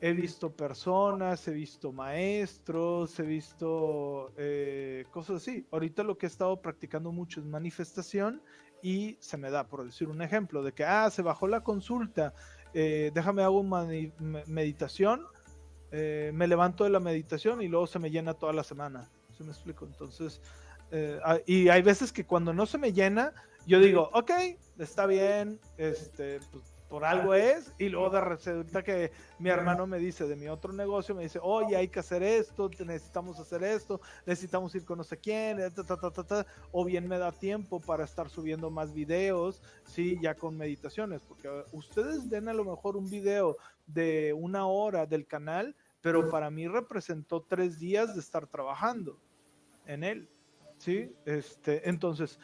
he 0.00 0.12
visto 0.12 0.50
personas, 0.50 1.46
he 1.48 1.52
visto 1.52 1.92
maestros, 1.92 3.18
he 3.18 3.22
visto 3.22 4.32
eh, 4.36 5.04
cosas 5.10 5.36
así. 5.36 5.66
Ahorita 5.70 6.02
lo 6.02 6.18
que 6.18 6.26
he 6.26 6.28
estado 6.28 6.60
practicando 6.60 7.12
mucho 7.12 7.40
es 7.40 7.46
manifestación 7.46 8.42
y 8.82 9.16
se 9.20 9.36
me 9.36 9.50
da, 9.50 9.66
por 9.66 9.84
decir 9.84 10.08
un 10.08 10.20
ejemplo, 10.20 10.62
de 10.62 10.72
que, 10.72 10.84
ah, 10.84 11.10
se 11.10 11.22
bajó 11.22 11.48
la 11.48 11.62
consulta, 11.62 12.34
eh, 12.74 13.10
déjame 13.14 13.42
hago 13.42 13.60
una 13.60 13.86
meditación, 14.46 15.24
eh, 15.92 16.30
me 16.34 16.46
levanto 16.46 16.84
de 16.84 16.90
la 16.90 17.00
meditación 17.00 17.62
y 17.62 17.68
luego 17.68 17.86
se 17.86 17.98
me 17.98 18.10
llena 18.10 18.34
toda 18.34 18.52
la 18.52 18.64
semana. 18.64 19.08
¿Se 19.36 19.44
me 19.44 19.50
explico? 19.50 19.86
Entonces, 19.86 20.40
ah, 21.24 21.38
y 21.46 21.68
hay 21.68 21.82
veces 21.82 22.12
que 22.12 22.26
cuando 22.26 22.52
no 22.52 22.66
se 22.66 22.78
me 22.78 22.92
llena, 22.92 23.32
yo 23.66 23.80
digo, 23.80 24.10
ok, 24.12 24.30
está 24.78 25.06
bien, 25.06 25.58
este, 25.78 26.38
pues, 26.52 26.75
por 26.88 27.04
algo 27.04 27.34
es, 27.34 27.72
y 27.78 27.88
luego 27.88 28.10
de 28.10 28.20
resulta 28.20 28.82
que 28.82 29.10
mi 29.38 29.50
hermano 29.50 29.86
me 29.86 29.98
dice 29.98 30.26
de 30.26 30.36
mi 30.36 30.48
otro 30.48 30.72
negocio, 30.72 31.14
me 31.14 31.24
dice, 31.24 31.40
oye, 31.42 31.76
hay 31.76 31.88
que 31.88 32.00
hacer 32.00 32.22
esto, 32.22 32.70
necesitamos 32.84 33.40
hacer 33.40 33.64
esto, 33.64 34.00
necesitamos 34.24 34.74
ir 34.74 34.84
con 34.84 34.98
no 34.98 35.04
sé 35.04 35.18
quién, 35.18 35.58
o 36.72 36.84
bien 36.84 37.08
me 37.08 37.18
da 37.18 37.32
tiempo 37.32 37.80
para 37.80 38.04
estar 38.04 38.28
subiendo 38.30 38.70
más 38.70 38.92
videos, 38.92 39.62
sí, 39.84 40.18
ya 40.22 40.34
con 40.34 40.56
meditaciones, 40.56 41.22
porque 41.22 41.48
ustedes 41.72 42.28
ven 42.28 42.48
a 42.48 42.54
lo 42.54 42.64
mejor 42.64 42.96
un 42.96 43.10
video 43.10 43.56
de 43.86 44.32
una 44.32 44.66
hora 44.66 45.06
del 45.06 45.26
canal, 45.26 45.74
pero 46.00 46.30
para 46.30 46.50
mí 46.50 46.68
representó 46.68 47.42
tres 47.42 47.80
días 47.80 48.14
de 48.14 48.20
estar 48.20 48.46
trabajando 48.46 49.18
en 49.86 50.04
él, 50.04 50.28
sí, 50.78 51.12
este, 51.24 51.88
entonces, 51.88 52.38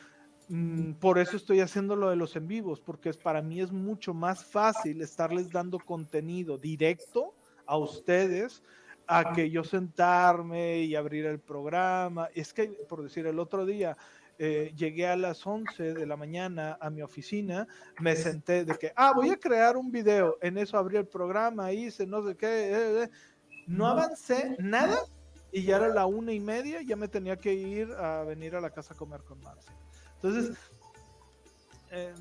por 1.00 1.18
eso 1.18 1.36
estoy 1.36 1.60
haciendo 1.60 1.96
lo 1.96 2.10
de 2.10 2.16
los 2.16 2.36
en 2.36 2.46
vivos, 2.46 2.80
porque 2.80 3.08
es, 3.08 3.16
para 3.16 3.40
mí 3.40 3.60
es 3.60 3.72
mucho 3.72 4.12
más 4.12 4.44
fácil 4.44 5.00
estarles 5.00 5.50
dando 5.50 5.78
contenido 5.78 6.58
directo 6.58 7.34
a 7.64 7.78
ustedes 7.78 8.62
a 9.06 9.32
que 9.32 9.50
yo 9.50 9.64
sentarme 9.64 10.80
y 10.80 10.94
abrir 10.94 11.26
el 11.26 11.38
programa. 11.38 12.28
Es 12.34 12.52
que, 12.52 12.68
por 12.88 13.02
decir, 13.02 13.26
el 13.26 13.38
otro 13.38 13.64
día 13.64 13.96
eh, 14.38 14.72
llegué 14.76 15.06
a 15.06 15.16
las 15.16 15.46
11 15.46 15.94
de 15.94 16.06
la 16.06 16.16
mañana 16.16 16.76
a 16.80 16.90
mi 16.90 17.00
oficina, 17.00 17.66
me 18.00 18.16
senté 18.16 18.64
de 18.64 18.76
que, 18.76 18.92
ah, 18.96 19.12
voy 19.14 19.30
a 19.30 19.36
crear 19.36 19.76
un 19.76 19.90
video, 19.90 20.36
en 20.42 20.58
eso 20.58 20.76
abrí 20.76 20.96
el 20.96 21.06
programa, 21.06 21.72
hice 21.72 22.06
no 22.06 22.26
sé 22.26 22.36
qué, 22.36 22.46
eh, 22.46 23.02
eh, 23.04 23.10
no 23.66 23.86
avancé 23.86 24.56
nada 24.58 24.98
y 25.50 25.62
ya 25.62 25.76
era 25.76 25.88
la 25.88 26.06
una 26.06 26.32
y 26.32 26.40
media, 26.40 26.82
ya 26.82 26.96
me 26.96 27.08
tenía 27.08 27.36
que 27.36 27.54
ir 27.54 27.92
a 27.92 28.24
venir 28.24 28.56
a 28.56 28.60
la 28.60 28.70
casa 28.70 28.94
a 28.94 28.96
comer 28.96 29.22
con 29.22 29.40
Marcia. 29.40 29.72
Entonces, 30.22 30.56
em, 31.90 32.14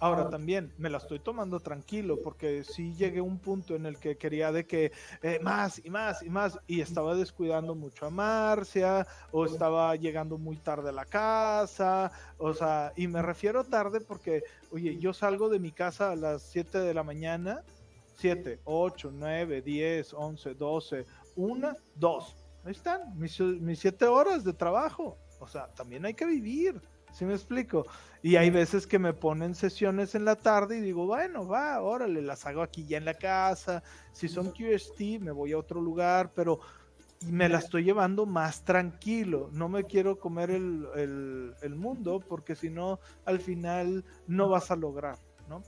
ahora 0.00 0.30
también 0.30 0.72
me 0.78 0.88
la 0.88 0.96
estoy 0.96 1.18
tomando 1.18 1.60
tranquilo 1.60 2.18
porque 2.24 2.64
sí 2.64 2.94
llegué 2.94 3.20
a 3.20 3.22
un 3.22 3.38
punto 3.38 3.76
en 3.76 3.84
el 3.84 3.98
que 3.98 4.16
quería 4.16 4.50
de 4.50 4.66
que 4.66 4.92
eh, 5.22 5.38
más 5.42 5.80
y 5.84 5.90
más 5.90 6.22
y 6.22 6.30
más 6.30 6.58
y 6.66 6.80
estaba 6.80 7.14
descuidando 7.14 7.74
mucho 7.74 8.06
a 8.06 8.10
Marcia 8.10 9.06
o 9.30 9.44
estaba 9.44 9.94
llegando 9.94 10.38
muy 10.38 10.56
tarde 10.56 10.88
a 10.88 10.92
la 10.92 11.04
casa, 11.04 12.10
o 12.38 12.54
sea, 12.54 12.92
y 12.96 13.06
me 13.06 13.20
refiero 13.20 13.62
tarde 13.62 14.00
porque, 14.00 14.42
oye, 14.70 14.98
yo 14.98 15.12
salgo 15.12 15.50
de 15.50 15.58
mi 15.58 15.70
casa 15.70 16.12
a 16.12 16.16
las 16.16 16.42
7 16.42 16.78
de 16.78 16.94
la 16.94 17.02
mañana 17.02 17.62
7, 18.16 18.60
8, 18.64 19.10
9, 19.12 19.62
10, 19.62 20.14
11, 20.14 20.54
12, 20.54 21.06
1, 21.36 21.76
2. 21.96 22.36
Ahí 22.64 22.72
están 22.72 23.18
mis, 23.18 23.38
mis 23.40 23.80
7 23.80 24.06
horas 24.06 24.44
de 24.44 24.52
trabajo. 24.52 25.18
O 25.40 25.48
sea, 25.48 25.66
también 25.74 26.06
hay 26.06 26.14
que 26.14 26.24
vivir. 26.24 26.80
¿Sí 27.12 27.24
me 27.24 27.34
explico? 27.34 27.86
Y 28.22 28.36
hay 28.36 28.50
veces 28.50 28.86
que 28.86 28.98
me 28.98 29.12
ponen 29.12 29.54
sesiones 29.54 30.14
en 30.14 30.24
la 30.24 30.36
tarde 30.36 30.78
y 30.78 30.80
digo, 30.80 31.06
bueno, 31.06 31.46
va, 31.46 31.80
órale, 31.82 32.22
las 32.22 32.46
hago 32.46 32.62
aquí 32.62 32.84
ya 32.86 32.96
en 32.96 33.04
la 33.04 33.14
casa. 33.14 33.82
Si 34.12 34.28
son 34.28 34.50
QST, 34.50 35.20
me 35.20 35.30
voy 35.30 35.52
a 35.52 35.58
otro 35.58 35.80
lugar, 35.80 36.32
pero 36.34 36.60
me 37.28 37.48
la 37.48 37.58
estoy 37.58 37.84
llevando 37.84 38.26
más 38.26 38.64
tranquilo. 38.64 39.50
No 39.52 39.68
me 39.68 39.84
quiero 39.84 40.18
comer 40.18 40.50
el, 40.50 41.54
el, 41.60 41.74
mundo 41.74 42.20
porque 42.26 42.56
si 42.56 42.70
no, 42.70 42.98
al 43.24 43.40
final 43.40 44.04
no 44.26 44.48
vas 44.48 44.70
a 44.70 44.76
lograr, 44.76 45.18
¿no? 45.48 45.62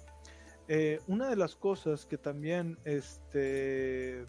Eh, 0.67 1.01
una 1.09 1.29
de 1.29 1.37
las 1.37 1.55
cosas 1.57 2.07
que 2.07 2.17
también 2.17 2.79
este, 2.85 4.25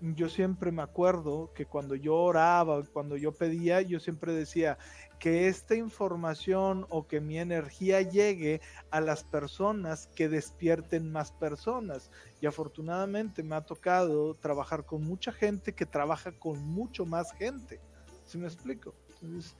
yo 0.00 0.28
siempre 0.28 0.70
me 0.70 0.82
acuerdo 0.82 1.52
que 1.54 1.66
cuando 1.66 1.94
yo 1.94 2.14
oraba, 2.14 2.82
cuando 2.92 3.16
yo 3.16 3.32
pedía, 3.32 3.82
yo 3.82 3.98
siempre 4.00 4.32
decía, 4.32 4.78
que 5.18 5.48
esta 5.48 5.74
información 5.74 6.86
o 6.90 7.06
que 7.06 7.20
mi 7.20 7.38
energía 7.38 8.02
llegue 8.02 8.60
a 8.90 9.00
las 9.00 9.24
personas 9.24 10.08
que 10.14 10.28
despierten 10.28 11.10
más 11.10 11.32
personas. 11.32 12.10
Y 12.40 12.46
afortunadamente 12.46 13.42
me 13.42 13.56
ha 13.56 13.62
tocado 13.62 14.34
trabajar 14.34 14.84
con 14.84 15.02
mucha 15.02 15.32
gente 15.32 15.74
que 15.74 15.86
trabaja 15.86 16.32
con 16.32 16.64
mucho 16.64 17.04
más 17.04 17.32
gente. 17.32 17.80
¿Sí 18.24 18.38
me 18.38 18.46
explico? 18.46 18.94
Entonces, 19.20 19.56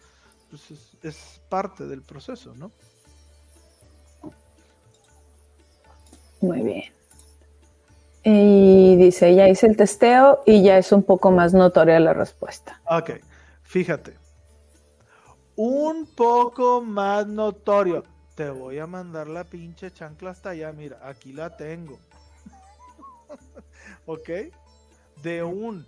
pues 0.48 0.70
es, 0.70 0.96
es 1.02 1.42
parte 1.48 1.86
del 1.86 2.02
proceso, 2.02 2.54
¿no? 2.54 2.70
Muy 6.40 6.62
bien. 6.62 6.84
Y 8.30 8.96
dice, 8.96 9.34
ya 9.34 9.48
hice 9.48 9.66
el 9.66 9.74
testeo 9.78 10.42
y 10.44 10.62
ya 10.62 10.76
es 10.76 10.92
un 10.92 11.02
poco 11.02 11.30
más 11.30 11.54
notoria 11.54 11.98
la 11.98 12.12
respuesta. 12.12 12.78
Ok, 12.84 13.12
fíjate, 13.62 14.18
un 15.56 16.04
poco 16.14 16.82
más 16.82 17.26
notorio. 17.26 18.04
Te 18.34 18.50
voy 18.50 18.80
a 18.80 18.86
mandar 18.86 19.28
la 19.28 19.44
pinche 19.44 19.90
chancla 19.90 20.32
hasta 20.32 20.50
allá. 20.50 20.70
Mira, 20.72 21.00
aquí 21.02 21.32
la 21.32 21.56
tengo. 21.56 21.98
¿Ok? 24.04 24.28
De 25.22 25.42
un 25.42 25.86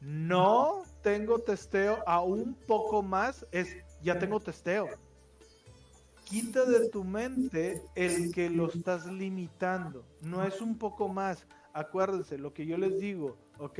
no 0.00 0.84
tengo 1.02 1.40
testeo 1.40 1.98
a 2.06 2.22
un 2.22 2.54
poco 2.54 3.02
más 3.02 3.44
es 3.50 3.76
ya 4.04 4.20
tengo 4.20 4.38
testeo. 4.38 4.88
Quita 6.26 6.64
de 6.64 6.88
tu 6.88 7.04
mente 7.04 7.80
el 7.94 8.34
que 8.34 8.50
lo 8.50 8.66
estás 8.66 9.06
limitando. 9.06 10.04
No 10.22 10.42
es 10.42 10.60
un 10.60 10.76
poco 10.76 11.06
más. 11.06 11.46
Acuérdense 11.72 12.36
lo 12.36 12.52
que 12.52 12.66
yo 12.66 12.76
les 12.76 12.98
digo, 12.98 13.38
¿ok? 13.58 13.78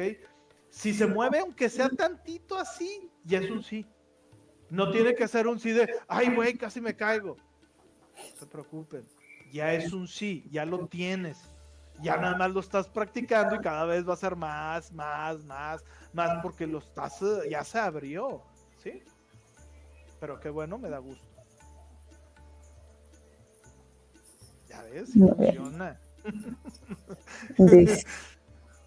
Si 0.71 0.95
se 0.95 1.09
mueve, 1.09 1.41
aunque 1.41 1.69
sea 1.69 1.89
tantito 1.89 2.57
así, 2.57 3.11
ya 3.25 3.41
es 3.41 3.51
un 3.51 3.65
sí. 3.65 3.85
No 4.71 4.93
tiene 4.93 5.17
que 5.17 5.27
ser 5.27 5.49
un 5.49 5.59
sí 5.59 5.73
de, 5.73 5.93
ay, 6.07 6.33
güey, 6.37 6.55
casi 6.55 6.81
me 6.81 6.95
caigo. 6.95 7.37
No 7.37 8.39
se 8.39 8.47
preocupen. 8.47 9.05
Ya 9.51 9.73
es 9.73 9.93
un 9.93 10.07
sí, 10.07 10.47
ya 10.49 10.65
lo 10.65 10.87
tienes. 10.87 11.53
Ya 12.01 12.17
nada 12.17 12.37
más 12.37 12.53
lo 12.53 12.61
estás 12.61 12.89
practicando 12.89 13.57
y 13.57 13.61
cada 13.61 13.87
vez 13.87 14.09
va 14.09 14.13
a 14.13 14.19
ser 14.19 14.37
más, 14.37 14.93
más, 14.93 15.43
más, 15.45 15.85
más, 16.13 16.43
porque 16.43 16.69
lo 16.69 16.79
estás, 16.79 17.21
ya 17.51 17.65
se 17.65 17.81
abrió. 17.81 18.45
¿Sí? 18.77 19.03
Pero 20.21 20.39
qué 20.39 20.49
bueno, 20.49 20.79
me 20.79 20.91
da 20.91 20.99
gusto. 20.99 21.36
Ya 24.77 24.83
ves, 24.93 25.13
funciona. 25.13 25.99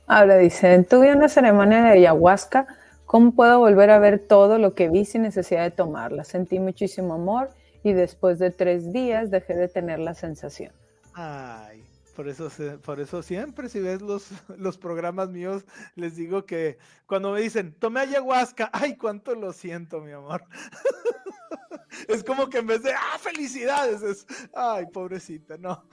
ahora 0.07 0.37
dice, 0.37 0.83
tuve 0.83 1.15
una 1.15 1.29
ceremonia 1.29 1.83
de 1.83 1.89
ayahuasca 1.91 2.67
¿Cómo 3.09 3.31
puedo 3.31 3.57
volver 3.57 3.89
a 3.89 3.97
ver 3.97 4.19
todo 4.19 4.59
lo 4.59 4.75
que 4.75 4.87
vi 4.87 5.03
sin 5.03 5.23
necesidad 5.23 5.63
de 5.63 5.71
tomarla? 5.71 6.23
Sentí 6.23 6.59
muchísimo 6.59 7.15
amor 7.15 7.49
y 7.81 7.93
después 7.93 8.37
de 8.37 8.51
tres 8.51 8.93
días 8.93 9.31
dejé 9.31 9.55
de 9.55 9.67
tener 9.67 9.97
la 9.97 10.13
sensación. 10.13 10.71
Ay, 11.15 11.78
por 12.19 12.27
eso, 12.27 12.49
por 12.81 12.99
eso 12.99 13.23
siempre 13.23 13.69
si 13.69 13.79
ves 13.79 14.01
los, 14.01 14.27
los 14.57 14.77
programas 14.77 15.29
míos, 15.29 15.63
les 15.95 16.17
digo 16.17 16.45
que 16.45 16.77
cuando 17.05 17.31
me 17.31 17.39
dicen, 17.39 17.73
tomé 17.79 18.01
ayahuasca, 18.01 18.69
ay, 18.73 18.97
cuánto 18.97 19.35
lo 19.35 19.53
siento, 19.53 20.01
mi 20.01 20.11
amor. 20.11 20.43
es 22.09 22.21
como 22.25 22.49
que 22.49 22.57
en 22.57 22.67
vez 22.67 22.83
de, 22.83 22.91
ah, 22.91 23.17
felicidades, 23.19 24.01
es, 24.01 24.27
ay, 24.53 24.87
pobrecita, 24.87 25.57
no. 25.57 25.87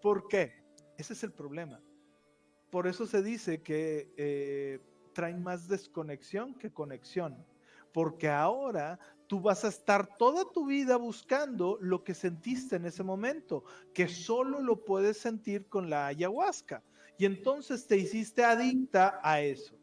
¿Por 0.00 0.26
qué? 0.28 0.64
Ese 0.96 1.12
es 1.12 1.24
el 1.24 1.32
problema. 1.34 1.78
Por 2.70 2.86
eso 2.86 3.06
se 3.06 3.22
dice 3.22 3.62
que 3.62 4.14
eh, 4.16 4.80
traen 5.12 5.42
más 5.42 5.68
desconexión 5.68 6.54
que 6.54 6.72
conexión. 6.72 7.46
Porque 7.92 8.30
ahora 8.30 8.98
tú 9.30 9.40
vas 9.40 9.64
a 9.64 9.68
estar 9.68 10.16
toda 10.16 10.44
tu 10.50 10.66
vida 10.66 10.96
buscando 10.96 11.78
lo 11.80 12.02
que 12.02 12.14
sentiste 12.14 12.74
en 12.74 12.84
ese 12.84 13.04
momento, 13.04 13.62
que 13.94 14.08
solo 14.08 14.60
lo 14.60 14.84
puedes 14.84 15.18
sentir 15.18 15.68
con 15.68 15.88
la 15.88 16.08
ayahuasca. 16.08 16.82
Y 17.16 17.26
entonces 17.26 17.86
te 17.86 17.96
hiciste 17.96 18.42
adicta 18.42 19.20
a 19.22 19.40
eso. 19.40 19.78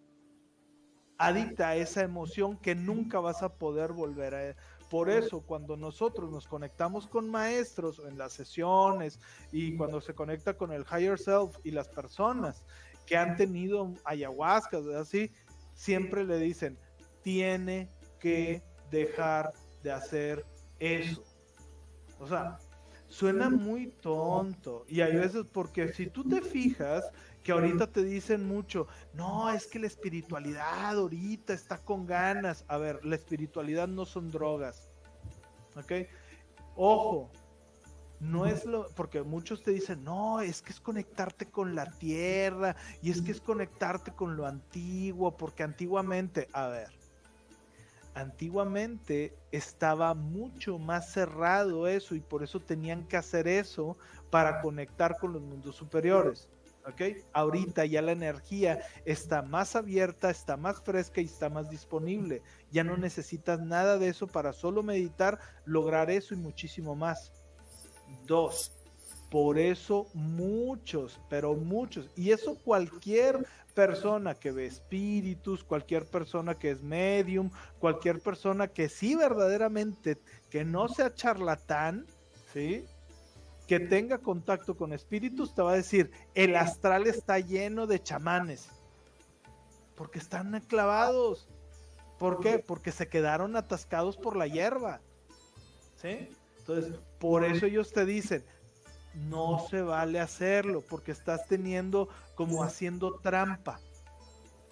Adicta 1.18 1.70
a 1.70 1.76
esa 1.78 2.02
emoción 2.02 2.58
que 2.58 2.76
nunca 2.76 3.22
vas 3.22 3.42
a 3.42 3.58
poder 3.58 3.94
volver 3.94 4.36
a... 4.36 4.56
Por 4.90 5.10
eso, 5.10 5.40
cuando 5.40 5.78
nosotros 5.78 6.30
nos 6.30 6.46
conectamos 6.46 7.08
con 7.08 7.30
maestros 7.30 8.02
en 8.06 8.18
las 8.18 8.34
sesiones 8.34 9.18
y 9.54 9.78
cuando 9.78 10.02
se 10.02 10.14
conecta 10.14 10.58
con 10.58 10.74
el 10.74 10.84
higher 10.92 11.18
self 11.18 11.56
y 11.64 11.72
las 11.72 11.88
personas 11.88 12.66
que 13.06 13.16
han 13.16 13.38
tenido 13.38 13.94
ayahuasca, 14.04 14.80
así, 15.00 15.32
siempre 15.74 16.26
le 16.26 16.38
dicen, 16.38 16.78
tiene 17.22 17.90
que 18.20 18.67
dejar 18.90 19.54
de 19.84 19.92
hacer 19.92 20.46
eso. 20.80 21.24
O 22.20 22.28
sea, 22.28 22.60
suena 23.08 23.50
muy 23.50 23.88
tonto. 23.88 24.86
Y 24.88 25.02
hay 25.02 25.16
veces 25.16 25.46
porque 25.52 25.94
si 25.94 26.08
tú 26.08 26.28
te 26.28 26.42
fijas 26.42 27.10
que 27.44 27.52
ahorita 27.52 27.88
te 27.92 28.04
dicen 28.04 28.46
mucho, 28.46 28.88
no, 29.14 29.50
es 29.50 29.68
que 29.68 29.80
la 29.80 29.88
espiritualidad 29.88 30.98
ahorita 30.98 31.54
está 31.54 31.78
con 31.78 32.06
ganas. 32.06 32.66
A 32.68 32.78
ver, 32.78 33.04
la 33.06 33.16
espiritualidad 33.16 33.88
no 33.88 34.06
son 34.06 34.30
drogas. 34.30 34.90
¿Ok? 35.76 35.94
Ojo, 36.76 37.32
no 38.20 38.46
es 38.46 38.66
lo, 38.66 38.90
porque 38.96 39.22
muchos 39.22 39.64
te 39.64 39.72
dicen, 39.72 40.04
no, 40.04 40.42
es 40.42 40.62
que 40.62 40.72
es 40.72 40.80
conectarte 40.80 41.50
con 41.50 41.76
la 41.76 41.86
tierra 41.86 42.76
y 43.02 43.12
es 43.12 43.22
que 43.22 43.32
es 43.32 43.42
conectarte 43.42 44.12
con 44.12 44.36
lo 44.36 44.46
antiguo, 44.46 45.38
porque 45.38 45.64
antiguamente, 45.64 46.48
a 46.54 46.68
ver, 46.68 46.97
antiguamente 48.18 49.38
estaba 49.52 50.16
mucho 50.16 50.80
más 50.80 51.12
cerrado 51.12 51.88
eso 51.88 52.16
y 52.16 52.20
por 52.20 52.44
eso 52.44 52.60
tenían 52.60 53.08
que 53.08 53.16
hacer 53.16 53.48
eso 53.48 53.96
para 54.32 54.60
conectar 54.62 55.18
con 55.18 55.34
los 55.34 55.42
mundos 55.42 55.76
superiores. 55.76 56.50
¿Ok? 56.88 57.18
Ahorita 57.34 57.86
ya 57.86 58.02
la 58.02 58.14
energía 58.14 58.80
está 59.06 59.42
más 59.42 59.76
abierta, 59.76 60.30
está 60.30 60.58
más 60.58 60.82
fresca 60.82 61.22
y 61.22 61.26
está 61.26 61.50
más 61.50 61.70
disponible. 61.70 62.42
Ya 62.72 62.84
no 62.84 62.98
necesitas 62.98 63.60
nada 63.60 63.98
de 63.98 64.08
eso 64.08 64.26
para 64.26 64.54
solo 64.54 64.82
meditar, 64.82 65.38
lograr 65.66 66.10
eso 66.10 66.34
y 66.34 66.38
muchísimo 66.38 66.96
más. 66.96 67.34
Dos. 68.26 68.72
Por 69.30 69.60
eso 69.60 70.08
muchos, 70.14 71.20
pero 71.30 71.54
muchos, 71.54 72.10
y 72.16 72.32
eso 72.32 72.58
cualquier 72.64 73.46
persona 73.78 74.34
que 74.34 74.52
ve 74.52 74.66
espíritus, 74.66 75.64
cualquier 75.64 76.08
persona 76.08 76.56
que 76.56 76.72
es 76.72 76.82
medium, 76.82 77.52
cualquier 77.78 78.20
persona 78.20 78.68
que 78.68 78.90
sí 78.90 79.16
verdaderamente, 79.16 80.18
que 80.50 80.66
no 80.66 80.88
sea 80.88 81.14
charlatán, 81.14 82.08
¿sí? 82.52 82.86
Que 83.68 83.80
tenga 83.80 84.18
contacto 84.18 84.76
con 84.76 84.94
espíritus, 84.94 85.54
te 85.54 85.62
va 85.62 85.74
a 85.74 85.76
decir, 85.76 86.10
el 86.34 86.56
astral 86.56 87.06
está 87.06 87.38
lleno 87.38 87.86
de 87.86 88.02
chamanes, 88.02 88.68
porque 89.96 90.18
están 90.18 90.60
clavados. 90.62 91.48
¿Por 92.18 92.40
qué? 92.40 92.58
Porque 92.58 92.92
se 92.92 93.08
quedaron 93.08 93.56
atascados 93.56 94.18
por 94.18 94.36
la 94.36 94.48
hierba, 94.48 95.02
¿sí? 96.02 96.30
Entonces, 96.58 97.00
por 97.20 97.46
eso 97.46 97.68
ellos 97.68 97.94
te 97.94 98.06
dicen, 98.06 98.44
no 99.18 99.66
se 99.70 99.82
vale 99.82 100.20
hacerlo 100.20 100.84
porque 100.88 101.12
estás 101.12 101.48
teniendo 101.48 102.10
como 102.36 102.64
haciendo 102.64 103.20
trampa. 103.20 103.80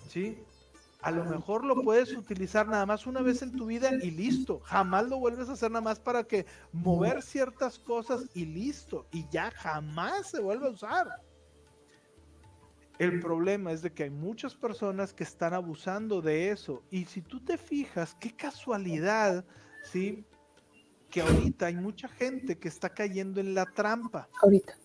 ¿Sí? 0.08 0.38
A 1.02 1.12
lo 1.12 1.24
mejor 1.24 1.64
lo 1.64 1.84
puedes 1.84 2.14
utilizar 2.14 2.68
nada 2.68 2.86
más 2.86 3.06
una 3.06 3.22
vez 3.22 3.42
en 3.44 3.52
tu 3.52 3.68
vida 3.68 3.92
y 4.02 4.10
listo. 4.10 4.60
Jamás 4.62 5.08
lo 5.08 5.20
vuelves 5.20 5.50
a 5.50 5.54
hacer 5.54 5.70
nada 5.70 5.82
más 5.84 6.00
para 6.00 6.24
que 6.24 6.48
mover 6.72 7.22
ciertas 7.22 7.78
cosas 7.78 8.26
y 8.34 8.46
listo. 8.46 9.06
Y 9.12 9.28
ya 9.30 9.52
jamás 9.52 10.32
se 10.32 10.42
vuelve 10.42 10.66
a 10.68 10.72
usar. 10.72 11.08
El 12.98 13.20
problema 13.20 13.72
es 13.72 13.82
de 13.82 13.92
que 13.92 14.04
hay 14.04 14.10
muchas 14.10 14.56
personas 14.56 15.14
que 15.14 15.24
están 15.24 15.54
abusando 15.54 16.22
de 16.22 16.50
eso. 16.50 16.82
Y 16.90 17.06
si 17.06 17.22
tú 17.22 17.40
te 17.40 17.58
fijas, 17.58 18.16
qué 18.20 18.36
casualidad, 18.36 19.46
¿sí? 19.84 20.26
Que 21.16 21.22
ahorita 21.22 21.68
hay 21.68 21.76
mucha 21.76 22.10
gente 22.10 22.58
que 22.58 22.68
está 22.68 22.90
cayendo 22.90 23.40
en 23.40 23.54
la 23.54 23.66
trampa. 23.66 24.28
Ahorita. 24.44 24.78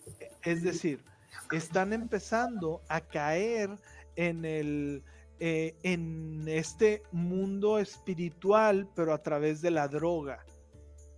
Es 0.43 0.63
decir, 0.63 1.03
están 1.51 1.91
empezando 1.91 2.81
a 2.87 3.01
caer 3.01 3.69
en 4.15 4.45
el 4.45 5.03
eh, 5.41 5.75
en 5.83 6.47
este 6.47 7.03
mundo 7.11 7.79
espiritual, 7.79 8.87
pero 8.95 9.13
a 9.13 9.21
través 9.21 9.61
de 9.61 9.71
la 9.71 9.89
droga. 9.89 10.45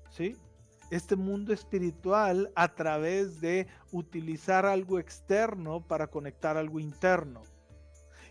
¿Sí? 0.10 0.35
Este 0.90 1.15
mundo 1.15 1.53
espiritual 1.53 2.52
a 2.56 2.73
través 2.73 3.40
de 3.40 3.68
utilizar 3.91 4.65
algo 4.65 4.98
externo 4.98 5.85
para 5.85 6.07
conectar 6.07 6.57
algo 6.57 6.80
interno. 6.80 7.44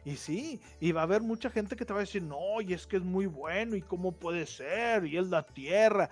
Y 0.04 0.16
sí, 0.16 0.60
y 0.80 0.90
va 0.90 1.02
a 1.02 1.04
haber 1.04 1.22
mucha 1.22 1.48
gente 1.48 1.76
que 1.76 1.84
te 1.84 1.92
va 1.92 2.00
a 2.00 2.02
decir, 2.02 2.24
no, 2.24 2.60
y 2.60 2.72
es 2.72 2.88
que 2.88 2.96
es 2.96 3.04
muy 3.04 3.26
bueno, 3.26 3.76
y 3.76 3.82
cómo 3.82 4.10
puede 4.10 4.46
ser, 4.46 5.06
y 5.06 5.16
es 5.16 5.28
la 5.28 5.46
tierra. 5.46 6.10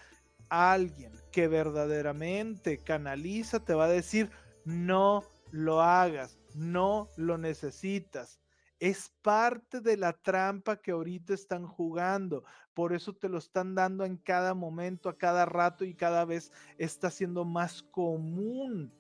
Alguien 0.51 1.13
que 1.33 1.49
verdaderamente 1.49 2.79
canaliza 2.79 3.65
te 3.65 3.73
va 3.73 3.85
a 3.85 3.89
decir, 3.89 4.31
no 4.65 5.25
lo 5.51 5.81
hagas, 5.81 6.39
no 6.55 7.09
lo 7.17 7.39
necesitas. 7.39 8.41
Es 8.79 9.13
parte 9.23 9.81
de 9.81 9.97
la 9.97 10.13
trampa 10.13 10.81
que 10.81 10.91
ahorita 10.91 11.35
están 11.35 11.67
jugando. 11.67 12.45
Por 12.75 12.93
eso 12.93 13.15
te 13.15 13.29
lo 13.29 13.39
están 13.39 13.75
dando 13.75 14.05
en 14.05 14.17
cada 14.17 14.55
momento, 14.55 15.09
a 15.09 15.19
cada 15.19 15.45
rato 15.45 15.85
y 15.85 15.95
cada 15.95 16.25
vez 16.25 16.51
está 16.79 17.11
siendo 17.11 17.45
más 17.45 17.83
común. 17.83 18.93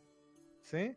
¿Sí? 0.62 0.96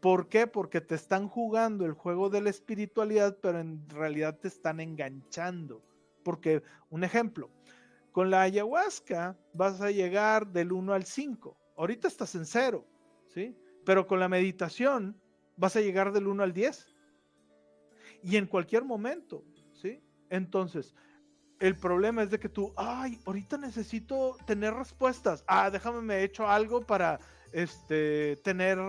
¿Por 0.00 0.28
qué? 0.28 0.46
Porque 0.46 0.80
te 0.80 0.94
están 0.94 1.28
jugando 1.28 1.84
el 1.84 1.92
juego 1.92 2.30
de 2.30 2.40
la 2.40 2.50
espiritualidad, 2.50 3.38
pero 3.40 3.58
en 3.60 3.88
realidad 3.88 4.38
te 4.38 4.48
están 4.48 4.78
enganchando. 4.78 5.82
Porque, 6.22 6.62
un 6.90 7.02
ejemplo, 7.02 7.50
con 8.18 8.30
la 8.30 8.42
ayahuasca 8.42 9.38
vas 9.52 9.80
a 9.80 9.92
llegar 9.92 10.48
del 10.48 10.72
1 10.72 10.92
al 10.92 11.04
5. 11.04 11.56
Ahorita 11.76 12.08
estás 12.08 12.34
en 12.34 12.46
0, 12.46 12.84
¿sí? 13.28 13.56
Pero 13.84 14.08
con 14.08 14.18
la 14.18 14.28
meditación 14.28 15.22
vas 15.56 15.76
a 15.76 15.80
llegar 15.80 16.10
del 16.10 16.26
1 16.26 16.42
al 16.42 16.52
10. 16.52 16.96
Y 18.24 18.36
en 18.36 18.48
cualquier 18.48 18.84
momento, 18.84 19.44
¿sí? 19.72 20.02
Entonces, 20.30 20.96
el 21.60 21.76
problema 21.76 22.24
es 22.24 22.30
de 22.30 22.40
que 22.40 22.48
tú, 22.48 22.72
ay, 22.76 23.20
ahorita 23.24 23.56
necesito 23.56 24.36
tener 24.48 24.74
respuestas. 24.74 25.44
Ah, 25.46 25.70
déjame 25.70 26.00
me 26.02 26.16
he 26.16 26.24
hecho 26.24 26.48
algo 26.48 26.80
para 26.80 27.20
este 27.52 28.34
tener 28.42 28.80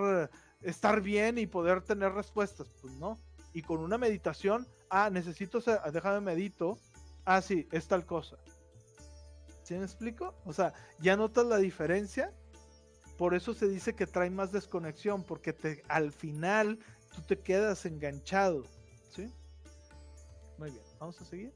estar 0.63 1.01
bien 1.01 1.37
y 1.37 1.45
poder 1.45 1.83
tener 1.83 2.13
respuestas. 2.13 2.67
Pues 2.81 2.95
no. 2.95 3.19
Y 3.53 3.61
con 3.61 3.79
una 3.79 3.99
meditación, 3.99 4.67
ah, 4.89 5.11
necesito, 5.11 5.59
déjame 5.93 6.19
medito. 6.19 6.79
Ah, 7.25 7.43
sí, 7.43 7.67
es 7.71 7.87
tal 7.87 8.07
cosa. 8.07 8.35
¿Sí 9.69 9.75
me 9.75 9.83
explico? 9.83 10.33
O 10.45 10.51
sea, 10.51 10.73
ya 10.99 11.15
notas 11.15 11.45
la 11.45 11.57
diferencia. 11.57 12.33
Por 13.19 13.35
eso 13.35 13.53
se 13.53 13.67
dice 13.67 13.93
que 13.93 14.07
trae 14.07 14.31
más 14.31 14.51
desconexión, 14.51 15.23
porque 15.23 15.53
te, 15.53 15.83
al 15.87 16.11
final 16.11 16.79
tú 17.13 17.21
te 17.21 17.37
quedas 17.37 17.85
enganchado. 17.85 18.63
¿Sí? 19.11 19.31
Muy 20.57 20.71
bien, 20.71 20.83
vamos 20.99 21.21
a 21.21 21.25
seguir. 21.25 21.53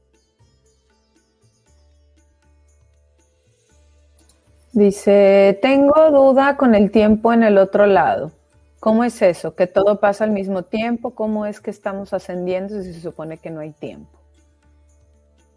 Dice, 4.72 5.58
tengo 5.60 6.12
duda 6.12 6.56
con 6.56 6.76
el 6.76 6.92
tiempo 6.92 7.32
en 7.32 7.42
el 7.42 7.58
otro 7.58 7.84
lado. 7.84 8.30
¿Cómo 8.78 9.02
es 9.02 9.20
eso? 9.22 9.56
¿Que 9.56 9.66
todo 9.66 9.98
pasa 9.98 10.22
al 10.22 10.30
mismo 10.30 10.62
tiempo? 10.62 11.16
¿Cómo 11.16 11.46
es 11.46 11.60
que 11.60 11.72
estamos 11.72 12.12
ascendiendo 12.12 12.80
si 12.80 12.94
se 12.94 13.00
supone 13.00 13.38
que 13.38 13.50
no 13.50 13.58
hay 13.58 13.72
tiempo? 13.72 14.20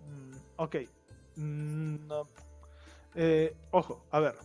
Mm, 0.10 0.34
ok. 0.56 0.76
Mm, 1.36 2.08
eh, 3.18 3.56
ojo, 3.72 4.06
a 4.12 4.20
ver. 4.20 4.36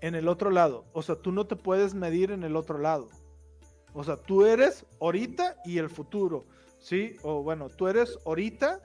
En 0.00 0.14
el 0.14 0.28
otro 0.28 0.50
lado. 0.50 0.86
O 0.92 1.02
sea, 1.02 1.16
tú 1.16 1.32
no 1.32 1.46
te 1.46 1.56
puedes 1.56 1.94
medir 1.94 2.30
en 2.30 2.44
el 2.44 2.56
otro 2.56 2.78
lado. 2.78 3.08
O 3.92 4.02
sea, 4.04 4.16
tú 4.16 4.46
eres 4.46 4.86
ahorita 5.00 5.56
y 5.64 5.78
el 5.78 5.90
futuro. 5.90 6.46
¿Sí? 6.78 7.16
O 7.22 7.42
bueno, 7.42 7.68
tú 7.68 7.88
eres 7.88 8.18
ahorita 8.24 8.80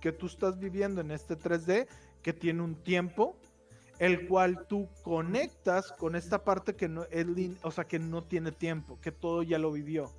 que 0.00 0.12
tú 0.12 0.26
estás 0.26 0.58
viviendo 0.58 1.00
en 1.00 1.10
este 1.10 1.38
3D 1.38 1.86
que 2.22 2.32
tiene 2.32 2.62
un 2.62 2.74
tiempo 2.74 3.36
el 3.98 4.28
cual 4.28 4.66
tú 4.68 4.88
conectas 5.02 5.92
con 5.92 6.14
esta 6.14 6.44
parte 6.44 6.76
que 6.76 6.88
no 6.88 7.04
es, 7.10 7.26
o 7.62 7.70
sea, 7.70 7.84
que 7.84 7.98
no 7.98 8.22
tiene 8.22 8.52
tiempo, 8.52 8.98
que 9.00 9.12
todo 9.12 9.42
ya 9.42 9.58
lo 9.58 9.72
vivió. 9.72 10.12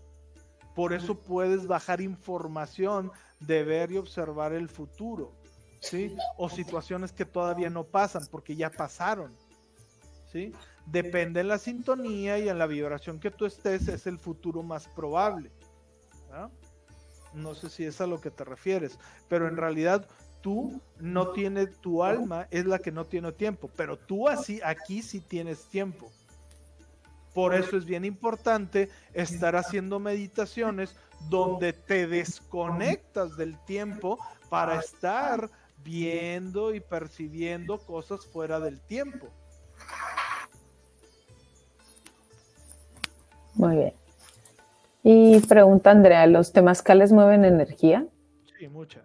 Por 0.75 0.93
eso 0.93 1.19
puedes 1.19 1.67
bajar 1.67 2.01
información 2.01 3.11
de 3.39 3.63
ver 3.63 3.91
y 3.91 3.97
observar 3.97 4.53
el 4.53 4.69
futuro, 4.69 5.33
¿sí? 5.79 6.15
O 6.37 6.49
situaciones 6.49 7.11
que 7.11 7.25
todavía 7.25 7.69
no 7.69 7.83
pasan 7.83 8.25
porque 8.29 8.55
ya 8.55 8.69
pasaron, 8.69 9.35
¿sí? 10.31 10.53
Depende 10.85 11.41
en 11.41 11.47
la 11.47 11.57
sintonía 11.57 12.39
y 12.39 12.49
en 12.49 12.57
la 12.57 12.65
vibración 12.65 13.19
que 13.19 13.31
tú 13.31 13.45
estés, 13.45 13.87
es 13.87 14.07
el 14.07 14.17
futuro 14.17 14.63
más 14.63 14.87
probable. 14.87 15.51
No 17.33 17.53
sé 17.53 17.69
si 17.69 17.85
es 17.85 18.01
a 18.01 18.07
lo 18.07 18.19
que 18.19 18.31
te 18.31 18.43
refieres, 18.43 18.97
pero 19.27 19.47
en 19.47 19.57
realidad 19.57 20.07
tú 20.41 20.81
no 20.99 21.29
tienes, 21.29 21.79
tu 21.79 22.03
alma 22.03 22.47
es 22.49 22.65
la 22.65 22.79
que 22.79 22.91
no 22.91 23.05
tiene 23.05 23.31
tiempo, 23.31 23.69
pero 23.75 23.97
tú 23.97 24.27
así, 24.27 24.59
aquí 24.63 25.01
sí 25.01 25.21
tienes 25.21 25.65
tiempo. 25.65 26.11
Por 27.33 27.53
eso 27.53 27.77
es 27.77 27.85
bien 27.85 28.03
importante 28.03 28.89
estar 29.13 29.55
haciendo 29.55 29.99
meditaciones 29.99 30.95
donde 31.29 31.73
te 31.73 32.07
desconectas 32.07 33.37
del 33.37 33.57
tiempo 33.65 34.17
para 34.49 34.79
estar 34.79 35.49
viendo 35.83 36.73
y 36.73 36.79
percibiendo 36.79 37.77
cosas 37.79 38.25
fuera 38.25 38.59
del 38.59 38.79
tiempo. 38.81 39.27
Muy 43.55 43.75
bien. 43.75 43.93
Y 45.03 45.39
pregunta 45.41 45.91
Andrea, 45.91 46.27
¿los 46.27 46.51
temazcales 46.51 47.11
mueven 47.11 47.45
energía? 47.45 48.05
Sí, 48.57 48.67
mucha. 48.67 49.01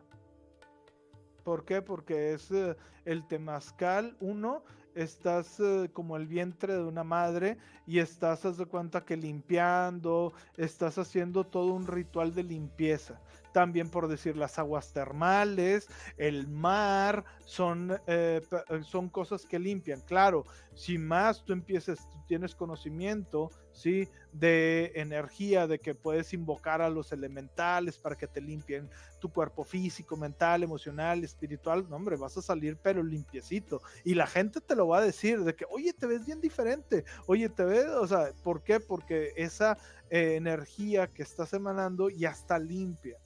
¿Por 1.45 1.65
qué? 1.65 1.83
Porque 1.83 2.33
es 2.33 2.51
eh, 2.51 2.77
el 3.05 3.27
temazcal, 3.27 4.17
uno, 4.21 4.63
estás 4.95 5.61
eh, 5.61 5.91
como 5.93 6.17
el 6.17 6.27
vientre 6.27 6.75
de 6.75 6.83
una 6.83 7.05
madre 7.05 7.59
y 7.87 7.99
estás, 7.99 8.45
haz 8.45 8.57
de 8.57 8.67
cuenta 8.67 9.05
que 9.05 9.17
limpiando, 9.17 10.33
estás 10.57 10.99
haciendo 10.99 11.45
todo 11.45 11.73
un 11.73 11.87
ritual 11.87 12.35
de 12.35 12.45
limpieza. 12.45 13.21
También 13.55 13.89
por 13.89 14.09
decir 14.09 14.37
las 14.37 14.59
aguas 14.59 14.93
termales, 14.93 15.87
el 16.17 16.49
mar, 16.49 17.25
son, 17.45 17.97
eh, 18.09 18.41
son 18.83 19.09
cosas 19.09 19.47
que 19.47 19.61
limpian. 19.61 20.01
Claro, 20.01 20.45
si 20.75 20.99
más 20.99 21.45
tú 21.45 21.53
empiezas, 21.53 22.11
tú 22.11 22.19
tienes 22.27 22.57
conocimiento, 22.57 23.53
¿sí? 23.71 24.09
De 24.33 24.91
energía, 24.97 25.69
de 25.69 25.79
que 25.79 25.95
puedes 25.95 26.35
invocar 26.35 26.83
a 26.83 26.91
los 26.91 27.13
elementales 27.13 27.97
para 27.97 28.17
que 28.17 28.27
te 28.27 28.41
limpien 28.41 28.91
tu 29.21 29.31
cuerpo 29.33 29.63
físico, 29.63 30.17
mental, 30.17 30.65
emocional, 30.65 31.23
espiritual, 31.23 31.87
no 31.89 31.95
hombre, 31.95 32.17
vas 32.17 32.37
a 32.37 32.43
salir 32.43 32.77
pero 32.83 33.05
limpiecito. 33.05 33.83
Y 34.03 34.17
la 34.17 34.27
gente 34.27 34.61
te 34.61 34.75
lo 34.75 34.89
va 34.89 34.99
a 34.99 35.03
decir, 35.03 35.45
de 35.45 35.55
que, 35.55 35.65
oye, 35.71 35.93
te 35.93 36.09
ves 36.09 36.27
bien 36.27 36.41
diferente, 36.41 37.05
oye, 37.27 37.49
te 37.49 37.63
ves, 37.63 37.87
o 37.87 38.09
sea, 38.09 38.33
¿por 38.43 38.65
qué? 38.65 38.81
Porque 38.81 39.33
esa 39.37 39.79
eh, 40.11 40.35
energía 40.35 41.07
que 41.07 41.23
estás 41.23 41.53
emanando 41.53 42.11
ya 42.11 42.31
está 42.31 42.59
limpia. 42.59 43.17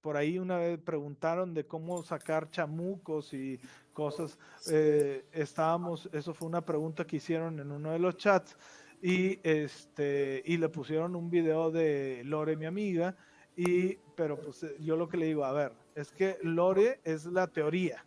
Por 0.00 0.16
ahí 0.16 0.38
una 0.38 0.56
vez 0.56 0.78
preguntaron 0.78 1.52
de 1.52 1.66
cómo 1.66 2.02
sacar 2.02 2.50
chamucos 2.50 3.34
y 3.34 3.60
cosas. 3.92 4.38
Eh, 4.70 5.26
estábamos, 5.32 6.08
eso 6.12 6.32
fue 6.32 6.48
una 6.48 6.64
pregunta 6.64 7.06
que 7.06 7.16
hicieron 7.16 7.60
en 7.60 7.70
uno 7.70 7.92
de 7.92 7.98
los 7.98 8.16
chats 8.16 8.56
y 9.02 9.38
este 9.42 10.42
y 10.46 10.56
le 10.56 10.68
pusieron 10.68 11.16
un 11.16 11.30
video 11.30 11.70
de 11.70 12.22
Lore, 12.24 12.56
mi 12.56 12.66
amiga, 12.66 13.16
y 13.56 13.96
pero 14.14 14.40
pues 14.40 14.62
eh, 14.62 14.76
yo 14.80 14.96
lo 14.96 15.08
que 15.08 15.18
le 15.18 15.26
digo, 15.26 15.44
a 15.44 15.52
ver, 15.52 15.72
es 15.94 16.12
que 16.12 16.38
Lore 16.42 17.00
es 17.04 17.26
la 17.26 17.46
teoría. 17.46 18.04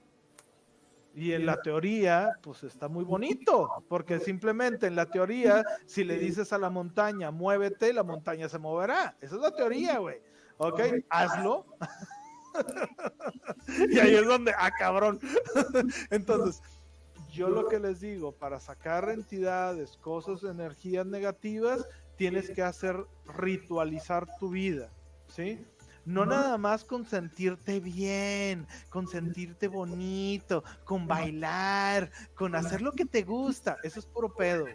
Y 1.16 1.34
en 1.34 1.46
la 1.46 1.62
teoría, 1.62 2.40
pues 2.42 2.64
está 2.64 2.88
muy 2.88 3.04
bonito, 3.04 3.70
porque 3.88 4.20
simplemente 4.20 4.88
en 4.88 4.96
la 4.96 5.06
teoría, 5.06 5.64
si 5.86 6.04
le 6.04 6.18
dices 6.18 6.52
a 6.54 6.58
la 6.58 6.72
montaña, 6.72 7.30
muévete, 7.30 7.94
la 7.94 8.02
montaña 8.02 8.50
se 8.50 8.58
moverá. 8.58 9.16
Esa 9.22 9.36
es 9.36 9.42
la 9.42 9.52
teoría, 9.52 10.00
güey. 10.00 10.18
Ok, 10.58 10.80
hazlo. 11.10 11.66
y 13.90 14.00
ahí 14.00 14.16
es 14.16 14.26
donde, 14.26 14.54
ah, 14.58 14.72
cabrón. 14.78 15.20
Entonces, 16.12 16.62
yo 17.32 17.50
lo 17.50 17.68
que 17.68 17.80
les 17.80 18.00
digo, 18.00 18.32
para 18.32 18.60
sacar 18.60 19.10
entidades, 19.10 19.98
cosas, 19.98 20.44
energías 20.44 21.06
negativas, 21.06 21.88
tienes 22.16 22.52
que 22.52 22.62
hacer 22.62 23.06
ritualizar 23.26 24.28
tu 24.40 24.50
vida, 24.50 24.90
¿sí? 25.28 25.66
No 26.06 26.26
nada 26.26 26.58
más 26.58 26.84
con 26.84 27.06
sentirte 27.06 27.80
bien, 27.80 28.68
con 28.90 29.08
sentirte 29.08 29.70
bonito, 29.70 30.64
con 30.84 31.08
bailar, 31.08 32.12
con 32.36 32.56
hacer 32.56 32.82
lo 32.82 32.92
que 32.92 33.06
te 33.06 33.24
gusta. 33.24 33.78
Eso 33.84 34.00
es 34.00 34.06
puro 34.06 34.34
pedo. 34.34 34.66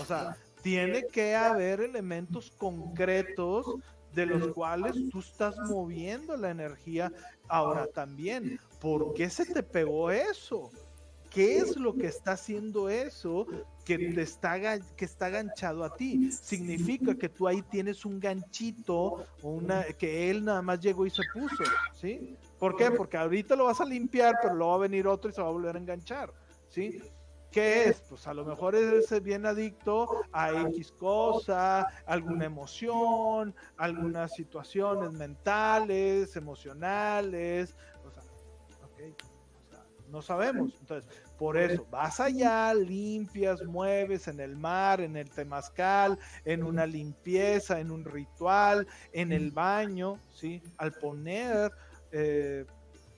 O 0.00 0.04
sea, 0.06 0.38
tiene 0.62 1.06
que 1.06 1.36
haber 1.36 1.82
elementos 1.82 2.50
concretos 2.56 3.66
de 4.14 4.26
los 4.26 4.48
cuales 4.48 4.94
tú 5.10 5.20
estás 5.20 5.56
moviendo 5.68 6.36
la 6.36 6.50
energía 6.50 7.12
ahora 7.48 7.86
también. 7.86 8.58
¿Por 8.80 9.14
qué 9.14 9.28
se 9.30 9.44
te 9.46 9.62
pegó 9.62 10.10
eso? 10.10 10.70
¿qué 11.34 11.58
es 11.58 11.76
lo 11.76 11.94
que 11.94 12.06
está 12.06 12.32
haciendo 12.32 12.88
eso 12.88 13.46
que 13.84 13.98
te 13.98 14.22
está, 14.22 14.78
que 14.96 15.04
está 15.04 15.28
ganchado 15.28 15.82
a 15.84 15.94
ti? 15.94 16.30
Significa 16.30 17.14
que 17.16 17.28
tú 17.28 17.48
ahí 17.48 17.60
tienes 17.62 18.04
un 18.06 18.20
ganchito, 18.20 19.26
una, 19.42 19.82
que 19.84 20.30
él 20.30 20.44
nada 20.44 20.62
más 20.62 20.80
llegó 20.80 21.04
y 21.04 21.10
se 21.10 21.22
puso, 21.32 21.64
¿sí? 22.00 22.36
¿Por 22.58 22.76
qué? 22.76 22.90
Porque 22.92 23.16
ahorita 23.16 23.56
lo 23.56 23.64
vas 23.64 23.80
a 23.80 23.84
limpiar, 23.84 24.36
pero 24.40 24.54
luego 24.54 24.70
va 24.70 24.76
a 24.76 24.88
venir 24.88 25.08
otro 25.08 25.28
y 25.28 25.34
se 25.34 25.42
va 25.42 25.48
a 25.48 25.50
volver 25.50 25.74
a 25.74 25.78
enganchar, 25.80 26.32
¿sí? 26.68 27.02
¿Qué 27.54 27.84
es? 27.84 28.00
Pues 28.08 28.26
a 28.26 28.34
lo 28.34 28.44
mejor 28.44 28.74
es 28.74 29.22
bien 29.22 29.46
adicto 29.46 30.08
a 30.32 30.50
X 30.70 30.90
cosa, 30.90 31.86
alguna 32.04 32.46
emoción, 32.46 33.54
algunas 33.76 34.32
situaciones 34.32 35.12
mentales, 35.12 36.34
emocionales, 36.34 37.76
o 38.04 38.10
sea, 38.10 38.24
no 40.08 40.20
sabemos. 40.20 40.76
Entonces, 40.80 41.08
por 41.38 41.56
eso, 41.56 41.86
vas 41.92 42.18
allá, 42.18 42.74
limpias, 42.74 43.62
mueves 43.62 44.26
en 44.26 44.40
el 44.40 44.56
mar, 44.56 45.00
en 45.00 45.16
el 45.16 45.30
temazcal, 45.30 46.18
en 46.44 46.64
una 46.64 46.86
limpieza, 46.86 47.78
en 47.78 47.92
un 47.92 48.04
ritual, 48.04 48.84
en 49.12 49.30
el 49.30 49.52
baño, 49.52 50.18
¿sí? 50.32 50.60
Al 50.76 50.92
poner... 50.92 51.70
Eh, 52.10 52.66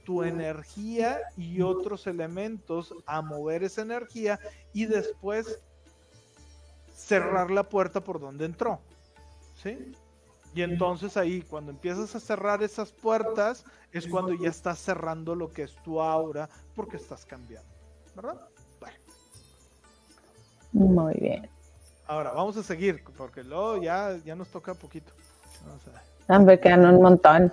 tu 0.07 0.23
energía 0.23 1.21
y 1.37 1.61
otros 1.63 2.07
elementos 2.07 2.95
a 3.07 3.21
mover 3.23 3.65
esa 3.65 3.83
energía 3.83 4.39
y 4.73 4.87
después 4.87 5.61
cerrar 6.95 7.51
la 7.51 7.65
puerta 7.65 8.01
por 8.01 8.21
donde 8.21 8.45
entró. 8.45 8.81
¿Sí? 9.61 9.93
Y 10.55 10.63
entonces 10.63 11.17
ahí, 11.17 11.43
cuando 11.43 11.73
empiezas 11.73 12.15
a 12.15 12.21
cerrar 12.21 12.63
esas 12.63 12.93
puertas, 12.93 13.65
es 13.93 14.07
cuando 14.07 14.33
ya 14.33 14.49
estás 14.49 14.79
cerrando 14.79 15.35
lo 15.35 15.51
que 15.51 15.65
es 15.65 15.75
tu 15.83 16.01
aura, 16.01 16.49
porque 16.75 16.97
estás 16.97 17.27
cambiando. 17.27 17.69
¿Verdad? 18.15 18.49
Muy 20.73 21.15
bien. 21.15 21.51
Ahora, 22.07 22.31
vamos 22.33 22.57
a 22.57 22.63
seguir, 22.63 23.03
porque 23.17 23.43
luego 23.43 23.83
ya, 23.83 24.17
ya 24.25 24.37
nos 24.37 24.49
toca 24.49 24.75
poquito. 24.75 25.13
Vamos 26.29 26.51
a... 26.51 26.61
quedan 26.61 26.87
un 26.87 27.03
montón. 27.03 27.53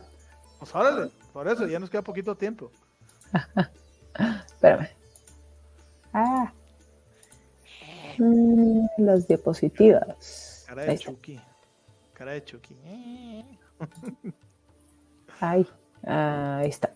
Pues 0.59 0.75
órale. 0.75 1.09
Por 1.33 1.47
eso, 1.47 1.67
ya 1.67 1.79
nos 1.79 1.89
queda 1.89 2.03
poquito 2.03 2.35
tiempo. 2.35 2.71
Espérame. 4.45 4.87
Ah. 6.13 6.53
Mm, 8.19 8.85
las 8.97 9.27
diapositivas. 9.27 10.63
Cara 10.67 10.83
de 10.83 10.97
Chucky. 10.99 11.41
Cara 12.13 12.31
de 12.33 12.43
Chucky. 12.43 12.77
Ay, 15.39 15.67
ahí 16.03 16.69
está. 16.69 16.93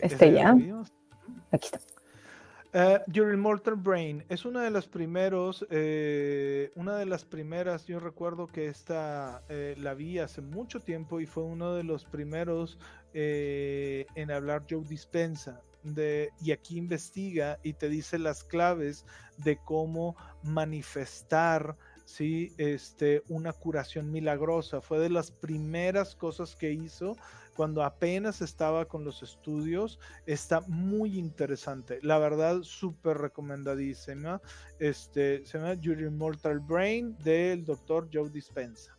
Este 0.00 0.32
ya. 0.32 0.54
Aquí 1.50 1.66
está. 1.66 1.80
Uh, 2.74 2.98
Your 3.06 3.32
Immortal 3.32 3.76
Brain 3.76 4.24
es 4.28 4.44
una 4.44 4.64
de 4.64 4.70
las 4.70 4.88
primeros, 4.88 5.64
eh, 5.70 6.72
una 6.74 6.96
de 6.96 7.06
las 7.06 7.24
primeras, 7.24 7.86
yo 7.86 8.00
recuerdo 8.00 8.48
que 8.48 8.66
esta 8.66 9.44
eh, 9.48 9.76
la 9.78 9.94
vi 9.94 10.18
hace 10.18 10.40
mucho 10.40 10.80
tiempo 10.80 11.20
y 11.20 11.26
fue 11.26 11.44
uno 11.44 11.72
de 11.74 11.84
los 11.84 12.04
primeros 12.04 12.76
eh, 13.12 14.06
en 14.16 14.32
hablar 14.32 14.64
Joe 14.68 14.82
Dispensa. 14.82 15.62
De, 15.84 16.30
y 16.40 16.50
aquí 16.50 16.78
investiga 16.78 17.60
y 17.62 17.74
te 17.74 17.88
dice 17.88 18.18
las 18.18 18.42
claves 18.42 19.04
de 19.36 19.58
cómo 19.58 20.16
manifestar 20.42 21.76
¿sí? 22.04 22.54
este, 22.58 23.22
una 23.28 23.52
curación 23.52 24.10
milagrosa. 24.10 24.80
Fue 24.80 24.98
de 24.98 25.10
las 25.10 25.30
primeras 25.30 26.16
cosas 26.16 26.56
que 26.56 26.72
hizo 26.72 27.16
cuando 27.54 27.82
apenas 27.82 28.42
estaba 28.42 28.86
con 28.86 29.04
los 29.04 29.22
estudios, 29.22 29.98
está 30.26 30.60
muy 30.62 31.18
interesante. 31.18 31.98
La 32.02 32.18
verdad, 32.18 32.62
súper 32.62 33.18
recomendadísima. 33.18 34.40
Este, 34.78 35.44
se 35.46 35.58
llama 35.58 35.74
Your 35.74 36.00
Immortal 36.00 36.60
Brain 36.60 37.16
del 37.24 37.64
doctor 37.64 38.08
Joe 38.12 38.30
Dispensa. 38.30 38.96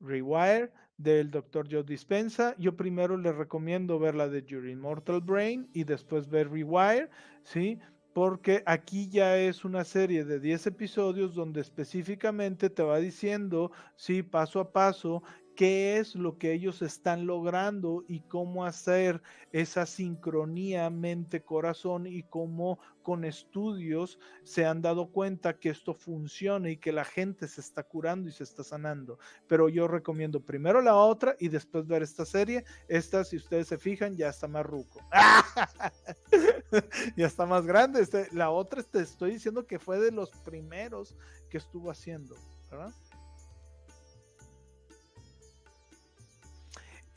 Rewire 0.00 0.72
del 0.96 1.30
doctor 1.30 1.66
Joe 1.70 1.84
Dispensa. 1.84 2.54
Yo 2.58 2.76
primero 2.76 3.16
les 3.16 3.34
recomiendo 3.34 3.98
ver 3.98 4.14
la 4.14 4.28
de 4.28 4.44
Your 4.44 4.68
Immortal 4.68 5.20
Brain 5.20 5.68
y 5.72 5.84
después 5.84 6.28
ver 6.28 6.50
Rewire, 6.50 7.08
¿sí? 7.42 7.78
Porque 8.18 8.64
aquí 8.66 9.08
ya 9.08 9.38
es 9.38 9.64
una 9.64 9.84
serie 9.84 10.24
de 10.24 10.40
10 10.40 10.66
episodios 10.66 11.36
donde 11.36 11.60
específicamente 11.60 12.68
te 12.68 12.82
va 12.82 12.98
diciendo, 12.98 13.70
sí, 13.94 14.24
paso 14.24 14.58
a 14.58 14.72
paso, 14.72 15.22
qué 15.58 15.98
es 15.98 16.14
lo 16.14 16.38
que 16.38 16.52
ellos 16.52 16.82
están 16.82 17.26
logrando 17.26 18.04
y 18.06 18.20
cómo 18.20 18.64
hacer 18.64 19.20
esa 19.50 19.86
sincronía 19.86 20.88
mente-corazón 20.88 22.06
y 22.06 22.22
cómo 22.22 22.78
con 23.02 23.24
estudios 23.24 24.20
se 24.44 24.66
han 24.66 24.82
dado 24.82 25.10
cuenta 25.10 25.58
que 25.58 25.70
esto 25.70 25.94
funciona 25.94 26.70
y 26.70 26.76
que 26.76 26.92
la 26.92 27.04
gente 27.04 27.48
se 27.48 27.60
está 27.60 27.82
curando 27.82 28.28
y 28.28 28.32
se 28.32 28.44
está 28.44 28.62
sanando. 28.62 29.18
Pero 29.48 29.68
yo 29.68 29.88
recomiendo 29.88 30.38
primero 30.38 30.80
la 30.80 30.94
otra 30.94 31.34
y 31.40 31.48
después 31.48 31.88
ver 31.88 32.04
esta 32.04 32.24
serie. 32.24 32.64
Esta, 32.86 33.24
si 33.24 33.36
ustedes 33.36 33.66
se 33.66 33.78
fijan, 33.78 34.16
ya 34.16 34.28
está 34.28 34.46
más 34.46 34.64
ruco. 34.64 35.00
ya 37.16 37.26
está 37.26 37.46
más 37.46 37.66
grande. 37.66 38.00
Este, 38.00 38.28
la 38.30 38.50
otra, 38.50 38.84
te 38.84 39.00
estoy 39.00 39.32
diciendo 39.32 39.66
que 39.66 39.80
fue 39.80 39.98
de 39.98 40.12
los 40.12 40.30
primeros 40.44 41.16
que 41.50 41.58
estuvo 41.58 41.90
haciendo. 41.90 42.36
¿verdad? 42.70 42.92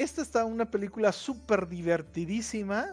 Esta 0.01 0.23
está 0.23 0.45
una 0.45 0.65
película 0.65 1.11
súper 1.11 1.67
divertidísima. 1.67 2.87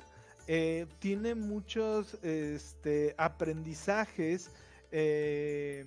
Eh, 0.47 0.85
tiene 0.99 1.35
muchos 1.35 2.23
este, 2.23 3.15
aprendizajes 3.17 4.51
eh, 4.93 5.87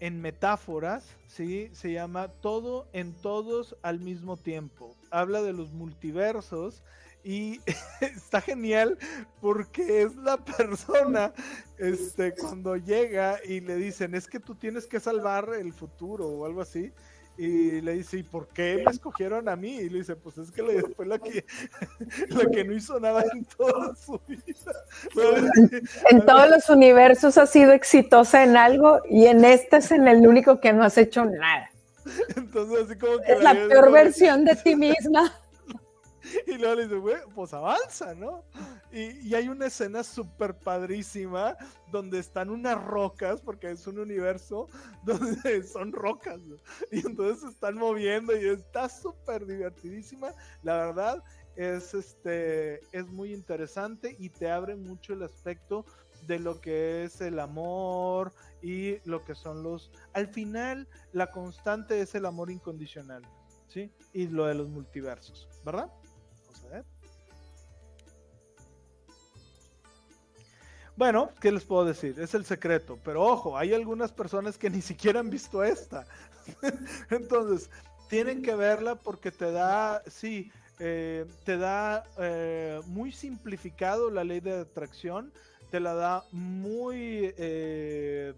en 0.00 0.20
metáforas, 0.20 1.06
¿sí? 1.28 1.70
Se 1.72 1.92
llama 1.92 2.26
Todo 2.26 2.88
en 2.92 3.12
Todos 3.12 3.76
al 3.82 4.00
mismo 4.00 4.36
tiempo. 4.36 4.96
Habla 5.12 5.40
de 5.40 5.52
los 5.52 5.70
multiversos 5.70 6.82
y 7.22 7.60
está 8.00 8.40
genial 8.40 8.98
porque 9.40 10.02
es 10.02 10.16
la 10.16 10.36
persona 10.36 11.32
este, 11.78 12.34
cuando 12.34 12.74
llega 12.74 13.38
y 13.44 13.60
le 13.60 13.76
dicen 13.76 14.16
es 14.16 14.26
que 14.26 14.40
tú 14.40 14.56
tienes 14.56 14.88
que 14.88 14.98
salvar 14.98 15.54
el 15.54 15.72
futuro 15.72 16.26
o 16.26 16.44
algo 16.44 16.60
así 16.60 16.92
y 17.38 17.80
le 17.80 17.94
dice, 17.94 18.18
¿y 18.18 18.22
por 18.22 18.48
qué 18.48 18.82
me 18.84 18.90
escogieron 18.90 19.48
a 19.48 19.56
mí? 19.56 19.76
Y 19.76 19.88
le 19.88 19.98
dice, 19.98 20.16
pues 20.16 20.38
es 20.38 20.50
que 20.50 20.62
fue 20.94 21.06
la 21.06 21.18
que, 21.18 21.44
la 22.28 22.50
que 22.50 22.64
no 22.64 22.74
hizo 22.74 23.00
nada 23.00 23.24
en 23.32 23.44
toda 23.44 23.94
su 23.96 24.20
vida. 24.26 24.42
En, 26.10 26.24
todos 26.26 26.50
los 26.50 26.68
universos 26.68 27.38
has 27.38 27.50
sido 27.50 27.72
exitosa 27.72 28.44
en 28.44 28.56
algo 28.56 29.00
y 29.08 29.26
en 29.26 29.44
este 29.44 29.78
es 29.78 29.90
en 29.90 30.06
el 30.08 30.26
único 30.26 30.60
que 30.60 30.72
no 30.72 30.84
has 30.84 30.98
hecho 30.98 31.24
nada. 31.24 31.70
Entonces, 32.36 32.84
así 32.84 32.98
como 32.98 33.18
que. 33.18 33.32
Es 33.32 33.42
la 33.42 33.54
peor 33.54 33.90
versión 33.92 34.44
de 34.44 34.56
ti 34.56 34.76
misma. 34.76 35.32
Y 36.46 36.58
luego 36.58 36.74
le 36.74 36.82
dice, 36.84 36.96
güey, 36.96 37.16
pues 37.34 37.52
avanza, 37.52 38.14
¿no? 38.14 38.44
Y, 38.90 39.34
hay 39.34 39.48
una 39.48 39.66
escena 39.66 40.02
súper 40.02 40.58
padrísima 40.58 41.56
donde 41.90 42.18
están 42.18 42.50
unas 42.50 42.82
rocas, 42.82 43.40
porque 43.40 43.70
es 43.70 43.86
un 43.86 43.98
universo 43.98 44.68
donde 45.04 45.62
son 45.62 45.92
rocas, 45.92 46.40
y 46.90 47.06
entonces 47.06 47.42
se 47.42 47.48
están 47.48 47.76
moviendo 47.76 48.36
y 48.36 48.48
está 48.48 48.88
súper 48.88 49.46
divertidísima. 49.46 50.34
La 50.62 50.76
verdad 50.76 51.22
es, 51.56 51.94
este, 51.94 52.80
es 52.96 53.06
muy 53.08 53.32
interesante 53.32 54.16
y 54.18 54.30
te 54.30 54.50
abre 54.50 54.76
mucho 54.76 55.12
el 55.12 55.22
aspecto 55.22 55.84
de 56.26 56.38
lo 56.38 56.60
que 56.60 57.04
es 57.04 57.20
el 57.20 57.38
amor 57.40 58.32
y 58.62 58.98
lo 59.08 59.24
que 59.24 59.34
son 59.34 59.62
los... 59.62 59.90
Al 60.12 60.28
final, 60.28 60.88
la 61.12 61.30
constante 61.30 62.00
es 62.00 62.14
el 62.14 62.26
amor 62.26 62.50
incondicional, 62.50 63.22
¿sí? 63.68 63.90
Y 64.12 64.28
lo 64.28 64.46
de 64.46 64.54
los 64.54 64.68
multiversos, 64.68 65.48
¿verdad? 65.64 65.90
Bueno, 70.96 71.30
¿qué 71.40 71.50
les 71.50 71.64
puedo 71.64 71.84
decir? 71.84 72.18
Es 72.20 72.34
el 72.34 72.44
secreto. 72.44 72.98
Pero 73.02 73.22
ojo, 73.22 73.56
hay 73.56 73.72
algunas 73.72 74.12
personas 74.12 74.58
que 74.58 74.70
ni 74.70 74.82
siquiera 74.82 75.20
han 75.20 75.30
visto 75.30 75.64
esta. 75.64 76.06
Entonces, 77.10 77.70
tienen 78.08 78.42
que 78.42 78.54
verla 78.54 78.96
porque 78.96 79.30
te 79.30 79.50
da, 79.52 80.02
sí, 80.06 80.52
eh, 80.78 81.24
te 81.44 81.56
da 81.56 82.04
eh, 82.18 82.80
muy 82.86 83.12
simplificado 83.12 84.10
la 84.10 84.22
ley 84.22 84.40
de 84.40 84.60
atracción, 84.60 85.32
te 85.70 85.80
la 85.80 85.94
da 85.94 86.24
muy, 86.32 87.32
eh, 87.38 88.34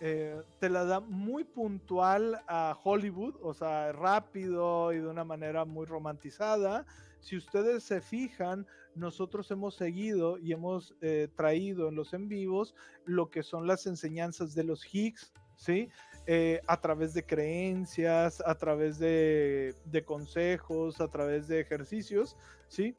te 0.00 0.68
la 0.68 0.84
da 0.84 1.00
muy 1.00 1.44
puntual 1.44 2.42
a 2.48 2.76
Hollywood, 2.82 3.36
o 3.42 3.54
sea, 3.54 3.92
rápido 3.92 4.92
y 4.92 4.98
de 4.98 5.06
una 5.06 5.24
manera 5.24 5.64
muy 5.64 5.86
romantizada. 5.86 6.84
Si 7.20 7.36
ustedes 7.36 7.84
se 7.84 8.00
fijan, 8.00 8.66
nosotros 8.94 9.50
hemos 9.50 9.74
seguido 9.74 10.38
y 10.38 10.52
hemos 10.52 10.94
eh, 11.00 11.28
traído 11.36 11.88
en 11.88 11.96
los 11.96 12.12
en 12.14 12.28
vivos 12.28 12.74
lo 13.04 13.30
que 13.30 13.42
son 13.42 13.66
las 13.66 13.86
enseñanzas 13.86 14.54
de 14.54 14.64
los 14.64 14.84
Higgs, 14.92 15.32
¿sí? 15.56 15.88
eh, 16.26 16.60
a 16.66 16.80
través 16.80 17.14
de 17.14 17.24
creencias, 17.24 18.42
a 18.44 18.56
través 18.56 18.98
de, 18.98 19.74
de, 19.84 20.04
consejos, 20.04 21.00
a 21.00 21.08
través 21.08 21.46
de 21.46 21.60
ejercicios, 21.60 22.36
¿sí? 22.68 22.96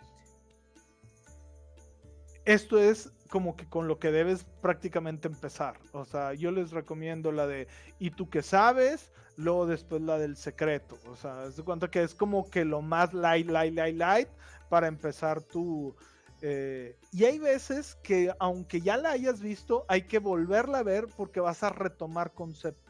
Esto 2.45 2.79
es 2.79 3.11
como 3.27 3.55
que 3.55 3.67
con 3.67 3.87
lo 3.87 3.99
que 3.99 4.11
debes 4.11 4.45
prácticamente 4.61 5.27
empezar. 5.27 5.77
O 5.91 6.05
sea, 6.05 6.33
yo 6.33 6.51
les 6.51 6.71
recomiendo 6.71 7.31
la 7.31 7.47
de 7.47 7.67
¿y 7.99 8.11
tú 8.11 8.29
qué 8.29 8.41
sabes? 8.41 9.11
Luego 9.35 9.67
después 9.67 10.01
la 10.01 10.17
del 10.17 10.35
secreto. 10.35 10.97
O 11.07 11.15
sea, 11.15 11.45
es 11.45 11.57
de 11.57 11.63
cuenta 11.63 11.89
que 11.89 12.03
es 12.03 12.15
como 12.15 12.49
que 12.49 12.65
lo 12.65 12.81
más 12.81 13.13
light, 13.13 13.47
light, 13.47 13.73
light, 13.73 13.97
light 13.97 14.29
para 14.69 14.87
empezar 14.87 15.41
tu... 15.41 15.95
Eh, 16.41 16.95
y 17.11 17.25
hay 17.25 17.39
veces 17.39 17.95
que 18.03 18.31
aunque 18.39 18.79
ya 18.81 18.97
la 18.97 19.11
hayas 19.11 19.41
visto, 19.41 19.85
hay 19.87 20.03
que 20.03 20.19
volverla 20.19 20.79
a 20.79 20.83
ver 20.83 21.07
porque 21.15 21.39
vas 21.39 21.63
a 21.63 21.69
retomar 21.69 22.33
conceptos. 22.33 22.87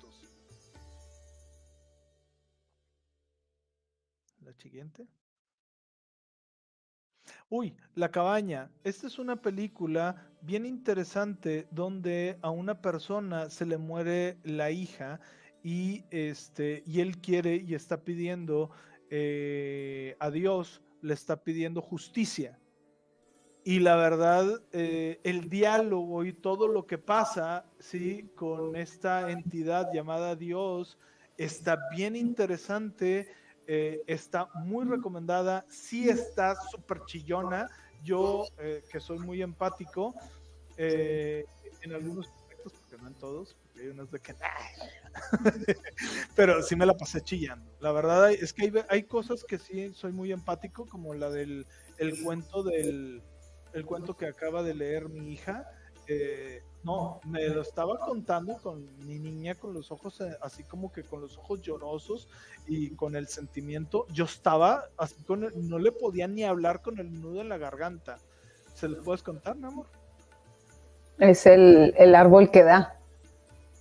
La 4.42 4.54
siguiente. 4.54 5.08
Uy, 7.50 7.78
La 7.96 8.12
cabaña. 8.12 8.70
Esta 8.84 9.08
es 9.08 9.20
una 9.20 9.42
película 9.42 10.30
bien 10.42 10.66
interesante 10.66 11.66
donde 11.72 12.38
a 12.42 12.50
una 12.50 12.82
persona 12.82 13.50
se 13.50 13.66
le 13.66 13.78
muere 13.78 14.38
la 14.44 14.70
hija 14.70 15.22
y, 15.64 16.04
este, 16.12 16.84
y 16.86 17.00
él 17.00 17.20
quiere 17.20 17.56
y 17.56 17.74
está 17.74 18.04
pidiendo 18.04 18.70
eh, 19.10 20.18
a 20.20 20.30
Dios, 20.30 20.82
le 21.02 21.14
está 21.14 21.42
pidiendo 21.42 21.82
justicia. 21.82 22.60
Y 23.64 23.80
la 23.80 23.96
verdad, 23.96 24.62
eh, 24.74 25.22
el 25.24 25.50
diálogo 25.50 26.26
y 26.26 26.34
todo 26.34 26.68
lo 26.68 26.86
que 26.86 26.98
pasa, 26.98 27.66
¿sí? 27.80 28.30
Con 28.36 28.76
esta 28.76 29.32
entidad 29.32 29.94
llamada 29.94 30.36
Dios, 30.36 30.98
está 31.38 31.80
bien 31.96 32.18
interesante 32.18 33.30
eh, 33.68 34.02
está 34.08 34.48
muy 34.56 34.86
recomendada, 34.86 35.66
sí 35.70 36.10
está 36.10 36.56
súper 36.72 37.02
chillona. 37.06 37.70
Yo, 38.04 38.46
eh, 38.60 38.84
que 38.90 39.02
soy 39.02 39.20
muy 39.20 39.42
empático, 39.42 40.16
eh, 40.78 41.46
en 41.82 41.94
algunos 41.94 42.30
aspectos, 42.30 42.74
porque 42.74 43.02
no 43.02 43.08
en 43.10 43.14
todos, 43.16 43.56
porque 43.56 43.82
hay 43.82 43.88
unos 43.90 44.10
de 44.10 44.20
que... 44.20 44.36
Pero 46.36 46.64
sí 46.64 46.76
me 46.78 46.86
la 46.86 46.96
pasé 46.96 47.22
chillando. 47.22 47.70
La 47.82 47.92
verdad 47.92 48.32
es 48.32 48.54
que 48.54 48.64
hay, 48.64 48.74
hay, 48.90 49.04
cosas 49.04 49.44
que 49.44 49.58
sí 49.58 49.92
soy 49.94 50.14
muy 50.14 50.32
empático, 50.32 50.86
como 50.86 51.14
la 51.14 51.30
del 51.30 51.66
el 51.98 52.24
cuento 52.24 52.64
del 52.64 53.22
el 53.74 53.86
cuento 53.86 54.16
que 54.16 54.28
acaba 54.28 54.64
de 54.64 54.76
leer 54.76 55.10
mi 55.10 55.34
hija. 55.34 55.70
No, 56.88 57.20
me 57.26 57.50
lo 57.50 57.64
estaba 57.64 58.00
contando 58.00 58.58
con 58.64 58.88
mi 59.06 59.20
niña 59.20 59.56
con 59.56 59.74
los 59.74 59.92
ojos 59.92 60.22
eh, 60.22 60.38
así 60.42 60.64
como 60.64 60.90
que 60.90 61.04
con 61.04 61.20
los 61.20 61.38
ojos 61.38 61.62
llorosos 61.62 62.30
y 62.66 62.92
con 62.92 63.18
el 63.18 63.28
sentimiento. 63.28 64.06
Yo 64.14 64.24
estaba 64.24 64.86
así 64.98 65.22
con 65.24 65.52
no 65.68 65.80
le 65.80 65.92
podía 65.92 66.28
ni 66.28 66.46
hablar 66.46 66.82
con 66.82 67.00
el 67.00 67.22
nudo 67.22 67.42
en 67.42 67.50
la 67.50 67.58
garganta. 67.58 68.20
¿Se 68.74 68.88
lo 68.88 69.04
puedes 69.04 69.22
contar, 69.22 69.58
mi 69.58 69.66
amor? 69.66 69.88
Es 71.20 71.46
el, 71.46 71.94
el 71.98 72.16
árbol 72.16 72.52
que 72.52 72.64
da, 72.64 72.96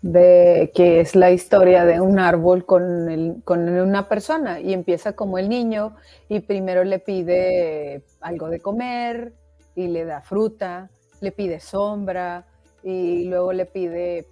de 0.02 0.72
que 0.74 1.00
es 1.00 1.14
la 1.14 1.30
historia 1.30 1.84
de 1.84 2.00
un 2.00 2.18
árbol 2.18 2.66
con, 2.66 3.08
el, 3.08 3.42
con 3.44 3.68
una 3.68 4.08
persona 4.08 4.58
y 4.58 4.72
empieza 4.72 5.14
como 5.14 5.38
el 5.38 5.48
niño 5.48 5.94
y 6.28 6.40
primero 6.40 6.82
le 6.82 6.98
pide 6.98 8.02
algo 8.20 8.48
de 8.48 8.60
comer 8.60 9.32
y 9.74 9.88
le 9.88 10.04
da 10.04 10.22
fruta, 10.22 10.90
le 11.20 11.32
pide 11.32 11.60
sombra, 11.60 12.47
y 12.86 13.24
luego 13.24 13.52
le 13.52 13.66
pide 13.66 14.28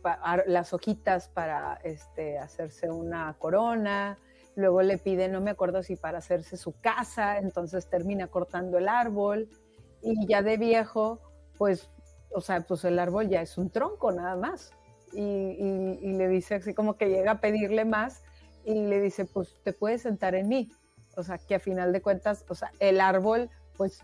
las 0.47 0.73
hojitas 0.73 1.29
para 1.29 1.75
este, 1.83 2.39
hacerse 2.39 2.89
una 2.89 3.35
corona, 3.37 4.17
luego 4.55 4.81
le 4.83 4.97
pide, 4.97 5.29
no 5.29 5.41
me 5.41 5.51
acuerdo 5.51 5.83
si 5.83 5.97
para 5.97 6.19
hacerse 6.19 6.57
su 6.57 6.73
casa, 6.81 7.39
entonces 7.39 7.89
termina 7.91 8.29
cortando 8.29 8.79
el 8.79 8.89
árbol 8.89 9.49
y 10.03 10.29
ya 10.29 10.41
de 10.43 10.57
viejo, 10.57 11.19
pues, 11.59 11.91
o 12.33 12.41
sea, 12.41 12.61
pues 12.61 12.85
el 12.85 13.01
árbol 13.01 13.29
ya 13.29 13.43
es 13.43 13.59
un 13.59 13.71
tronco 13.71 14.13
nada 14.13 14.37
más. 14.37 14.71
Y, 15.13 15.21
y, 15.21 16.13
le 16.13 16.29
dice 16.29 16.57
así 16.57 16.75
como 16.75 16.97
que 16.97 17.09
llega 17.09 17.33
a 17.33 17.41
pedirle 17.41 17.85
más 17.85 18.23
y 18.65 18.75
le 18.87 19.01
dice, 19.01 19.25
pues 19.25 19.61
te 19.65 19.73
puedes 19.73 20.03
sentar 20.03 20.37
en 20.37 20.47
mí. 20.47 20.71
O 21.17 21.25
sea, 21.25 21.39
que 21.39 21.57
a 21.57 21.61
final 21.61 21.93
de 21.93 22.03
cuentas, 22.03 22.45
o 22.49 22.55
sea, 22.55 22.71
el 22.79 23.01
árbol, 23.01 23.51
pues, 23.77 24.01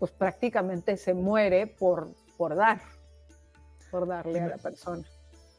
pues 0.00 0.10
prácticamente 0.10 0.96
se 0.96 1.14
muere 1.14 1.68
por, 1.68 2.10
por 2.36 2.54
dar 2.54 2.80
por 3.92 4.08
darle 4.08 4.40
a 4.40 4.48
la 4.48 4.56
persona. 4.56 5.04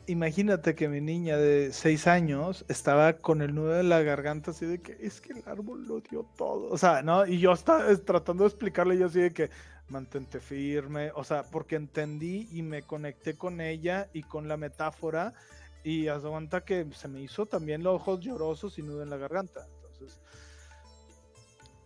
Imagínate 0.07 0.75
que 0.75 0.89
mi 0.89 0.99
niña 0.99 1.37
de 1.37 1.71
seis 1.71 2.07
años 2.07 2.65
estaba 2.67 3.13
con 3.13 3.41
el 3.41 3.55
nudo 3.55 3.71
de 3.71 3.83
la 3.83 4.01
garganta 4.01 4.51
así 4.51 4.65
de 4.65 4.81
que 4.81 4.97
es 4.99 5.21
que 5.21 5.31
el 5.31 5.43
árbol 5.47 5.87
lo 5.87 6.01
dio 6.01 6.25
todo. 6.35 6.69
O 6.69 6.77
sea, 6.77 7.01
¿no? 7.03 7.25
Y 7.25 7.39
yo 7.39 7.53
estaba 7.53 7.95
tratando 7.97 8.43
de 8.43 8.49
explicarle 8.49 8.97
yo 8.97 9.05
así 9.05 9.21
de 9.21 9.31
que 9.31 9.49
mantente 9.87 10.41
firme. 10.41 11.11
O 11.15 11.23
sea, 11.23 11.43
porque 11.43 11.77
entendí 11.77 12.49
y 12.51 12.63
me 12.63 12.81
conecté 12.81 13.37
con 13.37 13.61
ella 13.61 14.09
y 14.11 14.23
con 14.23 14.49
la 14.49 14.57
metáfora. 14.57 15.33
Y 15.83 16.07
haz 16.07 16.23
cuenta 16.23 16.65
que 16.65 16.87
se 16.93 17.07
me 17.07 17.21
hizo 17.21 17.45
también 17.45 17.83
los 17.83 17.95
ojos 17.95 18.19
llorosos 18.19 18.77
y 18.77 18.81
nudo 18.81 19.03
en 19.03 19.09
la 19.09 19.17
garganta. 19.17 19.67
Entonces. 19.75 20.19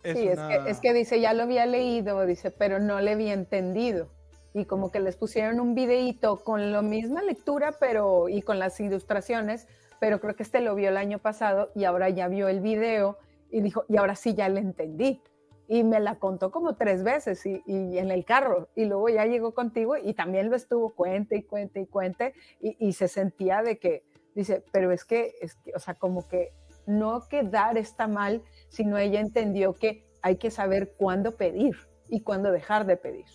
sí, 0.02 0.28
es, 0.28 0.40
que, 0.40 0.70
es 0.70 0.80
que 0.80 0.92
dice, 0.92 1.20
ya 1.20 1.34
lo 1.34 1.44
había 1.44 1.66
leído, 1.66 2.24
dice, 2.26 2.50
pero 2.50 2.80
no 2.80 3.00
le 3.00 3.12
había 3.12 3.34
entendido 3.34 4.17
y 4.54 4.64
como 4.64 4.90
que 4.90 5.00
les 5.00 5.16
pusieron 5.16 5.60
un 5.60 5.74
videíto 5.74 6.42
con 6.42 6.72
la 6.72 6.82
misma 6.82 7.22
lectura, 7.22 7.72
pero 7.78 8.28
y 8.28 8.42
con 8.42 8.58
las 8.58 8.80
ilustraciones, 8.80 9.68
pero 10.00 10.20
creo 10.20 10.36
que 10.36 10.42
este 10.42 10.60
lo 10.60 10.74
vio 10.74 10.88
el 10.88 10.96
año 10.96 11.18
pasado 11.18 11.70
y 11.74 11.84
ahora 11.84 12.08
ya 12.08 12.28
vio 12.28 12.48
el 12.48 12.60
video 12.60 13.18
y 13.50 13.60
dijo, 13.60 13.84
y 13.88 13.96
ahora 13.96 14.14
sí 14.14 14.34
ya 14.34 14.48
le 14.48 14.60
entendí. 14.60 15.22
Y 15.70 15.84
me 15.84 16.00
la 16.00 16.14
contó 16.14 16.50
como 16.50 16.76
tres 16.76 17.02
veces 17.02 17.44
y, 17.44 17.62
en 17.66 18.10
el 18.10 18.24
carro. 18.24 18.68
Y 18.74 18.86
luego 18.86 19.10
ya 19.10 19.26
llegó 19.26 19.52
contigo 19.52 19.96
y 19.98 20.14
también 20.14 20.48
lo 20.48 20.56
estuvo 20.56 20.94
cuente 20.94 21.36
y 21.36 21.42
cuente 21.42 21.80
y 21.80 21.86
cuente 21.86 22.32
y, 22.58 22.92
se 22.94 23.06
sentía 23.06 23.62
de 23.62 23.78
que, 23.78 24.02
dice, 24.34 24.64
pero 24.72 24.92
es 24.92 25.04
que, 25.04 25.34
es 25.42 25.56
que, 25.56 25.72
o 25.74 25.78
sea, 25.78 25.92
como 25.92 26.26
que 26.26 26.52
no 26.86 27.28
que 27.28 27.42
dar 27.42 27.76
está 27.76 28.08
mal, 28.08 28.42
sino 28.70 28.96
ella 28.96 29.20
entendió 29.20 29.74
que 29.74 30.06
hay 30.22 30.36
que 30.36 30.50
saber 30.50 30.94
cuándo 30.96 31.36
pedir 31.36 31.76
y 32.08 32.22
cuándo 32.22 32.50
dejar 32.50 32.86
de 32.86 32.96
pedir 32.96 33.26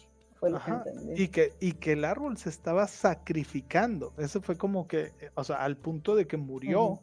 y 1.16 1.28
que, 1.30 1.54
y 1.60 1.74
que 1.74 1.94
el 1.94 2.06
árbol 2.06 2.38
se 2.38 2.50
estaba 2.50 2.88
sacrificando. 2.88 4.14
Eso 4.18 4.42
fue 4.42 4.58
como 4.58 4.88
que, 4.88 5.14
eh, 5.20 5.32
o 5.36 5.44
sea, 5.44 5.58
al 5.58 5.78
punto 5.78 6.16
de 6.16 6.28
que 6.28 6.38
murió 6.38 7.00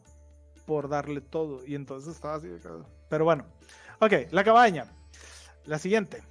por 0.65 0.89
darle 0.89 1.21
todo. 1.21 1.65
Y 1.65 1.75
entonces 1.75 2.15
estaba 2.15 2.35
así. 2.35 2.49
Pero 3.09 3.25
bueno. 3.25 3.45
Ok, 3.99 4.13
la 4.31 4.43
cabaña. 4.43 4.85
La 5.65 5.77
siguiente. 5.77 6.23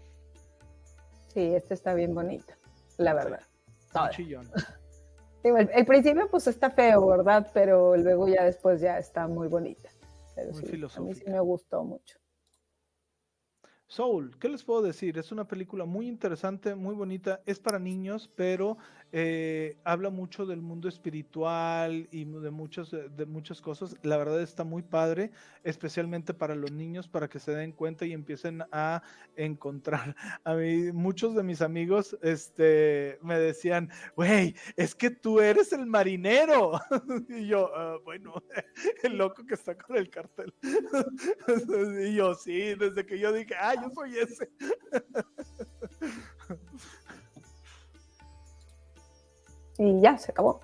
Sí, 1.29 1.55
esta 1.55 1.75
está 1.75 1.95
bien 1.95 2.15
bonita, 2.15 2.57
la 2.97 3.15
verdad. 3.15 3.41
el, 5.45 5.87
principio 5.87 6.29
pues 6.31 6.47
está 6.47 6.71
feo, 6.71 7.07
¿verdad? 7.07 7.51
Pero 7.53 7.97
luego 7.97 8.29
ya 8.29 8.45
después 8.45 8.81
ya 8.81 8.99
está 8.99 9.27
muy 9.27 9.49
bonita. 9.49 9.89
muy 10.37 10.63
sí, 10.63 10.83
a 10.97 11.01
mí 11.01 11.15
sí 11.15 11.25
me 11.27 11.41
gustó 11.41 11.85
mucho. 11.85 12.20
Soul, 13.91 14.37
¿qué 14.39 14.49
les 14.49 14.63
puedo 14.63 14.83
decir? 14.83 15.19
Es 15.19 15.33
una 15.33 15.49
película 15.49 15.85
muy 15.85 16.07
interesante, 16.07 16.77
muy 16.77 16.95
bonita, 16.95 17.41
es 17.45 17.59
para 17.59 17.81
niños, 17.81 18.31
pero 18.37 18.79
eh, 19.13 19.77
habla 19.85 20.11
mucho 20.11 20.47
del 20.47 20.63
mundo 20.63 20.89
espiritual 20.89 22.09
y 22.13 22.25
de 22.25 22.51
muchas, 22.51 22.91
de 22.91 23.27
muchas 23.27 23.61
cosas. 23.61 23.97
La 24.03 24.17
verdad 24.17 24.41
está 24.41 24.63
muy 24.63 24.83
padre, 24.83 25.33
especialmente 25.65 26.33
para 26.33 26.55
los 26.55 26.71
niños, 26.71 27.09
para 27.09 27.29
que 27.29 27.41
se 27.41 27.53
den 27.53 27.73
cuenta 27.73 28.07
y 28.07 28.13
empiecen 28.13 28.63
a 28.71 29.03
encontrar. 29.37 30.15
A 30.45 30.55
mí, 30.55 30.93
muchos 30.93 31.35
de 31.35 31.43
mis 31.43 31.61
amigos 31.61 32.17
este, 32.23 33.19
me 33.23 33.39
decían, 33.39 33.91
güey, 34.15 34.55
es 34.77 34.95
que 34.95 35.11
tú 35.11 35.41
eres 35.41 35.73
el 35.73 35.87
marinero. 35.87 36.81
y 37.29 37.49
yo, 37.49 37.71
ah, 37.75 37.99
bueno, 38.05 38.35
el 39.03 39.19
loco 39.19 39.45
que 39.45 39.55
está 39.55 39.77
con 39.77 39.97
el 39.97 40.09
cartel. 40.09 40.55
y 42.01 42.15
yo, 42.15 42.35
sí, 42.35 42.75
desde 42.75 43.05
que 43.05 43.19
yo 43.19 43.33
dije, 43.33 43.55
ah, 43.59 43.75
yo 43.75 43.91
soy 43.95 44.19
ese. 44.19 44.51
Y 49.81 49.99
ya, 50.03 50.19
se 50.19 50.31
acabó. 50.31 50.61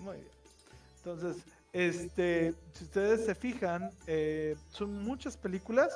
Muy 0.00 0.16
bien. 0.16 0.28
Entonces, 0.96 1.44
este, 1.74 2.54
si 2.72 2.84
ustedes 2.84 3.26
se 3.26 3.34
fijan, 3.34 3.90
eh, 4.06 4.56
son 4.70 5.04
muchas 5.04 5.36
películas. 5.36 5.92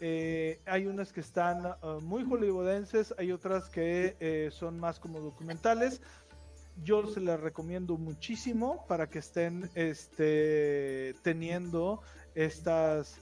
Eh, 0.00 0.60
hay 0.66 0.86
unas 0.86 1.10
que 1.10 1.20
están 1.20 1.64
uh, 1.64 2.00
muy 2.02 2.22
hollywoodenses, 2.24 3.14
hay 3.16 3.32
otras 3.32 3.70
que 3.70 4.14
eh, 4.20 4.50
son 4.52 4.78
más 4.78 5.00
como 5.00 5.20
documentales. 5.20 6.02
Yo 6.82 7.06
se 7.06 7.20
las 7.20 7.40
recomiendo 7.40 7.96
muchísimo 7.96 8.84
para 8.86 9.08
que 9.08 9.20
estén 9.20 9.70
este, 9.74 11.14
teniendo 11.22 12.02
estas 12.34 13.20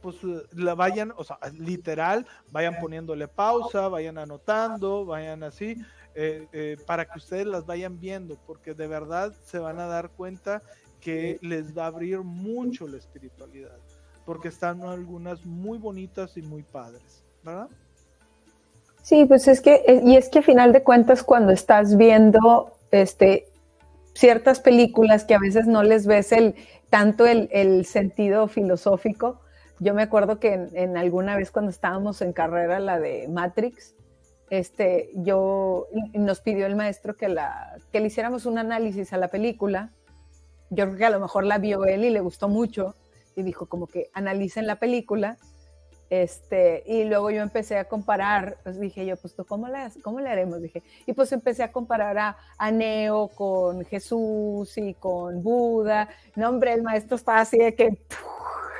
pues 0.00 0.16
la 0.52 0.74
vayan, 0.74 1.12
o 1.16 1.24
sea, 1.24 1.38
literal, 1.58 2.26
vayan 2.50 2.78
poniéndole 2.80 3.28
pausa, 3.28 3.88
vayan 3.88 4.18
anotando, 4.18 5.04
vayan 5.04 5.42
así, 5.42 5.76
eh, 6.14 6.46
eh, 6.52 6.76
para 6.86 7.04
que 7.04 7.18
ustedes 7.18 7.46
las 7.46 7.66
vayan 7.66 8.00
viendo, 8.00 8.36
porque 8.46 8.74
de 8.74 8.86
verdad 8.86 9.32
se 9.44 9.58
van 9.58 9.78
a 9.78 9.86
dar 9.86 10.10
cuenta 10.10 10.62
que 11.00 11.38
les 11.40 11.76
va 11.76 11.84
a 11.84 11.86
abrir 11.86 12.20
mucho 12.20 12.86
la 12.86 12.98
espiritualidad, 12.98 13.78
porque 14.26 14.48
están 14.48 14.82
algunas 14.82 15.44
muy 15.46 15.78
bonitas 15.78 16.36
y 16.36 16.42
muy 16.42 16.62
padres, 16.62 17.22
¿verdad? 17.42 17.68
Sí, 19.02 19.24
pues 19.24 19.48
es 19.48 19.60
que, 19.60 19.82
eh, 19.86 20.02
y 20.04 20.16
es 20.16 20.28
que 20.28 20.40
a 20.40 20.42
final 20.42 20.72
de 20.72 20.82
cuentas 20.82 21.22
cuando 21.22 21.52
estás 21.52 21.96
viendo 21.96 22.76
este, 22.90 23.46
ciertas 24.14 24.60
películas 24.60 25.24
que 25.24 25.34
a 25.34 25.38
veces 25.38 25.66
no 25.66 25.82
les 25.82 26.06
ves 26.06 26.32
el, 26.32 26.54
tanto 26.90 27.26
el, 27.26 27.84
sentido 27.86 28.48
filosófico, 28.48 29.40
yo 29.78 29.94
me 29.94 30.02
acuerdo 30.02 30.38
que 30.38 30.68
en, 30.74 30.96
alguna 30.96 31.36
vez 31.36 31.50
cuando 31.50 31.70
estábamos 31.70 32.20
en 32.20 32.32
carrera, 32.32 32.80
la 32.80 33.00
de 33.00 33.28
Matrix, 33.28 33.94
este, 34.50 35.10
yo 35.14 35.86
nos 36.12 36.40
pidió 36.40 36.66
el 36.66 36.76
maestro 36.76 37.16
que, 37.16 37.28
la, 37.28 37.78
que 37.92 38.00
le 38.00 38.08
hiciéramos 38.08 38.46
un 38.46 38.58
análisis 38.58 39.12
a 39.12 39.16
la 39.16 39.28
película. 39.28 39.92
Yo 40.70 40.86
creo 40.86 40.98
que 40.98 41.06
a 41.06 41.10
lo 41.10 41.20
mejor 41.20 41.44
la 41.44 41.58
vio 41.58 41.84
él 41.84 42.04
y 42.04 42.10
le 42.10 42.20
gustó 42.20 42.48
mucho 42.48 42.94
y 43.36 43.42
dijo 43.42 43.66
como 43.66 43.86
que 43.86 44.10
analicen 44.12 44.66
la 44.66 44.76
película 44.76 45.38
este, 46.10 46.82
y 46.86 47.04
luego 47.04 47.30
yo 47.30 47.40
empecé 47.40 47.78
a 47.78 47.84
comparar, 47.84 48.58
pues 48.64 48.80
dije 48.80 49.06
yo, 49.06 49.16
pues 49.16 49.32
¿cómo 49.46 49.68
le, 49.68 49.78
cómo 50.02 50.18
le 50.18 50.28
haremos? 50.28 50.60
Dije, 50.60 50.82
y 51.06 51.12
pues 51.12 51.30
empecé 51.30 51.62
a 51.62 51.70
comparar 51.70 52.18
a, 52.18 52.36
a, 52.58 52.72
Neo 52.72 53.28
con 53.28 53.84
Jesús 53.84 54.76
y 54.76 54.94
con 54.94 55.44
Buda. 55.44 56.08
No, 56.34 56.48
hombre, 56.48 56.72
el 56.72 56.82
maestro 56.82 57.14
estaba 57.14 57.38
así 57.38 57.58
de 57.58 57.76
que, 57.76 57.96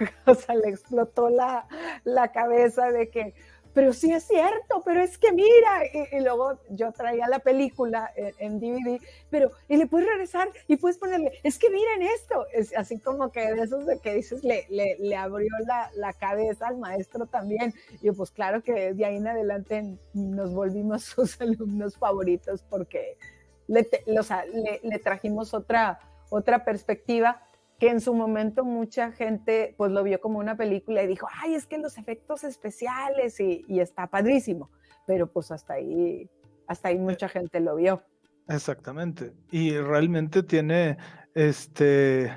o 0.26 0.34
sea, 0.34 0.56
le 0.56 0.70
explotó 0.70 1.30
la, 1.30 1.68
la 2.02 2.32
cabeza 2.32 2.90
de 2.90 3.10
que, 3.10 3.34
pero 3.72 3.92
sí 3.92 4.12
es 4.12 4.24
cierto, 4.24 4.82
pero 4.84 5.02
es 5.02 5.18
que 5.18 5.32
mira, 5.32 5.82
y, 6.12 6.20
luego 6.20 6.58
yo 6.70 6.92
traía 6.92 7.28
la 7.28 7.38
película 7.38 8.10
en, 8.16 8.58
DVD, 8.58 9.00
pero, 9.30 9.52
y 9.68 9.76
le 9.76 9.86
puedes 9.86 10.08
regresar 10.08 10.48
y 10.66 10.76
puedes 10.76 10.98
ponerle, 10.98 11.32
es 11.42 11.58
que 11.58 11.70
miren 11.70 12.02
esto, 12.02 12.46
es 12.52 12.76
así 12.76 12.98
como 12.98 13.30
que 13.30 13.54
de 13.54 13.62
esos 13.62 13.86
de 13.86 13.98
que 13.98 14.14
dices, 14.14 14.42
le, 14.42 14.66
le, 14.68 15.16
abrió 15.16 15.50
la, 15.66 15.90
la, 15.94 16.12
cabeza 16.12 16.68
al 16.68 16.78
maestro 16.78 17.26
también, 17.26 17.74
y 18.00 18.06
yo 18.06 18.14
pues 18.14 18.30
claro 18.30 18.62
que 18.62 18.94
de 18.94 19.04
ahí 19.04 19.16
en 19.16 19.28
adelante 19.28 19.96
nos 20.14 20.52
volvimos 20.52 21.04
sus 21.04 21.40
alumnos 21.40 21.96
favoritos 21.96 22.64
porque 22.68 23.16
le, 23.68 23.86
o 24.18 24.22
sea, 24.22 24.44
le, 24.46 24.80
le 24.82 24.98
trajimos 24.98 25.54
otra, 25.54 26.00
otra 26.28 26.64
perspectiva 26.64 27.46
que 27.80 27.88
en 27.88 28.00
su 28.02 28.14
momento 28.14 28.62
mucha 28.62 29.10
gente 29.10 29.74
pues 29.78 29.90
lo 29.90 30.04
vio 30.04 30.20
como 30.20 30.38
una 30.38 30.54
película 30.56 31.02
y 31.02 31.06
dijo, 31.06 31.26
ay, 31.32 31.54
es 31.54 31.66
que 31.66 31.78
los 31.78 31.96
efectos 31.96 32.44
especiales 32.44 33.40
y, 33.40 33.64
está 33.80 34.06
padrísimo, 34.06 34.70
pero 35.06 35.32
pues 35.32 35.50
hasta 35.50 35.74
ahí, 35.74 36.28
hasta 36.66 36.88
ahí 36.88 36.98
mucha 36.98 37.28
gente 37.28 37.58
lo 37.58 37.76
vio. 37.76 38.02
Exactamente, 38.48 39.32
y 39.50 39.78
realmente 39.78 40.42
tiene, 40.42 40.98
este, 41.34 42.30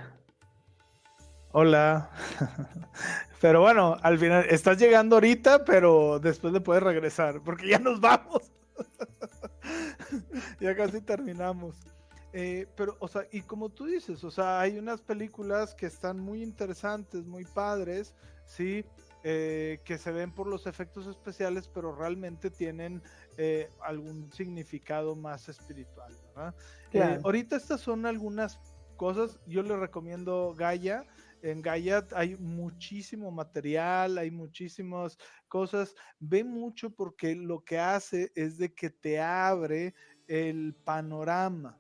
hola, 1.52 2.10
pero 3.42 3.60
bueno, 3.62 3.98
al 4.02 4.18
final 4.18 4.46
estás 4.50 4.78
llegando 4.78 5.18
ahorita, 5.18 5.66
pero 5.66 6.20
después 6.20 6.54
le 6.54 6.62
puedes 6.62 6.84
regresar, 6.84 7.42
porque 7.44 7.68
ya 7.68 7.80
nos 7.80 8.00
vamos, 8.00 8.54
ya 10.62 10.74
casi 10.74 11.02
terminamos. 11.02 11.76
Eh, 12.34 12.68
pero, 12.76 12.98
o 13.00 13.08
sea, 13.08 13.28
y 13.32 13.44
como 13.44 13.70
tú 13.70 13.86
dices, 13.86 14.24
o 14.24 14.32
sea, 14.32 14.60
hay 14.60 14.80
unas 14.80 15.02
películas 15.02 15.76
que 15.76 15.86
están 15.86 16.20
muy 16.20 16.42
interesantes, 16.42 17.26
muy 17.26 17.46
padres, 17.46 18.16
¿sí? 18.46 18.84
Eh, 19.24 19.80
que 19.86 19.98
se 19.98 20.12
ven 20.12 20.34
por 20.34 20.48
los 20.48 20.66
efectos 20.66 21.06
especiales, 21.06 21.70
pero 21.70 21.96
realmente 21.96 22.50
tienen 22.50 23.02
eh, 23.38 23.70
algún 23.82 24.32
significado 24.34 25.16
más 25.16 25.48
espiritual, 25.48 26.18
¿verdad? 26.36 26.56
ahorita 27.24 27.56
estas 27.56 27.82
son 27.82 28.06
algunas 28.06 28.60
cosas, 28.98 29.40
yo 29.48 29.62
les 29.64 29.78
recomiendo 29.78 30.54
Gaia. 30.58 31.06
En 31.42 31.62
Gaia 31.62 32.08
hay 32.16 32.36
muchísimo 32.38 33.30
material, 33.30 34.18
hay 34.18 34.32
muchísimas 34.32 35.18
cosas. 35.48 35.94
Ve 36.20 36.44
mucho 36.44 36.90
porque 36.90 37.36
lo 37.36 37.64
que 37.64 37.80
hace 37.80 38.32
es 38.36 38.58
de 38.58 38.74
que 38.74 38.90
te 38.90 39.20
abre 39.20 39.94
el 40.28 40.74
panorama, 40.86 41.78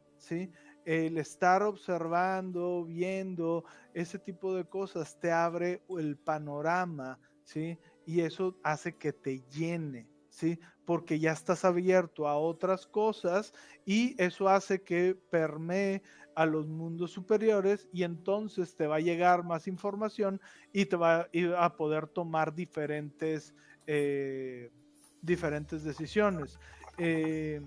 El 0.85 1.17
estar 1.17 1.63
observando, 1.63 2.85
viendo 2.85 3.63
ese 3.93 4.19
tipo 4.19 4.53
de 4.55 4.65
cosas 4.65 5.17
te 5.19 5.31
abre 5.31 5.81
el 5.89 6.17
panorama, 6.17 7.19
¿sí? 7.43 7.77
Y 8.05 8.21
eso 8.21 8.57
hace 8.63 8.95
que 8.97 9.13
te 9.13 9.41
llene, 9.49 10.07
¿sí? 10.29 10.59
Porque 10.85 11.19
ya 11.19 11.31
estás 11.31 11.63
abierto 11.63 12.27
a 12.27 12.37
otras 12.37 12.85
cosas 12.85 13.53
y 13.85 14.21
eso 14.21 14.49
hace 14.49 14.81
que 14.81 15.15
permee 15.29 16.01
a 16.35 16.45
los 16.45 16.67
mundos 16.67 17.11
superiores 17.11 17.87
y 17.93 18.03
entonces 18.03 18.75
te 18.75 18.87
va 18.87 18.97
a 18.97 18.99
llegar 18.99 19.43
más 19.43 19.67
información 19.67 20.41
y 20.71 20.85
te 20.85 20.95
va 20.95 21.29
a 21.57 21.75
poder 21.75 22.07
tomar 22.07 22.53
diferentes, 22.53 23.53
eh, 23.87 24.71
diferentes 25.21 25.83
decisiones. 25.83 26.59
Eh, 26.97 27.61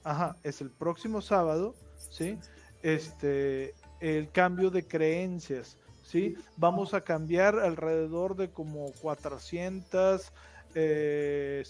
Ajá, 0.02 0.36
es 0.42 0.60
el 0.60 0.72
próximo 0.72 1.22
sábado, 1.22 1.76
¿sí? 2.10 2.36
Este, 2.82 3.74
el 4.00 4.30
cambio 4.30 4.70
de 4.70 4.86
creencias, 4.86 5.76
¿sí? 6.02 6.36
Vamos 6.56 6.94
a 6.94 7.00
cambiar 7.02 7.58
alrededor 7.58 8.36
de 8.36 8.50
como 8.50 8.92
450 9.00 10.24
eh, 10.74 11.64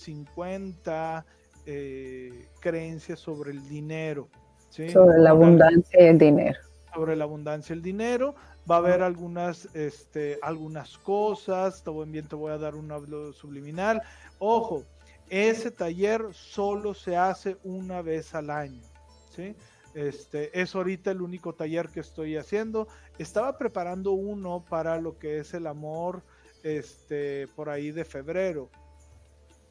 eh, 1.67 2.49
creencias 2.61 3.19
sobre 3.19 3.51
el 3.53 3.69
dinero, 3.69 4.29
¿sí? 4.71 4.89
Sobre 4.91 5.19
la 5.19 5.31
abundancia 5.31 6.03
y 6.03 6.07
el 6.07 6.19
dinero. 6.19 6.59
Sobre 6.95 7.17
la 7.17 7.25
abundancia 7.25 7.75
y 7.75 7.77
el 7.79 7.83
dinero. 7.83 8.35
Va 8.71 8.77
a 8.77 8.79
haber 8.79 9.03
algunas, 9.03 9.75
este, 9.75 10.39
algunas 10.43 10.99
cosas, 10.99 11.83
también 11.83 12.29
te 12.29 12.37
voy 12.37 12.53
a 12.53 12.59
dar 12.59 12.75
un 12.75 12.93
hablo 12.93 13.33
subliminal. 13.33 14.03
Ojo, 14.39 14.85
ese 15.31 15.71
taller 15.71 16.27
solo 16.33 16.93
se 16.93 17.17
hace 17.17 17.57
una 17.65 18.03
vez 18.03 18.35
al 18.35 18.51
año, 18.51 18.83
¿sí? 19.31 19.57
Este, 19.95 20.61
es 20.61 20.75
ahorita 20.75 21.11
el 21.11 21.23
único 21.23 21.55
taller 21.55 21.89
que 21.89 22.01
estoy 22.01 22.37
haciendo. 22.37 22.89
Estaba 23.19 23.57
preparando 23.59 24.13
uno 24.13 24.65
para 24.69 25.01
lo 25.01 25.19
que 25.19 25.39
es 25.39 25.55
el 25.55 25.67
amor, 25.67 26.23
este, 26.63 27.49
por 27.49 27.71
ahí 27.71 27.91
de 27.91 28.05
febrero 28.05 28.71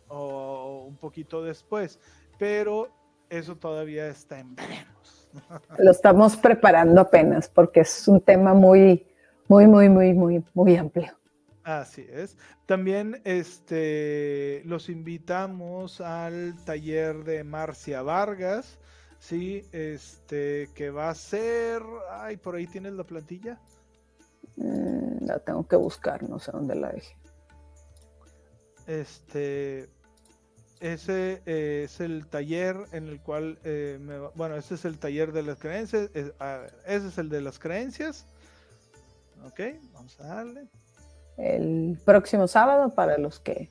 o 0.10 0.86
un 0.88 0.96
poquito 0.96 1.44
después, 1.44 2.00
pero 2.38 2.90
eso 3.30 3.56
todavía 3.56 4.08
está 4.08 4.40
en 4.40 4.56
veremos. 4.56 5.30
Lo 5.78 5.92
estamos 5.92 6.38
preparando 6.38 7.02
apenas 7.02 7.50
porque 7.50 7.82
es 7.82 8.08
un 8.08 8.22
tema 8.22 8.54
muy, 8.54 9.06
muy, 9.48 9.68
muy, 9.68 9.90
muy, 9.90 10.14
muy, 10.14 10.44
muy 10.54 10.78
amplio. 10.78 11.14
Así 11.64 12.08
es. 12.10 12.38
También 12.66 13.22
este, 13.26 14.62
los 14.66 14.88
invitamos 14.88 16.00
al 16.00 16.56
taller 16.64 17.26
de 17.26 17.44
Marcia 17.44 18.02
Vargas, 18.02 18.80
sí, 19.20 19.66
este, 19.72 20.70
que 20.76 20.90
va 20.90 21.10
a 21.10 21.16
ser, 21.16 21.82
ay, 22.12 22.38
por 22.38 22.56
ahí 22.56 22.68
tienes 22.68 22.94
la 22.94 23.04
plantilla. 23.04 23.60
Mm, 24.56 25.26
la 25.26 25.40
tengo 25.40 25.68
que 25.68 25.76
buscar, 25.76 26.24
no 26.24 26.40
sé 26.40 26.52
dónde 26.52 26.76
la 26.76 26.92
dejé. 26.92 27.16
Este, 28.88 29.90
ese 30.80 31.42
eh, 31.46 31.84
es 31.86 32.00
el 32.00 32.28
taller 32.28 32.78
en 32.92 33.08
el 33.08 33.22
cual, 33.22 33.60
eh, 33.64 34.00
bueno, 34.36 34.56
ese 34.56 34.76
es 34.76 34.86
el 34.86 34.98
taller 34.98 35.32
de 35.32 35.44
las 35.44 35.60
creencias, 35.60 36.10
ese 36.14 37.08
es 37.08 37.18
el 37.18 37.30
de 37.30 37.42
las 37.42 37.60
creencias. 37.60 38.26
Ok, 39.46 39.60
vamos 39.94 40.20
a 40.20 40.28
darle 40.28 40.68
el 41.38 42.00
próximo 42.04 42.48
sábado 42.48 42.94
para 42.94 43.18
los 43.18 43.40
que 43.40 43.70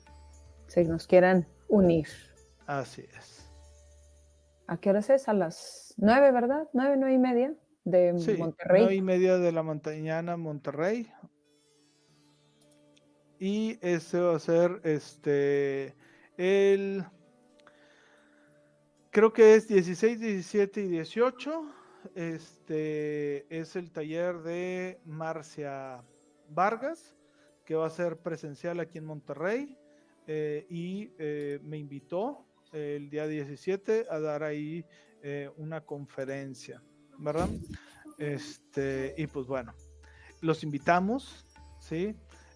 se 0.67 0.83
nos 0.85 1.05
quieran 1.05 1.47
unir. 1.67 2.07
Así 2.65 3.05
es. 3.17 3.36
¿A 4.67 4.77
qué 4.77 4.89
horas 4.89 5.09
es? 5.09 5.29
A 5.29 5.33
las 5.33 5.93
nueve, 5.97 6.31
¿verdad? 6.31 6.67
Nueve, 6.73 6.95
nueve 6.97 7.13
y 7.13 7.17
media 7.17 7.55
de 7.85 8.19
sí, 8.19 8.33
Monterrey. 8.37 8.81
Nueve 8.81 8.95
y 8.95 9.01
media 9.01 9.37
de 9.37 9.51
la 9.53 9.63
montañana 9.63 10.35
Monterrey. 10.35 11.09
Y 13.39 13.79
ese 13.81 14.19
va 14.19 14.35
a 14.35 14.39
ser 14.39 14.81
este 14.83 15.95
el 16.37 17.05
creo 19.11 19.31
que 19.31 19.55
es 19.55 19.67
16, 19.67 20.19
17 20.19 20.81
y 20.81 20.87
18. 20.89 21.73
Este 22.15 23.45
es 23.49 23.75
el 23.75 23.91
taller 23.91 24.39
de 24.39 24.99
Marcia 25.05 26.03
Vargas 26.49 27.15
que 27.63 27.75
va 27.75 27.87
a 27.87 27.89
ser 27.89 28.17
presencial 28.17 28.79
aquí 28.79 28.97
en 28.97 29.05
Monterrey 29.05 29.77
eh, 30.25 30.65
y 30.69 31.11
eh, 31.19 31.59
me 31.63 31.77
invitó 31.77 32.46
el 32.73 33.09
día 33.09 33.27
17 33.27 34.07
a 34.09 34.19
dar 34.19 34.43
ahí 34.43 34.85
eh, 35.23 35.49
una 35.57 35.81
conferencia, 35.81 36.81
¿verdad? 37.17 37.49
Este, 38.17 39.13
y 39.17 39.27
pues 39.27 39.47
bueno, 39.47 39.73
los 40.41 40.63
invitamos, 40.63 41.45
¿sí? 41.79 42.15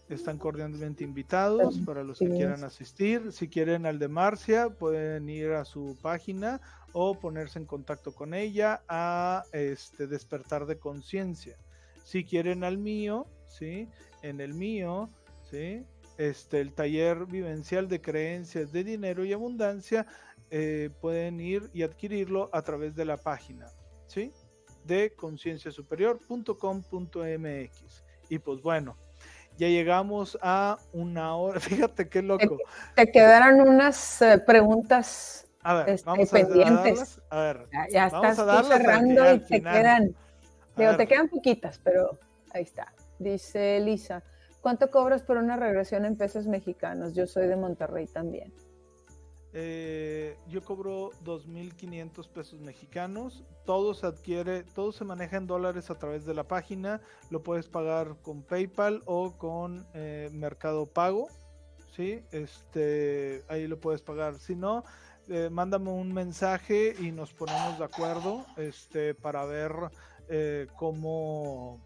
Están 0.10 0.38
cordialmente 0.38 1.04
invitados 1.04 1.80
para 1.86 2.04
los 2.04 2.20
que 2.20 2.30
quieran 2.30 2.64
asistir. 2.66 3.32
Si 3.32 3.48
quieren 3.48 3.86
al 3.86 3.98
de 3.98 4.10
Marcia, 4.10 4.70
pueden 4.70 5.30
ir 5.30 5.52
a 5.52 5.64
su 5.64 5.98
página 6.02 6.60
o 6.92 7.18
ponerse 7.18 7.60
en 7.60 7.66
contacto 7.66 8.14
con 8.14 8.34
ella 8.34 8.84
a 8.90 9.46
este 9.54 10.08
despertar 10.08 10.66
de 10.66 10.78
conciencia. 10.78 11.58
Si 12.04 12.26
quieren 12.26 12.66
al 12.66 12.78
mío, 12.78 13.26
¿sí? 13.48 13.88
en 14.22 14.42
el 14.42 14.54
mío, 14.54 15.10
¿sí? 15.50 15.86
Este, 16.22 16.62
el 16.62 16.74
taller 16.74 17.26
vivencial 17.26 17.88
de 17.88 18.00
creencias 18.00 18.72
de 18.72 18.84
dinero 18.84 19.26
y 19.26 19.34
abundancia, 19.34 20.06
eh, 20.52 20.92
pueden 21.02 21.40
ir 21.40 21.72
y 21.74 21.82
adquirirlo 21.82 22.52
a 22.54 22.62
través 22.62 22.96
de 22.96 23.06
la 23.06 23.18
página, 23.18 23.66
¿sí? 24.06 24.32
De 24.86 25.16
concienciasuperior.com.mx. 25.16 28.04
Y 28.30 28.38
pues 28.38 28.62
bueno, 28.62 29.00
ya 29.58 29.68
llegamos 29.68 30.38
a 30.44 30.78
una 30.94 31.36
hora. 31.36 31.60
Fíjate 31.60 32.08
qué 32.08 32.22
loco. 32.22 32.60
Te, 32.96 33.12
quedaron 33.12 33.68
unas 33.68 34.22
eh, 34.22 34.38
preguntas 34.46 35.48
a 35.64 35.74
ver, 35.74 35.90
este, 35.90 36.08
vamos 36.08 36.30
pendientes. 36.30 37.20
A, 37.32 37.40
ver, 37.40 37.68
ya, 37.92 38.06
estás 38.06 38.38
cerrando 38.68 39.34
y 39.34 39.40
te 39.40 39.60
quedan. 39.60 40.16
Digo, 40.78 40.98
te 40.98 41.08
quedan 41.08 41.30
poquitas, 41.30 41.80
pero 41.84 42.20
ahí 42.54 42.62
está. 42.62 42.94
Dice 43.18 43.80
Lisa, 43.80 44.24
¿cuánto 44.62 44.90
cobras 44.90 45.24
por 45.24 45.38
una 45.38 45.58
regresión 45.58 46.06
en 46.06 46.16
pesos 46.16 46.48
mexicanos? 46.48 47.14
Yo 47.14 47.28
soy 47.28 47.48
de 47.48 47.56
Monterrey 47.56 48.08
también. 48.08 48.54
Eh, 49.54 50.38
yo 50.48 50.64
cobro 50.64 51.12
2.500 51.26 52.30
pesos 52.30 52.62
mexicanos. 52.62 53.44
Todo 53.66 53.94
se 53.94 54.08
adquiere, 54.08 54.64
todo 54.64 54.92
se 54.92 55.04
maneja 55.04 55.38
en 55.38 55.48
dólares 55.48 55.90
a 55.90 55.96
través 55.96 56.26
de 56.26 56.34
la 56.34 56.48
página. 56.48 57.02
Lo 57.30 57.44
puedes 57.44 57.68
pagar 57.68 58.16
con 58.22 58.44
PayPal 58.44 59.02
o 59.06 59.38
con 59.38 59.86
eh, 59.94 60.30
Mercado 60.32 60.86
Pago. 60.86 61.28
¿sí? 61.96 62.22
Este, 62.32 63.44
ahí 63.50 63.68
lo 63.68 63.80
puedes 63.80 64.02
pagar. 64.02 64.40
Si 64.40 64.56
no, 64.56 64.86
eh, 65.28 65.50
mándame 65.52 65.92
un 65.92 66.14
mensaje 66.14 66.96
y 66.98 67.12
nos 67.12 67.34
ponemos 67.34 67.78
de 67.78 67.86
acuerdo 67.86 68.46
este, 68.58 69.14
para 69.14 69.44
ver 69.46 69.74
cómo 70.78 71.82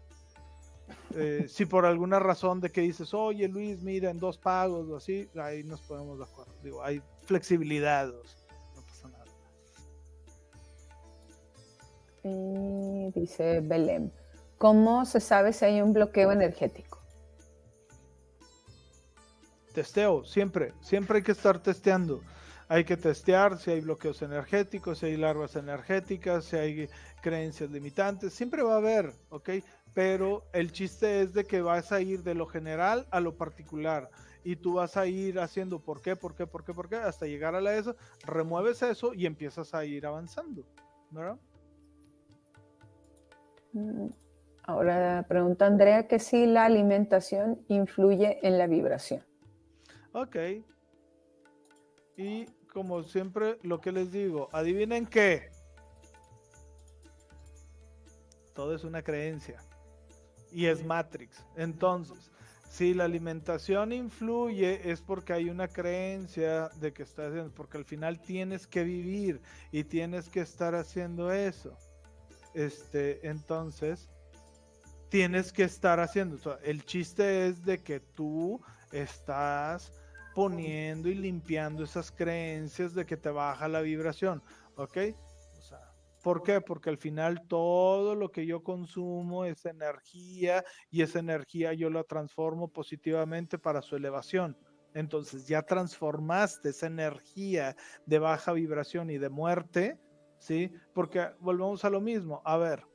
eh, 1.14 1.46
si 1.48 1.66
por 1.66 1.86
alguna 1.86 2.18
razón 2.18 2.60
de 2.60 2.70
que 2.70 2.82
dices, 2.82 3.14
oye 3.14 3.48
Luis, 3.48 3.82
mira, 3.82 4.10
en 4.10 4.18
dos 4.18 4.38
pagos 4.38 4.88
o 4.88 4.96
así, 4.96 5.28
ahí 5.36 5.64
nos 5.64 5.80
ponemos 5.82 6.18
de 6.18 6.24
acuerdo. 6.24 6.52
Digo, 6.62 6.82
hay 6.82 7.02
flexibilidad, 7.22 8.08
no 8.08 8.82
pasa 8.82 9.08
nada. 9.08 9.24
dice 13.14 13.60
Belém, 13.60 14.10
¿cómo 14.58 15.04
se 15.04 15.20
sabe 15.20 15.52
si 15.52 15.64
hay 15.64 15.80
un 15.80 15.92
bloqueo 15.92 16.32
energético? 16.32 17.02
Testeo, 19.72 20.24
siempre, 20.24 20.72
siempre 20.80 21.18
hay 21.18 21.22
que 21.22 21.32
estar 21.32 21.62
testeando. 21.62 22.22
Hay 22.68 22.84
que 22.84 22.96
testear 22.96 23.58
si 23.58 23.70
hay 23.70 23.80
bloqueos 23.80 24.22
energéticos, 24.22 24.98
si 24.98 25.06
hay 25.06 25.16
larvas 25.16 25.54
energéticas, 25.54 26.46
si 26.46 26.56
hay 26.56 26.88
creencias 27.22 27.70
limitantes, 27.70 28.32
siempre 28.32 28.62
va 28.62 28.74
a 28.74 28.78
haber, 28.78 29.12
¿ok? 29.28 29.50
Pero 29.96 30.44
el 30.52 30.72
chiste 30.72 31.22
es 31.22 31.32
de 31.32 31.46
que 31.46 31.62
vas 31.62 31.90
a 31.90 32.02
ir 32.02 32.22
de 32.22 32.34
lo 32.34 32.44
general 32.44 33.06
a 33.10 33.18
lo 33.18 33.38
particular 33.38 34.10
y 34.44 34.54
tú 34.56 34.74
vas 34.74 34.98
a 34.98 35.06
ir 35.06 35.40
haciendo 35.40 35.80
por 35.80 36.02
qué, 36.02 36.14
por 36.14 36.34
qué, 36.34 36.46
por 36.46 36.64
qué, 36.66 36.74
por 36.74 36.90
qué, 36.90 36.96
hasta 36.96 37.24
llegar 37.24 37.54
a 37.54 37.62
la 37.62 37.74
eso, 37.74 37.96
remueves 38.26 38.82
eso 38.82 39.14
y 39.14 39.24
empiezas 39.24 39.72
a 39.72 39.86
ir 39.86 40.04
avanzando, 40.04 40.66
¿verdad? 41.10 41.38
Mm, 43.72 44.08
ahora 44.64 45.24
pregunta 45.26 45.64
Andrea 45.64 46.06
que 46.06 46.18
si 46.18 46.44
la 46.44 46.66
alimentación 46.66 47.64
influye 47.68 48.38
en 48.46 48.58
la 48.58 48.66
vibración. 48.66 49.24
Ok. 50.12 50.36
Y 52.18 52.44
como 52.70 53.02
siempre, 53.02 53.56
lo 53.62 53.80
que 53.80 53.92
les 53.92 54.12
digo, 54.12 54.50
adivinen 54.52 55.06
qué. 55.06 55.48
Todo 58.52 58.74
es 58.74 58.84
una 58.84 59.00
creencia 59.00 59.65
y 60.56 60.64
es 60.68 60.82
Matrix. 60.82 61.44
Entonces, 61.54 62.30
si 62.66 62.94
la 62.94 63.04
alimentación 63.04 63.92
influye 63.92 64.90
es 64.90 65.02
porque 65.02 65.34
hay 65.34 65.50
una 65.50 65.68
creencia 65.68 66.70
de 66.80 66.94
que 66.94 67.02
estás 67.02 67.28
haciendo, 67.28 67.52
porque 67.52 67.76
al 67.76 67.84
final 67.84 68.18
tienes 68.22 68.66
que 68.66 68.82
vivir 68.82 69.42
y 69.70 69.84
tienes 69.84 70.30
que 70.30 70.40
estar 70.40 70.74
haciendo 70.74 71.30
eso. 71.30 71.76
Este, 72.54 73.28
entonces, 73.28 74.08
tienes 75.10 75.52
que 75.52 75.64
estar 75.64 76.00
haciendo. 76.00 76.38
el 76.62 76.86
chiste 76.86 77.48
es 77.48 77.62
de 77.62 77.82
que 77.82 78.00
tú 78.00 78.58
estás 78.92 79.92
poniendo 80.34 81.10
y 81.10 81.16
limpiando 81.16 81.84
esas 81.84 82.10
creencias 82.10 82.94
de 82.94 83.04
que 83.04 83.18
te 83.18 83.28
baja 83.28 83.68
la 83.68 83.82
vibración, 83.82 84.42
¿ok? 84.76 84.96
¿Por 86.22 86.42
qué? 86.42 86.60
Porque 86.60 86.90
al 86.90 86.98
final 86.98 87.46
todo 87.48 88.14
lo 88.14 88.30
que 88.30 88.46
yo 88.46 88.62
consumo 88.62 89.44
es 89.44 89.64
energía 89.64 90.64
y 90.90 91.02
esa 91.02 91.20
energía 91.20 91.72
yo 91.72 91.90
la 91.90 92.04
transformo 92.04 92.68
positivamente 92.68 93.58
para 93.58 93.82
su 93.82 93.96
elevación. 93.96 94.56
Entonces 94.94 95.46
ya 95.46 95.62
transformaste 95.62 96.70
esa 96.70 96.86
energía 96.86 97.76
de 98.06 98.18
baja 98.18 98.52
vibración 98.52 99.10
y 99.10 99.18
de 99.18 99.28
muerte, 99.28 99.98
¿sí? 100.38 100.72
Porque 100.94 101.28
volvemos 101.38 101.84
a 101.84 101.90
lo 101.90 102.00
mismo. 102.00 102.40
A 102.44 102.56
ver, 102.56 102.86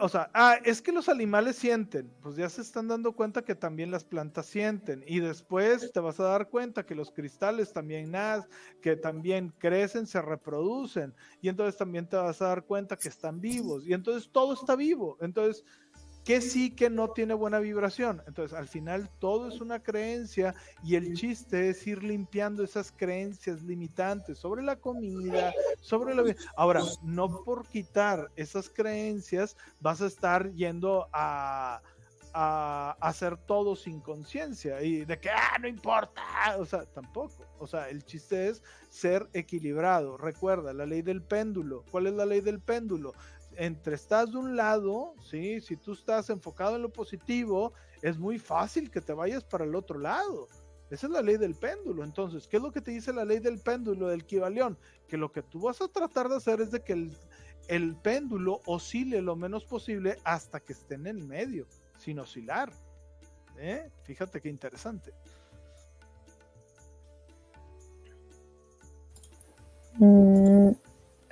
o 0.00 0.08
sea, 0.08 0.30
ah, 0.34 0.58
es 0.64 0.82
que 0.82 0.92
los 0.92 1.08
animales 1.08 1.56
sienten, 1.56 2.12
pues 2.20 2.36
ya 2.36 2.48
se 2.48 2.60
están 2.60 2.88
dando 2.88 3.12
cuenta 3.12 3.42
que 3.42 3.54
también 3.54 3.90
las 3.90 4.04
plantas 4.04 4.46
sienten 4.46 5.02
y 5.06 5.20
después 5.20 5.92
te 5.92 6.00
vas 6.00 6.20
a 6.20 6.24
dar 6.24 6.48
cuenta 6.48 6.84
que 6.84 6.94
los 6.94 7.10
cristales 7.10 7.72
también 7.72 8.10
nacen, 8.10 8.50
que 8.82 8.96
también 8.96 9.50
crecen, 9.58 10.06
se 10.06 10.20
reproducen 10.20 11.14
y 11.40 11.48
entonces 11.48 11.76
también 11.76 12.08
te 12.08 12.16
vas 12.16 12.42
a 12.42 12.48
dar 12.48 12.64
cuenta 12.64 12.96
que 12.96 13.08
están 13.08 13.40
vivos 13.40 13.86
y 13.86 13.94
entonces 13.94 14.30
todo 14.30 14.52
está 14.54 14.76
vivo. 14.76 15.16
Entonces, 15.20 15.64
que 16.24 16.40
sí 16.40 16.70
que 16.70 16.90
no 16.90 17.10
tiene 17.10 17.34
buena 17.34 17.58
vibración. 17.58 18.22
Entonces, 18.26 18.56
al 18.56 18.68
final 18.68 19.10
todo 19.18 19.48
es 19.48 19.60
una 19.60 19.82
creencia 19.82 20.54
y 20.82 20.96
el 20.96 21.14
chiste 21.14 21.70
es 21.70 21.86
ir 21.86 22.02
limpiando 22.02 22.62
esas 22.62 22.92
creencias 22.92 23.62
limitantes 23.62 24.38
sobre 24.38 24.62
la 24.62 24.76
comida, 24.76 25.52
sobre 25.80 26.14
la... 26.14 26.34
Ahora, 26.56 26.82
no 27.02 27.42
por 27.42 27.66
quitar 27.68 28.30
esas 28.36 28.68
creencias 28.68 29.56
vas 29.80 30.02
a 30.02 30.06
estar 30.06 30.52
yendo 30.52 31.08
a, 31.12 31.80
a 32.32 32.96
hacer 33.00 33.36
todo 33.36 33.74
sin 33.74 34.00
conciencia 34.00 34.82
y 34.82 35.04
de 35.04 35.18
que, 35.18 35.30
ah, 35.30 35.56
no 35.60 35.68
importa, 35.68 36.22
o 36.58 36.64
sea, 36.64 36.84
tampoco. 36.86 37.44
O 37.58 37.66
sea, 37.66 37.88
el 37.88 38.04
chiste 38.04 38.48
es 38.48 38.62
ser 38.88 39.28
equilibrado. 39.32 40.16
Recuerda, 40.16 40.72
la 40.72 40.86
ley 40.86 41.02
del 41.02 41.22
péndulo. 41.22 41.84
¿Cuál 41.90 42.06
es 42.06 42.14
la 42.14 42.26
ley 42.26 42.40
del 42.40 42.60
péndulo? 42.60 43.14
Entre 43.56 43.94
estás 43.94 44.32
de 44.32 44.38
un 44.38 44.56
lado, 44.56 45.14
¿sí? 45.22 45.60
Si 45.60 45.76
tú 45.76 45.92
estás 45.92 46.30
enfocado 46.30 46.76
en 46.76 46.82
lo 46.82 46.92
positivo, 46.92 47.72
es 48.02 48.18
muy 48.18 48.38
fácil 48.38 48.90
que 48.90 49.00
te 49.00 49.12
vayas 49.12 49.44
para 49.44 49.64
el 49.64 49.74
otro 49.74 49.98
lado. 49.98 50.48
Esa 50.90 51.06
es 51.06 51.12
la 51.12 51.22
ley 51.22 51.36
del 51.36 51.54
péndulo. 51.54 52.02
Entonces, 52.02 52.48
¿qué 52.48 52.56
es 52.56 52.62
lo 52.62 52.72
que 52.72 52.80
te 52.80 52.90
dice 52.90 53.12
la 53.12 53.24
ley 53.24 53.38
del 53.38 53.60
péndulo 53.60 54.08
del 54.08 54.24
Kibalión? 54.24 54.76
Que 55.06 55.16
lo 55.16 55.30
que 55.30 55.42
tú 55.42 55.60
vas 55.60 55.80
a 55.80 55.88
tratar 55.88 56.28
de 56.28 56.36
hacer 56.36 56.60
es 56.60 56.72
de 56.72 56.82
que 56.82 57.10
el, 57.68 57.96
péndulo 57.96 58.60
oscile 58.66 59.22
lo 59.22 59.36
menos 59.36 59.64
posible 59.64 60.16
hasta 60.24 60.58
que 60.58 60.72
esté 60.72 60.96
en 60.96 61.06
el 61.06 61.22
medio, 61.22 61.66
sin 61.96 62.18
oscilar. 62.18 62.72
¿Eh? 63.56 63.88
Fíjate 64.02 64.40
qué 64.40 64.48
interesante. 64.48 65.12
Mm, 69.98 70.29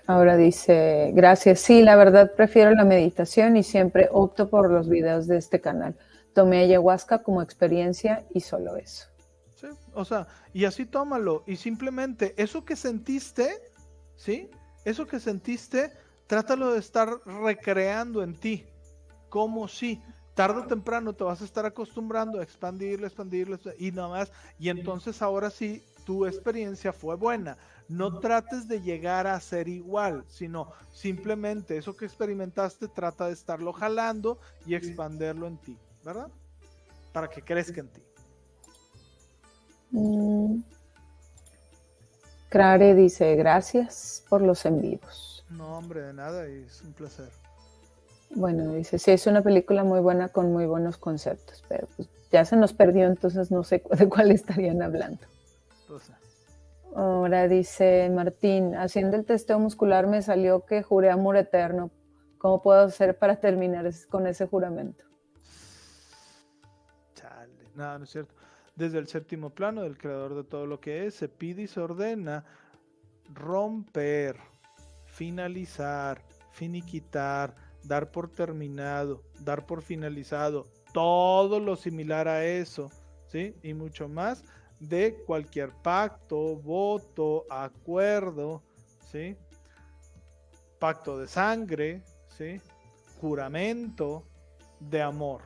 ahora 0.09 0.37
dice, 0.37 1.13
gracias. 1.15 1.61
Sí, 1.61 1.83
la 1.83 1.95
verdad 1.95 2.33
prefiero 2.35 2.73
la 2.73 2.85
meditación 2.85 3.57
y 3.57 3.63
siempre 3.63 4.09
opto 4.11 4.49
por 4.49 4.71
los 4.71 4.89
videos 4.89 5.29
de 5.29 5.37
este 5.37 5.61
canal. 5.61 5.95
Tomé 6.35 6.61
ayahuasca 6.61 7.23
como 7.23 7.43
experiencia 7.43 8.25
y 8.35 8.41
solo 8.41 8.77
eso. 8.77 9.07
Sí, 9.55 9.67
o 9.93 10.05
sea, 10.05 10.27
y 10.55 10.65
así 10.65 10.87
tómalo. 10.87 11.45
Y 11.47 11.57
simplemente 11.57 12.35
eso 12.39 12.65
que 12.65 12.75
sentiste, 12.75 13.71
¿sí? 14.17 14.51
Eso 14.85 15.07
que 15.07 15.21
sentiste, 15.21 15.93
trátalo 16.27 16.73
de 16.73 16.79
estar 16.79 17.11
recreando 17.27 18.23
en 18.23 18.35
ti. 18.35 18.65
Como 19.29 19.69
si 19.69 20.01
tarde 20.35 20.61
o 20.61 20.67
temprano 20.67 21.13
te 21.13 21.25
vas 21.25 21.43
a 21.43 21.45
estar 21.45 21.67
acostumbrando 21.67 22.41
a 22.41 22.43
expandirlo, 22.43 23.07
expandirlo, 23.07 23.59
y 23.79 23.93
nada 23.93 24.09
más. 24.09 24.33
Y 24.59 24.71
entonces 24.71 25.21
ahora 25.21 25.51
sí, 25.51 25.83
tu 26.07 26.25
experiencia 26.25 26.95
fue 26.95 27.17
buena. 27.17 27.59
No 27.89 28.21
trates 28.21 28.69
de 28.69 28.83
llegar 28.83 29.27
a 29.27 29.41
ser 29.41 29.67
igual, 29.69 30.25
sino 30.29 30.73
simplemente 30.93 31.79
eso 31.79 31.97
que 31.97 32.05
experimentaste, 32.05 32.89
trata 32.89 33.29
de 33.29 33.33
estarlo 33.33 33.73
jalando 33.73 34.39
y 34.67 34.75
expandirlo 34.75 35.47
en 35.47 35.57
ti, 35.57 35.79
¿verdad? 36.05 36.29
Para 37.13 37.29
que 37.29 37.43
crezca 37.43 37.81
en 37.81 37.89
ti. 37.89 38.03
Mm. 39.91 40.61
Crare 42.51 42.95
dice, 42.95 43.35
gracias 43.37 44.25
por 44.29 44.43
los 44.43 44.65
envíos. 44.65 45.45
No, 45.51 45.79
hombre, 45.79 46.03
de 46.03 46.13
nada, 46.13 46.47
es 46.47 46.83
un 46.83 46.93
placer. 46.93 47.31
Bueno, 48.35 48.73
dice, 48.73 48.99
sí, 48.99 49.11
es 49.11 49.27
una 49.27 49.43
película 49.43 49.85
muy 49.85 50.01
buena 50.01 50.29
con 50.29 50.53
muy 50.53 50.67
buenos 50.67 50.99
conceptos, 50.99 51.65
pero 51.69 51.87
pues 51.97 52.09
ya 52.31 52.45
se 52.45 52.57
nos 52.57 52.75
perdió, 52.75 53.07
entonces 53.07 53.51
no 53.51 53.65
sé 53.65 53.83
de 53.91 54.09
cuál 54.09 54.31
estarían 54.31 54.83
hablando. 54.83 55.21
Pues, 55.87 56.03
Ahora 56.95 57.49
dice 57.49 58.11
Martín, 58.11 58.75
haciendo 58.75 59.17
el 59.17 59.25
testeo 59.25 59.59
muscular 59.59 60.07
me 60.07 60.23
salió 60.23 60.65
que 60.65 60.83
juré 60.83 61.11
amor 61.11 61.37
eterno. 61.37 61.91
¿Cómo 62.39 62.63
puedo 62.63 62.81
hacer 62.81 63.19
para 63.19 63.37
terminar 63.37 63.91
con 64.09 64.27
ese 64.27 64.47
juramento? 64.47 65.05
Chale, 67.15 67.65
no, 67.75 67.99
no 67.99 68.05
es 68.05 68.11
cierto. 68.11 68.35
Desde 68.77 68.99
el 68.99 69.09
séptimo 69.09 69.51
plano 69.51 69.83
del 69.83 69.99
creador 69.99 70.37
de 70.37 70.45
todo 70.45 70.67
lo 70.67 70.81
que 70.81 71.07
es, 71.07 71.15
se 71.15 71.29
pide 71.29 71.63
y 71.63 71.67
se 71.67 71.81
ordena 71.81 72.45
romper, 73.35 74.37
finalizar, 75.07 76.23
finiquitar, 76.53 77.55
dar 77.85 78.11
por 78.11 78.31
terminado, 78.31 79.23
dar 79.41 79.67
por 79.67 79.83
finalizado, 79.83 80.69
todo 80.93 81.61
lo 81.61 81.77
similar 81.77 82.29
a 82.29 82.45
eso, 82.45 82.91
¿sí? 83.27 83.55
Y 83.63 83.75
mucho 83.75 84.09
más 84.09 84.45
de 84.81 85.23
cualquier 85.27 85.73
pacto, 85.83 86.57
voto, 86.57 87.45
acuerdo, 87.51 88.63
¿sí? 89.11 89.37
Pacto 90.79 91.19
de 91.19 91.27
sangre, 91.29 92.03
¿sí? 92.29 92.61
Juramento 93.21 94.25
de 94.81 95.03
amor 95.03 95.43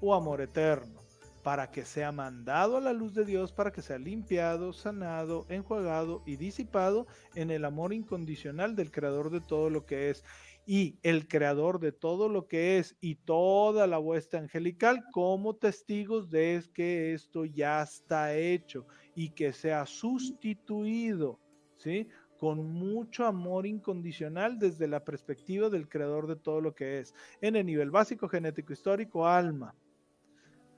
o 0.00 0.14
amor 0.14 0.40
eterno 0.40 1.06
para 1.46 1.70
que 1.70 1.84
sea 1.84 2.10
mandado 2.10 2.76
a 2.76 2.80
la 2.80 2.92
luz 2.92 3.14
de 3.14 3.24
Dios, 3.24 3.52
para 3.52 3.70
que 3.70 3.80
sea 3.80 3.98
limpiado, 3.98 4.72
sanado, 4.72 5.46
enjuagado 5.48 6.24
y 6.26 6.34
disipado 6.34 7.06
en 7.36 7.52
el 7.52 7.64
amor 7.64 7.92
incondicional 7.92 8.74
del 8.74 8.90
Creador 8.90 9.30
de 9.30 9.40
todo 9.40 9.70
lo 9.70 9.86
que 9.86 10.10
es. 10.10 10.24
Y 10.68 10.98
el 11.04 11.28
Creador 11.28 11.78
de 11.78 11.92
todo 11.92 12.28
lo 12.28 12.48
que 12.48 12.78
es 12.78 12.96
y 13.00 13.14
toda 13.14 13.86
la 13.86 14.00
hueste 14.00 14.36
angelical 14.36 15.04
como 15.12 15.54
testigos 15.54 16.28
de 16.28 16.60
que 16.74 17.14
esto 17.14 17.44
ya 17.44 17.82
está 17.82 18.36
hecho 18.36 18.84
y 19.14 19.30
que 19.30 19.52
sea 19.52 19.86
sustituido, 19.86 21.38
¿sí? 21.76 22.08
Con 22.36 22.68
mucho 22.72 23.24
amor 23.24 23.64
incondicional 23.64 24.58
desde 24.58 24.88
la 24.88 25.04
perspectiva 25.04 25.70
del 25.70 25.88
Creador 25.88 26.26
de 26.26 26.36
todo 26.36 26.60
lo 26.60 26.74
que 26.74 26.98
es, 26.98 27.14
en 27.40 27.54
el 27.54 27.64
nivel 27.64 27.92
básico, 27.92 28.28
genético, 28.28 28.72
histórico, 28.72 29.26
alma. 29.26 29.74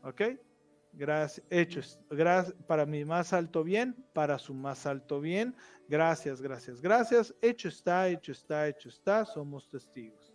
¿Ok? 0.03 0.23
Gracias, 0.99 1.47
hechos, 1.49 2.01
gracias, 2.11 2.57
para 2.67 2.85
mi 2.85 3.05
más 3.05 3.33
alto 3.33 3.63
bien, 3.63 3.95
para 4.13 4.37
su 4.37 4.53
más 4.53 4.85
alto 4.85 5.21
bien. 5.21 5.55
Gracias, 5.89 6.43
gracias, 6.43 6.81
gracias. 6.81 7.33
Hecho 7.41 7.69
está, 7.69 8.09
hecho 8.09 8.33
está, 8.33 8.67
hecho 8.67 8.89
está. 8.89 9.25
Somos 9.25 9.69
testigos. 9.69 10.35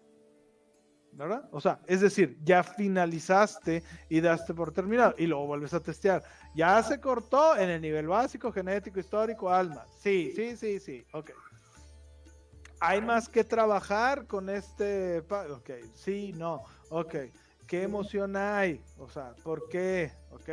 ¿Verdad? 1.11 1.49
O 1.51 1.59
sea, 1.59 1.81
es 1.85 1.99
decir, 1.99 2.37
ya 2.45 2.63
finalizaste 2.63 3.83
y 4.07 4.21
daste 4.21 4.53
por 4.53 4.71
terminado 4.71 5.13
y 5.17 5.27
luego 5.27 5.47
vuelves 5.47 5.73
a 5.73 5.81
testear. 5.81 6.23
Ya 6.55 6.81
se 6.81 7.01
cortó 7.01 7.57
en 7.57 7.69
el 7.69 7.81
nivel 7.81 8.07
básico, 8.07 8.49
genético, 8.49 9.01
histórico, 9.01 9.49
alma. 9.49 9.85
Sí, 9.99 10.31
sí, 10.33 10.55
sí, 10.55 10.79
sí. 10.79 11.05
Ok. 11.11 11.31
Hay 12.79 13.01
más 13.01 13.27
que 13.27 13.43
trabajar 13.43 14.27
con 14.27 14.49
este. 14.49 15.19
Ok, 15.19 15.71
sí, 15.93 16.31
no. 16.31 16.63
Ok. 16.89 17.15
¿Qué 17.67 17.83
emoción 17.83 18.35
hay? 18.35 18.81
O 18.97 19.09
sea, 19.09 19.33
¿por 19.43 19.67
qué? 19.69 20.11
Ok. 20.35 20.49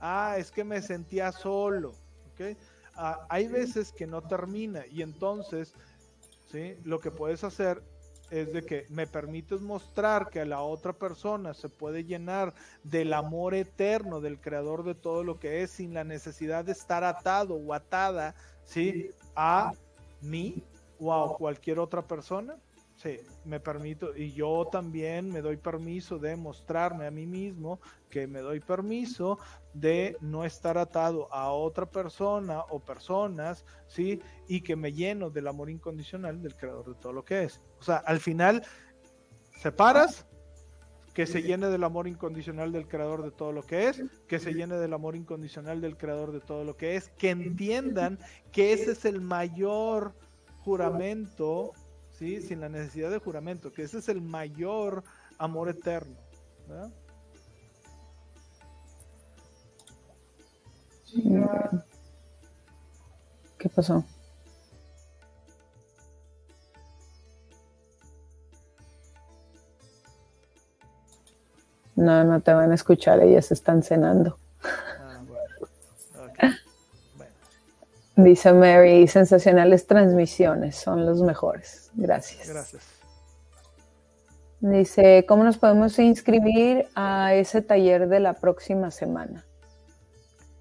Ah, 0.00 0.36
es 0.38 0.50
que 0.50 0.64
me 0.64 0.82
sentía 0.82 1.32
solo. 1.32 1.90
Ok. 2.32 2.56
Ah, 2.94 3.26
hay 3.28 3.48
veces 3.48 3.92
que 3.92 4.06
no 4.06 4.22
termina 4.22 4.86
y 4.86 5.02
entonces, 5.02 5.74
¿sí? 6.50 6.76
Lo 6.84 7.00
que 7.00 7.10
puedes 7.10 7.42
hacer 7.44 7.82
es 8.30 8.52
de 8.52 8.62
que 8.62 8.86
me 8.88 9.06
permites 9.06 9.60
mostrar 9.60 10.30
que 10.30 10.40
a 10.40 10.46
la 10.46 10.62
otra 10.62 10.94
persona 10.94 11.52
se 11.52 11.68
puede 11.68 12.04
llenar 12.04 12.54
del 12.82 13.12
amor 13.12 13.54
eterno 13.54 14.20
del 14.20 14.40
creador 14.40 14.84
de 14.84 14.94
todo 14.94 15.22
lo 15.22 15.38
que 15.38 15.62
es 15.62 15.70
sin 15.70 15.92
la 15.92 16.02
necesidad 16.02 16.64
de 16.64 16.72
estar 16.72 17.04
atado 17.04 17.54
o 17.56 17.74
atada, 17.74 18.34
¿sí? 18.64 19.10
A 19.36 19.72
mí 20.22 20.64
o 20.98 21.12
a 21.12 21.36
cualquier 21.36 21.78
otra 21.78 22.02
persona. 22.02 22.56
Sí, 23.02 23.18
me 23.44 23.58
permito, 23.58 24.16
y 24.16 24.32
yo 24.32 24.68
también 24.70 25.28
me 25.28 25.40
doy 25.40 25.56
permiso 25.56 26.20
de 26.20 26.36
mostrarme 26.36 27.04
a 27.04 27.10
mí 27.10 27.26
mismo 27.26 27.80
que 28.08 28.28
me 28.28 28.38
doy 28.38 28.60
permiso 28.60 29.40
de 29.74 30.16
no 30.20 30.44
estar 30.44 30.78
atado 30.78 31.26
a 31.34 31.50
otra 31.50 31.84
persona 31.84 32.60
o 32.70 32.78
personas, 32.78 33.64
¿sí? 33.88 34.20
Y 34.46 34.60
que 34.60 34.76
me 34.76 34.92
lleno 34.92 35.30
del 35.30 35.48
amor 35.48 35.68
incondicional 35.68 36.40
del 36.40 36.54
creador 36.54 36.94
de 36.94 36.94
todo 36.94 37.12
lo 37.12 37.24
que 37.24 37.42
es. 37.42 37.60
O 37.80 37.82
sea, 37.82 37.96
al 37.96 38.20
final, 38.20 38.64
separas, 39.58 40.24
que 41.12 41.26
se 41.26 41.42
llene 41.42 41.70
del 41.70 41.82
amor 41.82 42.06
incondicional 42.06 42.70
del 42.70 42.86
creador 42.86 43.24
de 43.24 43.32
todo 43.32 43.50
lo 43.50 43.64
que 43.64 43.88
es, 43.88 44.00
que 44.28 44.38
se 44.38 44.54
llene 44.54 44.76
del 44.76 44.92
amor 44.92 45.16
incondicional 45.16 45.80
del 45.80 45.96
creador 45.96 46.30
de 46.30 46.40
todo 46.40 46.62
lo 46.62 46.76
que 46.76 46.94
es, 46.94 47.10
que 47.18 47.30
entiendan 47.30 48.20
que 48.52 48.72
ese 48.72 48.92
es 48.92 49.04
el 49.04 49.20
mayor 49.20 50.14
juramento 50.60 51.72
sin 52.22 52.60
la 52.60 52.68
necesidad 52.68 53.10
de 53.10 53.18
juramento, 53.18 53.72
que 53.72 53.82
ese 53.82 53.98
es 53.98 54.08
el 54.08 54.20
mayor 54.20 55.02
amor 55.38 55.68
eterno. 55.68 56.16
¿Qué 63.58 63.68
pasó? 63.68 64.04
No, 71.96 72.24
no 72.24 72.40
te 72.40 72.52
van 72.52 72.70
a 72.70 72.74
escuchar, 72.74 73.20
ellas 73.20 73.50
están 73.52 73.82
cenando. 73.82 74.38
Dice 78.16 78.52
Mary, 78.52 79.08
sensacionales 79.08 79.86
transmisiones, 79.86 80.76
son 80.76 81.06
los 81.06 81.22
mejores. 81.22 81.90
Gracias. 81.94 82.48
Gracias. 82.48 82.84
Dice, 84.60 85.24
¿cómo 85.26 85.44
nos 85.44 85.56
podemos 85.58 85.98
inscribir 85.98 86.86
a 86.94 87.34
ese 87.34 87.62
taller 87.62 88.08
de 88.08 88.20
la 88.20 88.34
próxima 88.34 88.90
semana? 88.90 89.46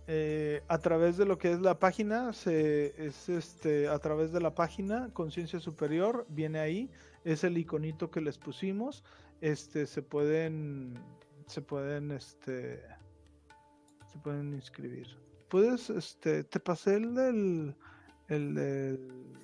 Eh, 0.07 0.63
a 0.67 0.77
través 0.79 1.17
de 1.17 1.25
lo 1.25 1.37
que 1.37 1.51
es 1.51 1.59
la 1.59 1.77
página, 1.77 2.33
se, 2.33 2.93
es 3.05 3.29
este, 3.29 3.89
a 3.89 3.99
través 3.99 4.31
de 4.31 4.39
la 4.39 4.55
página 4.55 5.09
Conciencia 5.13 5.59
Superior, 5.59 6.25
viene 6.29 6.59
ahí, 6.59 6.89
es 7.23 7.43
el 7.43 7.57
iconito 7.57 8.09
que 8.09 8.21
les 8.21 8.37
pusimos, 8.37 9.03
este, 9.41 9.85
se 9.85 10.01
pueden, 10.01 10.97
se 11.47 11.61
pueden, 11.61 12.11
este, 12.11 12.81
se 14.11 14.19
pueden 14.19 14.53
inscribir 14.53 15.07
puedes, 15.51 15.89
este, 15.89 16.45
te 16.45 16.61
pasé 16.61 16.95
el 16.95 17.13
del, 17.13 17.75
el 18.29 18.55
del, 18.55 19.37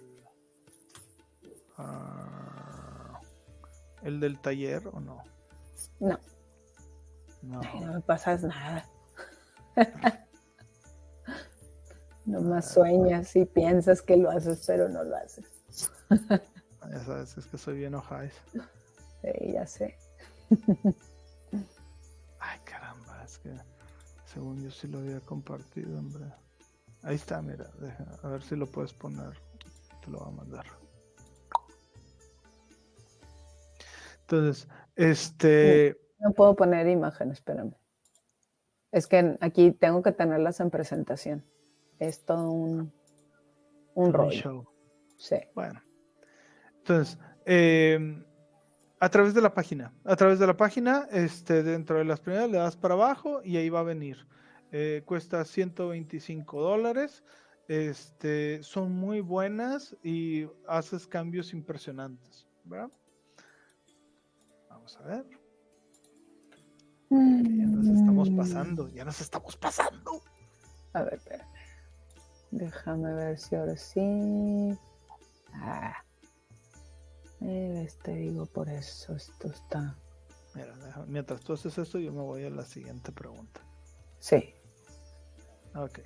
ah, 1.78 3.20
¿El 4.04 4.22
del 4.22 4.40
taller 4.40 4.88
o 4.88 5.02
no? 5.02 5.22
No. 6.00 6.18
No, 7.42 7.62
no 7.62 7.94
me 7.94 8.02
pasas 8.02 8.44
nada. 8.44 8.90
Nomás 12.26 12.68
ah, 12.68 12.74
sueñas 12.74 13.36
y 13.36 13.46
piensas 13.46 14.02
que 14.02 14.18
lo 14.18 14.30
haces, 14.32 14.64
pero 14.66 14.88
no 14.88 15.04
lo 15.04 15.16
haces. 15.18 15.46
ya 16.90 17.00
sabes, 17.06 17.38
es 17.38 17.46
que 17.48 17.58
soy 17.58 17.78
bien 17.78 17.96
ojais. 17.96 18.34
Sí, 19.22 19.54
ya 19.54 19.68
sé. 19.68 19.98
Ay, 22.40 22.60
caramba, 22.64 23.24
es 23.26 23.38
que 23.40 23.54
según 24.38 24.64
yo 24.64 24.70
sí 24.70 24.88
lo 24.88 25.00
había 25.00 25.20
compartido, 25.22 25.98
hombre. 25.98 26.26
Ahí 27.02 27.16
está, 27.16 27.42
mira, 27.42 27.72
a 28.22 28.28
ver 28.28 28.44
si 28.44 28.56
lo 28.56 28.68
puedes 28.68 28.94
poner. 28.94 29.34
Te 30.04 30.12
lo 30.12 30.20
voy 30.20 30.28
a 30.28 30.32
mandar. 30.32 30.66
Entonces, 34.22 34.68
este. 34.96 36.00
No 36.20 36.34
puedo 36.34 36.56
poner 36.56 36.88
imágenes, 36.88 37.40
espérame. 37.40 37.74
Es 38.92 39.08
que 39.08 39.38
aquí 39.42 39.72
tengo 39.72 40.04
que 40.04 40.12
tenerlas 40.12 40.60
en 40.60 40.70
presentación. 40.70 41.44
Es 41.98 42.24
todo 42.24 42.52
un, 42.52 42.94
un 43.96 44.14
rollo. 44.14 44.72
Sí. 45.18 45.38
Bueno. 45.56 45.82
Entonces, 46.78 47.18
em, 47.44 48.24
a 49.00 49.10
través 49.10 49.34
de 49.34 49.42
la 49.42 49.54
página. 49.54 49.94
A 50.04 50.16
través 50.16 50.40
de 50.40 50.48
la 50.48 50.58
página, 50.58 51.08
este, 51.12 51.64
dentro 51.64 51.98
de 51.98 52.06
las 52.06 52.20
primeras 52.20 52.50
le 52.50 52.58
das 52.58 52.76
para 52.76 52.96
abajo 52.96 53.42
y 53.44 53.58
ahí 53.58 53.70
va 53.70 53.82
a 53.82 53.84
venir. 53.84 54.28
Eh, 54.72 55.04
cuesta 55.06 55.44
125 55.46 56.62
dólares. 56.62 57.24
Este, 57.68 58.64
son 58.64 58.94
muy 58.94 59.22
buenas 59.22 59.96
y 60.04 60.48
haces 60.68 61.06
cambios 61.06 61.54
impresionantes. 61.54 62.48
¿verdad? 62.68 62.92
Vamos 64.70 64.98
a 64.98 65.04
ver. 65.04 65.26
Ya 67.10 67.18
nos 67.18 67.88
estamos 67.88 68.30
pasando, 68.32 68.90
ya 68.90 69.06
nos 69.06 69.22
estamos 69.22 69.56
pasando. 69.56 70.22
A 70.94 71.04
ver, 71.04 71.22
Déjame 72.52 73.14
ver 73.14 73.38
si 73.38 73.56
ahora 73.56 73.78
sí. 73.78 74.78
Ah. 75.54 76.04
Este 77.40 78.16
digo, 78.16 78.46
por 78.46 78.70
eso 78.70 79.16
esto 79.16 79.50
está. 79.50 79.96
Mira, 80.56 80.74
mientras 81.08 81.42
tú 81.42 81.54
haces 81.54 81.78
esto, 81.78 82.00
yo 82.00 82.12
me 82.12 82.22
voy 82.22 82.46
a 82.46 82.50
la 82.50 82.66
siguiente 82.66 83.12
pregunta. 83.12 83.62
Sí. 84.20 84.54
Ok. 85.76 86.00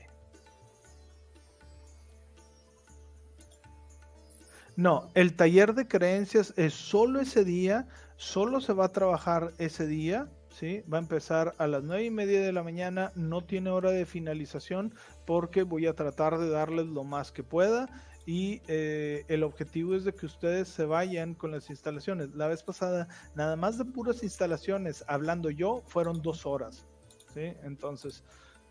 No, 4.75 5.09
el 5.13 5.35
taller 5.35 5.73
de 5.73 5.87
creencias 5.87 6.53
es 6.57 6.73
solo 6.73 7.19
ese 7.19 7.45
día, 7.45 7.87
solo 8.17 8.61
se 8.61 8.73
va 8.73 8.85
a 8.85 8.91
trabajar 8.91 9.53
ese 9.57 9.85
día, 9.85 10.29
¿sí? 10.49 10.83
Va 10.91 10.97
a 10.97 11.01
empezar 11.01 11.53
a 11.57 11.67
las 11.67 11.83
nueve 11.83 12.05
y 12.05 12.09
media 12.09 12.41
de 12.41 12.51
la 12.51 12.63
mañana, 12.63 13.11
no 13.15 13.43
tiene 13.43 13.69
hora 13.69 13.91
de 13.91 14.05
finalización 14.05 14.93
porque 15.25 15.63
voy 15.63 15.87
a 15.87 15.93
tratar 15.93 16.37
de 16.39 16.49
darles 16.49 16.87
lo 16.87 17.03
más 17.03 17.31
que 17.31 17.43
pueda 17.43 17.89
y 18.25 18.61
eh, 18.67 19.25
el 19.27 19.43
objetivo 19.43 19.95
es 19.95 20.03
de 20.03 20.13
que 20.13 20.25
ustedes 20.25 20.67
se 20.67 20.85
vayan 20.85 21.33
con 21.33 21.51
las 21.51 21.69
instalaciones. 21.69 22.33
La 22.35 22.47
vez 22.47 22.63
pasada, 22.63 23.07
nada 23.35 23.55
más 23.55 23.77
de 23.77 23.85
puras 23.85 24.23
instalaciones, 24.23 25.03
hablando 25.07 25.49
yo, 25.49 25.81
fueron 25.87 26.21
dos 26.21 26.45
horas, 26.45 26.85
¿sí? 27.33 27.53
Entonces, 27.63 28.23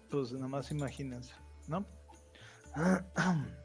pues 0.09 0.33
nada 0.33 0.49
más 0.49 0.71
imagínense, 0.71 1.35
¿no? 1.67 1.85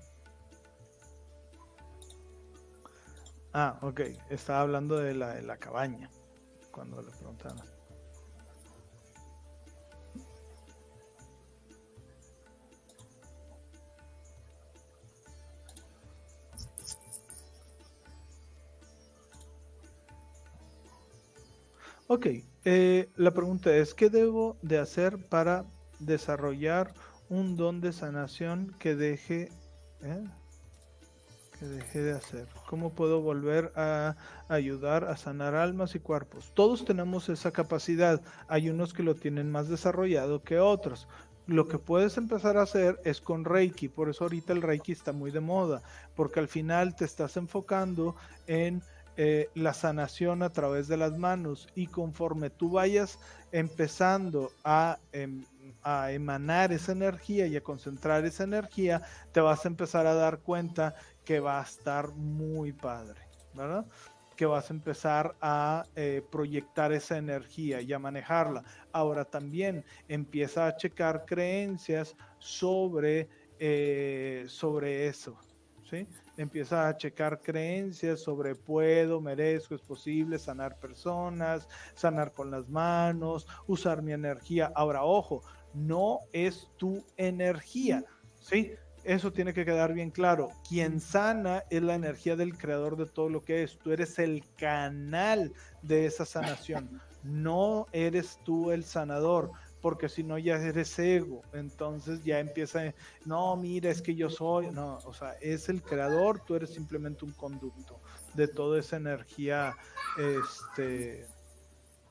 Ah, 3.57 3.79
ok. 3.83 4.01
Estaba 4.29 4.59
hablando 4.59 4.97
de 4.97 5.13
la, 5.13 5.35
de 5.35 5.41
la 5.41 5.55
cabaña. 5.55 6.09
Cuando 6.71 7.01
le 7.01 7.09
preguntaron. 7.11 7.74
Ok, 22.07 22.27
eh, 22.65 23.09
la 23.15 23.31
pregunta 23.31 23.75
es, 23.75 23.95
¿qué 23.95 24.11
debo 24.11 24.57
de 24.61 24.77
hacer 24.77 25.17
para 25.27 25.65
desarrollar 25.97 26.93
un 27.29 27.55
don 27.55 27.81
de 27.81 27.93
sanación 27.93 28.75
que 28.77 28.95
deje... 28.95 29.49
Eh? 30.01 30.23
que 31.91 31.99
de 31.99 32.11
hacer? 32.11 32.47
¿Cómo 32.67 32.91
puedo 32.91 33.21
volver 33.21 33.71
a 33.75 34.15
ayudar 34.49 35.05
a 35.05 35.17
sanar 35.17 35.55
almas 35.55 35.95
y 35.95 35.99
cuerpos? 35.99 36.51
Todos 36.53 36.85
tenemos 36.85 37.29
esa 37.29 37.51
capacidad. 37.51 38.21
Hay 38.47 38.69
unos 38.69 38.93
que 38.93 39.01
lo 39.01 39.15
tienen 39.15 39.51
más 39.51 39.67
desarrollado 39.67 40.43
que 40.43 40.59
otros. 40.59 41.07
Lo 41.47 41.67
que 41.67 41.79
puedes 41.79 42.17
empezar 42.17 42.57
a 42.57 42.63
hacer 42.63 42.99
es 43.03 43.21
con 43.21 43.45
Reiki. 43.45 43.87
Por 43.87 44.09
eso 44.09 44.25
ahorita 44.25 44.53
el 44.53 44.61
Reiki 44.61 44.91
está 44.91 45.11
muy 45.11 45.31
de 45.31 45.39
moda. 45.39 45.81
Porque 46.15 46.39
al 46.39 46.49
final 46.49 46.95
te 46.95 47.05
estás 47.05 47.37
enfocando 47.37 48.15
en 48.47 48.83
eh, 49.17 49.49
la 49.55 49.73
sanación 49.73 50.43
a 50.43 50.49
través 50.51 50.87
de 50.87 50.97
las 50.97 51.17
manos. 51.17 51.67
Y 51.75 51.87
conforme 51.87 52.49
tú 52.49 52.71
vayas 52.71 53.19
empezando 53.51 54.51
a... 54.63 54.99
Em, 55.11 55.43
a 55.83 56.11
emanar 56.11 56.71
esa 56.71 56.91
energía 56.91 57.45
y 57.45 57.55
a 57.55 57.61
concentrar 57.61 58.25
esa 58.25 58.43
energía, 58.43 59.03
te 59.31 59.39
vas 59.39 59.65
a 59.65 59.67
empezar 59.67 60.07
a 60.07 60.15
dar 60.15 60.39
cuenta 60.39 60.95
que 61.23 61.39
va 61.39 61.59
a 61.59 61.63
estar 61.63 62.09
muy 62.13 62.73
padre, 62.73 63.21
¿verdad? 63.53 63.85
Que 64.35 64.45
vas 64.45 64.69
a 64.69 64.73
empezar 64.73 65.35
a 65.41 65.85
eh, 65.95 66.23
proyectar 66.31 66.91
esa 66.91 67.17
energía 67.17 67.81
y 67.81 67.93
a 67.93 67.99
manejarla. 67.99 68.63
Ahora 68.91 69.25
también 69.25 69.85
empieza 70.07 70.67
a 70.67 70.75
checar 70.75 71.25
creencias 71.25 72.15
sobre, 72.39 73.29
eh, 73.59 74.45
sobre 74.47 75.07
eso, 75.07 75.37
¿sí? 75.89 76.07
Empieza 76.37 76.87
a 76.87 76.97
checar 76.97 77.41
creencias 77.41 78.19
sobre 78.19 78.55
puedo, 78.55 79.21
merezco, 79.21 79.75
es 79.75 79.81
posible 79.81 80.37
sanar 80.37 80.79
personas, 80.79 81.67
sanar 81.93 82.33
con 82.33 82.51
las 82.51 82.67
manos, 82.67 83.47
usar 83.67 84.01
mi 84.01 84.11
energía. 84.11 84.71
Ahora, 84.75 85.03
ojo, 85.03 85.43
no 85.73 86.21
es 86.33 86.69
tu 86.77 87.03
energía, 87.17 88.03
¿sí? 88.39 88.73
Eso 89.05 89.31
tiene 89.31 89.53
que 89.53 89.65
quedar 89.65 89.93
bien 89.93 90.09
claro. 90.09 90.49
Quien 90.67 90.99
sana 90.99 91.63
es 91.69 91.83
la 91.83 91.93
energía 91.93 92.35
del 92.35 92.57
creador 92.57 92.97
de 92.97 93.05
todo 93.05 93.29
lo 93.29 93.43
que 93.43 93.61
es. 93.61 93.77
Tú 93.77 93.91
eres 93.91 94.17
el 94.17 94.43
canal 94.57 95.53
de 95.83 96.07
esa 96.07 96.25
sanación. 96.25 96.99
No 97.21 97.85
eres 97.91 98.39
tú 98.43 98.71
el 98.71 98.83
sanador, 98.83 99.51
porque 99.85 100.09
si 100.09 100.23
no 100.23 100.39
ya 100.39 100.55
eres 100.55 100.97
ego. 100.97 101.43
Entonces 101.53 102.23
ya 102.23 102.39
empieza, 102.39 102.91
no, 103.23 103.55
mira, 103.55 103.91
es 103.91 104.01
que 104.01 104.15
yo 104.15 104.31
soy. 104.31 104.71
No, 104.71 104.97
o 105.05 105.13
sea, 105.13 105.33
es 105.33 105.69
el 105.69 105.83
creador, 105.83 106.39
tú 106.39 106.55
eres 106.55 106.71
simplemente 106.71 107.23
un 107.23 107.33
conducto 107.33 108.01
de 108.33 108.47
toda 108.47 108.79
esa 108.79 108.95
energía 108.95 109.77
este, 110.17 111.27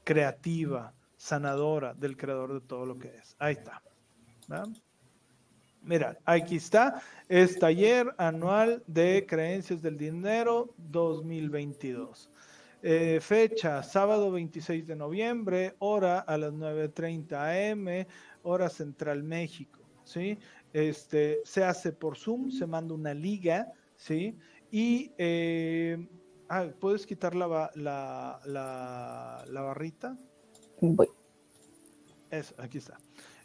creativa, 0.04 0.94
sanadora 1.16 1.94
del 1.94 2.16
creador 2.16 2.54
de 2.54 2.60
todo 2.60 2.86
lo 2.86 2.96
que 2.96 3.08
es. 3.08 3.34
Ahí 3.40 3.54
está. 3.54 3.82
Mira, 5.82 6.16
aquí 6.24 6.54
está, 6.54 7.02
es 7.28 7.58
taller 7.58 8.14
anual 8.18 8.84
de 8.86 9.26
creencias 9.28 9.82
del 9.82 9.98
dinero 9.98 10.72
2022. 10.76 12.30
Eh, 12.86 13.18
fecha, 13.22 13.82
sábado 13.82 14.30
26 14.30 14.86
de 14.86 14.94
noviembre, 14.94 15.74
hora 15.78 16.18
a 16.18 16.36
las 16.36 16.52
9.30 16.52 17.72
am, 17.72 18.06
hora 18.42 18.68
Central 18.68 19.22
México, 19.22 19.80
¿sí? 20.04 20.38
Este, 20.70 21.40
se 21.44 21.64
hace 21.64 21.92
por 21.92 22.18
Zoom, 22.18 22.50
se 22.50 22.66
manda 22.66 22.92
una 22.92 23.14
liga, 23.14 23.72
¿sí? 23.96 24.36
Y, 24.70 25.12
eh, 25.16 26.06
ah, 26.50 26.66
¿puedes 26.78 27.06
quitar 27.06 27.34
la, 27.34 27.70
la, 27.74 28.38
la, 28.44 29.46
la 29.48 29.60
barrita? 29.62 30.18
Voy. 30.82 31.08
Eso, 32.30 32.54
aquí 32.58 32.76
está. 32.76 32.98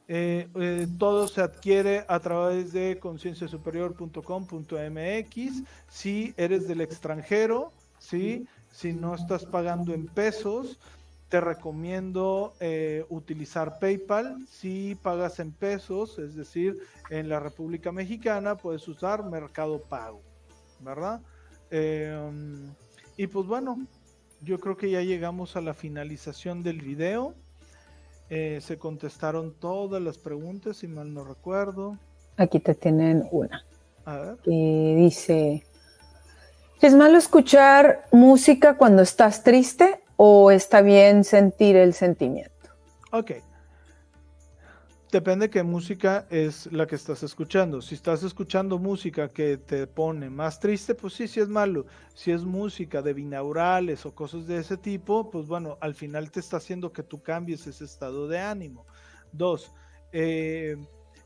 Eh, 0.09 0.49
eh, 0.55 0.85
todo 0.97 1.29
se 1.29 1.39
adquiere 1.39 2.03
a 2.09 2.19
través 2.19 2.73
de 2.73 2.99
concienciasuperior.com.mx. 2.99 5.63
Si 5.87 6.33
eres 6.35 6.67
del 6.67 6.81
extranjero, 6.81 7.71
¿sí? 7.99 8.45
Si 8.79 8.93
no 8.93 9.13
estás 9.13 9.43
pagando 9.43 9.93
en 9.93 10.05
pesos, 10.05 10.79
te 11.27 11.41
recomiendo 11.41 12.53
eh, 12.61 13.05
utilizar 13.09 13.77
PayPal. 13.77 14.37
Si 14.49 14.95
pagas 14.95 15.41
en 15.41 15.51
pesos, 15.51 16.17
es 16.17 16.33
decir, 16.33 16.77
en 17.09 17.27
la 17.27 17.41
República 17.41 17.91
Mexicana, 17.91 18.55
puedes 18.55 18.87
usar 18.87 19.25
Mercado 19.25 19.81
Pago, 19.81 20.21
¿verdad? 20.79 21.21
y 23.15 23.27
pues 23.27 23.45
bueno, 23.45 23.85
yo 24.41 24.59
creo 24.59 24.75
que 24.75 24.89
ya 24.89 25.01
llegamos 25.01 25.55
a 25.55 25.61
la 25.61 25.75
finalización 25.75 26.63
del 26.63 26.81
video. 26.81 27.35
Eh, 28.29 28.59
se 28.61 28.79
contestaron 28.79 29.53
todas 29.53 30.01
las 30.01 30.17
preguntas, 30.17 30.77
si 30.77 30.87
mal 30.87 31.13
no 31.13 31.25
recuerdo. 31.25 31.99
Aquí 32.37 32.59
te 32.59 32.73
tienen 32.73 33.27
una. 33.29 33.63
A 34.05 34.17
ver. 34.17 34.37
Que 34.37 34.95
dice, 34.97 35.63
¿Es 36.81 36.95
malo 36.95 37.17
escuchar 37.17 38.07
música 38.13 38.77
cuando 38.77 39.01
estás 39.01 39.43
triste 39.43 40.01
o 40.15 40.49
está 40.49 40.81
bien 40.81 41.25
sentir 41.25 41.75
el 41.75 41.93
sentimiento? 41.93 42.69
Ok. 43.11 43.31
Depende 45.11 45.49
qué 45.49 45.61
música 45.61 46.25
es 46.29 46.71
la 46.71 46.87
que 46.87 46.95
estás 46.95 47.21
escuchando. 47.23 47.81
Si 47.81 47.95
estás 47.95 48.23
escuchando 48.23 48.79
música 48.79 49.27
que 49.27 49.57
te 49.57 49.87
pone 49.87 50.29
más 50.29 50.61
triste, 50.61 50.95
pues 50.95 51.15
sí, 51.15 51.27
sí 51.27 51.41
es 51.41 51.49
malo. 51.49 51.85
Si 52.13 52.31
es 52.31 52.45
música 52.45 53.01
de 53.01 53.13
binaurales 53.13 54.05
o 54.05 54.15
cosas 54.15 54.47
de 54.47 54.59
ese 54.59 54.77
tipo, 54.77 55.29
pues 55.29 55.47
bueno, 55.47 55.77
al 55.81 55.95
final 55.95 56.31
te 56.31 56.39
está 56.39 56.57
haciendo 56.57 56.93
que 56.93 57.03
tú 57.03 57.21
cambies 57.21 57.67
ese 57.67 57.83
estado 57.83 58.29
de 58.29 58.39
ánimo. 58.39 58.85
Dos, 59.33 59.73
eh, 60.13 60.77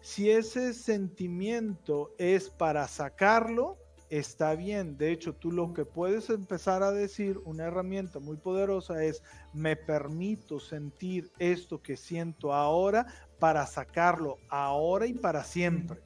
si 0.02 0.32
ese 0.32 0.74
sentimiento 0.74 2.16
es 2.18 2.50
para 2.50 2.88
sacarlo, 2.88 3.83
está 4.18 4.54
bien. 4.54 4.96
De 4.98 5.12
hecho, 5.12 5.34
tú 5.34 5.52
lo 5.52 5.74
que 5.74 5.86
puedes 5.86 6.30
empezar 6.30 6.84
a 6.84 6.92
decir, 6.92 7.40
una 7.46 7.64
herramienta 7.66 8.20
muy 8.20 8.38
poderosa 8.38 9.04
es, 9.04 9.24
me 9.54 9.76
permito 9.76 10.60
sentir 10.60 11.32
esto 11.40 11.82
que 11.82 11.98
siento 11.98 12.54
ahora 12.54 13.08
para 13.40 13.66
sacarlo 13.66 14.38
ahora 14.50 15.08
y 15.08 15.14
para 15.14 15.44
siempre. 15.44 16.00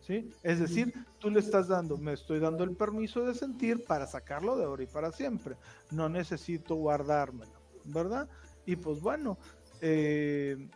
¿Sí? 0.00 0.30
Es 0.42 0.60
decir, 0.60 0.92
tú 1.18 1.30
le 1.30 1.40
estás 1.40 1.66
dando, 1.66 1.96
me 1.96 2.12
estoy 2.12 2.38
dando 2.38 2.62
el 2.62 2.76
permiso 2.76 3.24
de 3.24 3.34
sentir 3.34 3.84
para 3.84 4.06
sacarlo 4.06 4.54
de 4.54 4.64
ahora 4.64 4.82
y 4.82 4.86
para 4.86 5.10
siempre. 5.10 5.56
No 5.90 6.10
necesito 6.10 6.74
guardármelo, 6.74 7.58
¿verdad? 7.86 8.28
Y 8.66 8.76
pues 8.76 9.00
bueno, 9.00 9.38
eh, 9.80 10.68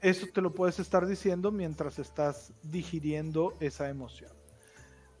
eso 0.00 0.26
te 0.34 0.40
lo 0.40 0.52
puedes 0.52 0.80
estar 0.80 1.06
diciendo 1.06 1.52
mientras 1.52 2.00
estás 2.00 2.52
digiriendo 2.64 3.54
esa 3.60 3.88
emoción. 3.88 4.32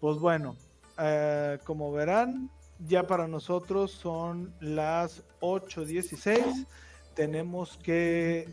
Pues 0.04 0.18
bueno, 0.18 0.54
eh, 0.98 1.58
como 1.64 1.90
verán, 1.90 2.50
ya 2.86 3.06
para 3.06 3.26
nosotros 3.26 3.90
son 3.90 4.52
las 4.60 5.24
8.16. 5.40 6.66
Tenemos 7.14 7.78
que 7.78 8.46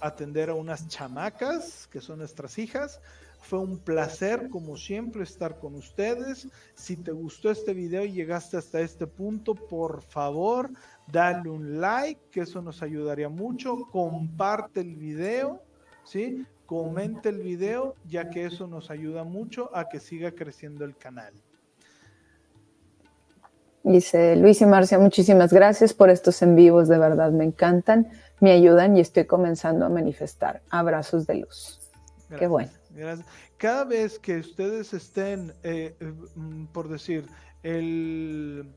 atender 0.00 0.50
a 0.50 0.54
unas 0.54 0.88
chamacas 0.88 1.86
que 1.92 2.00
son 2.00 2.18
nuestras 2.18 2.58
hijas. 2.58 3.00
Fue 3.38 3.60
un 3.60 3.78
placer, 3.78 4.48
como 4.50 4.76
siempre, 4.76 5.22
estar 5.22 5.60
con 5.60 5.76
ustedes. 5.76 6.48
Si 6.74 6.96
te 6.96 7.12
gustó 7.12 7.52
este 7.52 7.74
video 7.74 8.04
y 8.04 8.10
llegaste 8.10 8.56
hasta 8.56 8.80
este 8.80 9.06
punto, 9.06 9.54
por 9.54 10.02
favor, 10.02 10.68
dale 11.06 11.48
un 11.48 11.80
like, 11.80 12.22
que 12.32 12.40
eso 12.40 12.60
nos 12.60 12.82
ayudaría 12.82 13.28
mucho. 13.28 13.86
Comparte 13.92 14.80
el 14.80 14.96
video, 14.96 15.62
¿sí? 16.02 16.44
Comente 16.68 17.30
el 17.30 17.38
video, 17.38 17.94
ya 18.06 18.28
que 18.28 18.44
eso 18.44 18.66
nos 18.66 18.90
ayuda 18.90 19.24
mucho 19.24 19.74
a 19.74 19.88
que 19.88 20.00
siga 20.00 20.32
creciendo 20.32 20.84
el 20.84 20.98
canal. 20.98 21.32
Dice 23.82 24.36
Luis 24.36 24.60
y 24.60 24.66
Marcia, 24.66 24.98
muchísimas 24.98 25.50
gracias 25.50 25.94
por 25.94 26.10
estos 26.10 26.42
en 26.42 26.56
vivos, 26.56 26.86
de 26.88 26.98
verdad 26.98 27.32
me 27.32 27.44
encantan, 27.44 28.10
me 28.40 28.52
ayudan 28.52 28.98
y 28.98 29.00
estoy 29.00 29.24
comenzando 29.24 29.86
a 29.86 29.88
manifestar. 29.88 30.60
Abrazos 30.68 31.26
de 31.26 31.36
luz. 31.36 31.80
Qué 32.38 32.46
bueno. 32.46 32.70
Cada 33.56 33.84
vez 33.84 34.18
que 34.18 34.36
ustedes 34.36 34.92
estén, 34.92 35.54
eh, 35.62 35.96
mm, 36.34 36.66
por 36.66 36.90
decir, 36.90 37.24
el, 37.62 38.68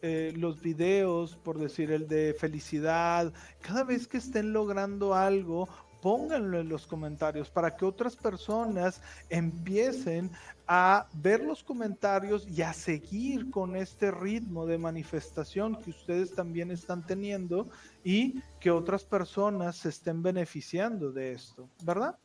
eh, 0.00 0.32
los 0.36 0.60
videos, 0.60 1.34
por 1.38 1.58
decir, 1.58 1.90
el 1.90 2.06
de 2.06 2.36
felicidad, 2.38 3.32
cada 3.62 3.82
vez 3.82 4.06
que 4.06 4.18
estén 4.18 4.52
logrando 4.52 5.14
algo, 5.16 5.68
pónganlo 6.02 6.58
en 6.58 6.68
los 6.68 6.86
comentarios 6.86 7.48
para 7.48 7.76
que 7.76 7.84
otras 7.84 8.16
personas 8.16 9.00
empiecen 9.30 10.30
a 10.66 11.06
ver 11.14 11.42
los 11.44 11.62
comentarios 11.62 12.46
y 12.48 12.62
a 12.62 12.72
seguir 12.72 13.50
con 13.50 13.76
este 13.76 14.10
ritmo 14.10 14.66
de 14.66 14.78
manifestación 14.78 15.76
que 15.76 15.90
ustedes 15.90 16.34
también 16.34 16.72
están 16.72 17.06
teniendo 17.06 17.68
y 18.04 18.42
que 18.58 18.72
otras 18.72 19.04
personas 19.04 19.76
se 19.76 19.90
estén 19.90 20.22
beneficiando 20.22 21.12
de 21.12 21.32
esto, 21.32 21.68
¿verdad? 21.84 22.18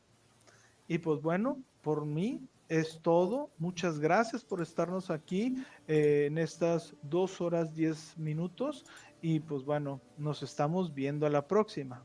Y 0.88 0.98
pues 0.98 1.22
bueno, 1.22 1.62
por 1.84 2.06
mí 2.06 2.42
es 2.70 3.00
todo. 3.02 3.52
Muchas 3.60 4.00
gracias 4.00 4.44
por 4.44 4.62
estarnos 4.62 5.12
aquí 5.12 5.64
eh, 5.88 6.26
en 6.28 6.40
estas 6.40 6.96
dos 7.04 7.42
horas 7.42 7.76
diez 7.76 8.18
minutos 8.18 8.86
y 9.22 9.40
pues 9.40 9.64
bueno, 9.64 10.02
nos 10.18 10.42
estamos 10.42 10.94
viendo 10.94 11.28
a 11.28 11.30
la 11.30 11.48
próxima. 11.48 12.04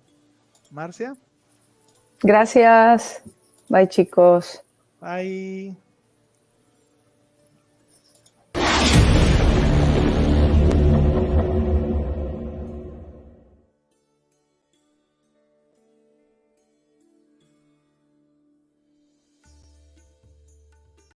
Marcia. 0.71 1.17
Gracias. 2.23 3.23
Bye 3.69 3.89
chicos. 3.89 4.63
Bye. 5.01 5.77